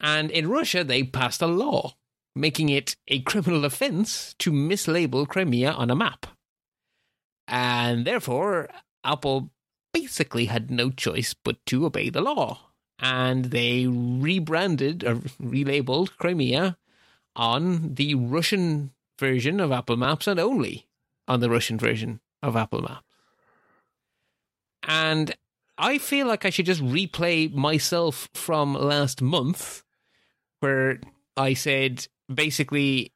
And 0.00 0.30
in 0.30 0.48
Russia, 0.48 0.84
they 0.84 1.02
passed 1.02 1.42
a 1.42 1.46
law 1.46 1.94
making 2.36 2.68
it 2.68 2.96
a 3.08 3.20
criminal 3.20 3.64
offense 3.64 4.34
to 4.38 4.50
mislabel 4.50 5.28
Crimea 5.28 5.70
on 5.70 5.90
a 5.90 5.96
map. 5.96 6.26
And 7.46 8.04
therefore, 8.04 8.68
Apple 9.04 9.50
basically 9.94 10.46
had 10.46 10.70
no 10.70 10.90
choice 10.90 11.32
but 11.32 11.64
to 11.66 11.86
obey 11.86 12.10
the 12.10 12.20
law. 12.20 12.72
And 12.98 13.46
they 13.46 13.86
rebranded 13.86 15.04
or 15.04 15.16
relabeled 15.40 16.16
Crimea 16.18 16.76
on 17.34 17.94
the 17.94 18.14
Russian 18.14 18.90
version 19.18 19.60
of 19.60 19.72
Apple 19.72 19.96
Maps 19.96 20.26
and 20.26 20.38
only 20.38 20.86
on 21.26 21.40
the 21.40 21.48
Russian 21.48 21.78
version 21.78 22.20
of 22.42 22.56
Apple 22.56 22.82
Maps. 22.82 23.06
And 24.86 25.34
I 25.78 25.98
feel 25.98 26.26
like 26.26 26.44
I 26.44 26.50
should 26.50 26.66
just 26.66 26.82
replay 26.82 27.52
myself 27.52 28.28
from 28.34 28.74
last 28.74 29.22
month, 29.22 29.82
where 30.60 31.00
I 31.36 31.54
said 31.54 32.06
basically, 32.32 33.12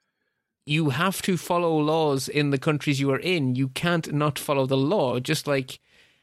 you 0.67 0.91
have 0.91 1.23
to 1.23 1.37
follow 1.37 1.79
laws 1.79 2.29
in 2.29 2.51
the 2.51 2.59
countries 2.59 3.01
you 3.01 3.11
are 3.11 3.19
in. 3.19 3.55
You 3.55 3.69
can't 3.69 4.13
not 4.13 4.39
follow 4.39 4.67
the 4.67 4.77
law. 4.77 5.19
Just 5.21 5.47
like 5.47 5.81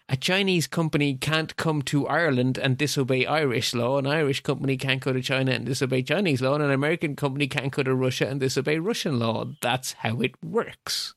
a 0.08 0.16
Chinese 0.16 0.68
company 0.68 1.16
can't 1.16 1.56
come 1.58 1.82
to 1.84 2.08
Ireland 2.08 2.58
and 2.58 2.78
disobey 2.78 3.26
Irish 3.26 3.74
law, 3.74 3.98
an 3.98 4.06
Irish 4.06 4.42
company 4.42 4.78
can't 4.78 5.02
go 5.02 5.12
to 5.12 5.22
China 5.22 5.52
and 5.52 5.66
disobey 5.66 6.04
Chinese 6.04 6.42
law, 6.42 6.54
and 6.54 6.64
an 6.64 6.72
American 6.72 7.16
company 7.16 7.48
can't 7.48 7.72
go 7.72 7.82
to 7.82 7.96
Russia 7.96 8.28
and 8.28 8.40
disobey 8.40 8.78
Russian 8.78 9.18
law. 9.18 9.46
That's 9.62 9.94
how 9.94 10.22
it 10.22 10.36
works. 10.44 11.16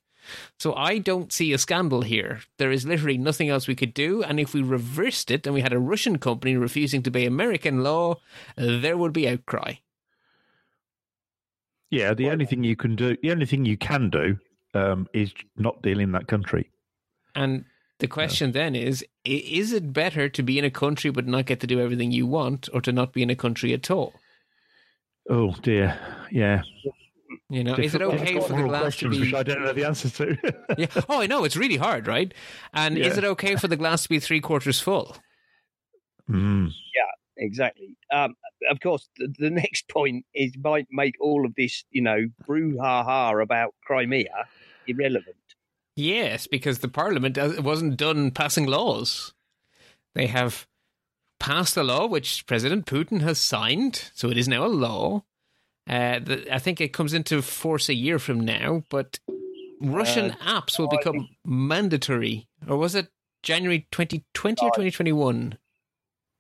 So 0.59 0.75
I 0.75 0.99
don't 0.99 1.33
see 1.33 1.53
a 1.53 1.59
scandal 1.59 2.03
here. 2.03 2.41
There 2.59 2.71
is 2.71 2.87
literally 2.87 3.19
nothing 3.19 3.49
else 3.49 3.67
we 3.67 3.75
could 3.75 3.95
do, 3.95 4.23
and 4.23 4.41
if 4.41 4.55
we 4.55 4.63
reversed 4.63 5.31
it 5.31 5.47
and 5.47 5.55
we 5.55 5.61
had 5.61 5.73
a 5.73 5.79
Russian 5.79 6.19
company 6.19 6.57
refusing 6.57 7.03
to 7.03 7.11
obey 7.11 7.27
American 7.27 7.83
law, 7.83 8.17
there 8.57 8.97
would 8.97 9.13
be 9.13 9.29
outcry. 9.29 9.75
Yeah, 11.91 12.15
the 12.15 12.31
only 12.31 12.47
thing 12.47 12.65
you 12.65 12.77
can 12.77 12.97
do, 12.97 13.17
the 13.23 13.31
only 13.31 13.47
thing 13.47 13.65
you 13.65 13.77
can 13.77 14.11
do, 14.11 14.39
um, 14.75 15.09
is 15.13 15.33
not 15.57 15.83
deal 15.83 16.01
in 16.01 16.13
that 16.13 16.27
country. 16.27 16.71
And 17.35 17.65
the 17.99 18.09
question 18.09 18.53
then 18.53 18.75
is 18.75 19.05
is 19.25 19.73
it 19.73 19.93
better 19.93 20.29
to 20.29 20.43
be 20.43 20.59
in 20.59 20.65
a 20.65 20.71
country 20.71 21.11
but 21.11 21.27
not 21.27 21.47
get 21.47 21.61
to 21.61 21.67
do 21.67 21.81
everything 21.81 22.11
you 22.11 22.27
want 22.27 22.69
or 22.73 22.81
to 22.81 22.93
not 22.93 23.13
be 23.13 23.23
in 23.23 23.31
a 23.31 23.37
country 23.37 23.73
at 23.73 23.91
all? 23.91 24.15
Oh 25.29 25.55
dear, 25.63 25.99
yeah. 26.31 26.63
You 27.51 27.65
know, 27.65 27.75
is 27.75 27.95
it 27.95 28.03
okay 28.03 28.41
for 28.41 28.55
the 28.55 28.63
glass 28.63 28.97
to 28.97 29.09
questions 29.09 29.17
be 29.17 29.21
which 29.23 29.35
I 29.35 29.43
don't 29.43 29.63
know 29.63 29.73
the 29.73 29.85
answer 29.85 30.11
to. 30.11 30.37
yeah. 30.79 30.87
Oh, 31.09 31.21
I 31.21 31.27
know 31.27 31.45
it's 31.45 31.57
really 31.57 31.77
hard, 31.77 32.07
right? 32.07 32.33
And 32.75 32.99
is 32.99 33.17
it 33.17 33.25
okay 33.25 33.57
for 33.57 33.69
the 33.69 33.77
glass 33.77 34.03
to 34.03 34.09
be 34.11 34.19
three 34.19 34.41
quarters 34.41 34.81
full? 34.81 35.17
Mm. 36.29 36.73
Exactly. 37.39 37.97
Um, 38.13 38.35
of 38.71 38.81
course, 38.81 39.09
the, 39.17 39.33
the 39.39 39.51
next 39.65 39.89
point 39.89 40.27
is 40.35 40.53
might 40.63 40.89
make 40.91 41.15
all 41.21 41.47
of 41.47 41.55
this, 41.57 41.85
you 41.91 42.03
know, 42.03 42.27
brouhaha 42.47 43.43
about 43.43 43.75
Crimea 43.85 44.47
irrelevant. 44.87 45.37
Yes, 45.99 46.47
because 46.47 46.79
the 46.79 46.87
Parliament 46.87 47.37
uh, 47.37 47.55
wasn't 47.59 47.97
done 47.97 48.31
passing 48.31 48.67
laws. 48.67 49.35
They 50.15 50.29
have 50.29 50.69
passed 51.41 51.77
a 51.77 51.83
law 51.83 52.07
which 52.07 52.47
President 52.47 52.87
Putin 52.87 53.21
has 53.23 53.41
signed, 53.41 54.13
so 54.15 54.31
it 54.31 54.39
is 54.39 54.47
now 54.47 54.65
a 54.65 54.69
law. 54.69 55.25
Uh, 55.91 56.21
the, 56.21 56.55
I 56.55 56.61
think 56.61 56.81
it 56.81 56.93
comes 56.93 57.13
into 57.13 57.43
force 57.43 57.89
a 57.89 57.95
year 57.95 58.21
from 58.21 58.39
now, 58.39 58.85
but 58.91 59.19
Russian 59.81 60.37
apps 60.41 60.79
will 60.79 60.87
become 60.87 61.31
mandatory. 61.45 62.47
Or 62.69 62.77
was 62.77 62.95
it 62.95 63.09
January 63.43 63.89
2020 63.91 64.65
or 64.65 64.71
2021? 64.71 65.59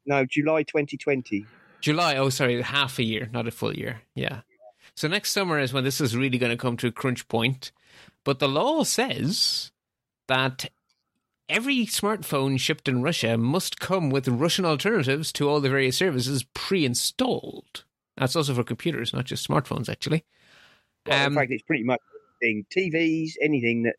No, 0.06 0.24
July 0.24 0.62
2020. 0.62 1.46
July. 1.80 2.16
Oh, 2.16 2.28
sorry, 2.28 2.62
half 2.62 3.00
a 3.00 3.04
year, 3.04 3.28
not 3.32 3.48
a 3.48 3.50
full 3.50 3.74
year. 3.74 4.02
Yeah. 4.14 4.42
So 4.94 5.08
next 5.08 5.32
summer 5.32 5.58
is 5.58 5.72
when 5.72 5.82
this 5.82 6.00
is 6.00 6.16
really 6.16 6.38
going 6.38 6.50
to 6.50 6.56
come 6.56 6.76
to 6.76 6.86
a 6.86 6.92
crunch 6.92 7.26
point. 7.26 7.72
But 8.28 8.40
the 8.40 8.46
law 8.46 8.82
says 8.82 9.72
that 10.26 10.68
every 11.48 11.86
smartphone 11.86 12.60
shipped 12.60 12.86
in 12.86 13.00
Russia 13.00 13.38
must 13.38 13.80
come 13.80 14.10
with 14.10 14.28
Russian 14.28 14.66
alternatives 14.66 15.32
to 15.32 15.48
all 15.48 15.62
the 15.62 15.70
various 15.70 15.96
services 15.96 16.44
pre-installed. 16.52 17.84
That's 18.18 18.36
also 18.36 18.52
for 18.52 18.64
computers, 18.64 19.14
not 19.14 19.24
just 19.24 19.48
smartphones, 19.48 19.88
actually. 19.88 20.26
Well, 21.06 21.24
Um, 21.24 21.32
in 21.32 21.38
fact, 21.38 21.52
it's 21.52 21.62
pretty 21.62 21.84
much 21.84 22.00
anything. 22.42 22.66
TVs, 22.70 23.30
anything 23.40 23.84
that, 23.84 23.96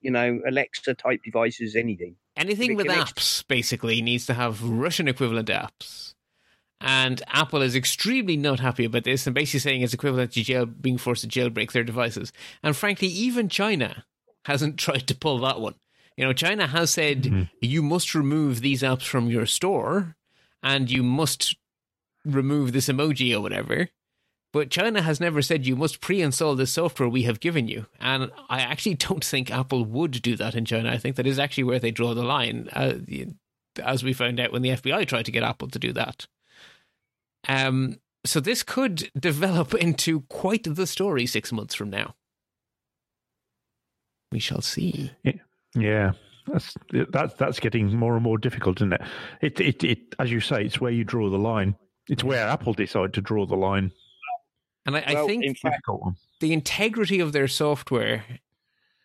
you 0.00 0.12
know, 0.12 0.40
Alexa 0.46 0.94
type 0.94 1.24
devices, 1.24 1.74
anything. 1.74 2.14
Anything 2.36 2.76
with 2.76 2.86
apps 2.86 3.44
basically 3.48 4.00
needs 4.00 4.26
to 4.26 4.34
have 4.34 4.62
Russian 4.62 5.08
equivalent 5.08 5.48
apps. 5.48 6.14
And 6.82 7.22
Apple 7.28 7.62
is 7.62 7.76
extremely 7.76 8.36
not 8.36 8.60
happy 8.60 8.84
about 8.84 9.04
this 9.04 9.26
and 9.26 9.34
basically 9.34 9.60
saying 9.60 9.82
it's 9.82 9.94
equivalent 9.94 10.32
to 10.32 10.42
jail, 10.42 10.66
being 10.66 10.98
forced 10.98 11.22
to 11.22 11.28
jailbreak 11.28 11.72
their 11.72 11.84
devices. 11.84 12.32
And 12.62 12.76
frankly, 12.76 13.08
even 13.08 13.48
China 13.48 14.04
hasn't 14.44 14.76
tried 14.78 15.06
to 15.06 15.14
pull 15.14 15.38
that 15.40 15.60
one. 15.60 15.74
You 16.16 16.24
know, 16.24 16.32
China 16.32 16.66
has 16.66 16.90
said 16.90 17.22
mm-hmm. 17.22 17.42
you 17.60 17.82
must 17.82 18.14
remove 18.14 18.60
these 18.60 18.82
apps 18.82 19.06
from 19.06 19.28
your 19.28 19.46
store 19.46 20.16
and 20.62 20.90
you 20.90 21.02
must 21.02 21.56
remove 22.24 22.72
this 22.72 22.88
emoji 22.88 23.34
or 23.34 23.40
whatever. 23.40 23.88
But 24.52 24.70
China 24.70 25.00
has 25.00 25.18
never 25.18 25.40
said 25.40 25.66
you 25.66 25.76
must 25.76 26.00
pre 26.00 26.20
install 26.20 26.54
the 26.54 26.66
software 26.66 27.08
we 27.08 27.22
have 27.22 27.40
given 27.40 27.68
you. 27.68 27.86
And 27.98 28.30
I 28.50 28.60
actually 28.60 28.94
don't 28.94 29.24
think 29.24 29.50
Apple 29.50 29.84
would 29.84 30.20
do 30.22 30.36
that 30.36 30.54
in 30.54 30.64
China. 30.64 30.90
I 30.90 30.98
think 30.98 31.16
that 31.16 31.26
is 31.26 31.38
actually 31.38 31.64
where 31.64 31.78
they 31.78 31.90
draw 31.90 32.12
the 32.12 32.22
line, 32.22 32.68
uh, 32.72 32.94
as 33.82 34.04
we 34.04 34.12
found 34.12 34.38
out 34.38 34.52
when 34.52 34.62
the 34.62 34.70
FBI 34.70 35.06
tried 35.06 35.24
to 35.24 35.32
get 35.32 35.42
Apple 35.42 35.68
to 35.68 35.78
do 35.78 35.92
that. 35.94 36.26
Um, 37.48 37.98
so 38.24 38.40
this 38.40 38.62
could 38.62 39.10
develop 39.18 39.74
into 39.86 40.22
quite 40.22 40.64
the 40.64 40.86
story 40.86 41.26
six 41.26 41.52
months 41.52 41.74
from 41.74 41.90
now. 41.90 42.14
We 44.30 44.38
shall 44.38 44.62
see. 44.62 45.12
Yeah. 45.74 46.12
That's 46.46 46.74
that's 47.10 47.34
that's 47.34 47.60
getting 47.60 47.94
more 47.96 48.14
and 48.14 48.22
more 48.24 48.38
difficult, 48.38 48.78
isn't 48.78 48.94
it? 48.94 49.02
It 49.42 49.60
it, 49.60 49.84
it 49.84 50.14
as 50.18 50.32
you 50.32 50.40
say, 50.40 50.64
it's 50.64 50.80
where 50.80 50.90
you 50.90 51.04
draw 51.04 51.30
the 51.30 51.38
line. 51.38 51.76
It's 52.08 52.24
where 52.24 52.48
Apple 52.48 52.72
decide 52.72 53.14
to 53.14 53.20
draw 53.20 53.46
the 53.46 53.56
line. 53.56 53.92
And 54.86 54.96
I, 54.96 55.04
well, 55.06 55.24
I 55.24 55.26
think 55.28 55.58
fact, 55.58 55.86
the 56.40 56.52
integrity 56.52 57.20
of 57.20 57.32
their 57.32 57.46
software 57.46 58.24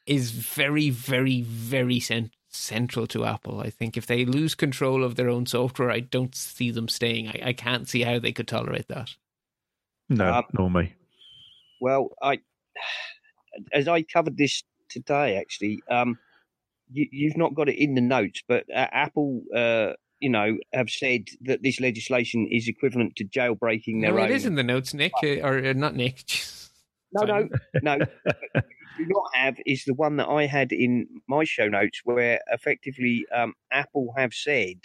is 0.08 0.32
very, 0.32 0.90
very, 0.90 1.42
very 1.42 2.00
cent- 2.00 2.32
central 2.58 3.08
to 3.08 3.26
Apple. 3.26 3.60
I 3.60 3.70
think 3.70 3.98
if 3.98 4.06
they 4.06 4.26
lose 4.26 4.56
control 4.56 5.04
of 5.04 5.16
their 5.16 5.30
own 5.30 5.46
software, 5.46 5.92
I 5.92 6.00
don't 6.00 6.36
see 6.36 6.72
them 6.72 6.88
staying. 6.88 7.30
I, 7.30 7.42
I 7.46 7.54
can't 7.54 7.88
see 7.88 8.02
how 8.02 8.20
they 8.20 8.32
could 8.32 8.48
tolerate 8.48 8.88
that. 8.88 9.16
No, 10.10 10.34
um, 10.34 10.44
nor 10.54 10.72
me. 10.72 10.94
Well, 11.82 12.10
I 12.22 12.40
as 13.74 13.88
I 13.88 14.04
covered 14.04 14.38
this 14.38 14.64
today, 14.90 15.38
actually, 15.38 15.82
um, 15.90 16.18
you, 16.92 17.30
have 17.30 17.38
not 17.38 17.56
got 17.56 17.70
it 17.70 17.78
in 17.78 17.96
the 17.96 18.02
notes, 18.02 18.42
but 18.48 18.64
uh, 18.74 18.88
Apple 18.92 19.42
uh, 19.56 19.94
you 20.20 20.30
know, 20.30 20.58
have 20.74 20.90
said 20.90 21.26
that 21.42 21.62
this 21.62 21.80
legislation 21.80 22.48
is 22.50 22.68
equivalent 22.68 23.16
to 23.18 23.26
jailbreaking 23.26 24.02
their 24.02 24.14
no, 24.14 24.20
own. 24.20 24.26
It 24.26 24.32
is 24.32 24.46
in 24.46 24.56
the 24.56 24.64
notes, 24.64 24.94
Nick, 24.94 25.14
uh, 25.24 25.42
or 25.42 25.64
uh, 25.64 25.74
not 25.74 25.96
Nick. 25.96 26.24
no, 27.14 27.24
no, 27.24 27.50
no. 27.82 27.98
do 28.98 29.06
not 29.08 29.26
have 29.34 29.56
is 29.66 29.84
the 29.86 29.94
one 29.94 30.18
that 30.18 30.28
I 30.28 30.46
had 30.46 30.72
in 30.72 31.08
my 31.28 31.44
show 31.44 31.68
notes, 31.68 32.02
where 32.04 32.40
effectively 32.52 33.26
um, 33.34 33.54
Apple 33.72 34.14
have 34.18 34.34
said 34.34 34.80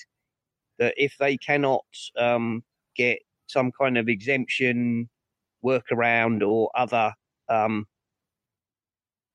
that 0.78 0.94
if 0.96 1.16
they 1.18 1.36
cannot 1.36 1.84
um, 2.18 2.62
get 2.96 3.18
some 3.46 3.72
kind 3.72 3.98
of 3.98 4.08
exemption, 4.08 5.08
workaround, 5.64 6.46
or 6.46 6.70
other, 6.74 7.12
um, 7.48 7.86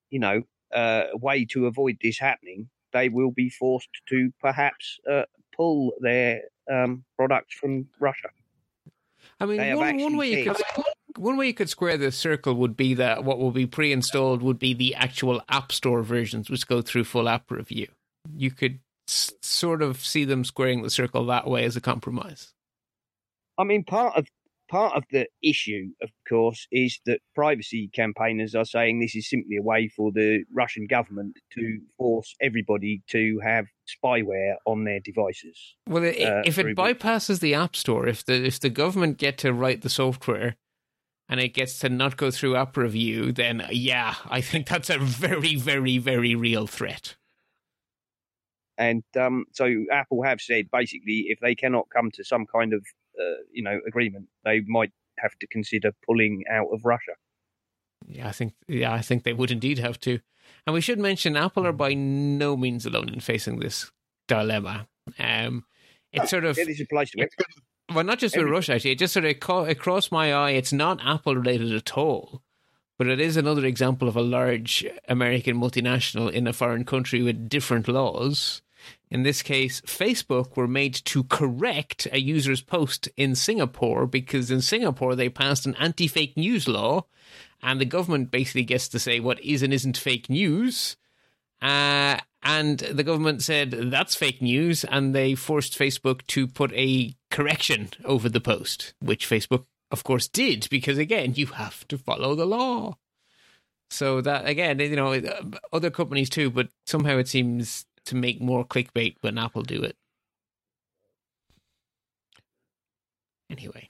you 0.10 0.20
know, 0.20 0.42
uh, 0.74 1.04
way 1.14 1.46
to 1.46 1.68
avoid 1.68 1.98
this 2.02 2.20
happening, 2.20 2.70
they 2.94 3.10
will 3.10 3.32
be 3.32 3.50
forced 3.50 3.90
to 4.10 4.32
perhaps 4.40 5.00
uh, 5.10 5.24
pull 5.56 5.92
their 6.02 6.42
um, 6.72 7.04
products 7.16 7.56
from 7.56 7.88
Russia. 8.00 8.30
I 9.40 9.46
mean, 9.46 9.78
one, 9.78 9.98
one, 9.98 10.18
way 10.18 10.44
you 10.44 10.52
could 10.52 10.86
one 11.18 11.38
way 11.38 11.48
you 11.48 11.54
could 11.54 11.70
square 11.70 11.98
the 11.98 12.12
circle 12.12 12.54
would 12.56 12.78
be 12.78 12.94
that 12.96 13.24
what 13.24 13.40
will 13.40 13.52
be 13.52 13.66
pre-installed 13.66 14.42
would 14.42 14.60
be 14.60 14.74
the 14.74 14.96
actual 14.96 15.42
App 15.50 15.72
Store 15.72 16.04
versions, 16.04 16.50
which 16.50 16.68
go 16.68 16.82
through 16.82 17.04
full 17.06 17.28
app 17.28 17.50
review. 17.52 17.88
You 18.36 18.52
could 18.52 18.80
s- 19.08 19.34
sort 19.42 19.82
of 19.82 20.06
see 20.06 20.26
them 20.26 20.44
squaring 20.44 20.84
the 20.84 20.90
circle 20.90 21.26
that 21.28 21.48
way 21.48 21.64
as 21.64 21.76
a 21.76 21.82
compromise. 21.82 22.54
I 23.58 23.64
mean, 23.64 23.84
part 23.84 24.16
of 24.16 24.28
part 24.70 24.96
of 24.96 25.04
the 25.12 25.28
issue, 25.42 25.90
of 26.02 26.10
course, 26.28 26.68
is 26.72 27.00
that 27.06 27.20
privacy 27.34 27.90
campaigners 27.94 28.54
are 28.54 28.66
saying 28.66 29.00
this 29.00 29.16
is 29.16 29.30
simply 29.30 29.58
a 29.58 29.64
way 29.64 29.88
for 29.88 30.12
the 30.12 30.44
Russian 30.54 30.88
government 30.88 31.38
to 31.54 31.80
force 31.98 32.36
everybody 32.42 33.02
to 33.10 33.40
have 33.44 33.66
spyware 33.88 34.56
on 34.66 34.84
their 34.84 35.00
devices. 35.00 35.76
Well, 35.88 36.04
uh, 36.04 36.44
if 36.46 36.58
it 36.60 36.76
bypasses 36.76 37.40
the 37.40 37.54
App 37.54 37.76
Store, 37.76 38.08
if 38.08 38.26
the 38.26 38.46
if 38.46 38.60
the 38.60 38.70
government 38.70 39.18
get 39.18 39.38
to 39.40 39.54
write 39.54 39.82
the 39.82 39.90
software 39.90 40.56
and 41.30 41.40
it 41.40 41.50
gets 41.50 41.80
to 41.80 41.90
not 41.90 42.18
go 42.18 42.32
through 42.32 42.56
app 42.56 42.78
review, 42.78 43.32
then 43.32 43.66
yeah, 43.72 44.16
I 44.30 44.42
think 44.42 44.68
that's 44.68 44.90
a 44.90 44.98
very, 44.98 45.56
very, 45.56 45.98
very 45.98 46.36
real 46.36 46.68
threat. 46.68 47.16
And 48.78 49.04
um, 49.20 49.46
so 49.54 49.86
Apple 49.92 50.24
have 50.24 50.40
said 50.40 50.70
basically, 50.72 51.26
if 51.30 51.40
they 51.40 51.56
cannot 51.56 51.88
come 51.90 52.12
to 52.12 52.24
some 52.24 52.46
kind 52.46 52.74
of 52.74 52.86
uh, 53.20 53.42
you 53.52 53.64
know 53.64 53.80
agreement, 53.88 54.28
they 54.46 54.62
might 54.62 54.92
have 55.18 55.38
to 55.40 55.48
consider 55.48 55.92
pulling 56.06 56.44
out 56.50 56.68
of 56.72 56.86
Russia. 56.86 57.14
Yeah, 58.06 58.28
I 58.28 58.32
think 58.32 58.54
yeah, 58.68 58.94
I 58.94 59.02
think 59.02 59.24
they 59.24 59.34
would 59.34 59.52
indeed 59.52 59.80
have 59.80 60.00
to. 60.02 60.20
And 60.66 60.74
we 60.74 60.82
should 60.82 61.00
mention 61.00 61.36
Apple 61.36 61.66
are 61.66 61.74
by 61.74 61.94
no 61.94 62.56
means 62.56 62.86
alone 62.86 63.10
in 63.10 63.20
facing 63.20 63.60
this 63.60 63.92
dilemma. 64.28 64.88
Um, 65.18 65.66
it's 66.14 66.30
sort 66.30 66.46
of 66.46 66.58
it 66.58 66.70
is 66.70 66.80
a 66.80 66.86
place 66.86 67.10
to 67.12 67.22
it. 67.22 67.34
Well, 67.94 68.04
not 68.04 68.20
just 68.20 68.36
with 68.36 68.48
Russia, 68.48 68.74
actually. 68.74 68.92
It 68.92 69.00
just 69.00 69.14
sort 69.14 69.26
of 69.26 69.32
it 69.70 69.80
crossed 69.80 70.12
my 70.12 70.34
eye. 70.34 70.52
It's 70.52 70.74
not 70.74 71.00
Apple 71.04 71.36
related 71.36 71.74
at 71.74 71.98
all, 71.98 72.42
but 72.98 73.08
it 73.08 73.20
is 73.20 73.38
another 73.38 73.66
example 73.66 74.08
of 74.08 74.16
a 74.16 74.22
large 74.22 74.86
American 75.08 75.58
multinational 75.58 76.32
in 76.32 76.48
a 76.48 76.54
foreign 76.54 76.84
country 76.84 77.22
with 77.22 77.48
different 77.48 77.88
laws 77.88 78.62
in 79.10 79.24
this 79.24 79.42
case, 79.42 79.82
Facebook 79.82 80.58
were 80.58 80.68
made 80.68 80.94
to 81.06 81.24
correct 81.24 82.08
a 82.12 82.20
user's 82.20 82.62
post 82.62 83.08
in 83.16 83.36
Singapore 83.36 84.06
because 84.06 84.52
in 84.52 84.62
Singapore 84.62 85.16
they 85.16 85.30
passed 85.30 85.66
an 85.66 85.76
anti 85.76 86.08
fake 86.08 86.36
news 86.36 86.68
law, 86.68 87.06
and 87.62 87.80
the 87.80 87.86
government 87.86 88.32
basically 88.32 88.64
gets 88.64 88.88
to 88.90 89.00
say 89.00 89.20
what 89.20 89.40
is 89.42 89.64
and 89.64 89.74
isn't 89.74 89.98
fake 89.98 90.30
news. 90.30 90.98
Uh, 91.62 92.18
and 92.44 92.80
the 92.80 93.04
government 93.04 93.42
said 93.44 93.72
that's 93.72 94.16
fake 94.16 94.42
news, 94.42 94.84
and 94.84 95.14
they 95.14 95.36
forced 95.36 95.78
Facebook 95.78 96.26
to 96.28 96.48
put 96.48 96.72
a 96.74 97.16
correction 97.32 97.90
over 98.06 98.30
the 98.30 98.42
post, 98.42 98.94
which 99.00 99.30
Facebook, 99.30 99.66
of 99.92 100.04
course, 100.04 100.28
did 100.28 100.68
because, 100.70 100.98
again, 100.98 101.34
you 101.36 101.48
have 101.48 101.88
to 101.88 101.98
follow 101.98 102.36
the 102.36 102.46
law. 102.46 102.98
So 103.90 104.22
that 104.22 104.46
again, 104.46 104.80
you 104.80 104.96
know, 104.96 105.22
other 105.72 105.90
companies 105.90 106.30
too, 106.30 106.50
but 106.50 106.70
somehow 106.86 107.18
it 107.18 107.28
seems 107.28 107.86
to 108.06 108.16
make 108.16 108.42
more 108.42 108.66
clickbait 108.66 109.16
when 109.22 109.38
Apple 109.38 109.64
do 109.64 109.82
it. 109.82 109.96
Anyway, 113.50 113.90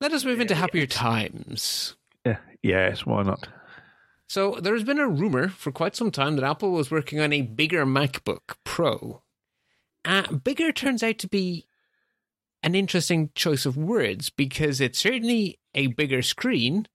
let 0.00 0.12
us 0.12 0.24
move 0.24 0.40
into 0.40 0.54
happier 0.54 0.86
times. 0.86 1.94
Yeah, 2.24 2.38
yes, 2.62 3.04
why 3.04 3.22
not? 3.22 3.46
So 4.28 4.56
there 4.60 4.74
has 4.74 4.84
been 4.84 4.98
a 4.98 5.08
rumor 5.08 5.48
for 5.48 5.70
quite 5.70 5.94
some 5.94 6.10
time 6.10 6.36
that 6.36 6.44
Apple 6.44 6.72
was 6.72 6.90
working 6.90 7.20
on 7.20 7.32
a 7.32 7.42
bigger 7.42 7.86
MacBook 7.86 8.56
Pro. 8.64 9.22
Uh, 10.04 10.32
bigger 10.32 10.72
turns 10.72 11.02
out 11.02 11.18
to 11.18 11.28
be 11.28 11.66
an 12.62 12.74
interesting 12.74 13.30
choice 13.34 13.66
of 13.66 13.76
words 13.76 14.30
because 14.30 14.80
it's 14.80 14.98
certainly 14.98 15.58
a 15.74 15.88
bigger 15.88 16.22
screen, 16.22 16.86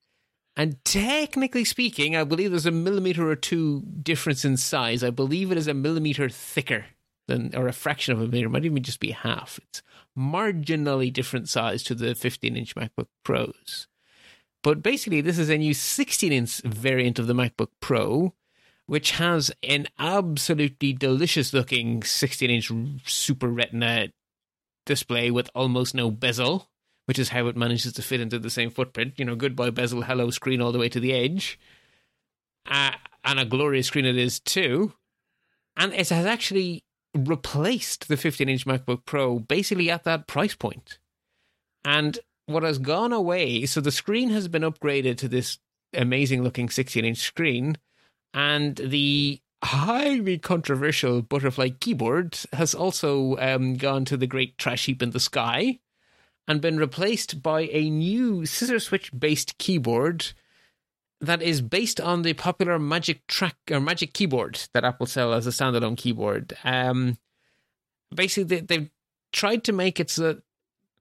and 0.57 0.83
technically 0.83 1.63
speaking, 1.63 2.15
I 2.15 2.25
believe 2.25 2.51
there's 2.51 2.65
a 2.65 2.71
millimeter 2.71 3.29
or 3.29 3.37
two 3.37 3.81
difference 4.01 4.43
in 4.43 4.57
size. 4.57 5.03
I 5.03 5.09
believe 5.09 5.51
it 5.51 5.57
is 5.57 5.67
a 5.67 5.73
millimeter 5.73 6.27
thicker 6.27 6.85
than, 7.27 7.55
or 7.55 7.67
a 7.67 7.73
fraction 7.73 8.13
of 8.13 8.19
a 8.19 8.23
millimeter, 8.23 8.47
it 8.47 8.49
might 8.49 8.65
even 8.65 8.83
just 8.83 8.99
be 8.99 9.11
half. 9.11 9.59
It's 9.63 9.81
marginally 10.17 11.11
different 11.11 11.47
size 11.47 11.83
to 11.83 11.95
the 11.95 12.15
15 12.15 12.57
inch 12.57 12.75
MacBook 12.75 13.07
Pros. 13.23 13.87
But 14.63 14.83
basically, 14.83 15.21
this 15.21 15.39
is 15.39 15.49
a 15.49 15.57
new 15.57 15.73
16 15.73 16.31
inch 16.31 16.61
variant 16.61 17.19
of 17.19 17.27
the 17.27 17.33
MacBook 17.33 17.69
Pro, 17.79 18.33
which 18.85 19.11
has 19.11 19.51
an 19.63 19.87
absolutely 19.97 20.93
delicious 20.93 21.53
looking 21.53 22.03
16 22.03 22.49
inch 22.49 22.71
Super 23.09 23.47
Retina 23.47 24.09
display 24.85 25.31
with 25.31 25.49
almost 25.53 25.93
no 25.93 26.09
bezel 26.09 26.71
which 27.05 27.19
is 27.19 27.27
how 27.27 27.47
it 27.47 27.57
manages 27.57 27.91
to 27.91 28.01
fit 28.01 28.21
into 28.21 28.39
the 28.39 28.49
same 28.49 28.69
footprint. 28.69 29.15
You 29.17 29.25
know, 29.25 29.35
goodbye 29.35 29.71
bezel, 29.71 30.03
hello 30.03 30.29
screen 30.29 30.61
all 30.61 30.71
the 30.71 30.79
way 30.79 30.87
to 30.87 30.99
the 30.99 31.13
edge. 31.13 31.59
Uh, 32.65 32.91
and 33.25 33.39
a 33.39 33.43
glorious 33.43 33.87
screen 33.87 34.05
it 34.05 34.17
is 34.17 34.39
too. 34.39 34.93
And 35.75 35.93
it 35.93 36.09
has 36.09 36.25
actually 36.25 36.85
replaced 37.13 38.07
the 38.07 38.17
15 38.17 38.47
inch 38.47 38.65
MacBook 38.65 39.05
Pro 39.05 39.39
basically 39.39 39.89
at 39.89 40.05
that 40.05 40.27
price 40.27 40.55
point. 40.55 40.99
And 41.83 42.17
what 42.51 42.63
has 42.63 42.77
gone 42.77 43.13
away, 43.13 43.65
so 43.65 43.81
the 43.81 43.91
screen 43.91 44.29
has 44.29 44.47
been 44.47 44.63
upgraded 44.63 45.17
to 45.17 45.27
this 45.27 45.59
amazing 45.93 46.43
looking 46.43 46.69
16 46.69 47.03
inch 47.03 47.17
screen, 47.17 47.77
and 48.33 48.75
the 48.77 49.41
highly 49.63 50.37
controversial 50.37 51.21
butterfly 51.21 51.69
keyboard 51.79 52.37
has 52.53 52.73
also 52.73 53.37
um, 53.37 53.75
gone 53.75 54.05
to 54.05 54.17
the 54.17 54.27
great 54.27 54.57
trash 54.57 54.85
heap 54.85 55.01
in 55.01 55.11
the 55.11 55.19
sky 55.19 55.79
and 56.47 56.61
been 56.61 56.77
replaced 56.77 57.43
by 57.43 57.61
a 57.71 57.89
new 57.89 58.45
scissor 58.45 58.79
switch 58.79 59.11
based 59.17 59.57
keyboard 59.57 60.33
that 61.21 61.41
is 61.41 61.61
based 61.61 62.01
on 62.01 62.23
the 62.23 62.33
popular 62.33 62.79
Magic 62.79 63.25
Track 63.27 63.55
or 63.69 63.79
Magic 63.79 64.13
Keyboard 64.13 64.59
that 64.73 64.83
Apple 64.83 65.05
sell 65.05 65.33
as 65.33 65.45
a 65.45 65.51
standalone 65.51 65.95
keyboard. 65.95 66.57
Um, 66.63 67.17
basically, 68.13 68.59
they, 68.59 68.75
have 68.75 68.89
tried 69.31 69.63
to 69.65 69.71
make 69.71 69.99
it 69.99 70.09
so 70.09 70.23
that 70.23 70.43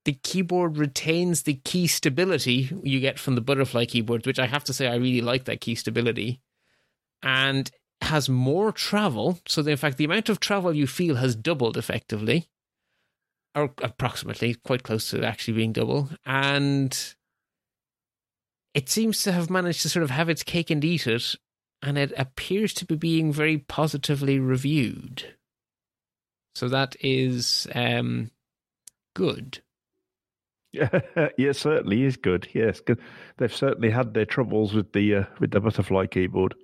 the 0.05 0.14
keyboard 0.22 0.78
retains 0.78 1.42
the 1.42 1.55
key 1.55 1.86
stability 1.86 2.70
you 2.82 3.01
get 3.01 3.18
from 3.18 3.34
the 3.34 3.40
butterfly 3.40 3.84
keyboards, 3.84 4.26
which 4.26 4.38
I 4.38 4.46
have 4.46 4.64
to 4.64 4.72
say 4.72 4.86
I 4.86 4.94
really 4.94 5.20
like 5.20 5.44
that 5.44 5.61
key 5.61 5.74
stability, 5.74 6.40
and 7.22 7.70
has 8.01 8.28
more 8.28 8.72
travel. 8.72 9.38
So, 9.46 9.62
in 9.62 9.76
fact, 9.76 9.98
the 9.98 10.05
amount 10.05 10.28
of 10.28 10.40
travel 10.40 10.74
you 10.74 10.86
feel 10.86 11.16
has 11.16 11.36
doubled 11.36 11.76
effectively, 11.76 12.48
or 13.55 13.72
approximately, 13.82 14.55
quite 14.55 14.82
close 14.82 15.11
to 15.11 15.22
actually 15.24 15.55
being 15.55 15.72
double. 15.72 16.09
And 16.24 16.96
it 18.72 18.88
seems 18.88 19.22
to 19.24 19.32
have 19.32 19.51
managed 19.51 19.82
to 19.82 19.88
sort 19.88 20.03
of 20.03 20.11
have 20.11 20.28
its 20.28 20.42
cake 20.42 20.70
and 20.70 20.84
eat 20.84 21.07
it, 21.07 21.34
and 21.82 21.98
it 21.98 22.12
appears 22.16 22.72
to 22.74 22.86
be 22.86 22.94
being 22.94 23.32
very 23.32 23.59
positively 23.59 24.38
reviewed. 24.38 25.34
So 26.55 26.68
that 26.68 26.96
is 27.01 27.66
um, 27.74 28.30
good. 29.14 29.61
Yeah, 30.73 31.01
yeah, 31.39 31.53
certainly 31.53 32.05
is 32.05 32.16
good. 32.16 32.49
Yes, 32.55 32.81
good. 32.81 33.01
They've 33.39 33.55
certainly 33.55 33.91
had 33.91 34.14
their 34.14 34.27
troubles 34.27 34.73
with 34.75 34.93
the 34.93 35.14
uh, 35.16 35.25
with 35.41 35.51
the 35.51 35.61
butterfly 35.61 36.07
keyboard, 36.07 36.55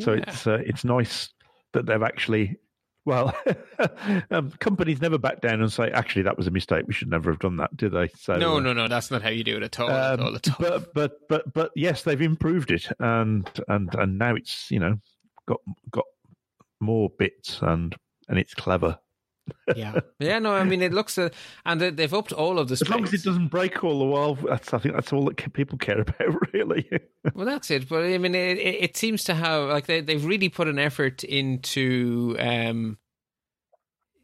so 0.00 0.12
Yeah. 0.12 0.24
it's 0.26 0.46
uh, 0.46 0.58
it's 0.64 0.84
nice 0.84 1.30
that 1.72 1.86
they've 1.86 2.02
actually. 2.02 2.56
Well, 3.04 3.34
um, 4.30 4.52
companies 4.60 5.00
never 5.00 5.18
back 5.18 5.40
down 5.40 5.60
and 5.60 5.72
say, 5.72 5.90
"Actually, 5.90 6.22
that 6.22 6.36
was 6.36 6.46
a 6.46 6.52
mistake. 6.52 6.84
We 6.86 6.94
should 6.94 7.08
never 7.10 7.32
have 7.32 7.40
done 7.40 7.56
that," 7.56 7.76
do 7.76 7.88
they? 7.88 8.08
So 8.16 8.34
no, 8.36 8.58
uh, 8.58 8.60
no, 8.60 8.72
no. 8.72 8.86
That's 8.86 9.10
not 9.10 9.22
how 9.22 9.30
you 9.30 9.42
do 9.42 9.56
it 9.56 9.62
at 9.64 9.80
all. 9.80 9.90
at 9.90 10.20
Um, 10.20 10.26
all, 10.26 10.36
at 10.36 10.48
all. 10.48 10.56
but 10.60 10.94
but 10.94 11.12
but 11.28 11.52
but 11.52 11.70
yes, 11.74 12.02
they've 12.04 12.20
improved 12.22 12.70
it, 12.70 12.86
and 13.00 13.48
and 13.66 13.92
and 13.96 14.18
now 14.18 14.36
it's 14.36 14.70
you 14.70 14.78
know 14.78 14.98
got 15.48 15.58
got 15.90 16.04
more 16.80 17.10
bits 17.18 17.58
and 17.62 17.96
and 18.28 18.38
it's 18.38 18.54
clever. 18.54 18.98
Yeah, 19.76 20.00
yeah. 20.18 20.38
No, 20.38 20.52
I 20.54 20.64
mean 20.64 20.82
it 20.82 20.92
looks, 20.92 21.18
uh, 21.18 21.28
and 21.64 21.80
they- 21.80 21.90
they've 21.90 22.12
upped 22.14 22.32
all 22.32 22.58
of 22.58 22.68
the 22.68 22.76
Specs. 22.76 22.90
As 22.90 22.94
long 22.94 23.04
as 23.04 23.14
it 23.14 23.22
doesn't 23.24 23.48
break 23.48 23.82
all 23.84 23.98
the 23.98 24.04
while, 24.04 24.34
that's 24.34 24.72
I 24.74 24.78
think 24.78 24.94
that's 24.94 25.12
all 25.12 25.24
that 25.26 25.52
people 25.52 25.78
care 25.78 26.00
about, 26.06 26.52
really. 26.52 26.88
Well, 27.34 27.46
that's 27.46 27.70
it. 27.70 27.88
But 27.88 28.02
I 28.04 28.18
mean, 28.18 28.34
it, 28.34 28.58
it 28.58 28.82
it 28.82 28.96
seems 28.96 29.22
to 29.24 29.34
have 29.34 29.68
like 29.68 29.86
they 29.86 30.00
they've 30.00 30.24
really 30.24 30.48
put 30.48 30.66
an 30.68 30.78
effort 30.78 31.22
into 31.24 32.36
um 32.38 32.98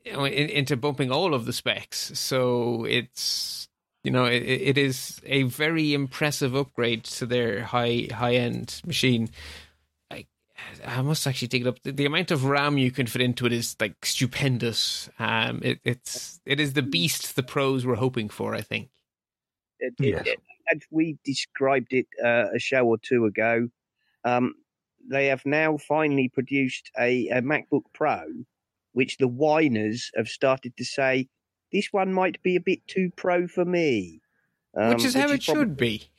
you 0.05 0.13
know, 0.13 0.27
into 0.27 0.77
bumping 0.77 1.11
all 1.13 1.33
of 1.35 1.45
the 1.45 1.53
specs. 1.53 2.19
So 2.19 2.85
it's 2.85 3.69
you 4.05 4.11
know 4.11 4.25
it, 4.25 4.43
it 4.43 4.79
is 4.79 5.21
a 5.27 5.43
very 5.45 5.95
impressive 5.95 6.55
upgrade 6.57 7.05
to 7.05 7.27
their 7.27 7.63
high 7.63 8.09
high 8.13 8.35
end 8.35 8.81
machine. 8.87 9.31
I, 10.87 10.99
I 10.99 11.03
must 11.03 11.27
actually 11.27 11.49
take 11.49 11.63
it 11.63 11.69
up. 11.69 11.83
The, 11.83 11.93
the 11.93 12.07
amount 12.07 12.31
of 12.31 12.45
RAM 12.45 12.79
you 12.79 12.91
can 12.91 13.07
fit 13.07 13.23
into 13.23 13.47
it 13.47 13.53
is 13.53 13.77
like 13.81 14.05
stupendous. 14.05 15.09
Um, 15.19 15.61
it, 15.63 15.81
it's 15.85 16.41
it 16.47 16.61
is 16.61 16.73
the 16.75 16.83
beast 16.83 17.37
the 17.37 17.43
pros 17.43 17.85
were 17.87 17.95
hoping 17.97 18.29
for. 18.29 18.55
I 18.55 18.61
think. 18.61 18.91
It, 19.81 19.95
it- 19.99 20.05
Yes. 20.07 20.27
it- 20.27 20.41
as 20.71 20.81
we 20.91 21.17
described 21.25 21.95
it 21.95 22.07
uh, 22.23 22.45
a 22.55 22.59
show 22.59 22.85
or 22.87 22.99
two 22.99 23.25
ago, 23.25 23.71
um, 24.25 24.53
they 25.11 25.29
have 25.29 25.41
now 25.47 25.79
finally 25.79 26.29
produced 26.29 26.91
a, 27.01 27.27
a 27.29 27.41
MacBook 27.41 27.85
Pro, 27.95 28.21
which 28.93 29.17
the 29.17 29.29
whiners 29.29 30.11
have 30.15 30.29
started 30.29 30.77
to 30.77 30.85
say 30.85 31.27
this 31.73 31.89
one 31.91 32.13
might 32.13 32.43
be 32.43 32.55
a 32.55 32.61
bit 32.61 32.87
too 32.87 33.11
pro 33.17 33.47
for 33.49 33.65
me. 33.65 34.21
Um, 34.77 34.91
which 34.91 35.07
is 35.07 35.15
how 35.15 35.31
it 35.31 35.43
prob- 35.43 35.57
should 35.57 35.77
be. 35.79 36.11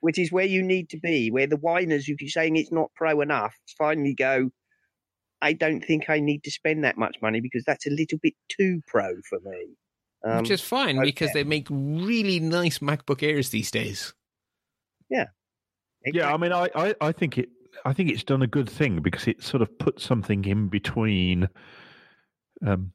Which 0.00 0.18
is 0.18 0.30
where 0.30 0.44
you 0.44 0.62
need 0.62 0.90
to 0.90 0.98
be, 0.98 1.30
where 1.30 1.46
the 1.46 1.56
whiners 1.56 2.06
who 2.06 2.16
keep 2.16 2.30
saying 2.30 2.56
it's 2.56 2.72
not 2.72 2.92
pro 2.94 3.20
enough 3.20 3.54
finally 3.78 4.14
go. 4.14 4.50
I 5.42 5.52
don't 5.52 5.84
think 5.84 6.08
I 6.08 6.20
need 6.20 6.44
to 6.44 6.50
spend 6.50 6.84
that 6.84 6.96
much 6.96 7.16
money 7.20 7.40
because 7.40 7.64
that's 7.64 7.86
a 7.86 7.90
little 7.90 8.18
bit 8.22 8.34
too 8.48 8.82
pro 8.86 9.14
for 9.28 9.38
me. 9.44 9.76
Um, 10.24 10.38
which 10.38 10.50
is 10.50 10.60
fine 10.60 10.96
okay. 10.98 11.04
because 11.04 11.32
they 11.32 11.44
make 11.44 11.66
really 11.70 12.40
nice 12.40 12.78
MacBook 12.78 13.22
Airs 13.22 13.50
these 13.50 13.70
days. 13.70 14.14
Yeah, 15.08 15.26
Yeah, 16.04 16.32
I 16.32 16.36
mean, 16.36 16.52
I, 16.52 16.68
I, 16.74 16.94
I 17.00 17.12
think 17.12 17.38
it. 17.38 17.48
I 17.84 17.92
think 17.92 18.10
it's 18.10 18.24
done 18.24 18.42
a 18.42 18.46
good 18.46 18.70
thing 18.70 19.00
because 19.02 19.28
it 19.28 19.42
sort 19.42 19.62
of 19.62 19.78
put 19.78 20.00
something 20.00 20.44
in 20.46 20.68
between. 20.68 21.48
Um, 22.66 22.92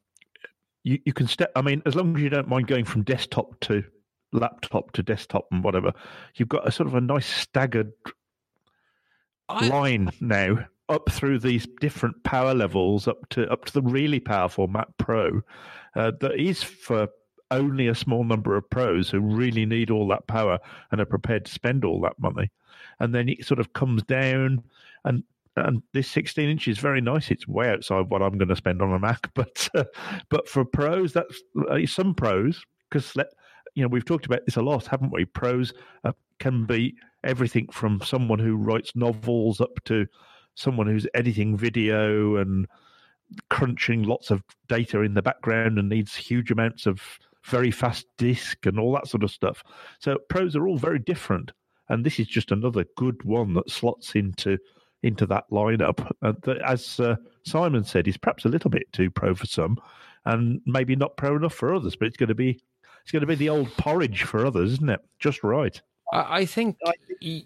you 0.83 0.99
you 1.05 1.13
can 1.13 1.27
step. 1.27 1.51
I 1.55 1.61
mean, 1.61 1.81
as 1.85 1.95
long 1.95 2.15
as 2.15 2.21
you 2.21 2.29
don't 2.29 2.47
mind 2.47 2.67
going 2.67 2.85
from 2.85 3.03
desktop 3.03 3.59
to 3.61 3.83
laptop 4.32 4.91
to 4.93 5.03
desktop 5.03 5.47
and 5.51 5.63
whatever, 5.63 5.93
you've 6.36 6.49
got 6.49 6.67
a 6.67 6.71
sort 6.71 6.88
of 6.88 6.95
a 6.95 7.01
nice 7.01 7.27
staggered 7.27 7.91
I, 9.49 9.67
line 9.67 10.09
now 10.19 10.65
up 10.89 11.09
through 11.09 11.39
these 11.39 11.67
different 11.79 12.21
power 12.23 12.53
levels 12.53 13.07
up 13.07 13.29
to 13.29 13.49
up 13.49 13.65
to 13.65 13.73
the 13.73 13.82
really 13.82 14.19
powerful 14.19 14.67
Mac 14.67 14.88
Pro 14.97 15.41
uh, 15.95 16.11
that 16.19 16.39
is 16.39 16.61
for 16.61 17.07
only 17.49 17.88
a 17.88 17.95
small 17.95 18.23
number 18.23 18.55
of 18.55 18.69
pros 18.69 19.09
who 19.09 19.19
really 19.19 19.65
need 19.65 19.91
all 19.91 20.07
that 20.07 20.27
power 20.27 20.57
and 20.91 21.01
are 21.01 21.05
prepared 21.05 21.45
to 21.45 21.51
spend 21.51 21.84
all 21.84 21.99
that 22.01 22.17
money. 22.17 22.49
And 22.99 23.13
then 23.13 23.29
it 23.29 23.45
sort 23.45 23.59
of 23.59 23.73
comes 23.73 24.03
down 24.03 24.63
and 25.03 25.23
and 25.57 25.84
this 25.93 26.07
16 26.07 26.49
inch 26.49 26.69
is 26.69 26.77
very 26.77 27.01
nice. 27.01 27.29
It's 27.29 27.45
way 27.47 27.69
outside 27.69 28.09
what 28.09 28.21
i'm 28.21 28.38
going 28.38 28.47
to 28.47 28.55
spend 28.55 28.82
on 28.82 28.93
a 28.93 28.99
mac 28.99 29.29
but 29.34 29.67
uh, 29.75 29.84
but 30.29 30.47
for 30.47 30.63
pros 30.63 31.13
that's 31.13 31.41
uh, 31.69 31.86
some 31.86 32.15
pros 32.15 32.65
because 32.89 33.13
you 33.76 33.82
know 33.82 33.88
we've 33.88 34.05
talked 34.05 34.26
about 34.26 34.45
this 34.45 34.57
a 34.57 34.61
lot 34.61 34.88
haven't 34.88 35.13
we 35.13 35.26
pros 35.26 35.74
uh, 36.03 36.11
can 36.39 36.65
be 36.65 36.95
everything 37.24 37.67
from 37.72 38.01
someone 38.01 38.39
who 38.39 38.55
writes 38.55 38.95
novels 38.95 39.61
up 39.61 39.84
to 39.86 40.05
someone 40.55 40.88
who's 40.88 41.07
editing 41.13 41.55
video 41.55 42.36
and 42.38 42.67
crunching 43.49 44.03
lots 44.03 44.32
of 44.32 44.43
data 44.67 45.01
in 45.01 45.13
the 45.13 45.22
background 45.22 45.78
and 45.78 45.89
needs 45.89 46.15
huge 46.15 46.51
amounts 46.51 46.86
of 46.86 47.01
very 47.45 47.72
fast 47.72 48.05
disk 48.17 48.65
and 48.65 48.80
all 48.80 48.93
that 48.93 49.07
sort 49.07 49.24
of 49.24 49.32
stuff. 49.32 49.63
So 49.99 50.17
pros 50.30 50.55
are 50.55 50.67
all 50.67 50.78
very 50.78 50.99
different, 50.99 51.51
and 51.89 52.05
this 52.05 52.19
is 52.19 52.28
just 52.28 52.51
another 52.51 52.86
good 52.97 53.24
one 53.24 53.53
that 53.55 53.69
slots 53.69 54.15
into 54.15 54.57
into 55.03 55.26
that 55.26 55.45
lineup. 55.51 56.11
Uh, 56.22 56.34
that, 56.43 56.61
as 56.61 56.99
uh, 56.99 57.15
Simon 57.43 57.84
said, 57.84 58.07
is 58.07 58.17
perhaps 58.17 58.45
a 58.45 58.49
little 58.49 58.69
bit 58.69 58.91
too 58.93 59.09
pro 59.09 59.34
for 59.34 59.47
some, 59.47 59.78
and 60.26 60.61
maybe 60.65 60.95
not 60.95 61.17
pro 61.17 61.36
enough 61.36 61.53
for 61.53 61.74
others. 61.74 61.95
But 61.95 62.07
it's 62.07 62.17
going 62.17 62.30
to 62.30 62.36
be 62.36 62.59
it's 63.01 63.11
going 63.11 63.21
to 63.21 63.27
be 63.27 63.35
the 63.35 63.49
old 63.49 63.71
porridge 63.77 64.23
for 64.23 64.45
others, 64.45 64.73
isn't 64.73 64.89
it? 64.89 65.01
Just 65.19 65.43
right. 65.43 65.81
I, 66.13 66.39
I 66.41 66.45
think 66.45 66.77
I 66.85 66.93
y- 67.21 67.45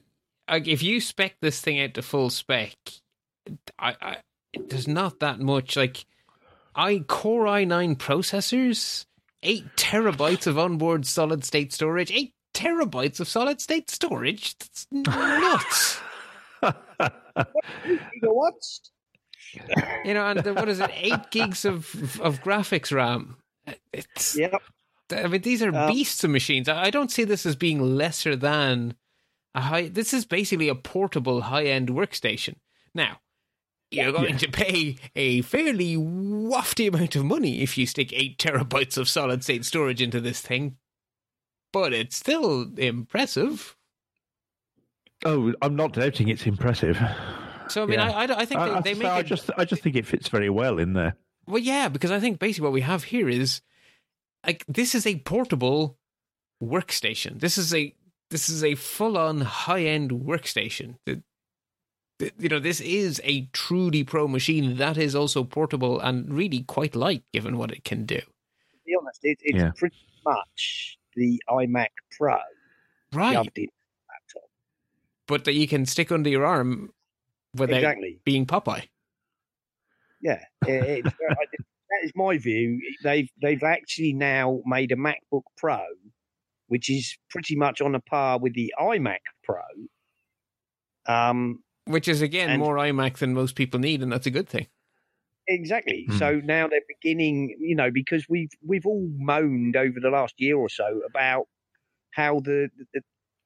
like 0.49 0.67
if 0.67 0.83
you 0.83 0.99
spec 1.01 1.35
this 1.41 1.59
thing 1.61 1.79
out 1.81 1.93
to 1.95 2.01
full 2.01 2.29
spec, 2.29 2.75
I, 3.79 3.95
I 4.01 4.17
there's 4.57 4.87
not 4.87 5.19
that 5.19 5.39
much 5.39 5.75
like 5.75 6.05
i 6.75 6.99
Core 7.07 7.45
i9 7.45 7.95
processors, 7.97 9.05
eight 9.43 9.65
terabytes 9.75 10.45
of 10.47 10.57
onboard 10.59 11.05
solid 11.05 11.43
state 11.45 11.71
storage, 11.73 12.11
eight 12.11 12.33
terabytes 12.53 13.19
of 13.19 13.27
solid 13.27 13.61
state 13.61 13.89
storage. 13.89 14.57
That's 14.57 14.87
nuts. 14.91 15.99
gigawatts. 17.85 18.89
you 20.03 20.13
know, 20.13 20.25
and 20.27 20.39
the, 20.41 20.53
what 20.53 20.69
is 20.69 20.79
it? 20.79 20.89
Eight 20.95 21.31
gigs 21.31 21.65
of 21.65 22.19
of 22.21 22.41
graphics 22.41 22.93
RAM. 22.93 23.37
It's 23.93 24.37
Yep. 24.37 24.61
I 25.11 25.27
mean, 25.27 25.41
these 25.41 25.61
are 25.61 25.75
Um, 25.75 25.91
beasts 25.91 26.23
of 26.23 26.31
machines. 26.31 26.67
I 26.69 26.85
I 26.85 26.89
don't 26.89 27.11
see 27.11 27.23
this 27.23 27.45
as 27.45 27.55
being 27.55 27.79
lesser 27.79 28.35
than 28.35 28.95
a 29.53 29.61
high. 29.61 29.87
This 29.89 30.13
is 30.13 30.25
basically 30.25 30.67
a 30.69 30.75
portable 30.75 31.41
high 31.41 31.65
end 31.65 31.89
workstation. 31.89 32.55
Now, 32.93 33.19
you're 33.91 34.11
going 34.11 34.31
Yeah. 34.31 34.37
to 34.39 34.51
pay 34.51 34.97
a 35.15 35.41
fairly 35.43 35.95
wafty 35.95 36.87
amount 36.87 37.15
of 37.15 37.23
money 37.25 37.61
if 37.61 37.77
you 37.77 37.85
stick 37.85 38.11
eight 38.13 38.37
terabytes 38.39 38.97
of 38.97 39.07
solid 39.07 39.43
state 39.43 39.63
storage 39.65 40.01
into 40.01 40.19
this 40.19 40.41
thing, 40.41 40.77
but 41.71 41.93
it's 41.93 42.15
still 42.15 42.73
impressive. 42.77 43.75
Oh, 45.23 45.53
I'm 45.61 45.75
not 45.75 45.93
doubting 45.93 46.27
it's 46.29 46.45
impressive. 46.45 46.97
So, 47.69 47.83
I 47.83 47.85
mean, 47.85 47.99
Yeah. 47.99 48.11
I, 48.11 48.25
I, 48.25 48.37
I 48.41 48.45
think 48.45 48.59
I, 48.61 48.67
they, 48.67 48.73
I- 48.75 48.81
they 48.81 48.93
so 48.93 48.99
make 48.99 49.07
I 49.11 49.19
it. 49.19 49.25
just 49.25 49.49
I 49.57 49.65
just 49.65 49.81
think 49.81 49.95
it 49.95 50.05
fits 50.05 50.29
very 50.29 50.49
well 50.49 50.77
in 50.79 50.93
there. 50.93 51.15
Well, 51.47 51.61
yeah, 51.61 51.89
because 51.89 52.11
I 52.11 52.19
think 52.19 52.39
basically 52.39 52.63
what 52.65 52.73
we 52.73 52.81
have 52.81 53.03
here 53.05 53.29
is 53.29 53.61
like 54.45 54.63
this 54.67 54.95
is 54.95 55.05
a 55.07 55.19
portable 55.19 55.97
workstation. 56.63 57.39
This 57.39 57.57
is 57.57 57.73
a 57.73 57.93
this 58.31 58.49
is 58.49 58.63
a 58.63 58.75
full 58.75 59.17
on 59.17 59.41
high 59.41 59.83
end 59.83 60.11
workstation. 60.11 60.95
The- 61.05 61.21
the- 62.19 62.31
you 62.39 62.49
know, 62.49 62.59
this 62.59 62.79
is 62.81 63.21
a 63.23 63.45
truly 63.47 64.03
pro 64.03 64.27
machine 64.27 64.77
that 64.77 64.97
is 64.97 65.15
also 65.15 65.43
portable 65.43 65.99
and 65.99 66.33
really 66.33 66.63
quite 66.63 66.95
light, 66.95 67.23
given 67.33 67.57
what 67.57 67.71
it 67.71 67.83
can 67.83 68.05
do. 68.05 68.19
To 68.19 68.25
be 68.85 68.95
honest, 68.99 69.19
it, 69.23 69.37
it's 69.41 69.57
Yeah. 69.59 69.71
pretty 69.75 69.97
much 70.25 70.97
the 71.15 71.41
iMac 71.49 71.89
Pro 72.11 72.37
Right, 73.13 73.33
shoved 73.33 73.57
in 73.57 73.65
a 73.65 74.11
laptop. 74.11 74.49
but 75.27 75.43
that 75.45 75.53
you 75.53 75.67
can 75.67 75.85
stick 75.85 76.11
under 76.11 76.29
your 76.29 76.45
arm 76.45 76.93
without 77.53 77.77
Exactly. 77.77 78.19
being 78.23 78.45
Popeye. 78.45 78.87
Yeah. 80.21 80.43
It, 80.67 81.05
it's, 81.05 81.15
I- 81.29 81.45
that 82.01 82.05
is 82.05 82.11
my 82.15 82.37
view. 82.37 82.79
They've 83.03 83.29
they've 83.41 83.63
actually 83.63 84.13
now 84.13 84.61
made 84.65 84.91
a 84.91 84.95
MacBook 84.95 85.43
Pro, 85.57 85.81
which 86.67 86.89
is 86.89 87.17
pretty 87.29 87.55
much 87.55 87.81
on 87.81 87.95
a 87.95 87.99
par 87.99 88.39
with 88.39 88.53
the 88.53 88.73
iMac 88.79 89.19
Pro. 89.43 89.61
Um, 91.07 91.63
Which 91.85 92.07
is 92.07 92.21
again 92.21 92.49
And- 92.49 92.61
more 92.61 92.75
iMac 92.75 93.17
than 93.17 93.33
most 93.33 93.55
people 93.55 93.79
need, 93.79 94.01
and 94.01 94.11
that's 94.11 94.25
a 94.25 94.31
good 94.31 94.49
thing. 94.49 94.67
Exactly. 95.47 96.05
Hmm. 96.09 96.17
So 96.17 96.41
now 96.43 96.67
they're 96.67 96.79
beginning, 96.87 97.55
you 97.59 97.75
know, 97.75 97.91
because 97.91 98.27
we've 98.27 98.49
we've 98.65 98.85
all 98.87 99.07
moaned 99.17 99.75
over 99.75 99.99
the 99.99 100.09
last 100.09 100.33
year 100.39 100.57
or 100.57 100.69
so 100.69 101.01
about 101.07 101.47
how 102.11 102.39
the, 102.39 102.69
the 102.93 103.01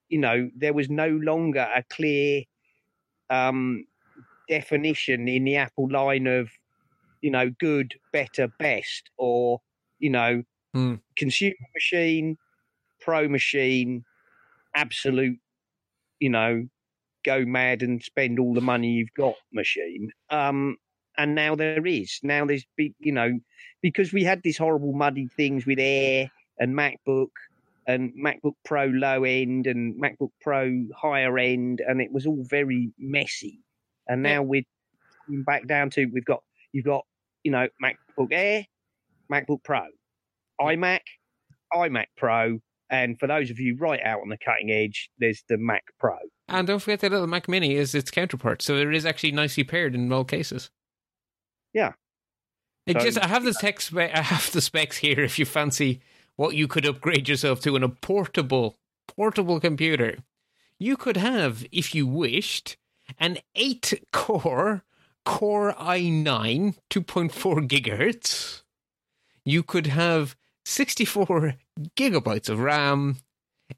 you 0.07 0.17
know 0.19 0.49
there 0.55 0.73
was 0.73 0.89
no 0.89 1.09
longer 1.09 1.67
a 1.75 1.83
clear 1.89 2.43
um, 3.29 3.83
definition 4.47 5.27
in 5.27 5.43
the 5.43 5.57
Apple 5.57 5.89
line 5.91 6.25
of 6.25 6.49
you 7.21 7.31
know 7.31 7.51
good, 7.59 7.95
better, 8.13 8.47
best, 8.59 9.09
or 9.17 9.61
you 9.99 10.09
know 10.09 10.43
Hmm. 10.73 10.95
consumer 11.17 11.55
machine, 11.75 12.37
pro 13.01 13.27
machine, 13.27 14.05
absolute, 14.75 15.39
you 16.19 16.29
know, 16.29 16.67
go 17.25 17.45
mad 17.45 17.83
and 17.83 18.03
spend 18.03 18.39
all 18.39 18.53
the 18.53 18.61
money 18.61 18.89
you've 18.91 19.13
got 19.17 19.35
machine. 19.53 20.11
Um, 20.29 20.77
and 21.17 21.35
now 21.35 21.55
there 21.55 21.85
is. 21.85 22.19
Now 22.23 22.45
there's 22.45 22.65
big, 22.77 22.93
you 22.99 23.11
know, 23.11 23.39
because 23.81 24.13
we 24.13 24.23
had 24.23 24.41
these 24.43 24.57
horrible 24.57 24.93
muddy 24.93 25.29
things 25.37 25.65
with 25.65 25.79
Air 25.79 26.29
and 26.59 26.75
MacBook 26.75 27.29
and 27.87 28.13
MacBook 28.15 28.53
Pro 28.65 28.85
low 28.85 29.23
end 29.23 29.67
and 29.67 30.01
MacBook 30.01 30.31
Pro 30.41 30.85
higher 30.95 31.37
end, 31.37 31.81
and 31.81 32.01
it 32.01 32.11
was 32.11 32.25
all 32.25 32.43
very 32.43 32.93
messy. 32.97 33.59
And 34.07 34.23
now 34.23 34.43
we're 34.43 34.63
back 35.45 35.67
down 35.67 35.89
to 35.91 36.05
we've 36.07 36.25
got 36.25 36.43
you've 36.71 36.85
got 36.85 37.05
you 37.43 37.51
know 37.51 37.67
MacBook 37.83 38.29
Air, 38.31 38.65
MacBook 39.31 39.63
Pro, 39.63 39.81
iMac, 40.61 40.99
iMac 41.73 42.05
Pro, 42.17 42.59
and 42.89 43.19
for 43.19 43.27
those 43.27 43.49
of 43.49 43.59
you 43.59 43.75
right 43.77 44.01
out 44.03 44.21
on 44.21 44.29
the 44.29 44.37
cutting 44.37 44.71
edge, 44.71 45.09
there's 45.19 45.43
the 45.49 45.57
Mac 45.57 45.83
Pro. 45.99 46.17
And 46.47 46.65
don't 46.67 46.79
forget 46.79 46.99
the 47.01 47.09
little 47.09 47.27
Mac 47.27 47.47
Mini 47.47 47.75
is 47.75 47.93
its 47.93 48.11
counterpart, 48.11 48.61
so 48.61 48.75
it 48.75 48.93
is 48.93 49.05
actually 49.05 49.31
nicely 49.31 49.63
paired 49.63 49.93
in 49.95 50.11
all 50.11 50.25
cases. 50.25 50.69
Yeah. 51.73 51.93
It 52.87 52.93
So- 52.99 53.05
just 53.05 53.19
I 53.19 53.27
have 53.27 53.43
the 53.43 53.53
tech 53.53 53.81
spe- 53.81 53.97
I 54.13 54.21
have 54.21 54.51
the 54.51 54.61
specs 54.61 54.97
here 54.97 55.19
if 55.19 55.37
you 55.37 55.45
fancy 55.45 56.01
what 56.35 56.55
you 56.55 56.67
could 56.67 56.85
upgrade 56.85 57.27
yourself 57.29 57.59
to 57.61 57.75
in 57.75 57.83
a 57.83 57.89
portable 57.89 58.79
portable 59.07 59.59
computer. 59.59 60.17
You 60.79 60.95
could 60.95 61.17
have, 61.17 61.65
if 61.71 61.93
you 61.93 62.07
wished, 62.07 62.77
an 63.19 63.39
eight 63.55 63.93
core 64.13 64.83
Core 65.29 65.73
i9 65.73 66.75
2.4 66.89 67.67
gigahertz. 67.67 68.63
You 69.45 69.61
could 69.61 69.85
have 69.85 70.35
64 70.65 71.53
gigabytes 71.95 72.49
of 72.49 72.59
RAM, 72.59 73.17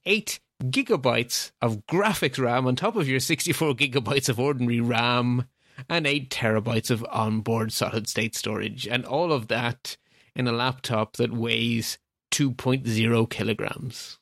8 0.05 0.39
gigabytes 0.63 1.51
of 1.61 1.85
graphics 1.87 2.41
RAM 2.41 2.65
on 2.65 2.77
top 2.77 2.95
of 2.95 3.09
your 3.09 3.19
64 3.19 3.73
gigabytes 3.75 4.29
of 4.29 4.39
ordinary 4.39 4.79
RAM, 4.79 5.45
and 5.89 6.07
8 6.07 6.29
terabytes 6.29 6.89
of 6.89 7.05
onboard 7.11 7.73
solid 7.73 8.07
state 8.07 8.33
storage, 8.33 8.87
and 8.87 9.03
all 9.03 9.33
of 9.33 9.49
that 9.49 9.97
in 10.33 10.47
a 10.47 10.53
laptop 10.53 11.17
that 11.17 11.33
weighs 11.33 11.97
2.0 12.31 13.29
kilograms. 13.29 14.19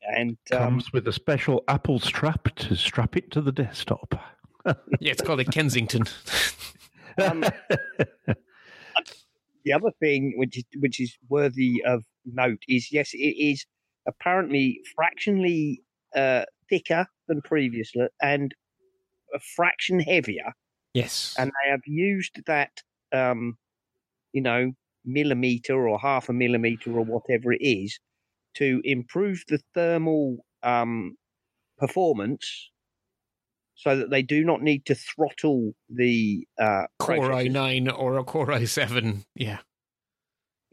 And 0.00 0.38
um, 0.52 0.58
Comes 0.58 0.92
with 0.94 1.06
a 1.06 1.12
special 1.12 1.62
Apple 1.68 2.00
strap 2.00 2.54
to 2.56 2.74
strap 2.74 3.18
it 3.18 3.30
to 3.32 3.42
the 3.42 3.52
desktop. 3.52 4.37
Yeah, 4.66 5.12
it's 5.12 5.22
called 5.22 5.40
a 5.40 5.44
Kensington. 5.44 6.04
Um, 7.20 7.40
the 9.64 9.72
other 9.72 9.90
thing 9.98 10.34
which 10.36 10.56
is 10.56 10.64
which 10.78 11.00
is 11.00 11.18
worthy 11.28 11.82
of 11.84 12.04
note 12.24 12.62
is 12.68 12.92
yes, 12.92 13.10
it 13.12 13.18
is 13.18 13.66
apparently 14.06 14.80
fractionally 14.94 15.82
uh, 16.14 16.44
thicker 16.68 17.06
than 17.26 17.42
previously 17.42 18.06
and 18.22 18.54
a 19.34 19.40
fraction 19.56 20.00
heavier, 20.00 20.52
yes. 20.94 21.34
and 21.38 21.50
they 21.50 21.70
have 21.70 21.82
used 21.86 22.40
that, 22.46 22.70
um, 23.12 23.56
you 24.32 24.40
know, 24.40 24.72
millimeter 25.04 25.88
or 25.88 25.98
half 25.98 26.28
a 26.28 26.32
millimeter 26.32 26.92
or 26.92 27.04
whatever 27.04 27.52
it 27.52 27.60
is 27.60 27.98
to 28.54 28.80
improve 28.84 29.42
the 29.48 29.60
thermal 29.74 30.38
um, 30.62 31.16
performance. 31.78 32.70
So 33.78 33.96
that 33.96 34.10
they 34.10 34.22
do 34.22 34.44
not 34.44 34.60
need 34.60 34.86
to 34.86 34.96
throttle 34.96 35.72
the 35.88 36.44
uh, 36.58 36.86
Core 36.98 37.30
i9 37.30 37.96
or 37.96 38.18
a 38.18 38.24
Core 38.24 38.48
i7. 38.48 39.24
Yeah. 39.36 39.58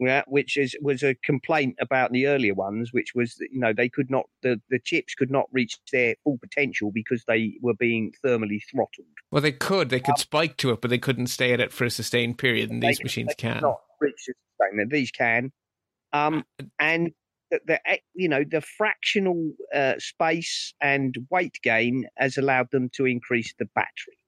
yeah, 0.00 0.24
which 0.26 0.56
is 0.56 0.76
was 0.82 1.04
a 1.04 1.14
complaint 1.14 1.76
about 1.80 2.10
the 2.10 2.26
earlier 2.26 2.52
ones, 2.52 2.92
which 2.92 3.14
was 3.14 3.36
that, 3.36 3.46
you 3.52 3.60
know 3.60 3.72
they 3.72 3.88
could 3.88 4.10
not 4.10 4.24
the 4.42 4.60
the 4.70 4.80
chips 4.80 5.14
could 5.14 5.30
not 5.30 5.46
reach 5.52 5.78
their 5.92 6.16
full 6.24 6.38
potential 6.38 6.90
because 6.90 7.22
they 7.28 7.54
were 7.62 7.74
being 7.74 8.12
thermally 8.24 8.60
throttled. 8.68 9.06
Well, 9.30 9.42
they 9.42 9.52
could. 9.52 9.88
They 9.88 10.00
could 10.00 10.18
spike 10.18 10.56
to 10.58 10.70
it, 10.70 10.80
but 10.80 10.90
they 10.90 10.98
couldn't 10.98 11.28
stay 11.28 11.52
at 11.52 11.60
it 11.60 11.72
for 11.72 11.84
a 11.84 11.90
sustained 11.90 12.38
period, 12.38 12.70
and 12.70 12.82
these 12.82 13.00
machines 13.00 13.28
they 13.28 13.34
can. 13.34 13.62
Not 13.62 13.78
reach 14.00 14.26
the 14.26 14.86
These 14.90 15.12
can, 15.12 15.52
um, 16.12 16.44
and 16.80 17.12
the, 17.50 17.60
the 17.66 17.80
you 18.14 18.28
know 18.28 18.44
the 18.48 18.60
fractional 18.60 19.52
uh, 19.74 19.94
space 19.98 20.74
and 20.80 21.16
weight 21.30 21.58
gain 21.62 22.06
has 22.16 22.36
allowed 22.38 22.70
them 22.70 22.90
to 22.94 23.06
increase 23.06 23.54
the 23.58 23.66
battery. 23.74 24.18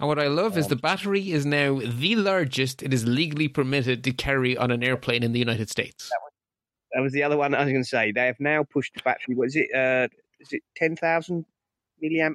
And 0.00 0.08
what 0.08 0.18
I 0.18 0.28
love 0.28 0.56
is 0.56 0.66
Um, 0.66 0.70
the 0.70 0.76
battery 0.76 1.32
is 1.32 1.44
now 1.44 1.80
the 1.80 2.14
largest 2.14 2.82
it 2.82 2.94
is 2.94 3.04
legally 3.06 3.48
permitted 3.48 4.04
to 4.04 4.12
carry 4.12 4.56
on 4.56 4.70
an 4.70 4.84
airplane 4.84 5.24
in 5.24 5.32
the 5.32 5.40
United 5.40 5.68
States. 5.70 6.08
That 6.92 7.02
was 7.02 7.12
the 7.12 7.22
other 7.22 7.36
one 7.36 7.54
I 7.54 7.64
was 7.64 7.72
going 7.72 7.82
to 7.82 7.88
say. 7.88 8.12
They 8.12 8.26
have 8.26 8.40
now 8.40 8.64
pushed 8.64 8.94
the 8.94 9.02
battery. 9.02 9.34
What 9.34 9.48
is 9.48 9.56
it? 9.56 9.68
Uh, 9.74 10.08
is 10.40 10.52
it 10.52 10.62
ten 10.76 10.94
thousand 10.96 11.44
milliamp? 12.02 12.34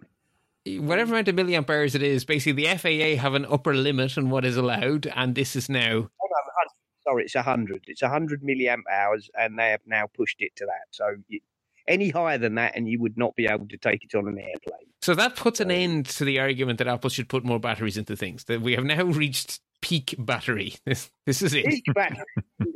Whatever 0.66 1.14
amount 1.14 1.28
of 1.28 1.36
milliamp 1.36 1.70
hours 1.70 1.96
it 1.96 2.04
is, 2.04 2.24
basically 2.24 2.64
the 2.64 2.78
FAA 2.78 3.22
have 3.22 3.34
an 3.34 3.46
upper 3.46 3.74
limit 3.74 4.18
on 4.18 4.30
what 4.30 4.46
is 4.46 4.56
allowed, 4.58 5.08
and 5.16 5.36
this 5.36 5.56
is 5.56 5.70
now 5.70 5.90
no, 5.90 5.98
a 6.00 6.52
hun- 6.58 6.76
sorry, 7.04 7.24
it's 7.24 7.36
a 7.36 7.42
hundred. 7.42 7.84
It's 7.88 8.02
a 8.02 8.10
hundred 8.10 8.42
milliamp 8.42 8.84
hours, 8.92 9.30
and 9.38 9.58
they 9.58 9.70
have 9.70 9.82
now 9.86 10.08
pushed 10.08 10.42
it 10.42 10.56
to 10.58 10.66
that. 10.66 10.88
So 10.92 11.16
you, 11.28 11.40
any 11.88 12.10
higher 12.10 12.38
than 12.38 12.56
that, 12.56 12.74
and 12.76 12.88
you 12.88 13.00
would 13.02 13.18
not 13.18 13.36
be 13.36 13.46
able 13.46 13.68
to 13.68 13.78
take 13.78 14.04
it 14.04 14.16
on 14.16 14.28
an 14.28 14.40
airplane. 14.40 14.88
So 15.02 15.16
that 15.16 15.36
puts 15.36 15.60
an 15.60 15.70
end 15.70 16.06
to 16.08 16.26
the 16.26 16.40
argument 16.40 16.78
that 16.80 16.88
Apple 16.88 17.10
should 17.10 17.28
put 17.28 17.44
more 17.44 17.60
batteries 17.60 17.98
into 17.98 18.16
things. 18.16 18.46
That 18.46 18.62
we 18.62 18.74
have 18.74 18.86
now 18.86 19.04
reached 19.04 19.60
peak 19.82 20.16
battery. 20.18 20.76
This, 20.86 21.10
this 21.26 21.42
is 21.42 21.54
it. 21.54 21.66
Peak 21.66 21.84
battery. 21.94 22.24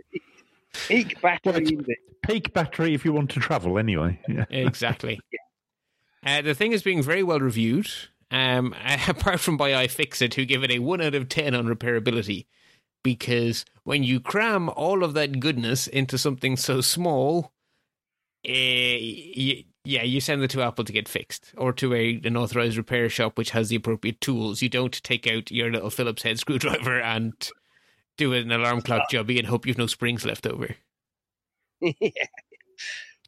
Peak 0.88 1.20
battery. 1.22 1.76
Well. 1.76 1.86
Peak 2.24 2.54
battery 2.54 2.94
if 2.94 3.04
you 3.04 3.12
want 3.12 3.32
to 3.32 3.40
travel, 3.40 3.80
anyway. 3.80 4.20
Yeah. 4.28 4.46
exactly. 4.50 5.20
Uh, 6.24 6.42
the 6.42 6.54
thing 6.54 6.72
is 6.72 6.84
being 6.84 7.02
very 7.02 7.24
well 7.24 7.40
reviewed. 7.40 7.90
Um, 8.30 8.76
apart 9.08 9.40
from 9.40 9.58
by 9.58 9.72
iFixit, 9.72 10.34
who 10.34 10.46
give 10.46 10.64
it 10.64 10.72
a 10.72 10.80
one 10.80 11.02
out 11.02 11.16
of 11.16 11.30
ten 11.30 11.56
on 11.56 11.66
repairability, 11.66 12.46
because 13.04 13.66
when 13.84 14.04
you 14.04 14.20
cram 14.20 14.70
all 14.70 15.04
of 15.04 15.14
that 15.14 15.40
goodness 15.40 15.88
into 15.88 16.18
something 16.18 16.58
so 16.58 16.82
small, 16.82 17.52
uh, 18.48 18.52
y- 18.52 19.64
yeah, 19.84 20.04
you 20.04 20.20
send 20.20 20.44
it 20.44 20.50
to 20.52 20.62
Apple 20.62 20.84
to 20.84 20.92
get 20.92 21.08
fixed, 21.08 21.54
or 21.58 21.72
to 21.74 21.94
a 21.94 22.20
an 22.26 22.36
authorized 22.36 22.76
repair 22.78 23.08
shop 23.10 23.38
which 23.38 23.52
has 23.52 23.70
the 23.70 23.78
appropriate 23.78 24.20
tools. 24.20 24.62
You 24.62 24.68
don't 24.70 25.02
take 25.04 25.26
out 25.28 25.50
your 25.52 25.72
little 25.72 25.90
Phillips 25.90 26.24
head 26.24 26.40
screwdriver 26.40 27.00
and 27.02 27.34
do 28.18 28.34
an 28.34 28.52
alarm 28.52 28.82
clock 28.82 29.10
jobby 29.12 29.38
and 29.38 29.48
hope 29.48 29.66
you've 29.66 29.78
no 29.78 29.88
springs 29.88 30.26
left 30.26 30.46
over. 30.46 30.76
yeah. 31.82 32.10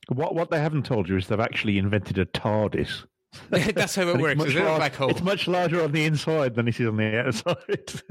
What 0.09 0.35
what 0.35 0.49
they 0.51 0.59
haven't 0.59 0.85
told 0.85 1.07
you 1.07 1.15
is 1.17 1.27
they've 1.27 1.39
actually 1.39 1.77
invented 1.77 2.17
a 2.17 2.25
TARDIS. 2.25 3.05
That's 3.51 3.95
how 3.95 4.07
it 4.09 4.15
And 4.15 4.15
it's 4.15 4.21
works. 4.21 4.37
much 4.39 4.47
Is 4.49 4.55
it 4.55 4.61
a 4.63 4.65
lar- 4.65 4.77
black 4.79 4.95
hole? 4.95 5.09
It's 5.11 5.21
much 5.21 5.47
larger 5.47 5.83
on 5.83 5.91
the 5.91 6.03
inside 6.03 6.55
than 6.55 6.67
it 6.67 6.79
is 6.79 6.87
on 6.87 6.97
the 6.97 7.19
outside. 7.27 8.01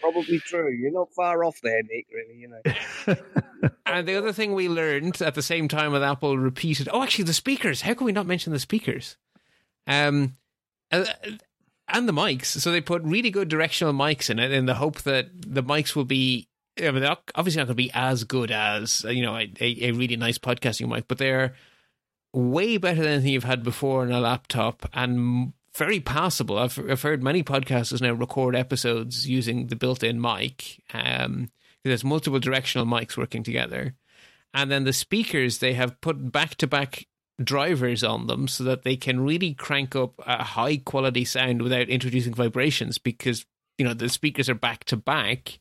Probably 0.00 0.38
true. 0.38 0.70
You're 0.70 0.92
not 0.92 1.12
far 1.12 1.44
off 1.44 1.60
there, 1.62 1.82
Nick. 1.82 2.06
Really, 2.12 2.38
you 2.38 2.48
know. 2.48 3.16
And 3.90 4.06
the 4.06 4.16
other 4.16 4.32
thing 4.32 4.54
we 4.54 4.68
learned 4.68 5.20
at 5.20 5.34
the 5.34 5.42
same 5.42 5.66
time 5.66 5.90
with 5.90 6.02
Apple 6.02 6.38
repeated, 6.38 6.88
oh, 6.92 7.02
actually, 7.02 7.24
the 7.24 7.34
speakers. 7.34 7.82
How 7.82 7.94
can 7.94 8.04
we 8.06 8.12
not 8.12 8.26
mention 8.26 8.52
the 8.52 8.60
speakers? 8.60 9.16
Um, 9.86 10.36
uh, 10.92 11.06
and 11.88 12.08
the 12.08 12.12
mics. 12.12 12.46
So 12.46 12.70
they 12.70 12.80
put 12.80 13.02
really 13.02 13.30
good 13.30 13.48
directional 13.48 13.92
mics 13.92 14.30
in 14.30 14.38
it 14.38 14.52
in 14.52 14.66
the 14.66 14.74
hope 14.74 15.02
that 15.02 15.28
the 15.34 15.62
mics 15.62 15.96
will 15.96 16.04
be. 16.04 16.48
I 16.78 16.92
mean, 16.92 17.00
they're 17.00 17.16
obviously 17.34 17.58
not 17.58 17.66
going 17.66 17.76
to 17.76 17.82
be 17.82 17.90
as 17.92 18.22
good 18.24 18.52
as 18.52 19.04
you 19.08 19.22
know 19.22 19.36
a, 19.36 19.52
a 19.60 19.90
really 19.90 20.16
nice 20.16 20.38
podcasting 20.38 20.88
mic, 20.88 21.08
but 21.08 21.18
they're 21.18 21.54
way 22.32 22.76
better 22.76 23.02
than 23.02 23.12
anything 23.14 23.32
you've 23.32 23.44
had 23.44 23.64
before 23.64 24.02
on 24.02 24.12
a 24.12 24.20
laptop 24.20 24.88
and 24.94 25.52
very 25.74 26.00
passable. 26.00 26.58
I've, 26.58 26.78
I've 26.78 27.02
heard 27.02 27.22
many 27.22 27.42
podcasters 27.42 28.00
now 28.00 28.12
record 28.12 28.56
episodes 28.56 29.28
using 29.28 29.68
the 29.68 29.76
built-in 29.76 30.20
mic. 30.20 30.82
Um, 30.92 31.50
there's 31.84 32.04
multiple 32.04 32.40
directional 32.40 32.86
mics 32.86 33.16
working 33.16 33.42
together, 33.42 33.94
and 34.52 34.70
then 34.70 34.84
the 34.84 34.92
speakers 34.92 35.58
they 35.58 35.74
have 35.74 36.00
put 36.00 36.32
back-to-back 36.32 37.06
drivers 37.42 38.04
on 38.04 38.26
them 38.26 38.46
so 38.46 38.64
that 38.64 38.82
they 38.82 38.96
can 38.96 39.20
really 39.20 39.54
crank 39.54 39.96
up 39.96 40.14
a 40.26 40.44
high 40.44 40.76
quality 40.76 41.24
sound 41.24 41.62
without 41.62 41.88
introducing 41.88 42.34
vibrations 42.34 42.98
because 42.98 43.46
you 43.78 43.84
know 43.84 43.94
the 43.94 44.10
speakers 44.10 44.48
are 44.48 44.54
back 44.54 44.84
to 44.84 44.96
back 44.96 45.58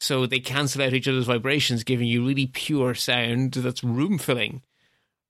so 0.00 0.26
they 0.26 0.40
cancel 0.40 0.82
out 0.82 0.92
each 0.92 1.06
other's 1.06 1.26
vibrations 1.26 1.84
giving 1.84 2.08
you 2.08 2.26
really 2.26 2.48
pure 2.48 2.94
sound 2.94 3.52
that's 3.52 3.84
room 3.84 4.18
filling 4.18 4.62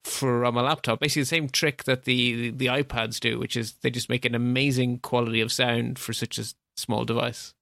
for 0.05 0.45
um, 0.45 0.57
a 0.57 0.63
laptop 0.63 1.01
basically 1.01 1.23
the 1.23 1.27
same 1.27 1.49
trick 1.49 1.85
that 1.85 2.05
the, 2.05 2.35
the 2.35 2.51
the 2.51 2.67
ipads 2.67 3.21
do 3.21 3.39
which 3.39 3.57
is 3.57 3.75
they 3.83 3.91
just 3.91 4.09
make 4.09 4.25
an 4.25 4.35
amazing 4.35 4.99
quality 4.99 5.41
of 5.41 5.53
sound 5.53 5.99
for 5.99 6.13
such 6.13 6.39
a 6.39 6.45
small 6.77 7.05
device 7.05 7.53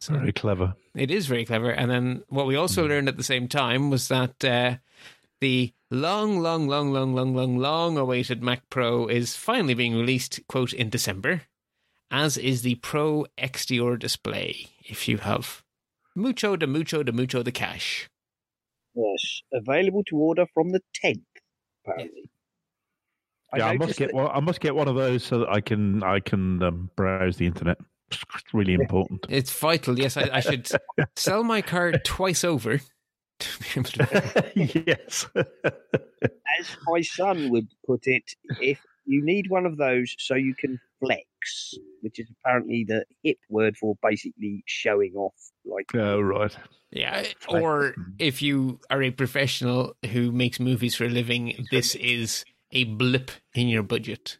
So 0.00 0.14
Very 0.14 0.32
clever. 0.32 0.74
it 0.94 1.10
is 1.10 1.26
very 1.26 1.44
clever. 1.44 1.70
And 1.70 1.90
then 1.90 2.24
what 2.28 2.46
we 2.46 2.56
also 2.56 2.86
learned 2.86 3.08
at 3.08 3.16
the 3.16 3.22
same 3.22 3.48
time 3.48 3.90
was 3.90 4.08
that 4.08 4.44
uh, 4.44 4.76
the 5.40 5.72
long, 5.90 6.40
long, 6.40 6.68
long, 6.68 6.92
long, 6.92 7.14
long, 7.14 7.34
long, 7.34 7.58
long 7.58 7.96
awaited 7.98 8.42
Mac 8.42 8.68
Pro 8.70 9.06
is 9.06 9.36
finally 9.36 9.74
being 9.74 9.94
released, 9.96 10.40
quote, 10.48 10.72
in 10.72 10.90
December, 10.90 11.42
as 12.10 12.36
is 12.36 12.62
the 12.62 12.76
Pro 12.76 13.26
XDR 13.38 13.98
display. 13.98 14.68
If 14.84 15.08
you 15.08 15.18
have 15.18 15.62
mucho 16.14 16.56
de 16.56 16.66
mucho 16.66 17.02
de 17.02 17.12
mucho 17.12 17.42
de 17.42 17.52
cash. 17.52 18.08
Yes, 18.94 19.42
available 19.52 20.04
to 20.08 20.16
order 20.16 20.46
from 20.54 20.70
the 20.72 20.80
tenth. 20.94 21.22
Apparently. 21.86 22.30
yeah, 23.56 23.66
I 23.66 23.76
must 23.76 23.96
get 23.98 24.08
that- 24.08 24.14
one. 24.14 24.30
I 24.32 24.40
must 24.40 24.60
get 24.60 24.74
one 24.74 24.88
of 24.88 24.96
those 24.96 25.24
so 25.24 25.40
that 25.40 25.48
I 25.48 25.60
can 25.60 26.02
I 26.02 26.20
can 26.20 26.62
um, 26.62 26.90
browse 26.96 27.36
the 27.36 27.46
internet. 27.46 27.78
It's 28.10 28.22
really 28.52 28.74
important. 28.74 29.26
It's 29.28 29.52
vital. 29.58 29.98
Yes, 29.98 30.16
I, 30.16 30.28
I 30.32 30.40
should 30.40 30.68
sell 31.16 31.42
my 31.42 31.62
card 31.62 32.04
twice 32.04 32.44
over. 32.44 32.78
to 33.40 33.58
be 33.58 33.66
able 33.76 33.90
to- 33.90 34.52
yes. 34.86 35.26
as 35.34 36.76
my 36.86 37.00
son 37.00 37.50
would 37.50 37.66
put 37.86 38.06
it, 38.06 38.22
if 38.60 38.80
you 39.06 39.24
need 39.24 39.50
one 39.50 39.66
of 39.66 39.76
those 39.76 40.14
so 40.18 40.34
you 40.34 40.54
can 40.54 40.78
flex, 41.00 41.24
which 42.00 42.18
is 42.18 42.30
apparently 42.30 42.84
the 42.86 43.04
hip 43.22 43.38
word 43.48 43.76
for 43.76 43.96
basically 44.02 44.62
showing 44.66 45.14
off. 45.14 45.34
Like, 45.64 45.94
oh 45.94 46.20
right. 46.20 46.56
Yeah, 46.90 47.24
or 47.48 47.94
if 48.18 48.40
you 48.40 48.78
are 48.88 49.02
a 49.02 49.10
professional 49.10 49.96
who 50.12 50.30
makes 50.30 50.60
movies 50.60 50.94
for 50.94 51.04
a 51.04 51.08
living, 51.08 51.66
this 51.70 51.94
is 51.96 52.44
a 52.70 52.84
blip 52.84 53.30
in 53.54 53.68
your 53.68 53.82
budget. 53.82 54.38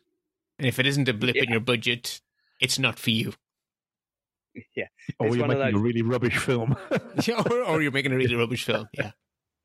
And 0.59 0.69
if 0.69 0.79
it 0.79 0.87
isn't 0.87 1.09
a 1.09 1.15
blip 1.15 1.35
in 1.37 1.51
your 1.51 1.61
budget, 1.61 2.21
it's 2.61 2.79
not 2.79 2.99
for 2.99 3.11
you. 3.11 3.33
Yeah, 4.77 4.85
or 5.19 5.27
It's 5.27 5.37
you're 5.37 5.49
one 5.49 5.57
of 5.57 5.59
making 5.59 5.81
a 5.81 5.83
really 5.83 6.03
rubbish 6.03 6.39
film. 6.39 6.77
or, 7.51 7.63
or 7.65 7.83
you're 7.83 7.91
making 7.91 8.13
a 8.13 8.17
really 8.17 8.37
rubbish 8.37 8.63
film. 8.63 8.87
Yeah. 8.93 9.11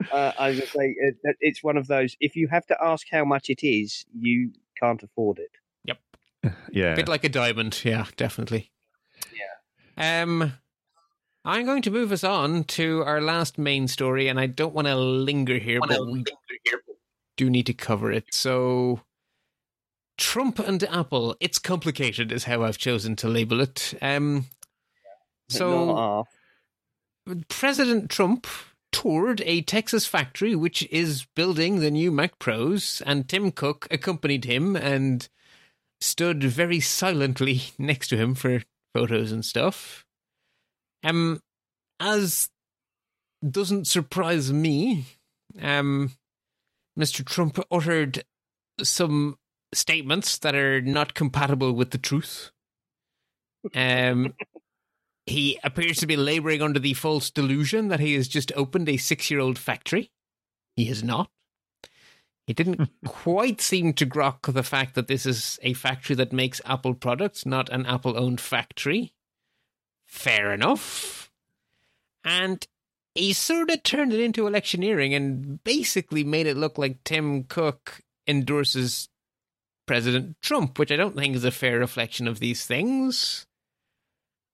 uh, 0.12 0.32
I 0.40 0.50
was 0.50 0.58
going 0.58 0.68
to 0.68 0.78
say, 0.78 0.96
uh, 1.28 1.34
it's 1.42 1.64
one 1.64 1.78
of 1.78 1.86
those. 1.86 2.16
If 2.20 2.36
you 2.36 2.48
have 2.48 2.66
to 2.68 2.78
ask 2.82 3.06
how 3.12 3.24
much 3.24 3.52
it 3.52 3.64
is, 3.64 4.06
you 4.18 4.52
can't 4.82 5.04
afford 5.04 5.38
it. 5.38 5.52
Yeah. 6.72 6.94
A 6.94 6.96
bit 6.96 7.08
like 7.08 7.24
a 7.24 7.30
diamond. 7.30 7.80
Yeah, 7.84 8.06
definitely. 8.18 8.72
Yeah. 9.98 10.24
Um, 10.24 10.54
I'm 11.46 11.66
going 11.66 11.82
to 11.84 11.92
move 11.92 12.12
us 12.12 12.24
on 12.24 12.64
to 12.66 13.04
our 13.04 13.22
last 13.22 13.58
main 13.58 13.88
story, 13.88 14.28
and 14.28 14.40
I 14.40 14.48
don't 14.48 14.74
want 14.74 14.88
to 14.88 14.96
linger 14.96 15.58
here, 15.58 15.80
but 15.80 16.06
we 16.06 16.24
do 17.38 17.50
need 17.50 17.66
to 17.68 17.74
cover 17.74 18.12
it. 18.12 18.34
So, 18.34 19.02
Trump 20.18 20.60
and 20.60 20.84
Apple, 20.84 21.36
it's 21.40 21.60
complicated, 21.60 22.32
is 22.32 22.44
how 22.44 22.64
I've 22.64 22.78
chosen 22.78 23.16
to 23.18 23.30
label 23.30 23.62
it. 23.62 23.94
Um, 24.02 24.46
so, 25.48 26.26
President 27.48 28.10
Trump 28.10 28.46
toured 28.92 29.42
a 29.46 29.62
Texas 29.62 30.06
factory 30.06 30.56
which 30.56 30.88
is 30.92 31.26
building 31.36 31.80
the 31.80 31.92
new 31.92 32.12
Mac 32.12 32.38
Pros, 32.40 33.02
and 33.06 33.28
Tim 33.28 33.52
Cook 33.52 33.88
accompanied 33.90 34.46
him 34.46 34.76
and 34.76 35.30
stood 36.02 36.44
very 36.44 36.80
silently 36.80 37.62
next 37.78 38.08
to 38.10 38.18
him 38.18 38.36
for 38.36 38.64
photos 38.94 39.32
and 39.32 39.46
stuff. 39.46 40.06
Um, 41.04 41.42
as 42.00 42.50
doesn't 43.48 43.88
surprise 43.88 44.52
me, 44.52 45.06
um, 45.62 46.12
Mr. 46.98 47.26
Trump 47.26 47.60
uttered 47.72 48.24
some 48.84 49.38
statements 49.74 50.38
that 50.40 50.56
are 50.56 50.82
not 50.82 51.14
compatible 51.14 51.72
with 51.74 51.92
the 51.92 51.98
truth. 51.98 52.52
Um, 53.74 54.34
he 55.26 55.60
appears 55.64 55.98
to 55.98 56.08
be 56.08 56.18
laboring 56.18 56.62
under 56.62 56.80
the 56.80 56.94
false 56.96 57.30
delusion 57.30 57.90
that 57.90 58.00
he 58.00 58.16
has 58.16 58.28
just 58.28 58.52
opened 58.56 58.90
a 58.90 58.98
six 58.98 59.30
year 59.30 59.40
old 59.40 59.58
factory. 59.58 60.12
He 60.76 60.86
has 60.86 61.04
not. 61.04 61.30
He 62.50 62.54
didn't 62.54 62.90
quite 63.06 63.62
seem 63.62 63.94
to 63.94 64.08
grok 64.08 64.52
the 64.52 64.64
fact 64.64 64.96
that 64.96 65.08
this 65.08 65.28
is 65.28 65.60
a 65.62 65.74
factory 65.74 66.16
that 66.16 66.34
makes 66.34 66.62
Apple 66.66 66.96
products, 66.96 67.46
not 67.46 67.70
an 67.70 67.86
Apple 67.86 68.18
owned 68.18 68.42
factory. 68.42 69.14
Fair 70.08 70.52
enough. 70.52 71.30
And 72.24 72.66
he 73.14 73.34
sort 73.34 73.70
of 73.70 73.84
turned 73.84 74.14
it 74.14 74.20
into 74.20 74.48
electioneering 74.48 75.14
and 75.14 75.64
basically 75.64 76.24
made 76.24 76.48
it 76.48 76.58
look 76.58 76.80
like 76.80 77.04
Tim 77.04 77.44
Cook 77.44 78.02
endorses 78.28 79.10
President 79.86 80.36
Trump, 80.42 80.80
which 80.80 80.92
I 80.92 80.96
don't 80.96 81.16
think 81.16 81.36
is 81.36 81.44
a 81.44 81.52
fair 81.52 81.78
reflection 81.78 82.28
of 82.28 82.40
these 82.40 82.66
things 82.66 83.46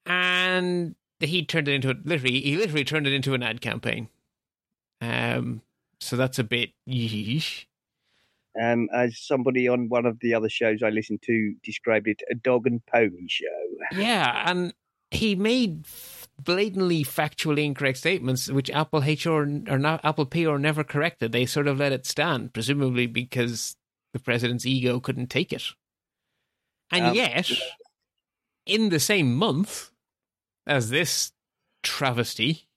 and 0.06 0.96
he 1.20 1.46
turned 1.46 1.68
it 1.68 1.74
into 1.74 1.92
a 1.92 1.96
literally 2.04 2.42
he 2.42 2.58
literally 2.58 2.84
turned 2.84 3.08
it 3.08 3.14
into 3.14 3.34
an 3.34 3.44
ad 3.44 3.62
campaign. 3.62 4.10
Um, 5.02 5.62
so 6.00 6.16
that's 6.16 6.40
a 6.40 6.44
bit 6.44 6.72
yeesh. 6.88 7.66
Um, 8.62 8.88
as 8.94 9.20
somebody 9.20 9.68
on 9.68 9.90
one 9.90 10.06
of 10.06 10.20
the 10.22 10.34
other 10.34 10.50
shows 10.50 10.82
I 10.82 10.90
listened 10.90 11.22
to 11.24 11.56
described 11.64 12.08
it, 12.08 12.22
a 12.32 12.36
dog 12.36 12.66
and 12.68 12.86
pony 12.86 13.28
show. 13.28 13.46
Yeah, 13.92 14.50
and 14.50 14.74
he 15.12 15.36
made 15.36 15.86
blatantly 16.42 17.04
factually 17.04 17.66
incorrect 17.66 17.98
statements, 17.98 18.50
which 18.50 18.70
Apple 18.70 19.02
HR 19.02 19.42
or 19.70 19.78
not 19.78 20.02
Apple 20.04 20.26
PR 20.26 20.58
never 20.58 20.84
corrected. 20.84 21.32
They 21.32 21.46
sort 21.46 21.68
of 21.68 21.80
let 21.80 21.92
it 21.92 22.06
stand, 22.06 22.54
presumably 22.54 23.08
because 23.08 23.76
the 24.14 24.20
president's 24.20 24.66
ego 24.66 25.00
couldn't 25.00 25.28
take 25.30 25.52
it. 25.52 25.64
And 26.92 27.08
Um, 27.08 27.16
yet, 27.16 27.52
in 28.66 28.90
the 28.90 29.00
same 29.00 29.36
month 29.36 29.92
as 30.68 30.90
this 30.90 31.32
travesty, 31.84 32.68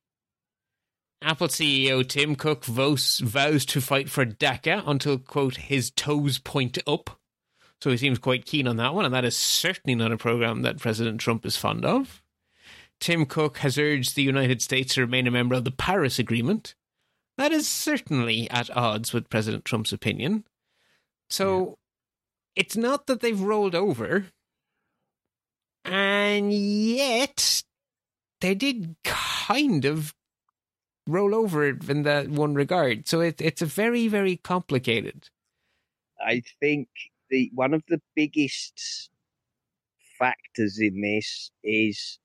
Apple 1.20 1.48
CEO 1.48 2.06
Tim 2.06 2.36
Cook 2.36 2.64
vows, 2.64 3.18
vows 3.18 3.64
to 3.66 3.80
fight 3.80 4.08
for 4.08 4.24
DACA 4.24 4.82
until, 4.86 5.18
quote, 5.18 5.56
his 5.56 5.90
toes 5.90 6.38
point 6.38 6.78
up. 6.86 7.18
So 7.80 7.90
he 7.90 7.96
seems 7.96 8.18
quite 8.18 8.44
keen 8.44 8.66
on 8.66 8.76
that 8.76 8.94
one, 8.94 9.04
and 9.04 9.14
that 9.14 9.24
is 9.24 9.36
certainly 9.36 9.94
not 9.94 10.12
a 10.12 10.16
program 10.16 10.62
that 10.62 10.78
President 10.78 11.20
Trump 11.20 11.44
is 11.46 11.56
fond 11.56 11.84
of. 11.84 12.22
Tim 13.00 13.26
Cook 13.26 13.58
has 13.58 13.78
urged 13.78 14.16
the 14.16 14.22
United 14.22 14.60
States 14.62 14.94
to 14.94 15.02
remain 15.02 15.26
a 15.26 15.30
member 15.30 15.54
of 15.54 15.64
the 15.64 15.70
Paris 15.70 16.18
Agreement. 16.18 16.74
That 17.36 17.52
is 17.52 17.68
certainly 17.68 18.50
at 18.50 18.74
odds 18.76 19.12
with 19.12 19.30
President 19.30 19.64
Trump's 19.64 19.92
opinion. 19.92 20.44
So 21.30 21.78
it's 22.56 22.76
not 22.76 23.06
that 23.06 23.20
they've 23.20 23.40
rolled 23.40 23.76
over, 23.76 24.26
and 25.84 26.52
yet 26.52 27.62
they 28.40 28.56
did 28.56 28.96
kind 29.04 29.84
of 29.84 30.14
roll 31.08 31.34
over 31.34 31.66
in 31.66 32.02
that 32.02 32.28
one 32.28 32.54
regard. 32.54 33.08
So 33.08 33.20
it, 33.20 33.40
it's 33.40 33.62
a 33.62 33.66
very, 33.66 34.06
very 34.08 34.36
complicated. 34.36 35.28
I 36.24 36.42
think 36.60 36.88
the 37.30 37.50
one 37.54 37.74
of 37.74 37.82
the 37.88 38.00
biggest 38.14 39.10
factors 40.18 40.78
in 40.80 41.00
this 41.00 41.50
is 41.62 42.18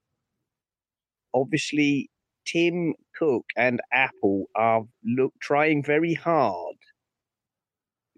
obviously 1.34 2.10
Tim 2.46 2.94
Cook 3.16 3.46
and 3.56 3.80
Apple 3.92 4.46
are 4.56 4.84
look 5.04 5.34
trying 5.40 5.84
very 5.84 6.14
hard 6.14 6.76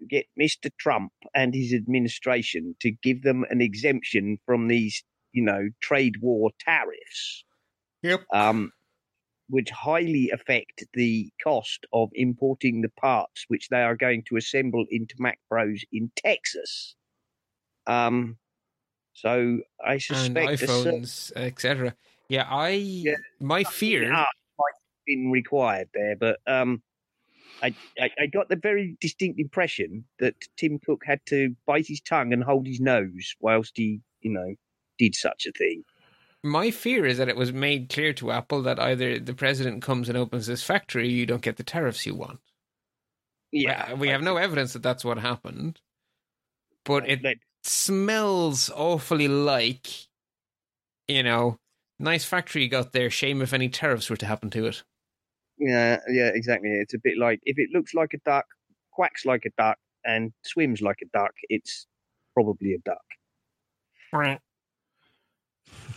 to 0.00 0.06
get 0.06 0.26
Mr. 0.40 0.70
Trump 0.78 1.12
and 1.34 1.54
his 1.54 1.72
administration 1.72 2.74
to 2.80 2.90
give 2.90 3.22
them 3.22 3.44
an 3.50 3.60
exemption 3.60 4.38
from 4.44 4.68
these, 4.68 5.04
you 5.32 5.42
know, 5.42 5.68
trade 5.80 6.16
war 6.20 6.50
tariffs. 6.60 7.44
Yep. 8.02 8.24
Um, 8.32 8.72
which 9.48 9.70
highly 9.70 10.30
affect 10.30 10.84
the 10.94 11.30
cost 11.42 11.86
of 11.92 12.10
importing 12.14 12.80
the 12.80 12.88
parts 12.88 13.44
which 13.48 13.68
they 13.68 13.82
are 13.82 13.96
going 13.96 14.22
to 14.24 14.36
assemble 14.36 14.84
into 14.90 15.14
Mac 15.18 15.38
Pros 15.48 15.84
in 15.92 16.10
Texas. 16.16 16.96
Um, 17.86 18.36
so 19.12 19.60
I 19.84 19.98
suspect 19.98 20.62
a 20.62 20.66
certain 20.66 21.02
iPhones, 21.02 21.32
etc. 21.36 21.94
Yeah, 22.28 22.46
I 22.50 23.14
my 23.40 23.64
fear. 23.64 24.10
might 24.10 24.18
have 24.18 25.06
been 25.06 25.30
required 25.30 25.88
there, 25.94 26.16
but 26.16 26.38
um, 26.46 26.82
I, 27.62 27.74
I 27.98 28.10
I 28.18 28.26
got 28.26 28.48
the 28.48 28.56
very 28.56 28.96
distinct 29.00 29.40
impression 29.40 30.04
that 30.18 30.34
Tim 30.56 30.78
Cook 30.84 31.02
had 31.06 31.20
to 31.26 31.54
bite 31.66 31.86
his 31.86 32.00
tongue 32.00 32.32
and 32.32 32.42
hold 32.42 32.66
his 32.66 32.80
nose 32.80 33.34
whilst 33.40 33.76
he, 33.76 34.00
you 34.20 34.32
know, 34.32 34.54
did 34.98 35.14
such 35.14 35.46
a 35.46 35.52
thing. 35.52 35.84
My 36.46 36.70
fear 36.70 37.04
is 37.04 37.18
that 37.18 37.28
it 37.28 37.36
was 37.36 37.52
made 37.52 37.88
clear 37.88 38.12
to 38.14 38.30
Apple 38.30 38.62
that 38.62 38.78
either 38.78 39.18
the 39.18 39.34
president 39.34 39.82
comes 39.82 40.08
and 40.08 40.16
opens 40.16 40.46
this 40.46 40.62
factory, 40.62 41.08
you 41.08 41.26
don't 41.26 41.42
get 41.42 41.56
the 41.56 41.64
tariffs 41.64 42.06
you 42.06 42.14
want. 42.14 42.38
Yeah, 43.50 43.94
we 43.94 44.08
have 44.08 44.22
no 44.22 44.36
evidence 44.36 44.72
that 44.72 44.82
that's 44.82 45.04
what 45.04 45.18
happened, 45.18 45.80
but 46.84 47.08
it 47.08 47.22
Let- 47.22 47.38
smells 47.64 48.70
awfully 48.70 49.28
like, 49.28 49.88
you 51.08 51.22
know, 51.22 51.58
nice 51.98 52.24
factory 52.24 52.68
got 52.68 52.92
there. 52.92 53.10
Shame 53.10 53.42
if 53.42 53.52
any 53.52 53.68
tariffs 53.68 54.08
were 54.08 54.16
to 54.16 54.26
happen 54.26 54.50
to 54.50 54.66
it. 54.66 54.84
Yeah, 55.58 55.98
yeah, 56.08 56.30
exactly. 56.34 56.70
It's 56.70 56.94
a 56.94 56.98
bit 57.02 57.18
like 57.18 57.40
if 57.44 57.58
it 57.58 57.70
looks 57.72 57.94
like 57.94 58.14
a 58.14 58.18
duck, 58.24 58.46
quacks 58.92 59.24
like 59.24 59.44
a 59.46 59.50
duck, 59.58 59.78
and 60.04 60.32
swims 60.44 60.80
like 60.80 60.98
a 61.02 61.06
duck, 61.16 61.32
it's 61.48 61.86
probably 62.34 62.74
a 62.74 62.78
duck. 62.78 63.02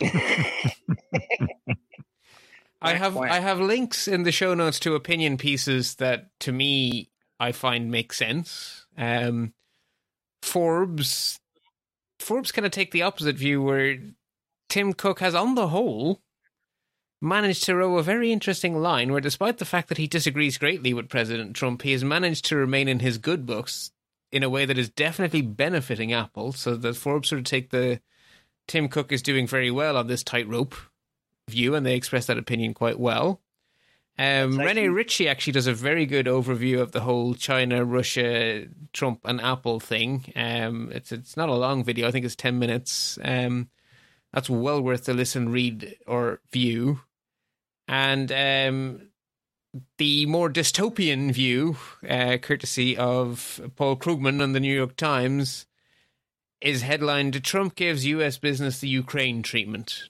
I 2.82 2.94
have 2.94 3.16
I 3.16 3.40
have 3.40 3.60
links 3.60 4.08
in 4.08 4.22
the 4.22 4.32
show 4.32 4.54
notes 4.54 4.80
to 4.80 4.94
opinion 4.94 5.36
pieces 5.36 5.96
that 5.96 6.30
to 6.40 6.52
me 6.52 7.10
I 7.38 7.52
find 7.52 7.90
make 7.90 8.12
sense. 8.12 8.86
Um, 8.96 9.52
Forbes 10.42 11.38
Forbes 12.18 12.52
kind 12.52 12.66
of 12.66 12.72
take 12.72 12.90
the 12.92 13.02
opposite 13.02 13.36
view 13.36 13.62
where 13.62 13.98
Tim 14.68 14.92
Cook 14.92 15.20
has 15.20 15.34
on 15.34 15.54
the 15.54 15.68
whole 15.68 16.20
managed 17.20 17.64
to 17.64 17.76
row 17.76 17.98
a 17.98 18.02
very 18.02 18.32
interesting 18.32 18.80
line 18.80 19.12
where 19.12 19.20
despite 19.20 19.58
the 19.58 19.64
fact 19.64 19.88
that 19.88 19.98
he 19.98 20.06
disagrees 20.06 20.56
greatly 20.58 20.94
with 20.94 21.08
President 21.08 21.54
Trump, 21.54 21.82
he 21.82 21.92
has 21.92 22.02
managed 22.02 22.46
to 22.46 22.56
remain 22.56 22.88
in 22.88 23.00
his 23.00 23.18
good 23.18 23.44
books 23.44 23.90
in 24.32 24.42
a 24.42 24.48
way 24.48 24.64
that 24.64 24.78
is 24.78 24.88
definitely 24.88 25.42
benefiting 25.42 26.12
Apple. 26.12 26.52
So 26.52 26.76
that 26.76 26.96
Forbes 26.96 27.28
sort 27.28 27.40
of 27.40 27.44
take 27.44 27.70
the 27.70 28.00
Tim 28.66 28.88
Cook 28.88 29.12
is 29.12 29.22
doing 29.22 29.46
very 29.46 29.70
well 29.70 29.96
on 29.96 30.06
this 30.06 30.22
tightrope 30.22 30.74
view, 31.48 31.74
and 31.74 31.84
they 31.84 31.94
express 31.94 32.26
that 32.26 32.38
opinion 32.38 32.74
quite 32.74 32.98
well. 32.98 33.40
Um, 34.18 34.58
Rene 34.58 34.88
Ritchie 34.88 35.28
actually 35.28 35.54
does 35.54 35.66
a 35.66 35.72
very 35.72 36.04
good 36.04 36.26
overview 36.26 36.80
of 36.80 36.92
the 36.92 37.00
whole 37.00 37.34
China, 37.34 37.84
Russia, 37.84 38.66
Trump, 38.92 39.20
and 39.24 39.40
Apple 39.40 39.80
thing. 39.80 40.30
Um, 40.36 40.90
it's 40.92 41.10
it's 41.10 41.36
not 41.36 41.48
a 41.48 41.54
long 41.54 41.84
video. 41.84 42.06
I 42.06 42.10
think 42.10 42.26
it's 42.26 42.36
ten 42.36 42.58
minutes. 42.58 43.18
Um, 43.24 43.70
that's 44.32 44.50
well 44.50 44.82
worth 44.82 45.06
the 45.06 45.14
listen, 45.14 45.48
read, 45.48 45.96
or 46.06 46.40
view. 46.52 47.00
And 47.88 48.30
um, 48.30 49.08
the 49.98 50.26
more 50.26 50.50
dystopian 50.50 51.32
view, 51.32 51.76
uh, 52.08 52.36
courtesy 52.38 52.96
of 52.96 53.60
Paul 53.74 53.96
Krugman 53.96 54.42
and 54.42 54.54
the 54.54 54.60
New 54.60 54.74
York 54.74 54.96
Times, 54.96 55.66
is 56.60 56.82
headlined 56.82 57.42
Trump 57.44 57.74
gives 57.74 58.06
US 58.06 58.38
business 58.38 58.80
the 58.80 58.88
Ukraine 58.88 59.42
treatment, 59.42 60.08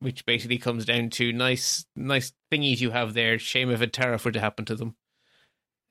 which 0.00 0.24
basically 0.26 0.58
comes 0.58 0.84
down 0.84 1.10
to 1.10 1.32
nice 1.32 1.86
nice 1.96 2.32
thingies 2.52 2.80
you 2.80 2.90
have 2.90 3.14
there. 3.14 3.38
Shame 3.38 3.70
if 3.70 3.80
a 3.80 3.86
tariff 3.86 4.24
were 4.24 4.32
to 4.32 4.40
happen 4.40 4.64
to 4.66 4.74
them. 4.76 4.96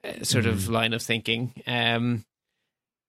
Uh, 0.03 0.23
sort 0.23 0.45
of 0.45 0.67
line 0.69 0.93
of 0.93 1.01
thinking. 1.01 1.53
Um, 1.65 2.25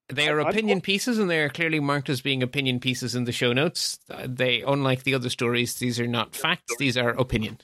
they 0.08 0.28
are 0.28 0.38
opinion 0.40 0.80
pieces, 0.80 1.18
and 1.18 1.30
they 1.30 1.40
are 1.40 1.48
clearly 1.48 1.80
marked 1.80 2.08
as 2.10 2.20
being 2.20 2.42
opinion 2.42 2.78
pieces 2.78 3.14
in 3.14 3.24
the 3.24 3.32
show 3.32 3.52
notes. 3.52 3.98
Uh, 4.10 4.26
They, 4.28 4.60
unlike 4.62 5.02
the 5.02 5.14
other 5.14 5.30
stories, 5.30 5.74
these 5.74 5.98
are 5.98 6.06
not 6.06 6.36
facts; 6.36 6.76
these 6.78 6.96
are 6.96 7.10
opinion. 7.10 7.58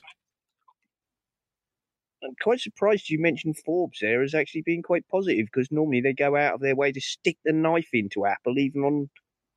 I'm 2.23 2.35
quite 2.41 2.59
surprised 2.59 3.09
you 3.09 3.19
mentioned 3.19 3.57
Forbes 3.65 3.99
there 4.01 4.21
as 4.21 4.33
actually 4.35 4.61
being 4.61 4.81
quite 4.81 5.07
positive 5.09 5.45
because 5.47 5.71
normally 5.71 6.01
they 6.01 6.13
go 6.13 6.35
out 6.35 6.55
of 6.55 6.61
their 6.61 6.75
way 6.75 6.91
to 6.91 7.01
stick 7.01 7.37
the 7.43 7.53
knife 7.53 7.89
into 7.93 8.25
Apple, 8.25 8.59
even 8.59 8.83
on 8.83 9.09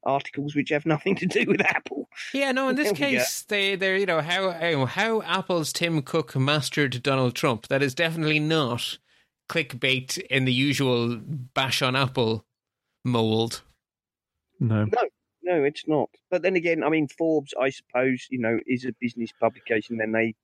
articles 0.04 0.54
which 0.54 0.70
have 0.70 0.86
nothing 0.86 1.14
to 1.16 1.26
do 1.26 1.44
with 1.46 1.60
Apple. 1.60 2.08
Yeah, 2.32 2.52
no. 2.52 2.68
In 2.68 2.76
this 2.76 2.92
There 2.92 2.92
go. 2.92 3.18
case, 3.18 3.42
they 3.42 3.76
they're 3.76 3.96
you 3.96 4.06
know 4.06 4.20
how 4.20 4.84
how 4.86 5.22
Apple's 5.22 5.72
Tim 5.72 6.02
Cook 6.02 6.36
mastered 6.36 7.02
Donald 7.02 7.34
Trump. 7.34 7.68
That 7.68 7.82
is 7.82 7.94
definitely 7.94 8.38
not 8.40 8.98
clickbait 9.48 10.18
in 10.18 10.44
the 10.46 10.52
usual 10.52 11.18
bash 11.18 11.82
on 11.82 11.94
Apple 11.96 12.44
mold. 13.04 13.62
No, 14.60 14.84
no. 14.84 15.02
No, 15.46 15.62
it's 15.62 15.86
not. 15.86 16.08
But 16.30 16.40
then 16.40 16.56
again, 16.56 16.82
I 16.82 16.88
mean, 16.88 17.06
Forbes, 17.06 17.52
I 17.60 17.68
suppose, 17.68 18.26
you 18.30 18.38
know, 18.38 18.58
is 18.66 18.86
a 18.86 18.94
business 18.98 19.30
publication. 19.38 19.98
Then 19.98 20.10
they, 20.12 20.34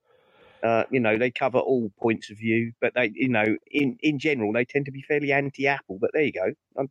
uh, 0.63 0.85
you 0.91 1.01
know, 1.01 1.19
they 1.19 1.31
cover 1.31 1.59
all 1.59 1.91
points 2.01 2.31
of 2.31 2.39
view. 2.39 2.73
But 2.81 2.95
they, 2.95 3.11
you 3.15 3.29
know, 3.29 3.57
in 3.71 3.97
in 4.01 4.19
general, 4.19 4.53
they 4.53 4.65
tend 4.65 4.87
to 4.87 4.93
be 4.93 5.03
fairly 5.03 5.33
anti-Apple. 5.33 5.99
But 6.01 6.11
there 6.13 6.23
you 6.23 6.33
go. 6.33 6.87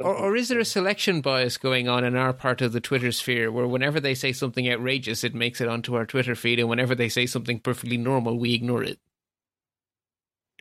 Or, 0.00 0.14
or 0.14 0.36
is 0.36 0.48
there 0.48 0.58
a 0.58 0.64
selection 0.64 1.20
bias 1.20 1.56
going 1.56 1.88
on 1.88 2.04
in 2.04 2.16
our 2.16 2.32
part 2.32 2.60
of 2.62 2.72
the 2.72 2.80
Twitter 2.80 3.12
sphere 3.12 3.50
where 3.50 3.66
whenever 3.66 4.00
they 4.00 4.14
say 4.14 4.32
something 4.32 4.70
outrageous, 4.70 5.24
it 5.24 5.34
makes 5.34 5.60
it 5.60 5.68
onto 5.68 5.94
our 5.94 6.06
Twitter 6.06 6.34
feed, 6.34 6.58
and 6.58 6.68
whenever 6.68 6.94
they 6.94 7.08
say 7.08 7.26
something 7.26 7.58
perfectly 7.58 7.96
normal, 7.96 8.38
we 8.38 8.54
ignore 8.54 8.82
it? 8.82 8.98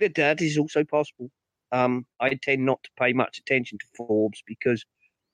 that 0.02 0.16
that 0.16 0.42
is 0.42 0.58
also 0.58 0.84
possible. 0.84 1.32
Um, 1.72 2.06
I 2.20 2.38
tend 2.42 2.66
not 2.66 2.84
to 2.84 2.90
pay 3.00 3.14
much 3.14 3.40
attention 3.40 3.78
to 3.78 3.86
Forbes 3.96 4.44
because 4.46 4.84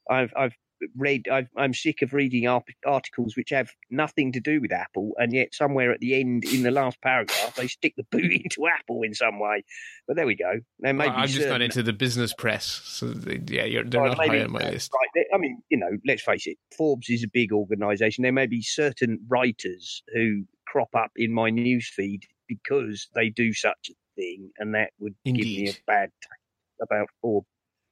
I've 0.09 0.31
I've 0.37 0.53
read 0.95 1.27
I've, 1.29 1.47
I'm 1.57 1.73
sick 1.73 2.01
of 2.01 2.13
reading 2.13 2.47
articles 2.47 3.35
which 3.35 3.49
have 3.51 3.69
nothing 3.89 4.31
to 4.33 4.39
do 4.39 4.61
with 4.61 4.71
Apple, 4.71 5.11
and 5.17 5.33
yet 5.33 5.53
somewhere 5.53 5.91
at 5.91 5.99
the 5.99 6.19
end 6.19 6.43
in 6.45 6.63
the 6.63 6.71
last 6.71 7.01
paragraph 7.01 7.55
they 7.55 7.67
stick 7.67 7.93
the 7.97 8.05
boot 8.11 8.31
into 8.43 8.67
Apple 8.67 9.01
in 9.03 9.13
some 9.13 9.39
way. 9.39 9.63
But 10.07 10.15
there 10.15 10.25
we 10.25 10.35
go. 10.35 10.59
There 10.79 10.93
may 10.93 11.07
Well, 11.07 11.15
I'm 11.17 11.27
just 11.27 11.47
not 11.47 11.61
into 11.61 11.83
the 11.83 11.93
business 11.93 12.33
press, 12.33 12.65
so 12.65 13.07
they, 13.07 13.39
yeah, 13.47 13.65
you're, 13.65 13.83
they're 13.83 14.01
Well, 14.01 14.11
not 14.11 14.19
maybe- 14.19 14.37
high 14.39 14.43
on 14.45 14.51
my 14.51 14.69
list. 14.69 14.91
Right. 14.93 15.25
I 15.33 15.37
mean, 15.37 15.61
you 15.69 15.77
know, 15.77 15.89
let's 16.05 16.21
face 16.21 16.47
it. 16.47 16.57
Forbes 16.77 17.09
is 17.09 17.23
a 17.23 17.27
big 17.27 17.51
organisation. 17.51 18.21
There 18.21 18.31
may 18.31 18.47
be 18.47 18.61
certain 18.61 19.19
writers 19.27 20.03
who 20.13 20.43
crop 20.67 20.89
up 20.95 21.11
in 21.15 21.33
my 21.33 21.49
news 21.49 21.89
feed 21.89 22.23
because 22.47 23.07
they 23.15 23.29
do 23.29 23.53
such 23.53 23.89
a 23.89 23.93
thing, 24.15 24.51
and 24.57 24.73
that 24.75 24.91
would 24.99 25.15
give 25.25 25.35
me 25.35 25.69
a 25.69 25.73
bad 25.85 26.09
taste 26.21 26.81
about 26.81 27.07
Forbes. 27.21 27.47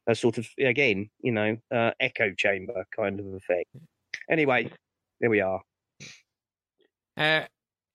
A 0.08 0.16
sort 0.16 0.38
of 0.38 0.48
again, 0.60 1.10
you 1.22 1.32
know, 1.32 1.58
uh, 1.74 1.92
echo 2.00 2.32
chamber 2.32 2.86
kind 2.96 3.20
of 3.20 3.26
effect. 3.34 3.70
Anyway, 4.30 4.72
there 5.20 5.30
we 5.30 5.42
are. 5.42 5.62
Uh, 7.18 7.44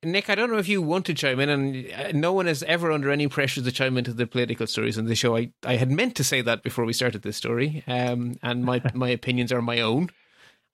Nick, 0.02 0.30
I 0.30 0.34
don't 0.34 0.50
know 0.50 0.58
if 0.58 0.68
you 0.68 0.80
want 0.80 1.04
to 1.06 1.14
chime 1.14 1.40
in, 1.40 1.50
and 1.50 1.92
uh, 1.92 2.12
no 2.12 2.32
one 2.32 2.48
is 2.48 2.62
ever 2.62 2.90
under 2.90 3.10
any 3.10 3.28
pressure 3.28 3.60
to 3.60 3.70
chime 3.70 3.98
into 3.98 4.14
the 4.14 4.26
political 4.26 4.66
stories 4.66 4.96
on 4.96 5.04
the 5.04 5.14
show. 5.14 5.36
I, 5.36 5.52
I 5.62 5.76
had 5.76 5.90
meant 5.90 6.16
to 6.16 6.24
say 6.24 6.40
that 6.40 6.62
before 6.62 6.86
we 6.86 6.94
started 6.94 7.20
this 7.20 7.36
story, 7.36 7.84
um, 7.86 8.36
and 8.42 8.64
my 8.64 8.80
my 8.94 9.10
opinions 9.10 9.52
are 9.52 9.60
my 9.60 9.80
own, 9.80 10.08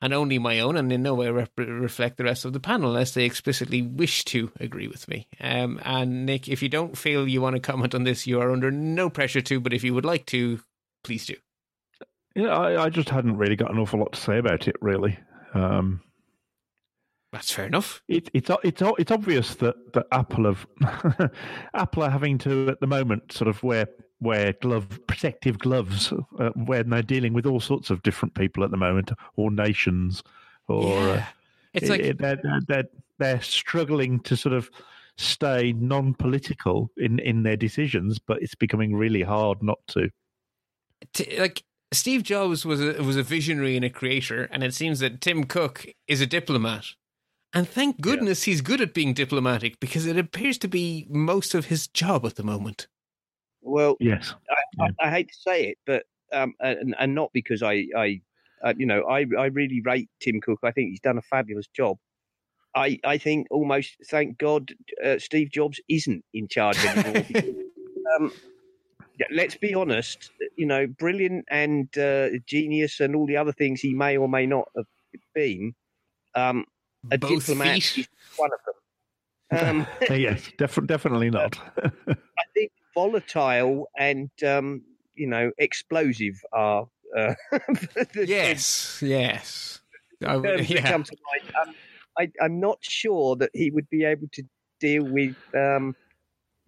and 0.00 0.14
only 0.14 0.38
my 0.38 0.60
own, 0.60 0.76
and 0.76 0.92
in 0.92 1.02
no 1.02 1.14
way 1.14 1.28
rep- 1.28 1.58
reflect 1.58 2.18
the 2.18 2.24
rest 2.24 2.44
of 2.44 2.52
the 2.52 2.60
panel 2.60 2.90
unless 2.90 3.14
they 3.14 3.24
explicitly 3.24 3.82
wish 3.82 4.24
to 4.26 4.52
agree 4.60 4.86
with 4.86 5.08
me. 5.08 5.26
Um, 5.40 5.80
and 5.84 6.24
Nick, 6.24 6.48
if 6.48 6.62
you 6.62 6.68
don't 6.68 6.96
feel 6.96 7.26
you 7.26 7.40
want 7.40 7.56
to 7.56 7.60
comment 7.60 7.96
on 7.96 8.04
this, 8.04 8.28
you 8.28 8.40
are 8.40 8.52
under 8.52 8.70
no 8.70 9.10
pressure 9.10 9.40
to. 9.40 9.58
But 9.58 9.72
if 9.72 9.82
you 9.82 9.92
would 9.92 10.04
like 10.04 10.26
to, 10.26 10.60
please 11.06 11.24
do. 11.26 11.34
Yeah, 12.34 12.48
I, 12.48 12.84
I 12.84 12.88
just 12.90 13.08
hadn't 13.08 13.38
really 13.38 13.56
got 13.56 13.70
an 13.70 13.78
awful 13.78 13.98
lot 13.98 14.12
to 14.12 14.20
say 14.20 14.36
about 14.38 14.68
it, 14.68 14.76
really. 14.82 15.18
Um, 15.54 16.02
That's 17.32 17.50
fair 17.50 17.66
enough. 17.66 18.02
it, 18.08 18.28
it's 18.34 18.50
it's 18.62 18.82
it's 18.98 19.10
obvious 19.10 19.54
that, 19.56 19.74
that 19.94 20.06
Apple 20.12 20.44
have 20.44 20.66
Apple 21.74 22.02
are 22.04 22.10
having 22.10 22.36
to 22.38 22.68
at 22.68 22.80
the 22.80 22.86
moment 22.86 23.32
sort 23.32 23.48
of 23.48 23.62
wear 23.62 23.86
wear 24.20 24.52
glove 24.60 24.98
protective 25.06 25.58
gloves 25.58 26.12
uh, 26.38 26.50
when 26.54 26.90
they're 26.90 27.02
dealing 27.02 27.32
with 27.34 27.46
all 27.46 27.60
sorts 27.60 27.90
of 27.90 28.02
different 28.02 28.34
people 28.34 28.64
at 28.64 28.70
the 28.70 28.76
moment 28.76 29.12
or 29.36 29.50
nations 29.50 30.22
or 30.68 30.92
uh, 30.98 31.14
Yeah. 31.16 31.26
It's 31.74 31.88
like 31.90 32.00
it- 32.00 32.18
they're, 32.18 32.36
they're, 32.42 32.60
they're 32.68 32.84
they're 33.18 33.40
struggling 33.42 34.20
to 34.20 34.36
sort 34.36 34.54
of 34.54 34.70
stay 35.18 35.72
non-political 35.72 36.90
in 36.98 37.18
in 37.20 37.42
their 37.42 37.56
decisions, 37.56 38.18
but 38.18 38.42
it's 38.42 38.54
becoming 38.54 38.94
really 38.94 39.22
hard 39.22 39.62
not 39.62 39.78
to. 39.88 40.10
T- 41.12 41.38
like 41.38 41.62
Steve 41.92 42.22
Jobs 42.22 42.64
was 42.64 42.80
a, 42.80 43.02
was 43.02 43.16
a 43.16 43.22
visionary 43.22 43.76
and 43.76 43.84
a 43.84 43.90
creator, 43.90 44.48
and 44.50 44.62
it 44.62 44.74
seems 44.74 45.00
that 45.00 45.20
Tim 45.20 45.44
Cook 45.44 45.86
is 46.08 46.20
a 46.20 46.26
diplomat. 46.26 46.86
And 47.52 47.68
thank 47.68 48.00
goodness 48.00 48.42
he's 48.42 48.60
good 48.60 48.80
at 48.80 48.92
being 48.92 49.14
diplomatic 49.14 49.80
because 49.80 50.04
it 50.06 50.18
appears 50.18 50.58
to 50.58 50.68
be 50.68 51.06
most 51.08 51.54
of 51.54 51.66
his 51.66 51.86
job 51.86 52.26
at 52.26 52.34
the 52.34 52.42
moment. 52.42 52.86
Well, 53.62 53.96
Yes, 53.98 54.34
I, 54.78 54.90
I 55.00 55.10
hate 55.10 55.28
to 55.28 55.34
say 55.34 55.68
it, 55.68 55.78
but 55.86 56.04
um, 56.32 56.54
and, 56.60 56.94
and 56.98 57.14
not 57.14 57.30
because 57.32 57.62
I, 57.62 57.86
I, 57.96 58.20
uh, 58.62 58.74
you 58.76 58.86
know, 58.86 59.04
I, 59.04 59.26
I 59.38 59.46
really 59.46 59.80
rate 59.80 60.10
Tim 60.20 60.40
Cook. 60.40 60.60
I 60.62 60.70
think 60.70 60.90
he's 60.90 61.00
done 61.00 61.18
a 61.18 61.22
fabulous 61.22 61.66
job. 61.68 61.98
I, 62.74 62.98
I 63.04 63.16
think 63.18 63.46
almost, 63.50 63.96
thank 64.10 64.38
God, 64.38 64.74
uh, 65.02 65.18
Steve 65.18 65.50
Jobs 65.50 65.80
isn't 65.88 66.24
in 66.34 66.46
charge 66.48 66.84
anymore. 66.84 67.24
because, 67.28 67.54
um, 68.18 68.32
yeah, 68.32 68.55
let's 69.30 69.54
be 69.56 69.74
honest, 69.74 70.30
you 70.56 70.66
know, 70.66 70.86
brilliant 70.86 71.44
and 71.50 71.88
uh, 71.98 72.28
genius 72.46 73.00
and 73.00 73.14
all 73.16 73.26
the 73.26 73.36
other 73.36 73.52
things 73.52 73.80
he 73.80 73.94
may 73.94 74.16
or 74.16 74.28
may 74.28 74.46
not 74.46 74.68
have 74.76 74.86
been. 75.34 75.74
Um, 76.34 76.64
a 77.10 77.18
Both 77.18 77.46
diplomat 77.46 77.82
feet. 77.82 77.98
is 77.98 78.08
one 78.36 78.50
of 78.52 78.58
them. 78.66 78.74
Um, 79.78 79.86
yes, 80.18 80.50
def- 80.58 80.86
definitely 80.86 81.30
not. 81.30 81.58
I 82.08 82.42
think 82.54 82.72
volatile 82.94 83.88
and 83.96 84.30
um, 84.44 84.82
you 85.14 85.26
know 85.26 85.50
explosive 85.58 86.34
are 86.52 86.86
uh, 87.16 87.34
Yes, 88.14 89.00
yes. 89.02 89.80
I 90.22 90.26
terms 90.32 90.42
would- 90.42 90.58
that 90.60 90.70
yeah. 90.70 90.90
come 90.90 91.04
to 91.04 91.16
mind. 91.32 91.54
Um, 91.68 91.74
I, 92.18 92.30
I'm 92.42 92.60
not 92.60 92.78
sure 92.80 93.36
that 93.36 93.50
he 93.52 93.70
would 93.70 93.88
be 93.90 94.04
able 94.04 94.26
to 94.32 94.42
deal 94.80 95.04
with 95.04 95.36
um, 95.54 95.94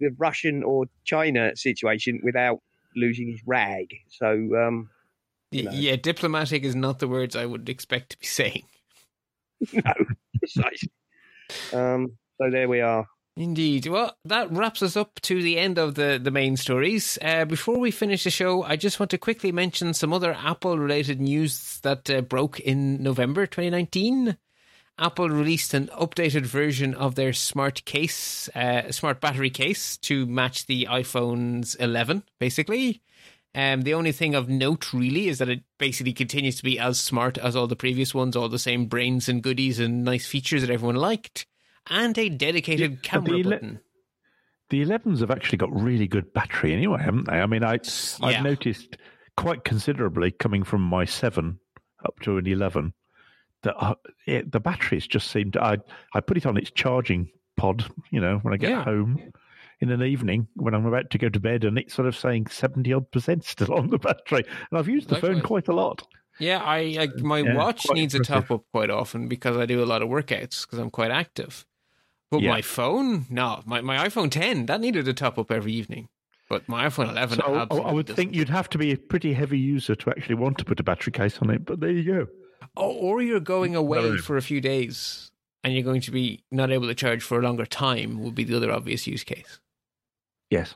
the 0.00 0.10
Russian 0.18 0.62
or 0.62 0.86
China 1.04 1.54
situation 1.56 2.20
without 2.22 2.60
losing 2.96 3.28
his 3.30 3.40
rag. 3.46 3.94
So 4.10 4.28
um, 4.56 4.90
No. 5.52 5.70
yeah, 5.70 5.96
diplomatic 5.96 6.62
is 6.64 6.74
not 6.74 6.98
the 6.98 7.08
words 7.08 7.36
I 7.36 7.46
would 7.46 7.68
expect 7.68 8.10
to 8.10 8.18
be 8.18 8.26
saying. 8.40 8.62
no, 9.72 9.92
precisely. 10.38 10.90
Um, 11.72 12.18
so 12.40 12.50
there 12.50 12.68
we 12.68 12.80
are. 12.80 13.06
Indeed. 13.36 13.86
Well, 13.86 14.16
that 14.24 14.50
wraps 14.50 14.82
us 14.82 14.96
up 14.96 15.20
to 15.22 15.40
the 15.40 15.58
end 15.58 15.78
of 15.78 15.94
the, 15.94 16.18
the 16.20 16.32
main 16.32 16.56
stories. 16.56 17.18
Uh, 17.22 17.44
before 17.44 17.78
we 17.78 17.92
finish 17.92 18.24
the 18.24 18.30
show, 18.30 18.64
I 18.64 18.74
just 18.74 18.98
want 18.98 19.10
to 19.10 19.18
quickly 19.18 19.52
mention 19.52 19.94
some 19.94 20.12
other 20.12 20.32
Apple 20.34 20.76
related 20.76 21.20
news 21.20 21.78
that 21.82 22.10
uh, 22.10 22.20
broke 22.22 22.58
in 22.58 23.00
November 23.00 23.46
2019. 23.46 24.36
Apple 24.98 25.28
released 25.30 25.74
an 25.74 25.86
updated 25.88 26.42
version 26.42 26.94
of 26.94 27.14
their 27.14 27.32
smart 27.32 27.84
case, 27.84 28.48
uh, 28.54 28.90
smart 28.90 29.20
battery 29.20 29.50
case 29.50 29.96
to 29.98 30.26
match 30.26 30.66
the 30.66 30.86
iPhone's 30.90 31.74
11, 31.76 32.24
basically. 32.40 33.00
Um, 33.54 33.82
the 33.82 33.94
only 33.94 34.12
thing 34.12 34.34
of 34.34 34.48
note, 34.48 34.92
really, 34.92 35.28
is 35.28 35.38
that 35.38 35.48
it 35.48 35.62
basically 35.78 36.12
continues 36.12 36.56
to 36.56 36.64
be 36.64 36.78
as 36.78 36.98
smart 37.00 37.38
as 37.38 37.56
all 37.56 37.66
the 37.66 37.76
previous 37.76 38.14
ones, 38.14 38.36
all 38.36 38.48
the 38.48 38.58
same 38.58 38.86
brains 38.86 39.28
and 39.28 39.42
goodies 39.42 39.78
and 39.78 40.04
nice 40.04 40.26
features 40.26 40.62
that 40.62 40.70
everyone 40.70 40.96
liked, 40.96 41.46
and 41.88 42.16
a 42.18 42.28
dedicated 42.28 42.90
Yeah, 42.90 42.96
camera 43.02 43.30
the 43.32 43.40
ele- 43.44 43.50
button. 43.50 43.80
The 44.70 44.82
11s 44.84 45.20
have 45.20 45.30
actually 45.30 45.58
got 45.58 45.72
really 45.72 46.06
good 46.06 46.32
battery 46.34 46.74
anyway, 46.74 47.00
haven't 47.02 47.26
they? 47.26 47.40
I 47.40 47.46
mean, 47.46 47.64
I 47.64 47.74
Yeah. 47.74 48.26
I've 48.26 48.42
noticed 48.44 48.96
quite 49.36 49.64
considerably 49.64 50.30
coming 50.30 50.62
from 50.62 50.82
my 50.82 51.04
7 51.06 51.58
up 52.04 52.20
to 52.20 52.36
an 52.36 52.46
11 52.46 52.92
that 53.62 53.76
uh, 53.76 53.94
it, 54.26 54.52
the 54.52 54.60
batteries 54.60 55.06
just 55.06 55.30
seem 55.30 55.50
to. 55.52 55.62
I, 55.62 55.78
I 56.14 56.20
put 56.20 56.36
it 56.36 56.46
on 56.46 56.56
its 56.56 56.70
charging 56.70 57.30
pod, 57.56 57.84
you 58.10 58.20
know, 58.20 58.38
when 58.42 58.54
I 58.54 58.56
get 58.56 58.70
Yeah. 58.70 58.84
home 58.84 59.32
in 59.80 59.90
an 59.90 60.02
evening 60.02 60.48
when 60.54 60.74
I'm 60.74 60.86
about 60.86 61.10
to 61.10 61.18
go 61.18 61.28
to 61.28 61.40
bed, 61.40 61.64
and 61.64 61.78
it's 61.78 61.94
sort 61.94 62.08
of 62.08 62.16
saying 62.16 62.48
70 62.48 62.92
odd 62.92 63.10
percent 63.10 63.44
still 63.44 63.74
on 63.74 63.90
the 63.90 63.98
battery. 63.98 64.44
And 64.70 64.78
I've 64.78 64.88
used 64.88 65.08
the 65.08 65.16
phone 65.16 65.40
quite 65.40 65.68
a 65.68 65.74
lot. 65.74 66.06
Yeah, 66.40 66.62
I, 66.62 66.78
I 67.00 67.22
my 67.22 67.42
Yeah, 67.42 67.56
watch 67.56 67.86
needs 67.92 68.14
a 68.14 68.20
top 68.20 68.50
up 68.50 68.64
quite 68.72 68.90
often 68.90 69.28
because 69.28 69.56
I 69.56 69.66
do 69.66 69.82
a 69.82 69.86
lot 69.86 70.02
of 70.02 70.08
workouts 70.08 70.62
because 70.62 70.78
I'm 70.78 70.90
quite 70.90 71.10
active. 71.10 71.64
But 72.30 72.42
Yeah. 72.42 72.50
my 72.50 72.62
phone, 72.62 73.26
no, 73.30 73.62
my, 73.66 73.80
my 73.80 73.96
iPhone 74.06 74.30
10 74.30 74.66
that 74.66 74.80
needed 74.80 75.08
a 75.08 75.14
top 75.14 75.38
up 75.38 75.50
every 75.50 75.72
evening. 75.72 76.08
But 76.48 76.68
my 76.68 76.86
iPhone 76.86 77.10
11, 77.10 77.38
So 77.38 77.54
I, 77.54 77.92
would 77.92 78.08
think 78.08 78.34
you'd 78.34 78.48
have 78.48 78.70
to 78.70 78.78
be 78.78 78.92
a 78.92 78.96
pretty 78.96 79.34
heavy 79.34 79.58
user 79.58 79.94
to 79.94 80.10
actually 80.10 80.36
want 80.36 80.58
to 80.58 80.64
put 80.64 80.80
a 80.80 80.82
battery 80.82 81.12
case 81.12 81.38
on 81.38 81.50
it, 81.50 81.64
but 81.64 81.80
there 81.80 81.90
you 81.90 82.04
go. 82.04 82.26
Oh, 82.76 82.92
or 82.92 83.22
you're 83.22 83.40
going 83.40 83.74
away 83.74 84.18
for 84.18 84.36
a 84.36 84.42
few 84.42 84.60
days 84.60 85.30
and 85.64 85.74
you're 85.74 85.82
going 85.82 86.00
to 86.02 86.10
be 86.10 86.44
not 86.50 86.70
able 86.70 86.86
to 86.86 86.94
charge 86.94 87.22
for 87.22 87.38
a 87.38 87.42
longer 87.42 87.66
time 87.66 88.22
would 88.22 88.34
be 88.34 88.44
the 88.44 88.56
other 88.56 88.72
obvious 88.72 89.06
use 89.06 89.24
case. 89.24 89.60
Yes. 90.50 90.74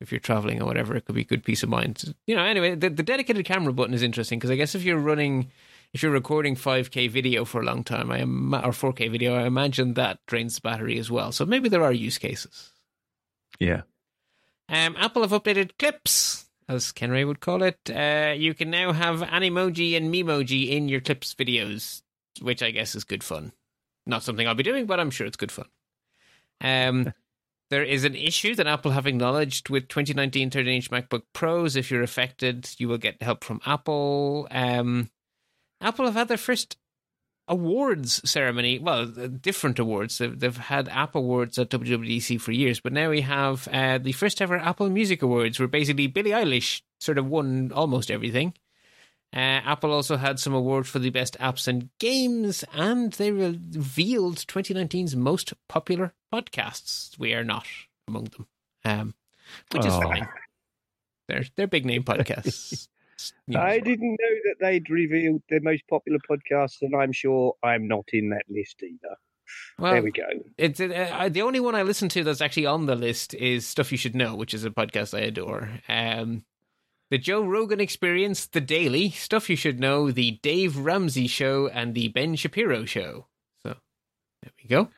If 0.00 0.12
you're 0.12 0.20
traveling 0.20 0.62
or 0.62 0.66
whatever, 0.66 0.94
it 0.94 1.06
could 1.06 1.16
be 1.16 1.24
good 1.24 1.42
peace 1.42 1.62
of 1.62 1.68
mind. 1.68 2.14
You 2.26 2.36
know, 2.36 2.44
anyway, 2.44 2.74
the, 2.74 2.88
the 2.88 3.02
dedicated 3.02 3.44
camera 3.44 3.72
button 3.72 3.94
is 3.94 4.02
interesting 4.02 4.38
because 4.38 4.50
I 4.50 4.56
guess 4.56 4.74
if 4.74 4.84
you're 4.84 4.98
running, 4.98 5.50
if 5.92 6.02
you're 6.02 6.12
recording 6.12 6.54
5K 6.54 7.10
video 7.10 7.44
for 7.44 7.60
a 7.60 7.64
long 7.64 7.82
time, 7.82 8.12
I 8.12 8.18
am, 8.18 8.54
or 8.54 8.70
4K 8.70 9.10
video, 9.10 9.34
I 9.34 9.46
imagine 9.46 9.94
that 9.94 10.20
drains 10.26 10.54
the 10.54 10.60
battery 10.60 10.98
as 10.98 11.10
well. 11.10 11.32
So 11.32 11.44
maybe 11.44 11.68
there 11.68 11.82
are 11.82 11.92
use 11.92 12.18
cases. 12.18 12.70
Yeah. 13.58 13.82
Um, 14.68 14.94
Apple 14.98 15.22
have 15.22 15.32
updated 15.32 15.72
clips, 15.78 16.46
as 16.68 16.92
Ken 16.92 17.10
Ray 17.10 17.24
would 17.24 17.40
call 17.40 17.62
it. 17.62 17.78
Uh, 17.90 18.34
you 18.36 18.54
can 18.54 18.70
now 18.70 18.92
have 18.92 19.20
Animoji 19.20 19.96
and 19.96 20.12
Memoji 20.12 20.70
in 20.70 20.88
your 20.88 21.00
clips 21.00 21.34
videos, 21.34 22.02
which 22.40 22.62
I 22.62 22.70
guess 22.70 22.94
is 22.94 23.04
good 23.04 23.24
fun. 23.24 23.52
Not 24.06 24.22
something 24.22 24.46
I'll 24.46 24.54
be 24.54 24.62
doing, 24.62 24.86
but 24.86 25.00
I'm 25.00 25.10
sure 25.10 25.26
it's 25.26 25.36
good 25.36 25.52
fun. 25.52 25.66
Um, 26.60 27.12
there 27.70 27.84
is 27.84 28.04
an 28.04 28.14
issue 28.14 28.54
that 28.54 28.66
Apple 28.66 28.92
have 28.92 29.06
acknowledged 29.06 29.68
with 29.68 29.88
2019 29.88 30.50
13 30.50 30.74
inch 30.74 30.90
MacBook 30.90 31.22
Pros. 31.32 31.76
If 31.76 31.90
you're 31.90 32.02
affected, 32.02 32.68
you 32.78 32.88
will 32.88 32.98
get 32.98 33.22
help 33.22 33.44
from 33.44 33.60
Apple. 33.64 34.48
Um, 34.50 35.10
Apple 35.80 36.06
have 36.06 36.14
had 36.14 36.28
their 36.28 36.36
first 36.36 36.76
awards 37.48 38.20
ceremony. 38.28 38.78
Well, 38.78 39.02
uh, 39.18 39.26
different 39.28 39.78
awards. 39.78 40.18
They've, 40.18 40.38
they've 40.38 40.56
had 40.56 40.88
App 40.88 41.14
Awards 41.14 41.58
at 41.58 41.70
WWDC 41.70 42.40
for 42.40 42.52
years, 42.52 42.80
but 42.80 42.92
now 42.92 43.10
we 43.10 43.22
have 43.22 43.66
uh, 43.72 43.98
the 43.98 44.12
first 44.12 44.40
ever 44.40 44.56
Apple 44.58 44.88
Music 44.90 45.22
Awards, 45.22 45.58
where 45.58 45.68
basically 45.68 46.06
Billie 46.06 46.30
Eilish 46.30 46.82
sort 47.00 47.18
of 47.18 47.26
won 47.26 47.72
almost 47.74 48.10
everything. 48.10 48.54
Uh, 49.34 49.60
Apple 49.64 49.92
also 49.92 50.16
had 50.16 50.40
some 50.40 50.54
awards 50.54 50.88
for 50.88 50.98
the 50.98 51.10
best 51.10 51.36
apps 51.38 51.68
and 51.68 51.90
games, 51.98 52.64
and 52.72 53.12
they 53.14 53.30
revealed 53.30 54.36
2019's 54.38 55.14
most 55.16 55.52
popular 55.68 56.14
podcasts. 56.32 57.18
We 57.18 57.34
are 57.34 57.44
not 57.44 57.66
among 58.06 58.24
them, 58.36 58.46
um, 58.86 59.14
which 59.72 59.84
is 59.84 59.92
Oh. 59.92 60.00
fine. 60.00 60.28
They're 61.28 61.44
they're 61.56 61.66
big 61.66 61.84
name 61.84 62.04
podcasts. 62.04 62.88
You. 63.46 63.58
I 63.58 63.80
didn't 63.80 64.10
know 64.10 64.34
that 64.44 64.56
they'd 64.60 64.88
revealed 64.90 65.42
their 65.50 65.60
most 65.60 65.82
popular 65.88 66.18
podcasts, 66.30 66.82
and 66.82 66.94
I'm 66.94 67.12
sure 67.12 67.54
I'm 67.62 67.88
not 67.88 68.04
in 68.12 68.30
that 68.30 68.44
list 68.48 68.82
either. 68.82 69.16
Well, 69.78 69.92
there 69.92 70.02
we 70.02 70.10
go. 70.12 70.26
It's 70.58 70.78
uh, 70.78 71.28
the 71.32 71.42
only 71.42 71.58
one 71.60 71.74
I 71.74 71.82
listen 71.82 72.08
to 72.10 72.22
that's 72.22 72.40
actually 72.42 72.66
on 72.66 72.86
the 72.86 72.94
list 72.94 73.34
is 73.34 73.66
Stuff 73.66 73.90
You 73.90 73.98
Should 73.98 74.14
Know, 74.14 74.34
which 74.36 74.52
is 74.54 74.64
a 74.64 74.70
podcast 74.70 75.16
I 75.16 75.22
adore. 75.22 75.70
Um, 75.88 76.44
the 77.10 77.16
Joe 77.18 77.42
Rogan 77.42 77.80
Experience, 77.80 78.46
The 78.46 78.60
Daily, 78.60 79.08
Stuff 79.10 79.48
You 79.48 79.56
Should 79.56 79.80
Know, 79.80 80.10
The 80.10 80.38
Dave 80.42 80.76
Ramsey 80.76 81.26
Show, 81.26 81.66
and 81.68 81.94
The 81.94 82.08
Ben 82.08 82.36
Shapiro 82.36 82.84
Show. 82.84 83.26
So 83.62 83.74
there 84.42 84.52
we 84.62 84.68
go. 84.68 84.88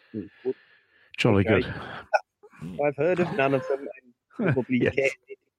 Jolly 1.16 1.46
Okay. 1.48 1.60
good. 1.62 2.80
I've 2.84 2.96
heard 2.96 3.20
of 3.20 3.32
none 3.36 3.54
of 3.54 3.62
them 3.68 3.86
and 4.40 4.52
probably 4.54 4.78
Yes. 4.82 4.94
care 4.96 5.10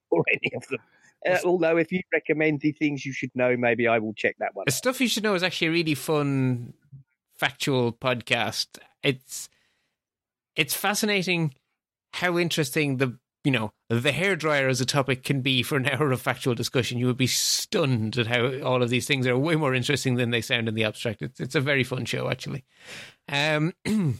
for 0.09 0.23
any 0.29 0.51
of 0.55 0.67
them. 0.67 0.79
Uh, 1.27 1.37
although, 1.45 1.77
if 1.77 1.91
you 1.91 2.01
recommend 2.11 2.61
the 2.61 2.71
things 2.71 3.05
you 3.05 3.13
should 3.13 3.31
know, 3.35 3.55
maybe 3.55 3.87
I 3.87 3.99
will 3.99 4.13
check 4.13 4.35
that 4.39 4.55
one. 4.55 4.65
The 4.65 4.71
out. 4.71 4.77
Stuff 4.77 5.01
You 5.01 5.07
Should 5.07 5.23
Know 5.23 5.35
is 5.35 5.43
actually 5.43 5.67
a 5.67 5.71
really 5.71 5.95
fun, 5.95 6.73
factual 7.33 7.93
podcast. 7.93 8.79
It's 9.03 9.49
it's 10.55 10.73
fascinating 10.73 11.53
how 12.13 12.37
interesting 12.37 12.97
the 12.97 13.17
you 13.43 13.51
know 13.51 13.71
the 13.89 14.11
hairdryer 14.11 14.69
as 14.69 14.81
a 14.81 14.85
topic 14.85 15.23
can 15.23 15.41
be 15.41 15.63
for 15.63 15.75
an 15.75 15.87
hour 15.91 16.11
of 16.11 16.21
factual 16.21 16.55
discussion. 16.55 16.97
You 16.97 17.07
would 17.07 17.17
be 17.17 17.27
stunned 17.27 18.17
at 18.17 18.27
how 18.27 18.59
all 18.61 18.81
of 18.81 18.89
these 18.89 19.07
things 19.07 19.27
are 19.27 19.37
way 19.37 19.55
more 19.55 19.75
interesting 19.75 20.15
than 20.15 20.31
they 20.31 20.41
sound 20.41 20.67
in 20.67 20.75
the 20.75 20.83
abstract. 20.83 21.21
It's 21.21 21.39
it's 21.39 21.55
a 21.55 21.61
very 21.61 21.83
fun 21.83 22.05
show 22.05 22.29
actually. 22.29 22.63
Um, 23.29 23.73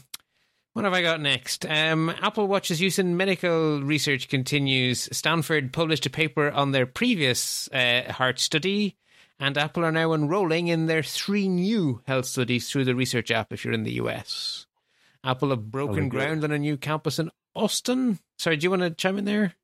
what 0.72 0.84
have 0.84 0.94
I 0.94 1.02
got 1.02 1.20
next? 1.20 1.66
Um, 1.66 2.10
Apple 2.20 2.46
Watch's 2.48 2.80
use 2.80 2.98
in 2.98 3.16
medical 3.16 3.82
research 3.82 4.28
continues. 4.28 5.08
Stanford 5.12 5.72
published 5.72 6.06
a 6.06 6.10
paper 6.10 6.50
on 6.50 6.72
their 6.72 6.86
previous 6.86 7.68
uh, 7.72 8.10
heart 8.12 8.38
study, 8.38 8.96
and 9.38 9.58
Apple 9.58 9.84
are 9.84 9.92
now 9.92 10.12
enrolling 10.12 10.68
in 10.68 10.86
their 10.86 11.02
three 11.02 11.48
new 11.48 12.00
health 12.06 12.26
studies 12.26 12.70
through 12.70 12.84
the 12.84 12.94
research 12.94 13.30
app 13.30 13.52
if 13.52 13.64
you're 13.64 13.74
in 13.74 13.84
the 13.84 13.94
US. 13.94 14.66
Apple 15.24 15.50
have 15.50 15.70
broken 15.70 16.08
ground 16.08 16.42
on 16.42 16.50
a 16.50 16.58
new 16.58 16.76
campus 16.76 17.18
in 17.18 17.30
Austin. 17.54 18.18
Sorry, 18.38 18.56
do 18.56 18.64
you 18.64 18.70
want 18.70 18.82
to 18.82 18.90
chime 18.90 19.18
in 19.18 19.24
there? 19.24 19.54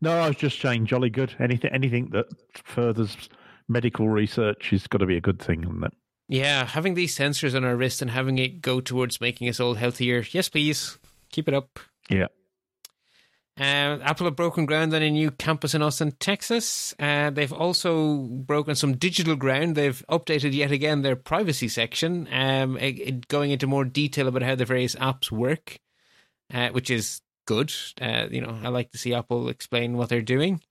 No, 0.00 0.18
I 0.18 0.28
was 0.28 0.36
just 0.36 0.60
saying, 0.60 0.86
jolly 0.86 1.10
good. 1.10 1.34
Anything, 1.38 1.72
anything 1.72 2.10
that 2.10 2.26
furthers 2.64 3.16
medical 3.68 4.08
research 4.08 4.70
has 4.70 4.86
got 4.86 4.98
to 4.98 5.06
be 5.06 5.16
a 5.16 5.20
good 5.20 5.40
thing, 5.40 5.62
isn't 5.62 5.84
it? 5.84 5.92
Yeah, 6.28 6.66
having 6.66 6.94
these 6.94 7.16
sensors 7.16 7.54
on 7.54 7.64
our 7.64 7.76
wrist 7.76 8.00
and 8.00 8.10
having 8.10 8.38
it 8.38 8.62
go 8.62 8.80
towards 8.80 9.20
making 9.20 9.48
us 9.48 9.60
all 9.60 9.74
healthier. 9.74 10.24
Yes, 10.30 10.48
please. 10.48 10.98
Keep 11.30 11.48
it 11.48 11.54
up. 11.54 11.78
Yeah. 12.08 12.28
Uh, 13.58 13.98
Apple 14.02 14.24
have 14.26 14.36
broken 14.36 14.64
ground 14.64 14.94
on 14.94 15.02
a 15.02 15.10
new 15.10 15.30
campus 15.30 15.74
in 15.74 15.82
Austin, 15.82 16.12
Texas. 16.12 16.94
Uh, 16.98 17.28
they've 17.28 17.52
also 17.52 18.16
broken 18.16 18.74
some 18.74 18.96
digital 18.96 19.36
ground. 19.36 19.76
They've 19.76 20.02
updated 20.10 20.54
yet 20.54 20.70
again 20.72 21.02
their 21.02 21.16
privacy 21.16 21.68
section, 21.68 22.28
um, 22.32 22.78
it- 22.78 22.98
it- 22.98 23.28
going 23.28 23.50
into 23.50 23.66
more 23.66 23.84
detail 23.84 24.26
about 24.26 24.42
how 24.42 24.54
the 24.54 24.64
various 24.64 24.94
apps 24.94 25.30
work, 25.30 25.78
uh, 26.52 26.70
which 26.70 26.88
is 26.88 27.20
good. 27.46 27.72
Uh, 28.00 28.26
you 28.30 28.40
know, 28.40 28.58
I 28.62 28.68
like 28.68 28.90
to 28.92 28.98
see 28.98 29.12
Apple 29.12 29.48
explain 29.50 29.98
what 29.98 30.08
they're 30.08 30.22
doing. 30.22 30.62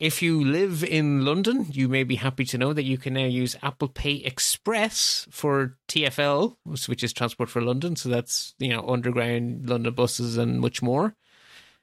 If 0.00 0.22
you 0.22 0.42
live 0.42 0.82
in 0.82 1.26
London, 1.26 1.66
you 1.70 1.86
may 1.86 2.04
be 2.04 2.16
happy 2.16 2.46
to 2.46 2.56
know 2.56 2.72
that 2.72 2.84
you 2.84 2.96
can 2.96 3.12
now 3.12 3.26
use 3.26 3.54
Apple 3.62 3.88
Pay 3.88 4.14
Express 4.14 5.26
for 5.30 5.76
TFL, 5.88 6.56
which 6.64 7.04
is 7.04 7.12
Transport 7.12 7.50
for 7.50 7.60
London. 7.60 7.96
So 7.96 8.08
that's 8.08 8.54
you 8.58 8.70
know 8.70 8.88
underground 8.88 9.68
London 9.68 9.92
buses 9.92 10.38
and 10.38 10.58
much 10.58 10.80
more. 10.80 11.14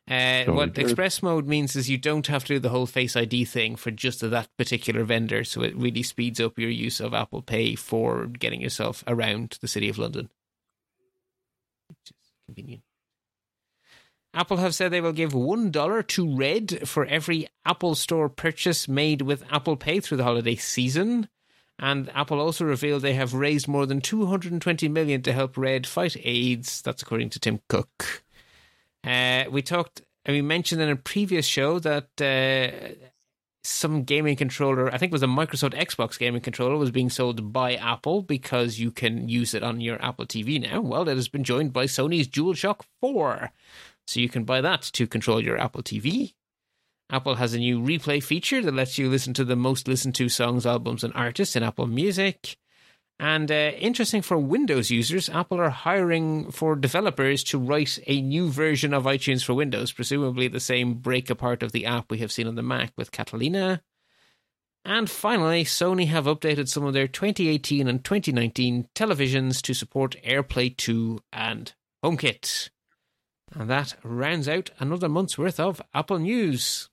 Uh, 0.10 0.46
what 0.46 0.74
good. 0.74 0.86
express 0.86 1.22
mode 1.22 1.48
means 1.48 1.76
is 1.76 1.90
you 1.90 1.98
don't 1.98 2.28
have 2.28 2.44
to 2.46 2.56
do 2.56 2.60
the 2.60 2.70
whole 2.70 2.86
Face 2.86 3.16
ID 3.16 3.46
thing 3.46 3.76
for 3.76 3.92
just 3.92 4.22
that 4.22 4.50
particular 4.58 5.04
vendor. 5.04 5.44
So 5.44 5.62
it 5.62 5.76
really 5.76 6.02
speeds 6.02 6.40
up 6.40 6.58
your 6.58 6.72
use 6.72 7.00
of 7.00 7.14
Apple 7.14 7.44
Pay 7.44 7.76
for 7.76 8.26
getting 8.26 8.62
yourself 8.62 9.04
around 9.06 9.60
the 9.62 9.68
city 9.68 9.90
of 9.90 10.00
London, 10.00 10.30
which 11.88 12.10
is 12.10 12.32
convenient. 12.48 12.82
Apple 14.38 14.58
have 14.58 14.76
said 14.76 14.92
they 14.92 15.02
will 15.02 15.14
give 15.14 15.32
$1 15.32 16.08
to 16.10 16.36
Red 16.36 16.88
for 16.88 17.08
every 17.08 17.48
Apple 17.66 17.96
Store 17.96 18.30
purchase 18.30 18.88
made 18.88 19.24
with 19.24 19.44
Apple 19.52 19.76
Pay 19.76 20.00
through 20.00 20.18
the 20.18 20.24
holiday 20.24 20.56
season. 20.56 21.28
And 21.80 22.12
Apple 22.14 22.40
also 22.40 22.64
revealed 22.64 23.02
they 23.02 23.16
have 23.16 23.34
raised 23.34 23.68
more 23.68 23.88
than 23.88 24.00
220 24.00 24.90
million 24.90 25.24
to 25.24 25.34
help 25.34 25.58
Red 25.58 25.88
fight 25.88 26.16
AIDS. 26.24 26.84
That's 26.84 27.02
according 27.02 27.32
to 27.32 27.40
Tim 27.40 27.62
Cook. 27.68 28.24
Uh, 29.04 29.46
we 29.50 29.64
talked, 29.64 30.04
and 30.24 30.36
we 30.36 30.44
mentioned 30.44 30.84
in 30.84 30.90
a 30.90 30.96
previous 30.96 31.48
show 31.48 31.80
that 31.80 32.22
uh, 32.22 33.08
some 33.64 34.04
gaming 34.04 34.36
controller, 34.36 34.94
I 34.94 35.00
think 35.00 35.12
it 35.12 35.14
was 35.14 35.24
a 35.24 35.28
Microsoft 35.28 35.74
Xbox 35.74 36.20
gaming 36.20 36.42
controller, 36.42 36.78
was 36.78 36.92
being 36.92 37.10
sold 37.10 37.52
by 37.52 37.74
Apple 37.74 38.22
because 38.22 38.78
you 38.78 38.92
can 38.92 39.30
use 39.30 39.56
it 39.56 39.64
on 39.64 39.82
your 39.82 40.00
Apple 40.00 40.28
TV 40.28 40.62
now. 40.62 40.82
Well, 40.82 41.10
it 41.10 41.16
has 41.16 41.28
been 41.28 41.44
joined 41.44 41.74
by 41.74 41.86
Sony's 41.86 42.28
DualShock 42.28 42.82
4. 43.02 43.52
So 44.08 44.20
you 44.20 44.30
can 44.30 44.46
buy 44.46 44.62
that 44.62 44.82
to 44.94 45.06
control 45.06 45.42
your 45.42 45.58
Apple 45.58 45.84
TV. 45.84 46.34
Apple 47.10 47.36
has 47.36 47.54
a 47.54 47.60
new 47.60 47.80
replay 47.80 48.22
feature 48.22 48.62
that 48.62 48.74
lets 48.74 48.98
you 48.98 49.10
listen 49.10 49.34
to 49.34 49.46
the 49.46 49.56
most 49.56 49.88
listened 49.88 50.16
to 50.16 50.30
songs, 50.30 50.66
albums, 50.66 51.04
and 51.04 51.14
artists 51.14 51.56
in 51.56 51.64
Apple 51.64 51.88
Music. 51.88 52.58
And 53.20 53.52
uh, 53.52 53.72
interesting 53.78 54.22
for 54.22 54.38
Windows 54.38 54.92
users, 54.92 55.28
Apple 55.30 55.60
are 55.60 55.70
hiring 55.70 56.52
for 56.52 56.76
developers 56.76 57.44
to 57.46 57.58
write 57.58 57.98
a 58.06 58.22
new 58.22 58.50
version 58.50 58.94
of 58.94 59.06
iTunes 59.06 59.44
for 59.44 59.54
Windows, 59.54 59.92
presumably 59.92 60.48
the 60.48 60.60
same 60.60 60.96
break 60.96 61.30
apart 61.30 61.64
of 61.64 61.72
the 61.72 61.86
app 61.86 62.12
we 62.12 62.20
have 62.20 62.32
seen 62.32 62.48
on 62.48 62.56
the 62.56 62.62
Mac 62.62 62.92
with 62.96 63.12
Catalina. 63.12 63.82
And 64.86 65.10
finally, 65.10 65.64
Sony 65.64 66.08
have 66.08 66.26
updated 66.26 66.70
some 66.70 66.86
of 66.86 66.94
their 66.94 67.08
2018 67.08 67.88
and 67.88 68.04
2019 68.04 68.88
televisions 68.94 69.62
to 69.64 69.74
support 69.74 70.16
AirPlay 70.24 70.78
2 70.78 71.20
and 71.34 71.74
HomeKit. 72.06 72.70
And 73.56 73.70
that 73.70 73.96
rounds 74.04 74.48
out 74.48 74.72
another 74.80 75.10
month's 75.10 75.38
worth 75.38 75.60
of 75.60 75.82
Apple 75.94 76.20
news. 76.20 76.90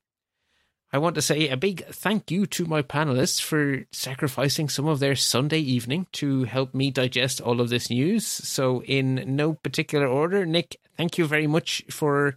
I 0.92 0.98
want 0.98 1.16
to 1.16 1.22
say 1.22 1.48
a 1.48 1.56
big 1.56 1.84
thank 1.86 2.30
you 2.30 2.46
to 2.46 2.66
my 2.66 2.80
panelists 2.80 3.42
for 3.42 3.84
sacrificing 3.90 4.68
some 4.68 4.86
of 4.86 5.00
their 5.00 5.16
Sunday 5.16 5.58
evening 5.58 6.06
to 6.12 6.44
help 6.44 6.72
me 6.72 6.92
digest 6.92 7.40
all 7.40 7.60
of 7.60 7.68
this 7.68 7.90
news. 7.90 8.24
So, 8.24 8.84
in 8.84 9.24
no 9.34 9.54
particular 9.54 10.06
order, 10.06 10.46
Nick, 10.46 10.76
thank 10.96 11.18
you 11.18 11.26
very 11.26 11.48
much 11.48 11.82
for 11.90 12.36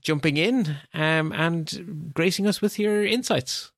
jumping 0.00 0.38
in 0.38 0.78
um, 0.94 1.32
and 1.32 2.10
gracing 2.14 2.46
us 2.46 2.62
with 2.62 2.78
your 2.78 3.04
insights. 3.04 3.72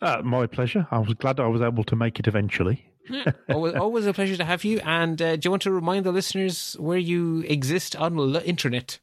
Uh, 0.00 0.22
my 0.24 0.46
pleasure. 0.46 0.86
I 0.90 0.98
was 0.98 1.12
glad 1.12 1.40
I 1.40 1.48
was 1.48 1.60
able 1.60 1.84
to 1.84 1.96
make 1.96 2.18
it 2.18 2.26
eventually. 2.26 2.86
always, 3.48 3.74
always 3.74 4.06
a 4.06 4.12
pleasure 4.12 4.36
to 4.36 4.44
have 4.44 4.64
you. 4.64 4.80
And 4.84 5.20
uh, 5.20 5.36
do 5.36 5.46
you 5.46 5.50
want 5.50 5.62
to 5.62 5.72
remind 5.72 6.04
the 6.04 6.12
listeners 6.12 6.76
where 6.78 6.98
you 6.98 7.40
exist 7.46 7.96
on 7.96 8.16
the 8.32 8.46
internet? 8.46 8.98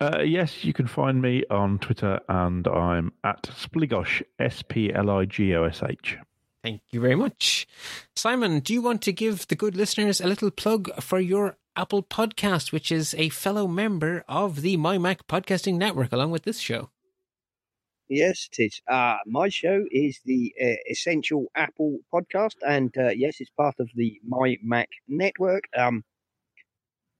Uh, 0.00 0.20
yes, 0.20 0.64
you 0.64 0.72
can 0.72 0.86
find 0.86 1.20
me 1.20 1.42
on 1.50 1.78
Twitter, 1.78 2.20
and 2.28 2.66
I'm 2.68 3.12
at 3.24 3.42
Spligosh, 3.42 4.22
S 4.38 4.62
P 4.62 4.92
L 4.92 5.10
I 5.10 5.24
G 5.24 5.54
O 5.54 5.64
S 5.64 5.82
H. 5.86 6.16
Thank 6.62 6.82
you 6.90 7.00
very 7.00 7.16
much. 7.16 7.66
Simon, 8.14 8.60
do 8.60 8.72
you 8.72 8.82
want 8.82 9.02
to 9.02 9.12
give 9.12 9.48
the 9.48 9.56
good 9.56 9.76
listeners 9.76 10.20
a 10.20 10.26
little 10.26 10.50
plug 10.50 10.90
for 11.02 11.18
your 11.18 11.56
Apple 11.74 12.02
podcast, 12.02 12.72
which 12.72 12.92
is 12.92 13.14
a 13.14 13.30
fellow 13.30 13.66
member 13.66 14.24
of 14.28 14.60
the 14.60 14.76
My 14.76 14.98
Mac 14.98 15.26
Podcasting 15.26 15.76
Network, 15.76 16.12
along 16.12 16.30
with 16.30 16.42
this 16.42 16.58
show? 16.58 16.90
Yes, 18.10 18.48
it 18.52 18.64
is. 18.64 18.82
Uh, 18.88 19.18
my 19.24 19.48
show 19.48 19.84
is 19.92 20.18
the 20.24 20.52
uh, 20.60 20.74
Essential 20.90 21.46
Apple 21.54 22.00
podcast, 22.12 22.56
and 22.66 22.92
uh, 22.98 23.10
yes, 23.10 23.36
it's 23.38 23.52
part 23.56 23.76
of 23.78 23.88
the 23.94 24.20
My 24.26 24.58
Mac 24.64 24.88
Network. 25.06 25.68
Um, 25.76 26.02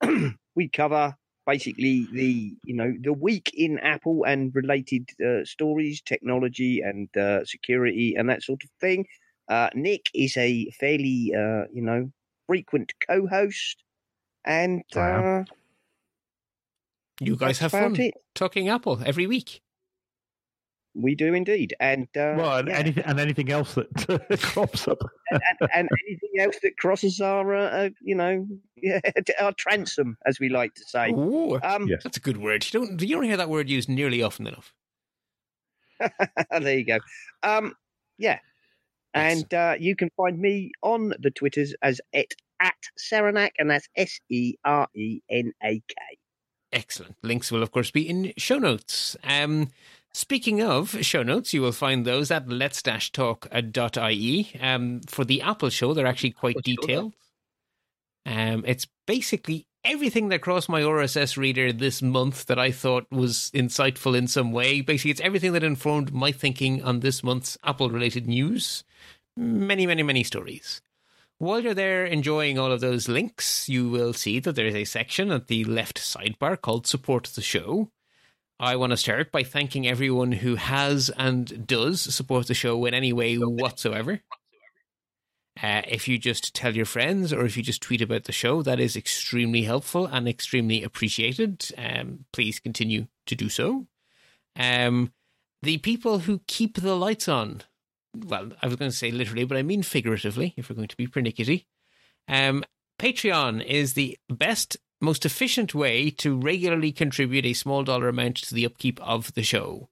we 0.57 0.69
cover 0.69 1.15
basically 1.47 2.09
the 2.13 2.57
you 2.65 2.75
know 2.75 2.93
the 3.01 3.13
week 3.13 3.53
in 3.55 3.79
Apple 3.79 4.25
and 4.25 4.53
related 4.53 5.09
uh, 5.25 5.45
stories, 5.45 6.03
technology, 6.03 6.81
and 6.81 7.09
uh, 7.17 7.45
security, 7.45 8.17
and 8.17 8.29
that 8.29 8.43
sort 8.43 8.65
of 8.65 8.71
thing. 8.81 9.07
Uh, 9.49 9.71
Nick 9.75 10.07
is 10.13 10.37
a 10.37 10.69
fairly 10.81 11.33
uh, 11.33 11.71
you 11.73 11.83
know 11.83 12.11
frequent 12.49 12.93
co-host, 13.09 13.77
and 14.45 14.83
uh, 14.97 15.45
you 17.21 17.37
guys 17.37 17.61
have 17.61 17.71
fun 17.71 17.95
it. 17.95 18.15
talking 18.35 18.69
Apple 18.69 19.01
every 19.07 19.29
week. 19.29 19.61
We 21.01 21.15
do 21.15 21.35
indeed, 21.35 21.75
and 21.81 22.09
uh, 22.17 22.35
well, 22.37 22.59
and, 22.59 22.69
yeah. 22.69 22.77
anything, 22.77 23.05
and 23.05 23.21
anything 23.21 23.51
else 23.51 23.75
that 23.75 24.39
crops 24.43 24.87
up, 24.89 24.99
and, 25.31 25.41
and, 25.61 25.71
and, 25.75 25.89
anything 26.09 26.41
else 26.41 26.57
that 26.63 26.77
crosses 26.79 27.21
our, 27.21 27.55
uh, 27.55 27.69
uh, 27.69 27.89
you 28.01 28.15
know, 28.15 28.47
yeah, 28.77 29.01
our 29.41 29.53
transom, 29.53 30.17
as 30.27 30.41
we 30.41 30.49
like 30.49 30.75
to 30.75 30.85
say. 30.85 31.11
Ooh, 31.11 31.59
um, 31.63 31.87
yes. 31.89 32.03
that's 32.03 32.17
a 32.17 32.21
good 32.21 32.39
word. 32.39 32.65
You 32.65 32.81
don't 32.81 33.03
you 33.03 33.17
don't 33.17 33.25
hear 33.25 33.37
that 33.37 33.49
word 33.49 33.69
used 33.69 33.89
nearly 33.89 34.23
often 34.23 34.47
enough. 34.47 34.73
there 36.51 36.79
you 36.79 36.85
go. 36.85 36.99
Um, 37.43 37.75
yeah, 38.19 38.39
and 39.15 39.53
uh, 39.53 39.77
you 39.79 39.97
can 39.97 40.11
find 40.17 40.39
me 40.39 40.73
on 40.83 41.15
the 41.19 41.31
Twitters 41.31 41.75
as 41.83 42.01
at 42.15 42.33
at 42.61 42.75
Serenak, 42.99 43.51
and 43.59 43.71
that's 43.71 43.89
S 43.97 44.21
E 44.29 44.55
R 44.65 44.87
E 44.95 45.21
N 45.31 45.53
A 45.63 45.83
K. 45.89 45.95
Excellent. 46.73 47.17
Links 47.23 47.51
will, 47.51 47.63
of 47.63 47.73
course, 47.73 47.91
be 47.91 48.09
in 48.09 48.33
show 48.37 48.59
notes. 48.59 49.17
Um, 49.25 49.71
Speaking 50.13 50.61
of 50.61 51.05
show 51.05 51.23
notes, 51.23 51.55
you 51.55 51.63
will 51.63 51.73
find 51.73 52.05
those 52.05 52.31
at 52.31 52.49
let's-talk.ie. 52.49 54.51
Um, 54.61 55.01
for 55.07 55.25
the 55.25 55.43
Apple 55.43 55.71
show, 55.71 55.95
they're 55.95 56.07
actually 56.07 56.33
quite 56.33 56.57
detailed. 56.65 57.15
Um, 58.27 58.65
it's 58.67 58.87
basically 59.07 59.67
everything 59.85 60.29
that 60.29 60.43
crossed 60.43 60.69
my 60.69 60.83
RSS 60.83 61.37
reader 61.37 61.73
this 61.73 62.03
month 62.03 62.47
that 62.47 62.59
I 62.59 62.71
thought 62.71 63.07
was 63.11 63.51
insightful 63.55 64.17
in 64.17 64.27
some 64.27 64.53
way. 64.53 64.81
Basically, 64.81 65.13
it's 65.13 65.21
everything 65.21 65.53
that 65.53 65.63
informed 65.63 66.13
my 66.13 66.33
thinking 66.33 66.83
on 66.83 67.01
this 67.01 67.23
month's 67.23 67.57
Apple 67.65 67.91
related 67.91 68.27
news. 68.27 68.85
Many, 69.37 69.87
many, 69.87 70.03
many 70.03 70.25
stories. 70.25 70.83
While 71.39 71.61
you're 71.61 71.73
there 71.73 72.05
enjoying 72.05 72.59
all 72.59 72.71
of 72.71 72.81
those 72.81 73.09
links, 73.09 73.69
you 73.69 73.89
will 73.89 74.13
see 74.13 74.41
that 74.41 74.57
there 74.57 74.67
is 74.67 74.75
a 74.75 74.85
section 74.85 75.31
at 75.31 75.47
the 75.47 75.65
left 75.65 75.99
sidebar 75.99 76.61
called 76.61 76.87
Support 76.87 77.25
the 77.35 77.41
Show. 77.41 77.91
I 78.63 78.77
want 78.77 78.91
to 78.91 78.99
start 78.99 79.33
by 79.33 79.43
thanking 79.43 79.89
everyone 79.89 80.33
who 80.33 80.57
has 80.57 81.11
and 81.17 81.67
does 81.67 82.03
support 82.15 82.47
the 82.47 82.53
show 82.53 82.85
in 82.85 82.93
any 82.93 83.11
way 83.11 83.37
whatsoever. 83.37 84.21
Uh, 85.63 85.81
if 85.89 86.07
you 86.07 86.19
just 86.19 86.55
tell 86.55 86.77
your 86.77 86.85
friends 86.85 87.33
or 87.33 87.47
if 87.47 87.57
you 87.57 87.63
just 87.63 87.81
tweet 87.81 88.03
about 88.03 88.25
the 88.25 88.33
show, 88.33 88.61
that 88.61 88.79
is 88.79 88.97
extremely 88.97 89.63
helpful 89.63 90.05
and 90.05 90.29
extremely 90.29 90.83
appreciated. 90.83 91.69
Um, 91.79 92.27
please 92.35 92.61
continue 92.61 93.07
to 93.25 93.35
do 93.35 93.49
so. 93.49 93.87
Um, 94.57 95.15
the 95.63 95.79
people 95.79 96.19
who 96.19 96.43
keep 96.47 96.83
the 96.83 96.95
lights 96.95 97.29
on, 97.29 97.63
well, 98.15 98.51
I 98.61 98.67
was 98.67 98.77
going 98.77 98.91
to 98.91 98.97
say 98.97 99.11
literally, 99.11 99.45
but 99.45 99.57
I 99.57 99.63
mean 99.63 99.83
figuratively, 99.83 100.53
if 100.59 100.69
we're 100.69 100.77
going 100.77 100.89
to 100.89 100.97
be 100.99 101.07
pernickety. 101.07 101.67
Um, 102.29 102.63
Patreon 102.99 103.65
is 103.65 103.95
the 103.95 104.19
best 104.29 104.77
most 105.01 105.25
efficient 105.25 105.75
way 105.75 106.11
to 106.11 106.39
regularly 106.39 106.93
contribute 106.93 107.47
a 107.47 107.55
small 107.55 107.85
dollar 107.85 108.09
amount 108.09 108.37
to 108.37 108.55
the 108.55 108.67
upkeep 108.67 109.01
of 109.01 109.33
the 109.35 109.43
show. 109.43 109.89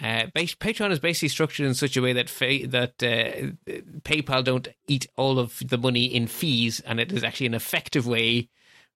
Uh, 0.00 0.26
Patreon 0.34 0.90
is 0.90 0.98
basically 0.98 1.28
structured 1.28 1.66
in 1.66 1.74
such 1.74 1.96
a 1.96 2.02
way 2.02 2.12
that 2.14 2.30
fa- 2.30 2.66
that 2.68 2.94
uh, 3.02 3.70
PayPal 4.00 4.42
don't 4.42 4.68
eat 4.86 5.06
all 5.16 5.38
of 5.38 5.62
the 5.66 5.76
money 5.76 6.04
in 6.04 6.26
fees, 6.26 6.80
and 6.80 6.98
it 6.98 7.12
is 7.12 7.22
actually 7.22 7.46
an 7.46 7.54
effective 7.54 8.06
way 8.06 8.48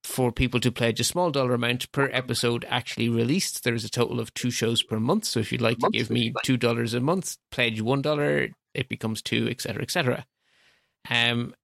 for 0.03 0.33
people 0.33 0.61
to 0.61 0.73
pledge 0.73 1.01
a 1.01 1.05
small 1.05 1.31
dollar 1.31 1.55
amount 1.55 1.91
per 1.93 2.09
episode 2.13 2.65
actually 2.69 3.09
released. 3.09 3.65
There 3.65 3.75
is 3.75 3.85
a 3.85 3.91
total 3.91 4.19
of 4.19 4.33
two 4.35 4.51
shows 4.51 4.83
per 4.83 4.99
month, 4.99 5.25
so 5.27 5.41
if 5.41 5.53
you'd 5.53 5.61
like 5.61 5.79
to 5.79 5.91
give 5.91 6.11
me 6.11 6.33
two 6.43 6.57
dollars 6.57 6.95
a 6.95 7.01
month, 7.01 7.37
pledge 7.51 7.83
one 7.83 8.01
dollar, 8.01 8.49
it 8.73 8.89
becomes 8.89 9.21
two, 9.21 9.49
etc., 9.49 9.83
etc. 9.83 10.27
Um, 11.11 11.55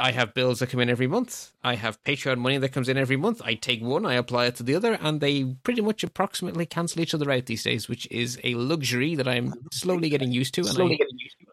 I 0.00 0.12
have 0.12 0.34
bills 0.34 0.58
that 0.58 0.68
come 0.68 0.80
in 0.80 0.88
every 0.88 1.06
month. 1.06 1.52
I 1.62 1.74
have 1.74 2.02
Patreon 2.02 2.38
money 2.38 2.58
that 2.58 2.70
comes 2.70 2.88
in 2.88 2.96
every 2.96 3.16
month. 3.16 3.42
I 3.44 3.54
take 3.54 3.82
one, 3.82 4.06
I 4.06 4.14
apply 4.14 4.46
it 4.46 4.56
to 4.56 4.62
the 4.62 4.74
other, 4.74 4.94
and 4.94 5.20
they 5.20 5.44
pretty 5.62 5.82
much 5.82 6.02
approximately 6.02 6.66
cancel 6.66 7.00
each 7.02 7.14
other 7.14 7.30
out 7.30 7.46
these 7.46 7.64
days, 7.64 7.88
which 7.88 8.08
is 8.10 8.40
a 8.42 8.54
luxury 8.54 9.14
that 9.14 9.28
I'm 9.28 9.52
slowly 9.72 10.08
getting 10.08 10.32
used 10.32 10.54
to. 10.54 10.62
And 10.62 10.70
slowly 10.70 10.94
I 10.94 10.96
getting 10.96 11.18
used 11.18 11.36
to. 11.40 11.46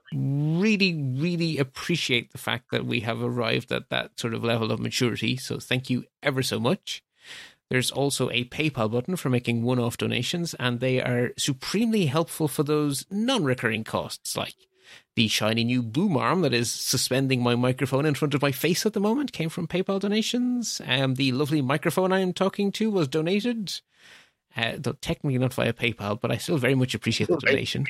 really, 0.59 0.93
really 0.93 1.57
appreciate 1.57 2.31
the 2.31 2.37
fact 2.37 2.71
that 2.71 2.85
we 2.85 3.01
have 3.01 3.21
arrived 3.21 3.71
at 3.71 3.89
that 3.89 4.19
sort 4.19 4.33
of 4.33 4.43
level 4.43 4.71
of 4.71 4.79
maturity. 4.79 5.35
So 5.37 5.59
thank 5.59 5.89
you 5.89 6.05
ever 6.23 6.41
so 6.41 6.59
much. 6.59 7.03
There's 7.69 7.91
also 7.91 8.29
a 8.29 8.45
PayPal 8.45 8.89
button 8.89 9.17
for 9.17 9.29
making 9.29 9.63
one 9.63 9.79
off 9.79 9.97
donations, 9.97 10.53
and 10.53 10.79
they 10.79 11.01
are 11.01 11.31
supremely 11.37 12.05
helpful 12.05 12.47
for 12.47 12.63
those 12.63 13.05
non 13.11 13.43
recurring 13.43 13.83
costs 13.83 14.37
like 14.37 14.55
the 15.17 15.27
shiny 15.27 15.63
new 15.63 15.81
boom 15.81 16.15
arm 16.15 16.41
that 16.41 16.53
is 16.53 16.71
suspending 16.71 17.41
my 17.41 17.55
microphone 17.55 18.05
in 18.05 18.13
front 18.13 18.35
of 18.35 18.41
my 18.43 18.51
face 18.51 18.85
at 18.85 18.93
the 18.93 18.99
moment 18.99 19.33
came 19.33 19.49
from 19.49 19.67
PayPal 19.67 19.99
donations. 19.99 20.79
Um, 20.85 21.15
the 21.15 21.31
lovely 21.31 21.59
microphone 21.59 22.13
I 22.13 22.19
am 22.19 22.33
talking 22.33 22.71
to 22.73 22.91
was 22.91 23.07
donated, 23.07 23.81
uh, 24.55 24.73
though 24.77 24.91
technically 24.91 25.39
not 25.39 25.55
via 25.55 25.73
PayPal, 25.73 26.21
but 26.21 26.29
I 26.29 26.37
still 26.37 26.59
very 26.59 26.75
much 26.75 26.93
appreciate 26.93 27.29
the 27.29 27.37
donation. 27.37 27.87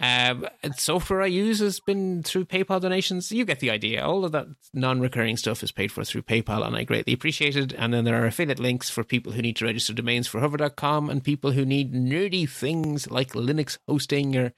Um, 0.00 0.46
software 0.76 1.20
I 1.20 1.26
use 1.26 1.58
has 1.58 1.80
been 1.80 2.22
through 2.22 2.44
PayPal 2.44 2.80
donations. 2.80 3.32
You 3.32 3.44
get 3.44 3.60
the 3.60 3.70
idea. 3.70 4.06
All 4.06 4.24
of 4.24 4.30
that 4.32 4.46
non-recurring 4.72 5.36
stuff 5.36 5.62
is 5.62 5.72
paid 5.72 5.90
for 5.90 6.04
through 6.04 6.22
PayPal, 6.22 6.64
and 6.64 6.76
I 6.76 6.84
greatly 6.84 7.12
appreciate 7.12 7.56
it. 7.56 7.72
And 7.72 7.92
then 7.92 8.04
there 8.04 8.22
are 8.22 8.26
affiliate 8.26 8.60
links 8.60 8.88
for 8.88 9.04
people 9.04 9.32
who 9.32 9.42
need 9.42 9.56
to 9.56 9.66
register 9.66 9.92
domains 9.92 10.28
for 10.28 10.40
Hover.com 10.40 11.10
and 11.10 11.24
people 11.24 11.52
who 11.52 11.64
need 11.64 11.92
nerdy 11.92 12.48
things 12.48 13.10
like 13.10 13.32
Linux 13.32 13.78
hosting 13.86 14.36
or 14.36 14.52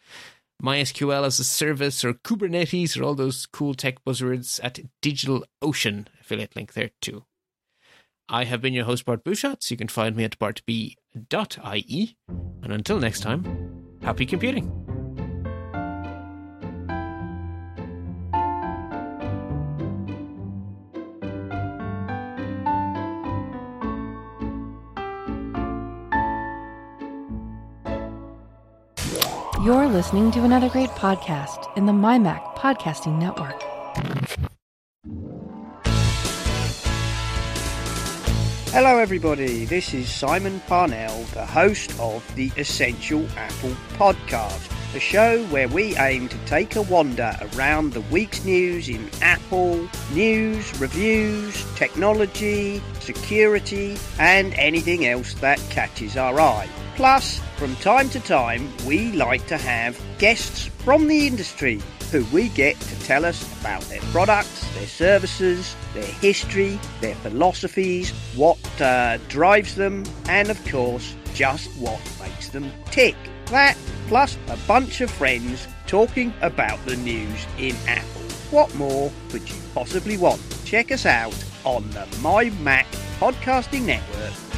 MySQL 0.63 1.27
as 1.27 1.39
a 1.39 1.45
service 1.45 2.05
or 2.05 2.15
Kubernetes 2.15 2.99
or 2.99 3.05
all 3.05 3.15
those 3.15 3.47
cool 3.47 3.75
tech 3.75 4.05
buzzwords 4.05 4.61
at 4.63 4.81
DigitalOcean. 5.03 6.07
Affiliate 6.21 6.57
link 6.57 6.73
there 6.73 6.91
too. 7.01 7.25
I 8.29 8.45
have 8.45 8.63
been 8.63 8.73
your 8.73 8.87
host, 8.87 9.05
Bart 9.05 9.25
Busschots. 9.25 9.71
You 9.71 9.77
can 9.77 9.89
find 9.89 10.17
me 10.17 10.25
at 10.25 10.39
bartb.ie. 10.39 12.17
And 12.63 12.73
until 12.73 12.99
next 12.99 13.21
time, 13.21 13.99
happy 14.03 14.25
computing. 14.25 14.94
You're 29.65 29.89
listening 29.89 30.31
to 30.33 30.45
another 30.45 30.69
great 30.69 30.91
podcast 30.91 31.75
in 31.75 31.87
the 31.87 31.93
MyMac 31.93 32.55
Podcasting 32.55 33.19
Network. 33.19 33.63
Hello, 38.75 38.99
everybody. 38.99 39.65
This 39.65 39.95
is 39.95 40.11
Simon 40.11 40.61
Parnell, 40.67 41.23
the 41.33 41.47
host 41.47 41.99
of 41.99 42.23
the 42.35 42.53
Essential 42.59 43.27
Apple 43.39 43.75
Podcast, 43.95 44.71
a 44.95 45.01
show 45.01 45.43
where 45.47 45.69
we 45.69 45.97
aim 45.97 46.29
to 46.29 46.37
take 46.45 46.77
a 46.77 46.83
wander 46.83 47.35
around 47.57 47.95
the 47.95 48.03
week's 48.03 48.45
news 48.45 48.91
in 48.91 49.09
Apple, 49.23 49.89
news, 50.13 50.79
reviews, 50.79 51.65
technology, 51.75 52.83
security, 53.01 53.97
and 54.19 54.53
anything 54.57 55.07
else 55.07 55.33
that 55.37 55.59
catches 55.71 56.19
our 56.19 56.39
eye. 56.39 56.69
Plus, 56.95 57.41
from 57.57 57.75
time 57.77 58.09
to 58.11 58.21
time, 58.21 58.73
we 58.87 59.11
like 59.13 59.45
to 59.49 59.59
have 59.59 60.01
guests 60.19 60.67
from 60.85 61.09
the 61.09 61.27
industry 61.27 61.81
who 62.13 62.25
we 62.27 62.49
get 62.51 62.79
to 62.79 63.01
tell 63.01 63.25
us 63.25 63.43
about 63.61 63.83
their 63.83 64.01
products, 64.13 64.65
their 64.75 64.87
services, 64.87 65.75
their 65.93 66.05
history, 66.05 66.79
their 67.01 67.17
philosophies, 67.17 68.13
what 68.37 68.59
uh, 68.81 69.19
drives 69.27 69.75
them, 69.75 70.05
and 70.29 70.51
of 70.51 70.71
course, 70.71 71.17
just 71.35 71.69
what 71.81 72.01
makes 72.21 72.51
them 72.51 72.71
tick. 72.93 73.17
That, 73.47 73.77
plus 74.07 74.39
a 74.47 74.57
bunch 74.69 75.01
of 75.01 75.11
friends 75.11 75.67
talking 75.89 76.33
about 76.43 76.85
the 76.87 76.97
news 76.97 77.45
in 77.59 77.75
Apple. 77.89 78.23
What 78.53 78.73
more 78.77 79.11
could 79.31 79.49
you 79.51 79.61
possibly 79.75 80.17
want? 80.17 80.41
Check 80.65 80.93
us 80.93 81.07
out 81.07 81.35
on 81.65 81.91
the 81.91 82.07
My 82.23 82.51
Mac 82.51 82.87
Podcasting 83.19 83.83
Network 83.83 84.54